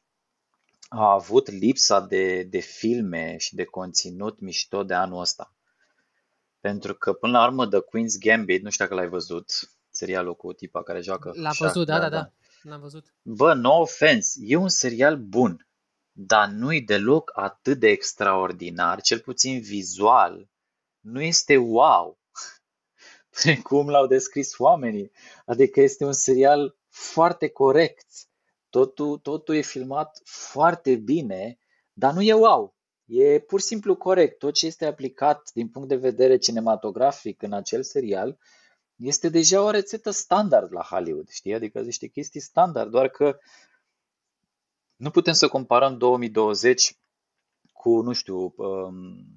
a 0.88 1.12
avut 1.12 1.50
lipsa 1.50 2.00
de, 2.00 2.42
de 2.42 2.58
filme 2.58 3.36
și 3.36 3.54
de 3.54 3.64
conținut 3.64 4.40
mișto 4.40 4.82
de 4.82 4.94
anul 4.94 5.20
ăsta. 5.20 5.54
Pentru 6.60 6.94
că, 6.94 7.12
până 7.12 7.38
la 7.38 7.46
urmă, 7.46 7.68
The 7.68 7.78
Queen's 7.78 8.18
Gambit, 8.20 8.62
nu 8.62 8.70
știu 8.70 8.84
dacă 8.84 8.96
l-ai 8.96 9.08
văzut, 9.08 9.52
serialul 9.90 10.36
cu 10.36 10.52
tipa 10.52 10.82
care 10.82 11.00
joacă. 11.00 11.32
L-am 11.34 11.54
văzut, 11.58 11.86
da, 11.86 11.98
da, 11.98 12.08
da, 12.08 12.16
da. 12.16 12.32
L-am 12.62 12.80
văzut. 12.80 13.14
Bă, 13.22 13.54
no 13.54 13.80
offense, 13.80 14.38
e 14.42 14.56
un 14.56 14.68
serial 14.68 15.16
bun, 15.16 15.68
dar 16.12 16.48
nu-i 16.48 16.82
deloc 16.82 17.30
atât 17.34 17.78
de 17.78 17.88
extraordinar, 17.88 19.00
cel 19.00 19.20
puțin 19.20 19.60
vizual. 19.60 20.48
Nu 21.00 21.22
este 21.22 21.56
wow, 21.56 22.18
cum 23.62 23.88
l-au 23.88 24.06
descris 24.06 24.58
oamenii. 24.58 25.12
Adică 25.46 25.80
este 25.80 26.04
un 26.04 26.12
serial 26.12 26.76
foarte 26.88 27.48
corect 27.48 28.06
Totul, 28.70 29.18
totul 29.18 29.54
e 29.54 29.60
filmat 29.60 30.20
foarte 30.24 30.94
bine, 30.94 31.58
dar 31.92 32.12
nu 32.12 32.22
e 32.22 32.32
wow. 32.32 32.76
E 33.04 33.38
pur 33.38 33.60
și 33.60 33.66
simplu 33.66 33.96
corect. 33.96 34.38
Tot 34.38 34.54
ce 34.54 34.66
este 34.66 34.86
aplicat 34.86 35.50
din 35.52 35.68
punct 35.68 35.88
de 35.88 35.96
vedere 35.96 36.36
cinematografic 36.36 37.42
în 37.42 37.52
acel 37.52 37.82
serial 37.82 38.38
este 38.96 39.28
deja 39.28 39.62
o 39.62 39.70
rețetă 39.70 40.10
standard 40.10 40.72
la 40.72 40.82
Hollywood, 40.82 41.28
știi? 41.28 41.54
Adică 41.54 41.80
niște 41.80 42.06
chestii 42.06 42.40
standard, 42.40 42.90
doar 42.90 43.08
că 43.08 43.38
nu 44.96 45.10
putem 45.10 45.32
să 45.32 45.48
comparăm 45.48 45.98
2020 45.98 46.96
cu, 47.72 48.00
nu 48.00 48.12
știu, 48.12 48.54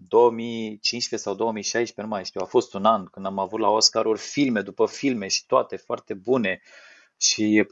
2015 0.08 1.16
um, 1.16 1.20
sau 1.20 1.36
2016, 1.36 2.02
nu 2.02 2.08
mai 2.08 2.26
știu, 2.26 2.42
a 2.44 2.46
fost 2.46 2.74
un 2.74 2.86
an 2.86 3.06
când 3.06 3.26
am 3.26 3.40
avut 3.40 3.60
la 3.60 3.70
Oscaruri 3.70 4.20
filme 4.20 4.62
după 4.62 4.86
filme 4.86 5.28
și 5.28 5.46
toate 5.46 5.76
foarte 5.76 6.14
bune 6.14 6.62
și 7.22 7.66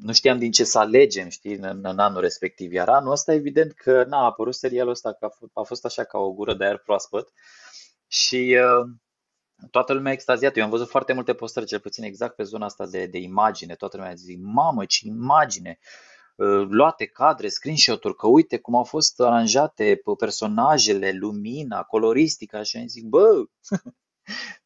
nu 0.00 0.12
știam 0.12 0.38
din 0.38 0.50
ce 0.50 0.64
să 0.64 0.78
alegem, 0.78 1.28
știi, 1.28 1.56
în, 1.56 1.80
în 1.82 1.98
anul 1.98 2.20
respectiv. 2.20 2.72
Iar 2.72 2.88
anul 2.88 3.12
ăsta, 3.12 3.32
evident 3.32 3.72
că 3.72 4.04
n-a 4.04 4.24
apărut 4.24 4.54
serialul 4.54 4.90
ăsta, 4.90 5.12
că 5.12 5.24
a, 5.24 5.28
fost, 5.28 5.50
a 5.54 5.62
fost 5.62 5.84
așa 5.84 6.04
ca 6.04 6.18
o 6.18 6.32
gură 6.32 6.54
de 6.54 6.64
aer 6.64 6.78
proaspăt 6.78 7.32
și 8.06 8.58
uh, 8.60 8.88
toată 9.70 9.92
lumea 9.92 10.12
extaziată. 10.12 10.58
Eu 10.58 10.64
am 10.64 10.70
văzut 10.70 10.88
foarte 10.88 11.12
multe 11.12 11.34
postări, 11.34 11.66
cel 11.66 11.80
puțin 11.80 12.04
exact 12.04 12.36
pe 12.36 12.42
zona 12.42 12.64
asta 12.64 12.86
de, 12.86 13.06
de 13.06 13.18
imagine. 13.18 13.74
Toată 13.74 13.96
lumea 13.96 14.14
zice, 14.14 14.38
mamă, 14.42 14.84
ce 14.84 15.06
imagine! 15.06 15.78
Uh, 16.36 16.66
luate 16.68 17.06
cadre, 17.06 17.48
screenshot-uri, 17.48 18.16
că 18.16 18.26
uite 18.26 18.58
cum 18.58 18.74
au 18.74 18.84
fost 18.84 19.20
aranjate 19.20 20.00
personajele, 20.18 21.12
lumina, 21.12 21.82
coloristica 21.82 22.62
și 22.62 22.76
am 22.76 22.86
zic, 22.86 23.04
bă, 23.04 23.44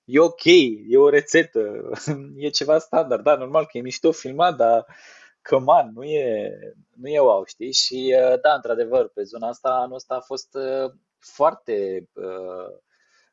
e 0.09 0.21
ok, 0.21 0.45
e 0.89 0.97
o 0.97 1.09
rețetă, 1.09 1.91
e 2.37 2.49
ceva 2.49 2.79
standard, 2.79 3.23
da, 3.23 3.37
normal 3.37 3.67
că 3.67 3.79
e 3.79 3.81
mișto 3.81 4.13
filmat, 4.13 4.57
dar 4.57 4.87
căman, 5.43 5.91
nu 5.95 6.05
e, 6.05 6.51
nu 6.95 7.09
e 7.09 7.19
wow, 7.19 7.45
știi? 7.45 7.73
Și 7.73 8.17
uh, 8.19 8.41
da, 8.41 8.55
într-adevăr, 8.55 9.09
pe 9.09 9.23
zona 9.23 9.49
asta, 9.49 9.69
anul 9.69 9.95
ăsta 9.95 10.15
a 10.15 10.21
fost 10.21 10.55
uh, 10.55 10.93
foarte 11.19 12.09
uh, 12.13 12.75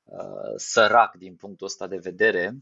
uh, 0.03 0.53
sărac 0.55 1.15
din 1.15 1.35
punctul 1.35 1.67
ăsta 1.67 1.87
de 1.87 1.97
vedere. 1.97 2.55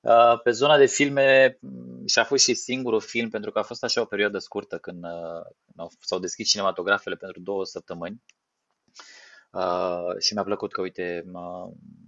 Uh, 0.00 0.40
pe 0.42 0.50
zona 0.50 0.78
de 0.78 0.86
filme, 0.86 1.58
mm, 1.60 2.06
și 2.06 2.18
a 2.18 2.24
fost 2.24 2.44
și 2.44 2.54
singurul 2.54 3.00
film, 3.00 3.28
pentru 3.28 3.50
că 3.50 3.58
a 3.58 3.62
fost 3.62 3.84
așa 3.84 4.00
o 4.00 4.04
perioadă 4.04 4.38
scurtă 4.38 4.78
când, 4.78 5.04
uh, 5.04 5.42
când 5.76 5.88
s-au 6.00 6.18
deschis 6.18 6.48
cinematografele 6.48 7.16
pentru 7.16 7.40
două 7.40 7.64
săptămâni. 7.64 8.22
Uh, 9.54 10.18
și 10.18 10.34
mi-a 10.34 10.42
plăcut 10.42 10.72
că, 10.72 10.80
uite, 10.80 11.24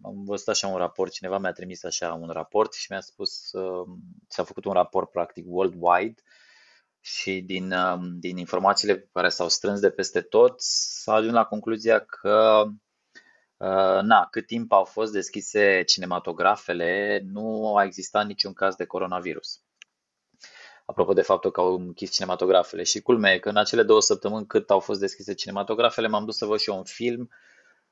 am 0.03 0.25
văzut 0.25 0.49
așa 0.49 0.67
un 0.67 0.77
raport, 0.77 1.13
cineva 1.13 1.39
mi-a 1.39 1.53
trimis 1.53 1.85
așa 1.85 2.13
un 2.13 2.29
raport 2.29 2.73
și 2.73 2.87
mi-a 2.91 3.01
spus, 3.01 3.53
uh, 3.53 3.89
s-a 4.29 4.45
făcut 4.45 4.65
un 4.65 4.73
raport 4.73 5.11
practic 5.11 5.45
worldwide 5.49 6.23
și 7.01 7.41
din, 7.41 7.73
uh, 7.73 7.99
din 8.19 8.37
informațiile 8.37 9.09
care 9.13 9.29
s-au 9.29 9.49
strâns 9.49 9.81
de 9.81 9.91
peste 9.91 10.21
tot 10.21 10.61
s-a 10.61 11.13
ajuns 11.15 11.33
la 11.33 11.45
concluzia 11.45 11.99
că 11.99 12.65
uh, 13.57 14.01
na, 14.03 14.27
cât 14.31 14.47
timp 14.47 14.73
au 14.73 14.85
fost 14.85 15.13
deschise 15.13 15.83
cinematografele, 15.83 17.23
nu 17.33 17.77
a 17.77 17.85
existat 17.85 18.27
niciun 18.27 18.53
caz 18.53 18.75
de 18.75 18.85
coronavirus 18.85 19.66
apropo 20.87 21.13
de 21.13 21.23
faptul 21.23 21.51
că 21.51 21.61
au 21.61 21.75
închis 21.75 22.11
cinematografele. 22.11 22.83
Și 22.83 23.01
culmea 23.01 23.33
e 23.33 23.39
că 23.39 23.49
în 23.49 23.57
acele 23.57 23.83
două 23.83 24.01
săptămâni 24.01 24.47
cât 24.47 24.71
au 24.71 24.81
fost 24.81 25.01
deschise 25.01 25.35
cinematografele, 25.35 26.09
m-am 26.09 26.25
dus 26.25 26.37
să 26.37 26.45
văd 26.45 26.59
și 26.59 26.71
eu 26.71 26.77
un 26.77 26.85
film 26.85 27.31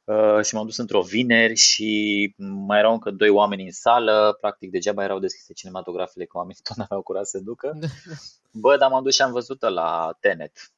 uh, 0.05 0.45
și 0.45 0.55
m-am 0.55 0.65
dus 0.65 0.77
într-o 0.77 1.03
vineri 1.03 1.55
și 1.55 2.35
mai 2.37 2.79
erau 2.79 2.93
încă 2.93 3.11
doi 3.11 3.29
oameni 3.29 3.65
în 3.65 3.73
sală, 3.73 4.37
practic 4.41 4.71
degeaba 4.71 5.05
erau 5.05 5.19
deschise 5.19 5.53
cinematografele, 5.53 6.25
că 6.25 6.37
oamenii 6.37 6.63
tot 6.69 6.77
n-aveau 6.77 7.03
curaj 7.03 7.25
să 7.25 7.39
ducă. 7.39 7.79
Bă, 8.63 8.77
dar 8.77 8.91
m-am 8.91 9.03
dus 9.03 9.15
și 9.15 9.23
am 9.23 9.33
văzut 9.33 9.63
la 9.63 10.17
Tenet. 10.21 10.73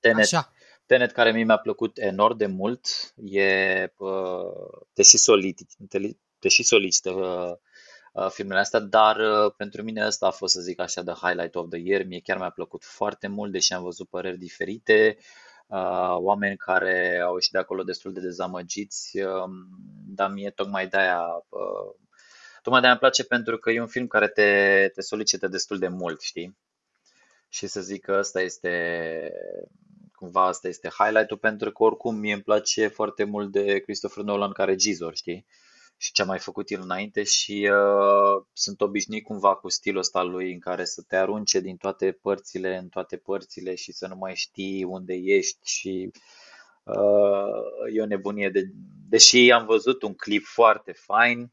Tenet, 0.00 0.24
Așa. 0.24 0.52
Tenet 0.86 1.12
care 1.12 1.32
mie 1.32 1.44
mi-a 1.44 1.58
plăcut 1.58 1.98
enorm 1.98 2.36
de 2.36 2.46
mult, 2.46 2.86
e, 3.24 3.92
uh, 3.96 4.80
te 4.92 5.02
și 5.02 5.16
solicită, 5.16 5.74
te, 5.88 5.98
te 6.38 6.48
și 6.48 6.62
solicită 6.62 7.10
uh, 7.10 7.52
Uh, 7.52 7.56
filmele 8.30 8.60
astea, 8.60 8.80
dar 8.80 9.16
uh, 9.16 9.52
pentru 9.56 9.82
mine 9.82 10.06
ăsta 10.06 10.26
a 10.26 10.30
fost, 10.30 10.54
să 10.54 10.60
zic 10.60 10.80
așa, 10.80 11.02
the 11.02 11.26
highlight 11.26 11.54
of 11.54 11.68
the 11.68 11.78
year. 11.78 12.04
Mie 12.04 12.20
chiar 12.20 12.38
mi-a 12.38 12.50
plăcut 12.50 12.84
foarte 12.84 13.28
mult, 13.28 13.52
deși 13.52 13.72
am 13.72 13.82
văzut 13.82 14.08
păreri 14.08 14.38
diferite, 14.38 15.16
uh, 15.66 16.14
oameni 16.16 16.56
care 16.56 17.20
au 17.24 17.34
ieșit 17.34 17.52
de 17.52 17.58
acolo 17.58 17.82
destul 17.82 18.12
de 18.12 18.20
dezamăgiți, 18.20 19.20
um, 19.20 19.52
dar 20.06 20.30
mie 20.30 20.50
tocmai 20.50 20.88
de-aia, 20.88 21.22
tocmai 22.62 22.80
de-aia 22.80 22.90
îmi 22.90 22.98
place 22.98 23.24
pentru 23.24 23.58
că 23.58 23.70
e 23.70 23.80
un 23.80 23.86
film 23.86 24.06
care 24.06 24.28
te, 24.28 24.90
te 24.94 25.00
solicită 25.00 25.48
destul 25.48 25.78
de 25.78 25.88
mult, 25.88 26.20
știi? 26.20 26.56
Și 27.48 27.66
să 27.66 27.80
zic 27.80 28.04
că 28.04 28.16
ăsta 28.18 28.40
este 28.40 29.32
cumva 30.14 30.46
asta 30.46 30.68
este 30.68 30.88
highlight-ul 30.98 31.36
pentru 31.36 31.72
că 31.72 31.82
oricum 31.82 32.16
mie 32.16 32.32
îmi 32.32 32.42
place 32.42 32.86
foarte 32.86 33.24
mult 33.24 33.52
de 33.52 33.78
Christopher 33.78 34.24
Nolan 34.24 34.52
ca 34.52 34.64
regizor, 34.64 35.14
știi? 35.14 35.46
Și 36.02 36.12
ce 36.12 36.22
a 36.22 36.24
mai 36.24 36.38
făcut 36.38 36.70
el 36.70 36.80
înainte 36.82 37.22
și 37.22 37.70
uh, 37.72 38.44
sunt 38.52 38.80
obișnuit 38.80 39.24
cumva 39.24 39.54
cu 39.54 39.68
stilul 39.68 39.98
ăsta 39.98 40.22
lui 40.22 40.52
în 40.52 40.58
care 40.58 40.84
să 40.84 41.02
te 41.02 41.16
arunce 41.16 41.60
din 41.60 41.76
toate 41.76 42.12
părțile 42.12 42.76
în 42.76 42.88
toate 42.88 43.16
părțile 43.16 43.74
și 43.74 43.92
să 43.92 44.06
nu 44.06 44.16
mai 44.16 44.34
știi 44.34 44.84
unde 44.84 45.14
ești 45.14 45.58
și 45.62 46.10
uh, 46.82 47.94
e 47.94 48.02
o 48.02 48.06
nebunie. 48.06 48.48
De, 48.48 48.62
deși 49.08 49.50
am 49.50 49.66
văzut 49.66 50.02
un 50.02 50.14
clip 50.14 50.44
foarte 50.44 50.92
fain, 50.92 51.52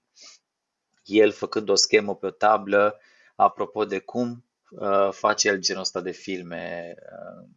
el 1.04 1.32
făcând 1.32 1.70
o 1.70 1.76
schemă 1.76 2.16
pe 2.16 2.26
o 2.26 2.32
tablă, 2.32 3.00
apropo 3.36 3.86
de 3.86 4.00
cum 4.00 4.46
uh, 4.70 5.10
face 5.12 5.48
el 5.48 5.60
genul 5.60 5.82
ăsta 5.82 6.02
de 6.02 6.12
filme 6.12 6.96
uh, 6.96 7.48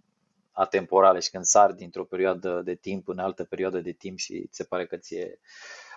atemporale 0.53 1.19
și 1.19 1.31
când 1.31 1.45
sar 1.45 1.73
dintr-o 1.73 2.05
perioadă 2.05 2.61
de 2.65 2.75
timp 2.75 3.09
în 3.09 3.19
altă 3.19 3.45
perioadă 3.45 3.81
de 3.81 3.93
timp 3.93 4.19
și 4.19 4.47
ți 4.47 4.57
se 4.57 4.65
pare 4.65 4.87
că 4.87 4.97
ție 4.97 5.27
uh, 5.27 5.90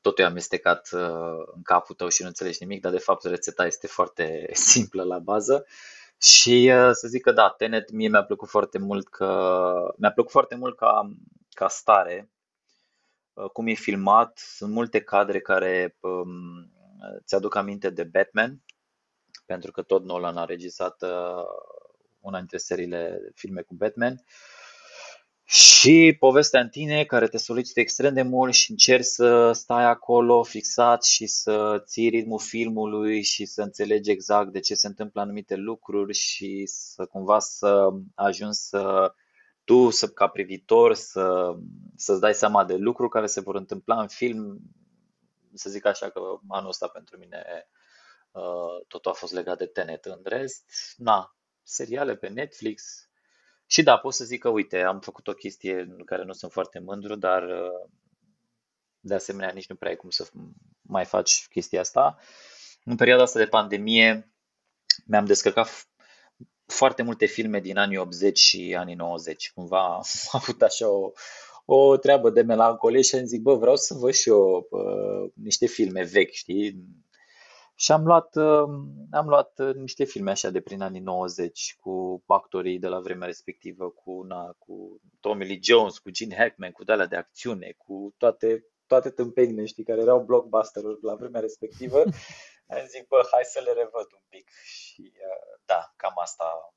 totul 0.00 0.24
e 0.24 0.26
amestecat 0.26 0.88
uh, 0.92 1.44
în 1.54 1.62
capul 1.62 1.94
tău 1.94 2.08
și 2.08 2.22
nu 2.22 2.28
înțelegi 2.28 2.58
nimic, 2.60 2.80
dar 2.80 2.92
de 2.92 2.98
fapt 2.98 3.24
rețeta 3.24 3.66
este 3.66 3.86
foarte 3.86 4.48
simplă 4.72 5.02
la 5.02 5.18
bază. 5.18 5.66
Și 6.20 6.72
uh, 6.74 6.90
să 6.92 7.08
zic 7.08 7.22
că 7.22 7.32
da, 7.32 7.50
Tenet 7.50 7.90
mie 7.90 8.08
mi-a 8.08 8.24
plăcut 8.24 8.48
foarte 8.48 8.78
mult 8.78 9.08
că 9.08 9.94
mi-a 9.96 10.12
plăcut 10.12 10.32
foarte 10.32 10.54
mult 10.54 10.76
ca, 10.76 11.10
ca 11.50 11.68
stare, 11.68 12.30
uh, 13.32 13.50
cum 13.50 13.66
e 13.66 13.72
filmat, 13.72 14.38
sunt 14.38 14.72
multe 14.72 15.00
cadre 15.00 15.40
care 15.40 15.96
um, 16.00 16.72
ți-aduc 17.24 17.54
aminte 17.54 17.90
de 17.90 18.04
Batman, 18.04 18.62
pentru 19.46 19.70
că 19.70 19.82
tot 19.82 20.04
Nolan 20.04 20.36
a 20.36 20.44
regizat 20.44 21.02
uh, 21.02 21.44
una 22.20 22.38
dintre 22.38 22.58
seriile 22.58 23.30
filme 23.34 23.62
cu 23.62 23.74
Batman. 23.74 24.24
Și 25.48 26.16
povestea 26.18 26.60
în 26.60 26.68
tine 26.68 27.04
care 27.04 27.28
te 27.28 27.36
solicită 27.36 27.80
extrem 27.80 28.14
de 28.14 28.22
mult 28.22 28.54
și 28.54 28.70
încerci 28.70 29.04
să 29.04 29.52
stai 29.52 29.84
acolo 29.84 30.42
fixat 30.42 31.04
și 31.04 31.26
să 31.26 31.82
ții 31.84 32.08
ritmul 32.08 32.38
filmului 32.38 33.22
și 33.22 33.44
să 33.44 33.62
înțelegi 33.62 34.10
exact 34.10 34.52
de 34.52 34.60
ce 34.60 34.74
se 34.74 34.86
întâmplă 34.86 35.20
anumite 35.20 35.56
lucruri 35.56 36.14
și 36.14 36.62
să 36.66 37.06
cumva 37.06 37.38
să 37.38 37.88
ajungi 38.14 38.58
să 38.58 39.14
tu 39.64 39.90
să, 39.90 40.08
ca 40.08 40.28
privitor 40.28 40.94
să, 40.94 41.56
să-ți 41.96 42.20
dai 42.20 42.34
seama 42.34 42.64
de 42.64 42.74
lucruri 42.76 43.10
care 43.10 43.26
se 43.26 43.40
vor 43.40 43.54
întâmpla 43.54 44.00
în 44.00 44.08
film. 44.08 44.60
Să 45.54 45.70
zic 45.70 45.84
așa 45.84 46.10
că 46.10 46.20
anul 46.48 46.68
ăsta 46.68 46.88
pentru 46.88 47.18
mine 47.18 47.68
uh, 48.30 48.86
totul 48.88 49.10
a 49.10 49.14
fost 49.14 49.32
legat 49.32 49.58
de 49.58 49.66
Tenet. 49.66 50.04
În 50.04 50.20
rest, 50.24 50.64
na, 50.96 51.36
seriale 51.62 52.16
pe 52.16 52.28
Netflix. 52.28 53.05
Și 53.66 53.82
da, 53.82 53.96
pot 53.96 54.14
să 54.14 54.24
zic 54.24 54.40
că, 54.40 54.48
uite, 54.48 54.80
am 54.80 55.00
făcut 55.00 55.28
o 55.28 55.32
chestie 55.32 55.80
în 55.80 56.04
care 56.04 56.24
nu 56.24 56.32
sunt 56.32 56.52
foarte 56.52 56.78
mândru, 56.78 57.14
dar 57.14 57.42
uh, 57.42 57.90
de 59.00 59.14
asemenea 59.14 59.52
nici 59.54 59.68
nu 59.68 59.74
prea 59.74 59.90
ai 59.90 59.96
cum 59.96 60.10
să 60.10 60.28
mai 60.82 61.04
faci 61.04 61.46
chestia 61.48 61.80
asta. 61.80 62.18
În 62.84 62.96
perioada 62.96 63.22
asta 63.22 63.38
de 63.38 63.46
pandemie 63.46 64.32
mi-am 65.06 65.24
descărcat 65.24 65.88
foarte 66.66 67.02
multe 67.02 67.26
filme 67.26 67.60
din 67.60 67.76
anii 67.76 67.96
80 67.96 68.38
și 68.38 68.74
anii 68.78 68.94
90. 68.94 69.52
Cumva 69.54 69.94
am 69.94 70.02
avut 70.30 70.62
așa 70.62 70.88
o, 70.88 71.12
o 71.64 71.96
treabă 71.96 72.30
de 72.30 72.42
melancolie 72.42 73.02
și 73.02 73.14
am 73.14 73.24
zis, 73.24 73.38
bă, 73.38 73.54
vreau 73.54 73.76
să 73.76 73.94
văd 73.94 74.12
și 74.12 74.28
eu 74.28 74.66
uh, 74.70 75.30
niște 75.34 75.66
filme 75.66 76.02
vechi, 76.02 76.32
știi? 76.32 76.84
Și 77.78 77.92
am 77.92 78.06
luat, 78.06 78.34
um, 78.34 79.06
am 79.10 79.28
luat 79.28 79.58
uh, 79.58 79.74
niște 79.74 80.04
filme 80.04 80.30
așa 80.30 80.50
de 80.50 80.60
prin 80.60 80.82
anii 80.82 81.00
90 81.00 81.76
cu 81.80 82.22
actorii 82.26 82.78
de 82.78 82.88
la 82.88 83.00
vremea 83.00 83.26
respectivă, 83.26 83.90
cu, 83.90 84.22
na, 84.22 84.52
cu 84.58 85.00
Tommy 85.20 85.46
Lee 85.46 85.58
Jones, 85.62 85.98
cu 85.98 86.10
Gene 86.10 86.36
Hackman, 86.36 86.72
cu 86.72 86.84
dalea 86.84 87.06
de 87.06 87.16
acțiune, 87.16 87.74
cu 87.76 88.14
toate, 88.18 88.64
toate 88.86 89.10
tâmpenile, 89.10 89.66
știi, 89.66 89.84
care 89.84 90.00
erau 90.00 90.24
blockbuster 90.24 90.82
la 91.02 91.14
vremea 91.14 91.40
respectivă. 91.40 92.02
Am 92.74 92.86
zis, 92.86 93.02
bă, 93.08 93.28
hai 93.32 93.44
să 93.44 93.60
le 93.60 93.72
revăd 93.72 94.12
un 94.12 94.24
pic. 94.28 94.50
Și 94.64 95.12
uh, 95.14 95.58
da, 95.64 95.92
cam 95.96 96.14
asta. 96.20 96.74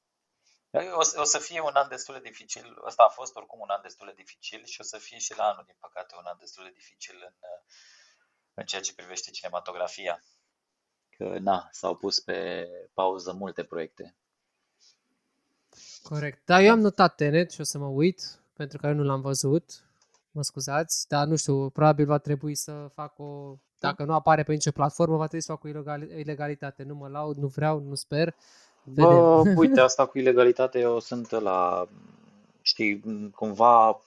O 0.96 1.04
să, 1.04 1.20
o 1.20 1.24
să 1.24 1.38
fie 1.38 1.62
un 1.62 1.74
an 1.74 1.90
destul 1.90 2.14
de 2.14 2.30
dificil. 2.30 2.82
Ăsta 2.86 3.04
a 3.04 3.10
fost 3.10 3.36
oricum 3.36 3.60
un 3.60 3.70
an 3.70 3.82
destul 3.82 4.08
de 4.08 4.14
dificil 4.16 4.66
și 4.66 4.82
o 4.82 4.84
să 4.84 4.98
fie 4.98 5.18
și 5.18 5.38
la 5.38 5.44
anul, 5.44 5.64
din 5.66 5.76
păcate, 5.80 6.16
un 6.18 6.26
an 6.26 6.38
destul 6.40 6.64
de 6.64 6.72
dificil 6.74 7.16
în, 7.16 7.36
uh, 7.40 7.62
în 8.54 8.66
ceea 8.66 8.82
ce 8.82 8.94
privește 8.94 9.32
cinematografia 9.32 10.24
că 11.20 11.38
na, 11.40 11.70
s-au 11.72 11.96
pus 11.96 12.20
pe 12.20 12.68
pauză 12.94 13.36
multe 13.38 13.64
proiecte. 13.64 14.16
Corect. 16.04 16.41
Da, 16.46 16.62
eu 16.62 16.72
am 16.72 16.80
notat 16.80 17.16
Tenet 17.16 17.52
și 17.52 17.62
o 17.62 17.64
să 17.64 17.78
mă 17.78 17.86
uit, 17.86 18.40
pentru 18.54 18.78
că 18.78 18.88
eu 18.88 18.94
nu 18.94 19.04
l-am 19.04 19.22
văzut. 19.22 19.84
Mă 20.32 20.44
scuzați, 20.44 21.08
dar 21.08 21.28
nu 21.28 21.36
știu, 21.36 21.70
probabil 21.70 22.06
va 22.06 22.18
trebui 22.18 22.56
să 22.56 22.90
fac 22.94 23.20
o... 23.20 23.56
Dacă 23.80 24.04
nu 24.04 24.14
apare 24.14 24.44
pe 24.44 24.52
nicio 24.52 24.72
platformă, 24.72 25.18
va 25.18 25.26
trebui 25.26 25.41
să 25.41 25.52
fac 25.52 25.64
o 25.64 25.68
ilegalitate. 26.18 26.84
Nu 26.84 26.96
mă 26.96 27.08
laud, 27.08 27.38
nu 27.38 27.48
vreau, 27.48 27.80
nu 27.80 27.96
sper. 27.96 28.36
Vedem. 28.84 29.10
Bă, 29.10 29.54
uite, 29.56 29.80
asta 29.80 30.06
cu 30.06 30.18
ilegalitate 30.18 30.80
eu 30.80 31.00
sunt 31.00 31.30
la... 31.30 31.88
Știi, 32.62 33.02
cumva 33.36 34.02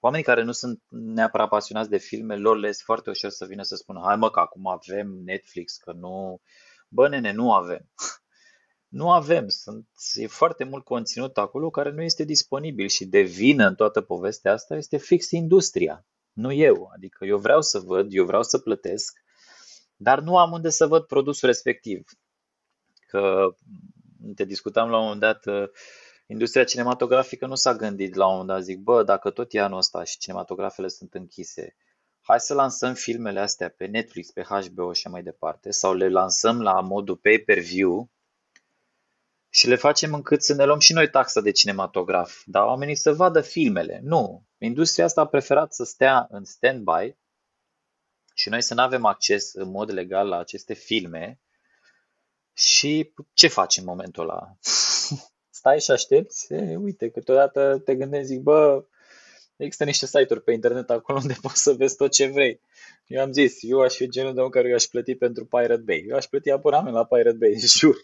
oamenii 0.00 0.24
care 0.24 0.42
nu 0.42 0.52
sunt 0.52 0.82
neapărat 0.88 1.48
pasionați 1.48 1.90
de 1.90 1.98
filme, 1.98 2.36
lor 2.36 2.56
le 2.56 2.68
este 2.68 2.82
foarte 2.84 3.10
ușor 3.10 3.30
să 3.30 3.44
vină 3.44 3.62
să 3.62 3.76
spună 3.76 4.00
hai 4.04 4.16
mă 4.16 4.30
că 4.30 4.40
acum 4.40 4.66
avem 4.66 5.08
Netflix, 5.24 5.76
că 5.76 5.92
nu... 5.92 6.40
Bă, 6.88 7.08
nene, 7.08 7.32
nu 7.32 7.52
avem. 7.52 7.90
Nu 8.88 9.10
avem, 9.10 9.48
sunt, 9.48 9.88
e 10.14 10.26
foarte 10.26 10.64
mult 10.64 10.84
conținut 10.84 11.38
acolo 11.38 11.70
care 11.70 11.90
nu 11.90 12.02
este 12.02 12.24
disponibil 12.24 12.88
și 12.88 13.04
de 13.04 13.20
vină 13.20 13.66
în 13.66 13.74
toată 13.74 14.00
povestea 14.00 14.52
asta 14.52 14.76
este 14.76 14.96
fix 14.96 15.30
industria, 15.30 16.06
nu 16.32 16.52
eu. 16.52 16.90
Adică 16.94 17.24
eu 17.24 17.38
vreau 17.38 17.62
să 17.62 17.78
văd, 17.78 18.06
eu 18.10 18.24
vreau 18.24 18.42
să 18.42 18.58
plătesc, 18.58 19.18
dar 19.96 20.20
nu 20.20 20.38
am 20.38 20.52
unde 20.52 20.70
să 20.70 20.86
văd 20.86 21.02
produsul 21.02 21.48
respectiv. 21.48 22.04
Că 23.06 23.54
te 24.34 24.44
discutam 24.44 24.90
la 24.90 24.96
un 24.96 25.02
moment 25.02 25.20
dat, 25.20 25.44
industria 26.30 26.64
cinematografică 26.64 27.46
nu 27.46 27.54
s-a 27.54 27.74
gândit 27.74 28.14
la 28.14 28.26
un 28.26 28.30
moment 28.30 28.48
dat, 28.48 28.62
zic, 28.62 28.78
bă, 28.78 29.02
dacă 29.02 29.30
tot 29.30 29.54
e 29.54 29.60
anul 29.60 29.78
ăsta 29.78 30.04
și 30.04 30.18
cinematografele 30.18 30.88
sunt 30.88 31.14
închise, 31.14 31.76
hai 32.20 32.40
să 32.40 32.54
lansăm 32.54 32.94
filmele 32.94 33.40
astea 33.40 33.68
pe 33.68 33.86
Netflix, 33.86 34.30
pe 34.30 34.42
HBO 34.42 34.92
și 34.92 35.08
mai 35.08 35.22
departe, 35.22 35.70
sau 35.70 35.94
le 35.94 36.08
lansăm 36.08 36.62
la 36.62 36.80
modul 36.80 37.16
pay-per-view 37.16 38.10
și 39.48 39.68
le 39.68 39.76
facem 39.76 40.14
încât 40.14 40.42
să 40.42 40.54
ne 40.54 40.64
luăm 40.64 40.78
și 40.78 40.92
noi 40.92 41.10
taxa 41.10 41.40
de 41.40 41.50
cinematograf, 41.50 42.42
dar 42.44 42.62
oamenii 42.62 42.94
să 42.94 43.14
vadă 43.14 43.40
filmele. 43.40 44.00
Nu, 44.02 44.44
industria 44.58 45.04
asta 45.04 45.20
a 45.20 45.26
preferat 45.26 45.74
să 45.74 45.84
stea 45.84 46.26
în 46.30 46.44
stand-by 46.44 47.16
și 48.34 48.48
noi 48.48 48.62
să 48.62 48.74
nu 48.74 48.82
avem 48.82 49.04
acces 49.04 49.52
în 49.52 49.70
mod 49.70 49.92
legal 49.92 50.28
la 50.28 50.38
aceste 50.38 50.74
filme 50.74 51.40
și 52.52 53.12
ce 53.32 53.48
facem 53.48 53.82
în 53.82 53.88
momentul 53.88 54.22
ăla? 54.22 54.56
Stai 55.60 55.80
și 55.80 55.90
aștepți, 55.90 56.52
e, 56.52 56.76
uite, 56.76 57.10
câteodată 57.10 57.82
te 57.84 57.94
gândești, 57.94 58.26
zic, 58.26 58.40
bă, 58.40 58.84
există 59.56 59.84
niște 59.84 60.06
site-uri 60.06 60.42
pe 60.42 60.52
internet 60.52 60.90
acolo 60.90 61.18
unde 61.22 61.36
poți 61.42 61.62
să 61.62 61.72
vezi 61.72 61.96
tot 61.96 62.12
ce 62.12 62.26
vrei. 62.26 62.60
Eu 63.06 63.22
am 63.22 63.32
zis, 63.32 63.58
eu 63.60 63.80
aș 63.80 63.94
fi 63.94 64.08
genul 64.08 64.34
de 64.34 64.40
om 64.40 64.48
care 64.48 64.68
eu 64.68 64.74
aș 64.74 64.84
plăti 64.84 65.14
pentru 65.14 65.46
Pirate 65.46 65.82
Bay. 65.84 66.04
Eu 66.08 66.16
aș 66.16 66.24
plăti 66.24 66.50
abonament 66.50 66.94
la 66.94 67.04
Pirate 67.04 67.36
Bay, 67.36 67.54
jur. 67.78 67.96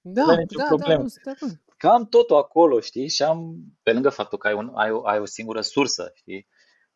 Da, 0.00 0.24
da, 0.24 0.34
da, 0.56 0.64
problemă. 0.64 1.04
da, 1.24 1.32
da, 1.40 1.46
Că 1.76 1.86
am 1.86 2.06
totul 2.06 2.36
acolo, 2.36 2.80
știi? 2.80 3.08
Și 3.08 3.22
am, 3.22 3.56
pe 3.82 3.92
lângă 3.92 4.08
faptul 4.08 4.38
că 4.38 4.46
ai, 4.46 4.54
un, 4.54 4.70
ai, 4.74 4.90
o, 4.90 5.06
ai 5.06 5.18
o 5.18 5.24
singură 5.24 5.60
sursă, 5.60 6.12
știi? 6.14 6.46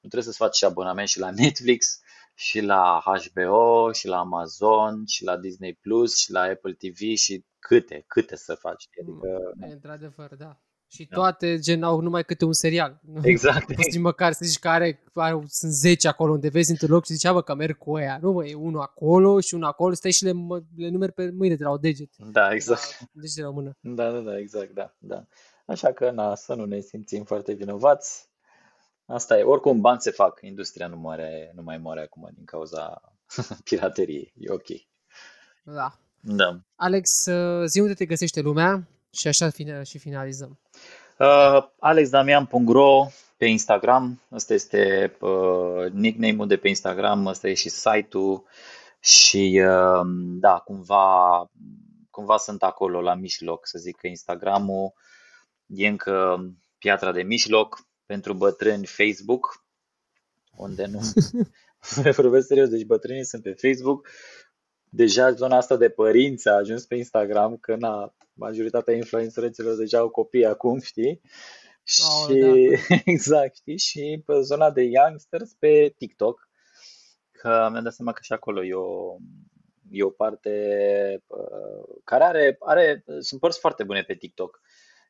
Nu 0.00 0.08
trebuie 0.08 0.22
să-ți 0.22 0.36
faci 0.36 0.56
și 0.56 0.64
abonament 0.64 1.08
și 1.08 1.18
la 1.18 1.30
Netflix, 1.30 2.00
și 2.34 2.60
la 2.60 3.02
HBO, 3.04 3.92
și 3.92 4.06
la 4.06 4.18
Amazon, 4.18 5.06
și 5.06 5.24
la 5.24 5.36
Disney 5.36 5.74
Plus, 5.74 6.16
și 6.16 6.30
la 6.30 6.40
Apple 6.40 6.72
TV 6.72 7.16
și 7.16 7.44
câte, 7.66 8.04
câte 8.06 8.36
să 8.36 8.54
faci. 8.54 8.88
Adică, 9.00 9.54
mm, 9.58 9.70
într-adevăr, 9.70 10.34
da. 10.34 10.60
Și 10.86 11.04
da. 11.04 11.16
toate 11.16 11.58
gen 11.58 11.82
au 11.82 12.00
numai 12.00 12.24
câte 12.24 12.44
un 12.44 12.52
serial. 12.52 13.00
Exact. 13.22 13.74
Poți 13.74 13.98
măcar 13.98 14.32
să 14.32 14.44
zici 14.44 14.58
că 14.58 14.68
are, 14.68 15.02
are, 15.14 15.42
sunt 15.46 15.72
10 15.72 16.08
acolo 16.08 16.32
unde 16.32 16.48
vezi 16.48 16.70
într-un 16.70 16.90
loc 16.90 17.04
și 17.04 17.12
zici, 17.12 17.30
bă, 17.30 17.42
că 17.42 17.54
merg 17.54 17.78
cu 17.78 17.96
aia. 17.96 18.18
Nu, 18.22 18.32
mă, 18.32 18.46
e 18.46 18.54
unul 18.54 18.80
acolo 18.80 19.40
și 19.40 19.54
unul 19.54 19.66
acolo, 19.66 19.94
stai 19.94 20.10
și 20.10 20.24
le, 20.24 20.32
le 20.76 20.88
numeri 20.88 21.12
pe 21.12 21.30
mâine 21.30 21.54
de 21.54 21.64
la 21.64 21.70
o 21.70 21.76
deget. 21.76 22.16
Da, 22.16 22.52
exact. 22.52 22.98
Da, 22.98 23.06
deci 23.12 23.32
de 23.32 23.42
la 23.42 23.50
mână. 23.50 23.76
Da, 23.80 24.10
da, 24.10 24.20
da, 24.20 24.38
exact, 24.38 24.70
da, 24.70 24.94
da. 24.98 25.26
Așa 25.66 25.92
că, 25.92 26.10
na, 26.10 26.34
să 26.34 26.54
nu 26.54 26.64
ne 26.64 26.80
simțim 26.80 27.24
foarte 27.24 27.52
vinovați. 27.52 28.28
Asta 29.06 29.38
e. 29.38 29.42
Oricum, 29.42 29.80
bani 29.80 30.00
se 30.00 30.10
fac. 30.10 30.38
Industria 30.42 30.86
nu, 30.86 30.96
moare, 30.96 31.52
nu 31.54 31.62
mai 31.62 31.78
moare 31.78 32.00
acum 32.00 32.30
din 32.34 32.44
cauza 32.44 33.00
pirateriei. 33.64 34.32
E 34.36 34.50
ok. 34.50 34.66
Da. 35.62 35.98
Da. 36.20 36.60
Alex, 36.74 37.26
uh, 37.26 37.66
zi 37.66 37.80
unde 37.80 37.94
te 37.94 38.04
găsește 38.04 38.40
lumea 38.40 38.88
și 39.12 39.28
așa 39.28 39.50
și 39.82 39.98
finalizăm. 39.98 40.58
Uh, 41.18 41.68
alexdamian.ro 41.78 43.06
pe 43.36 43.46
Instagram, 43.46 44.22
ăsta 44.32 44.54
este 44.54 45.12
uh, 45.20 45.90
nickname-ul 45.92 46.46
de 46.46 46.56
pe 46.56 46.68
Instagram, 46.68 47.26
ăsta 47.26 47.48
e 47.48 47.54
și 47.54 47.68
site-ul 47.68 48.44
și 49.00 49.62
uh, 49.64 50.06
da, 50.40 50.58
cumva, 50.58 51.46
cumva 52.10 52.36
sunt 52.36 52.62
acolo 52.62 53.00
la 53.00 53.14
mijloc, 53.14 53.66
să 53.66 53.78
zic 53.78 53.96
că 53.96 54.06
Instagram-ul 54.06 54.92
e 55.66 55.86
încă 55.86 56.46
piatra 56.78 57.12
de 57.12 57.22
mijloc, 57.22 57.86
pentru 58.06 58.34
bătrâni 58.34 58.86
Facebook, 58.86 59.64
unde 60.56 60.86
nu 60.86 61.00
vorbesc 62.16 62.46
serios, 62.46 62.68
deci 62.68 62.84
bătrânii 62.84 63.24
sunt 63.24 63.42
pe 63.42 63.52
Facebook, 63.52 64.08
deja 64.88 65.30
zona 65.30 65.56
asta 65.56 65.76
de 65.76 65.88
părinți 65.88 66.48
a 66.48 66.52
ajuns 66.52 66.86
pe 66.86 66.94
Instagram, 66.94 67.56
că 67.56 67.76
na, 67.76 68.14
majoritatea 68.32 68.94
influencerilor 68.94 69.76
deja 69.76 69.98
au 69.98 70.08
copii 70.08 70.46
acum, 70.46 70.80
știi? 70.80 71.20
Oh, 71.86 72.26
și 72.26 72.38
da. 72.38 72.94
exact, 73.12 73.56
știi? 73.56 73.78
Și 73.78 74.22
pe 74.26 74.40
zona 74.40 74.70
de 74.70 74.82
youngsters 74.82 75.52
pe 75.58 75.94
TikTok, 75.98 76.48
că 77.30 77.68
mi-am 77.70 77.82
dat 77.82 77.92
seama 77.92 78.12
că 78.12 78.20
și 78.22 78.32
acolo 78.32 78.64
e 78.64 78.74
o, 78.74 79.16
e 79.90 80.02
o 80.02 80.10
parte 80.10 80.50
uh, 81.26 81.96
care 82.04 82.24
are, 82.24 82.56
are, 82.60 83.04
sunt 83.20 83.40
părți 83.40 83.58
foarte 83.58 83.84
bune 83.84 84.02
pe 84.02 84.14
TikTok. 84.14 84.60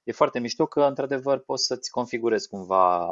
E 0.05 0.13
foarte 0.13 0.39
mișto 0.39 0.67
că, 0.67 0.81
într-adevăr, 0.81 1.39
poți 1.39 1.67
să-ți 1.67 1.91
configurezi 1.91 2.49
cumva 2.49 3.11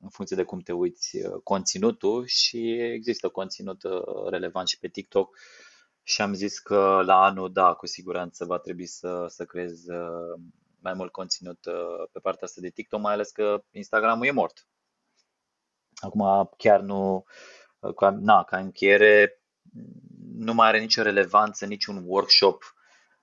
în 0.00 0.08
funcție 0.10 0.36
de 0.36 0.42
cum 0.42 0.60
te 0.60 0.72
uiți 0.72 1.16
uh, 1.16 1.40
conținutul 1.42 2.26
și 2.26 2.80
există 2.80 3.28
conținut 3.28 3.82
uh, 3.82 4.28
relevant 4.28 4.68
și 4.68 4.78
pe 4.78 4.88
TikTok 4.88 5.36
și 6.06 6.22
am 6.22 6.34
zis 6.34 6.58
că 6.58 7.02
la 7.04 7.24
anul, 7.24 7.52
da, 7.52 7.74
cu 7.74 7.86
siguranță 7.86 8.44
va 8.44 8.58
trebui 8.58 8.86
să, 8.86 9.26
să 9.28 9.44
creez 9.44 9.86
uh, 9.86 10.40
mai 10.78 10.94
mult 10.94 11.12
conținut 11.12 11.58
pe 12.12 12.18
partea 12.18 12.46
asta 12.46 12.60
de 12.60 12.70
TikTok, 12.70 13.00
mai 13.00 13.12
ales 13.12 13.30
că 13.30 13.64
Instagramul 13.70 14.26
e 14.26 14.30
mort. 14.30 14.66
Acum 15.94 16.50
chiar 16.56 16.80
nu, 16.80 17.24
ca, 17.96 18.10
na, 18.10 18.44
ca 18.44 18.58
încheiere, 18.58 19.42
nu 20.34 20.54
mai 20.54 20.68
are 20.68 20.78
nicio 20.78 21.02
relevanță, 21.02 21.66
niciun 21.66 22.02
workshop 22.06 22.74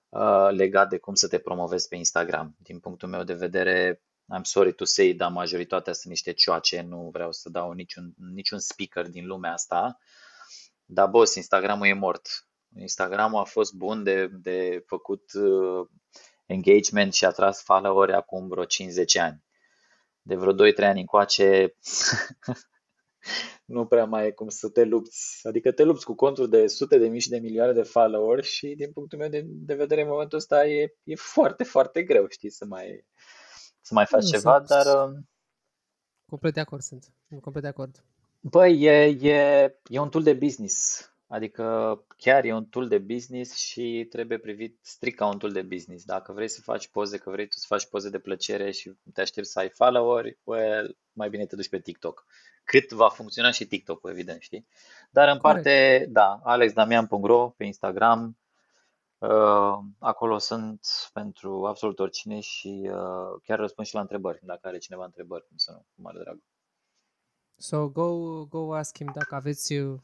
uh, 0.10 0.48
legat 0.50 0.90
de 0.90 0.98
cum 0.98 1.14
să 1.14 1.28
te 1.28 1.40
promovezi 1.40 1.88
pe 1.88 1.96
Instagram. 1.96 2.56
Din 2.58 2.80
punctul 2.80 3.10
meu 3.10 3.24
de 3.24 3.34
vedere, 3.34 4.02
I'm 4.38 4.42
sorry 4.42 4.74
to 4.74 4.86
say, 4.86 5.14
dar 5.14 5.32
majoritatea 5.32 5.94
sunt 5.94 6.14
niște 6.14 6.32
cioace, 6.32 6.82
nu 6.82 7.10
vreau 7.14 7.32
să 7.32 7.50
dau 7.50 7.72
niciun, 7.72 8.14
niciun 8.34 8.60
speaker 8.60 9.08
din 9.08 9.26
lumea 9.26 9.54
asta. 9.54 9.98
Dar, 10.86 11.08
boss, 11.08 11.36
Instagramul 11.36 11.88
e 11.88 11.94
mort. 11.94 12.28
Instagramul 12.76 13.40
a 13.40 13.44
fost 13.44 13.74
bun 13.74 14.04
de, 14.04 14.28
de 14.28 14.84
făcut 14.86 15.34
uh, 15.34 15.88
engagement 16.46 17.14
și 17.14 17.26
a 17.26 17.32
tras 17.32 17.64
followeri 17.64 18.14
acum 18.14 18.48
vreo 18.48 18.66
50 18.66 19.18
ani. 19.18 19.44
De 20.22 20.36
vreo 20.36 20.54
2-3 20.72 20.76
ani 20.78 21.00
încoace 21.00 21.76
nu 23.66 23.86
prea 23.86 24.06
mai 24.06 24.28
e 24.28 24.32
cum 24.32 24.50
să 24.50 24.70
te 24.70 24.84
lupți. 24.84 25.40
Adică 25.48 25.72
te 25.72 25.84
lupți 25.84 26.06
cu 26.06 26.16
conturi 26.16 26.50
de 26.50 26.68
sute 26.68 26.98
de 26.98 27.08
mii 27.08 27.20
și 27.20 27.30
de 27.30 27.38
milioane 27.40 27.74
de 27.74 27.84
followeri 27.84 28.46
și 28.48 28.68
din 28.78 28.92
punctul 28.92 29.18
meu 29.18 29.30
de, 29.30 29.42
de 29.46 29.74
vedere 29.76 30.02
în 30.02 30.08
momentul 30.08 30.38
ăsta 30.38 30.66
e, 30.68 30.96
e 31.04 31.16
foarte, 31.16 31.64
foarte 31.64 32.04
greu, 32.04 32.28
știi, 32.28 32.50
să 32.50 32.66
mai, 32.66 33.06
să 33.82 33.94
mai 33.94 34.06
faci 34.06 34.24
Nu, 34.24 34.30
ceva, 34.30 34.56
sunt- 34.56 34.68
dar 34.68 35.10
uh, 35.10 35.18
Complet 36.26 36.54
de 36.54 36.60
acord 36.60 36.82
sunt. 36.82 37.14
Sunt 37.28 37.42
complet 37.42 37.64
de 37.64 37.70
acord. 37.70 38.06
băi, 38.40 38.82
e, 38.82 39.04
e, 39.22 39.76
e 39.88 40.00
un 40.00 40.10
tool 40.10 40.24
de 40.24 40.34
business. 40.34 41.06
Adică 41.32 42.04
chiar 42.18 42.44
e 42.44 42.54
un 42.54 42.66
tool 42.66 42.88
de 42.88 42.98
business 42.98 43.56
și 43.56 44.08
trebuie 44.10 44.38
privit 44.38 44.80
strict 44.82 45.18
ca 45.18 45.26
un 45.26 45.38
tool 45.38 45.52
de 45.52 45.62
business. 45.62 46.06
Dacă 46.06 46.34
vrei 46.34 46.48
să 46.48 46.62
faci 46.62 46.88
poze, 46.88 47.18
că 47.18 47.30
vrei 47.30 47.48
tu 47.48 47.58
să 47.58 47.66
faci 47.68 47.86
poze 47.86 48.10
de 48.10 48.20
plăcere 48.20 48.72
și 48.72 48.94
te 49.14 49.22
aștepți 49.22 49.52
să 49.52 49.60
ai 49.60 49.70
followeri, 49.70 50.40
well, 50.44 50.98
mai 51.12 51.30
bine 51.30 51.46
te 51.46 51.56
duci 51.56 51.70
pe 51.70 51.80
TikTok. 51.80 52.26
Cât 52.64 52.92
va 52.92 53.10
funcționa 53.10 53.52
și 53.52 53.66
TikTok-ul, 53.66 54.10
evident, 54.10 54.42
știi? 54.42 54.68
Dar 55.12 55.28
în 55.28 55.38
Corect. 55.38 55.64
parte, 55.64 56.08
da, 56.10 56.40
alexdamian.ro 56.44 57.50
pe 57.50 57.64
Instagram, 57.64 58.38
uh, 59.18 59.78
acolo 60.00 60.38
sunt 60.38 60.86
pentru 61.14 61.66
absolut 61.66 62.00
oricine 62.00 62.40
și 62.40 62.90
uh, 62.94 63.42
chiar 63.44 63.60
răspund 63.60 63.88
și 63.88 63.94
la 63.94 64.02
întrebări, 64.02 64.40
dacă 64.44 64.68
are 64.68 64.78
cineva 64.78 65.06
întrebări, 65.06 65.48
cum 65.48 65.58
să 65.58 65.72
nu, 65.72 65.78
cu 65.78 66.02
mare 66.02 66.20
drag. 66.20 66.40
So 67.56 67.90
go, 67.90 68.46
go 68.46 68.74
ask 68.74 68.96
him 68.96 69.12
dacă 69.14 69.36
aveți 69.36 69.74
uh, 69.74 70.00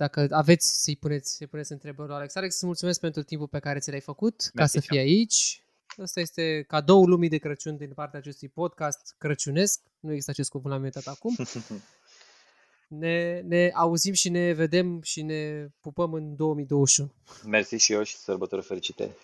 dacă 0.00 0.26
aveți 0.30 0.82
să-i 0.82 0.96
puneți, 0.96 1.36
să 1.36 1.46
puneți 1.46 1.72
întrebări 1.72 2.08
lui 2.08 2.16
Alex. 2.16 2.34
Alex, 2.34 2.54
îți 2.54 2.66
mulțumesc 2.66 3.00
pentru 3.00 3.22
timpul 3.22 3.48
pe 3.48 3.58
care 3.58 3.78
ți 3.78 3.90
l-ai 3.90 4.00
făcut 4.00 4.40
ca 4.40 4.50
Mersi 4.54 4.72
să 4.72 4.80
și 4.80 4.86
fii 4.86 4.98
aici. 4.98 5.64
Ăsta 5.98 6.20
este 6.20 6.64
cadoul 6.68 7.08
lumii 7.08 7.28
de 7.28 7.36
Crăciun 7.36 7.76
din 7.76 7.92
partea 7.94 8.18
acestui 8.18 8.48
podcast 8.48 9.14
crăciunesc. 9.18 9.80
Nu 10.00 10.10
există 10.10 10.30
acest 10.30 10.50
cuvânt 10.50 10.70
la 10.70 10.76
inventat 10.76 11.06
acum. 11.06 11.36
Ne, 12.88 13.40
ne 13.40 13.70
auzim 13.74 14.12
și 14.12 14.28
ne 14.28 14.52
vedem 14.52 15.02
și 15.02 15.22
ne 15.22 15.68
pupăm 15.80 16.12
în 16.12 16.36
2021. 16.36 17.12
Mersi 17.46 17.76
și 17.76 17.92
eu 17.92 18.02
și 18.02 18.16
sărbători 18.16 18.62
fericite. 18.62 19.16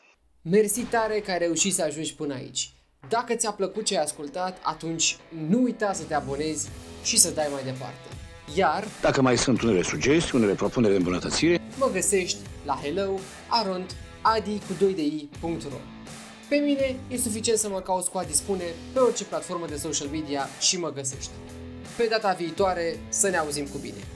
Mersi 0.42 0.82
tare 0.82 1.20
că 1.20 1.30
ai 1.30 1.38
reușit 1.38 1.74
să 1.74 1.82
ajungi 1.82 2.14
până 2.14 2.34
aici. 2.34 2.74
Dacă 3.08 3.34
ți-a 3.34 3.52
plăcut 3.52 3.84
ce 3.84 3.96
ai 3.96 4.02
ascultat, 4.02 4.58
atunci 4.62 5.16
nu 5.48 5.62
uita 5.62 5.92
să 5.92 6.04
te 6.04 6.14
abonezi 6.14 6.68
și 7.02 7.18
să 7.18 7.30
dai 7.30 7.48
mai 7.52 7.64
departe. 7.64 8.15
Iar 8.54 8.84
Dacă 9.00 9.22
mai 9.22 9.38
sunt 9.38 9.62
unele 9.62 9.82
sugestii, 9.82 10.38
unele 10.38 10.52
propuneri 10.54 10.92
de 10.92 10.98
îmbunătățire, 10.98 11.60
mă 11.78 11.90
găsești 11.92 12.38
la 12.64 12.78
hello 12.82 13.18
arond 13.48 13.94
adi 14.20 14.58
cu 14.58 14.72
2 14.78 14.94
de 14.94 15.02
i.ro 15.02 15.78
Pe 16.48 16.56
mine 16.56 16.96
e 17.08 17.16
suficient 17.16 17.58
să 17.58 17.68
mă 17.68 17.80
cauți 17.80 18.10
cu 18.10 18.18
a 18.18 18.24
dispune 18.24 18.64
pe 18.92 18.98
orice 18.98 19.24
platformă 19.24 19.66
de 19.66 19.76
social 19.76 20.08
media 20.08 20.48
și 20.60 20.78
mă 20.78 20.92
găsești. 20.92 21.30
Pe 21.96 22.06
data 22.10 22.32
viitoare 22.32 22.98
să 23.08 23.28
ne 23.28 23.36
auzim 23.36 23.66
cu 23.66 23.78
bine! 23.78 24.15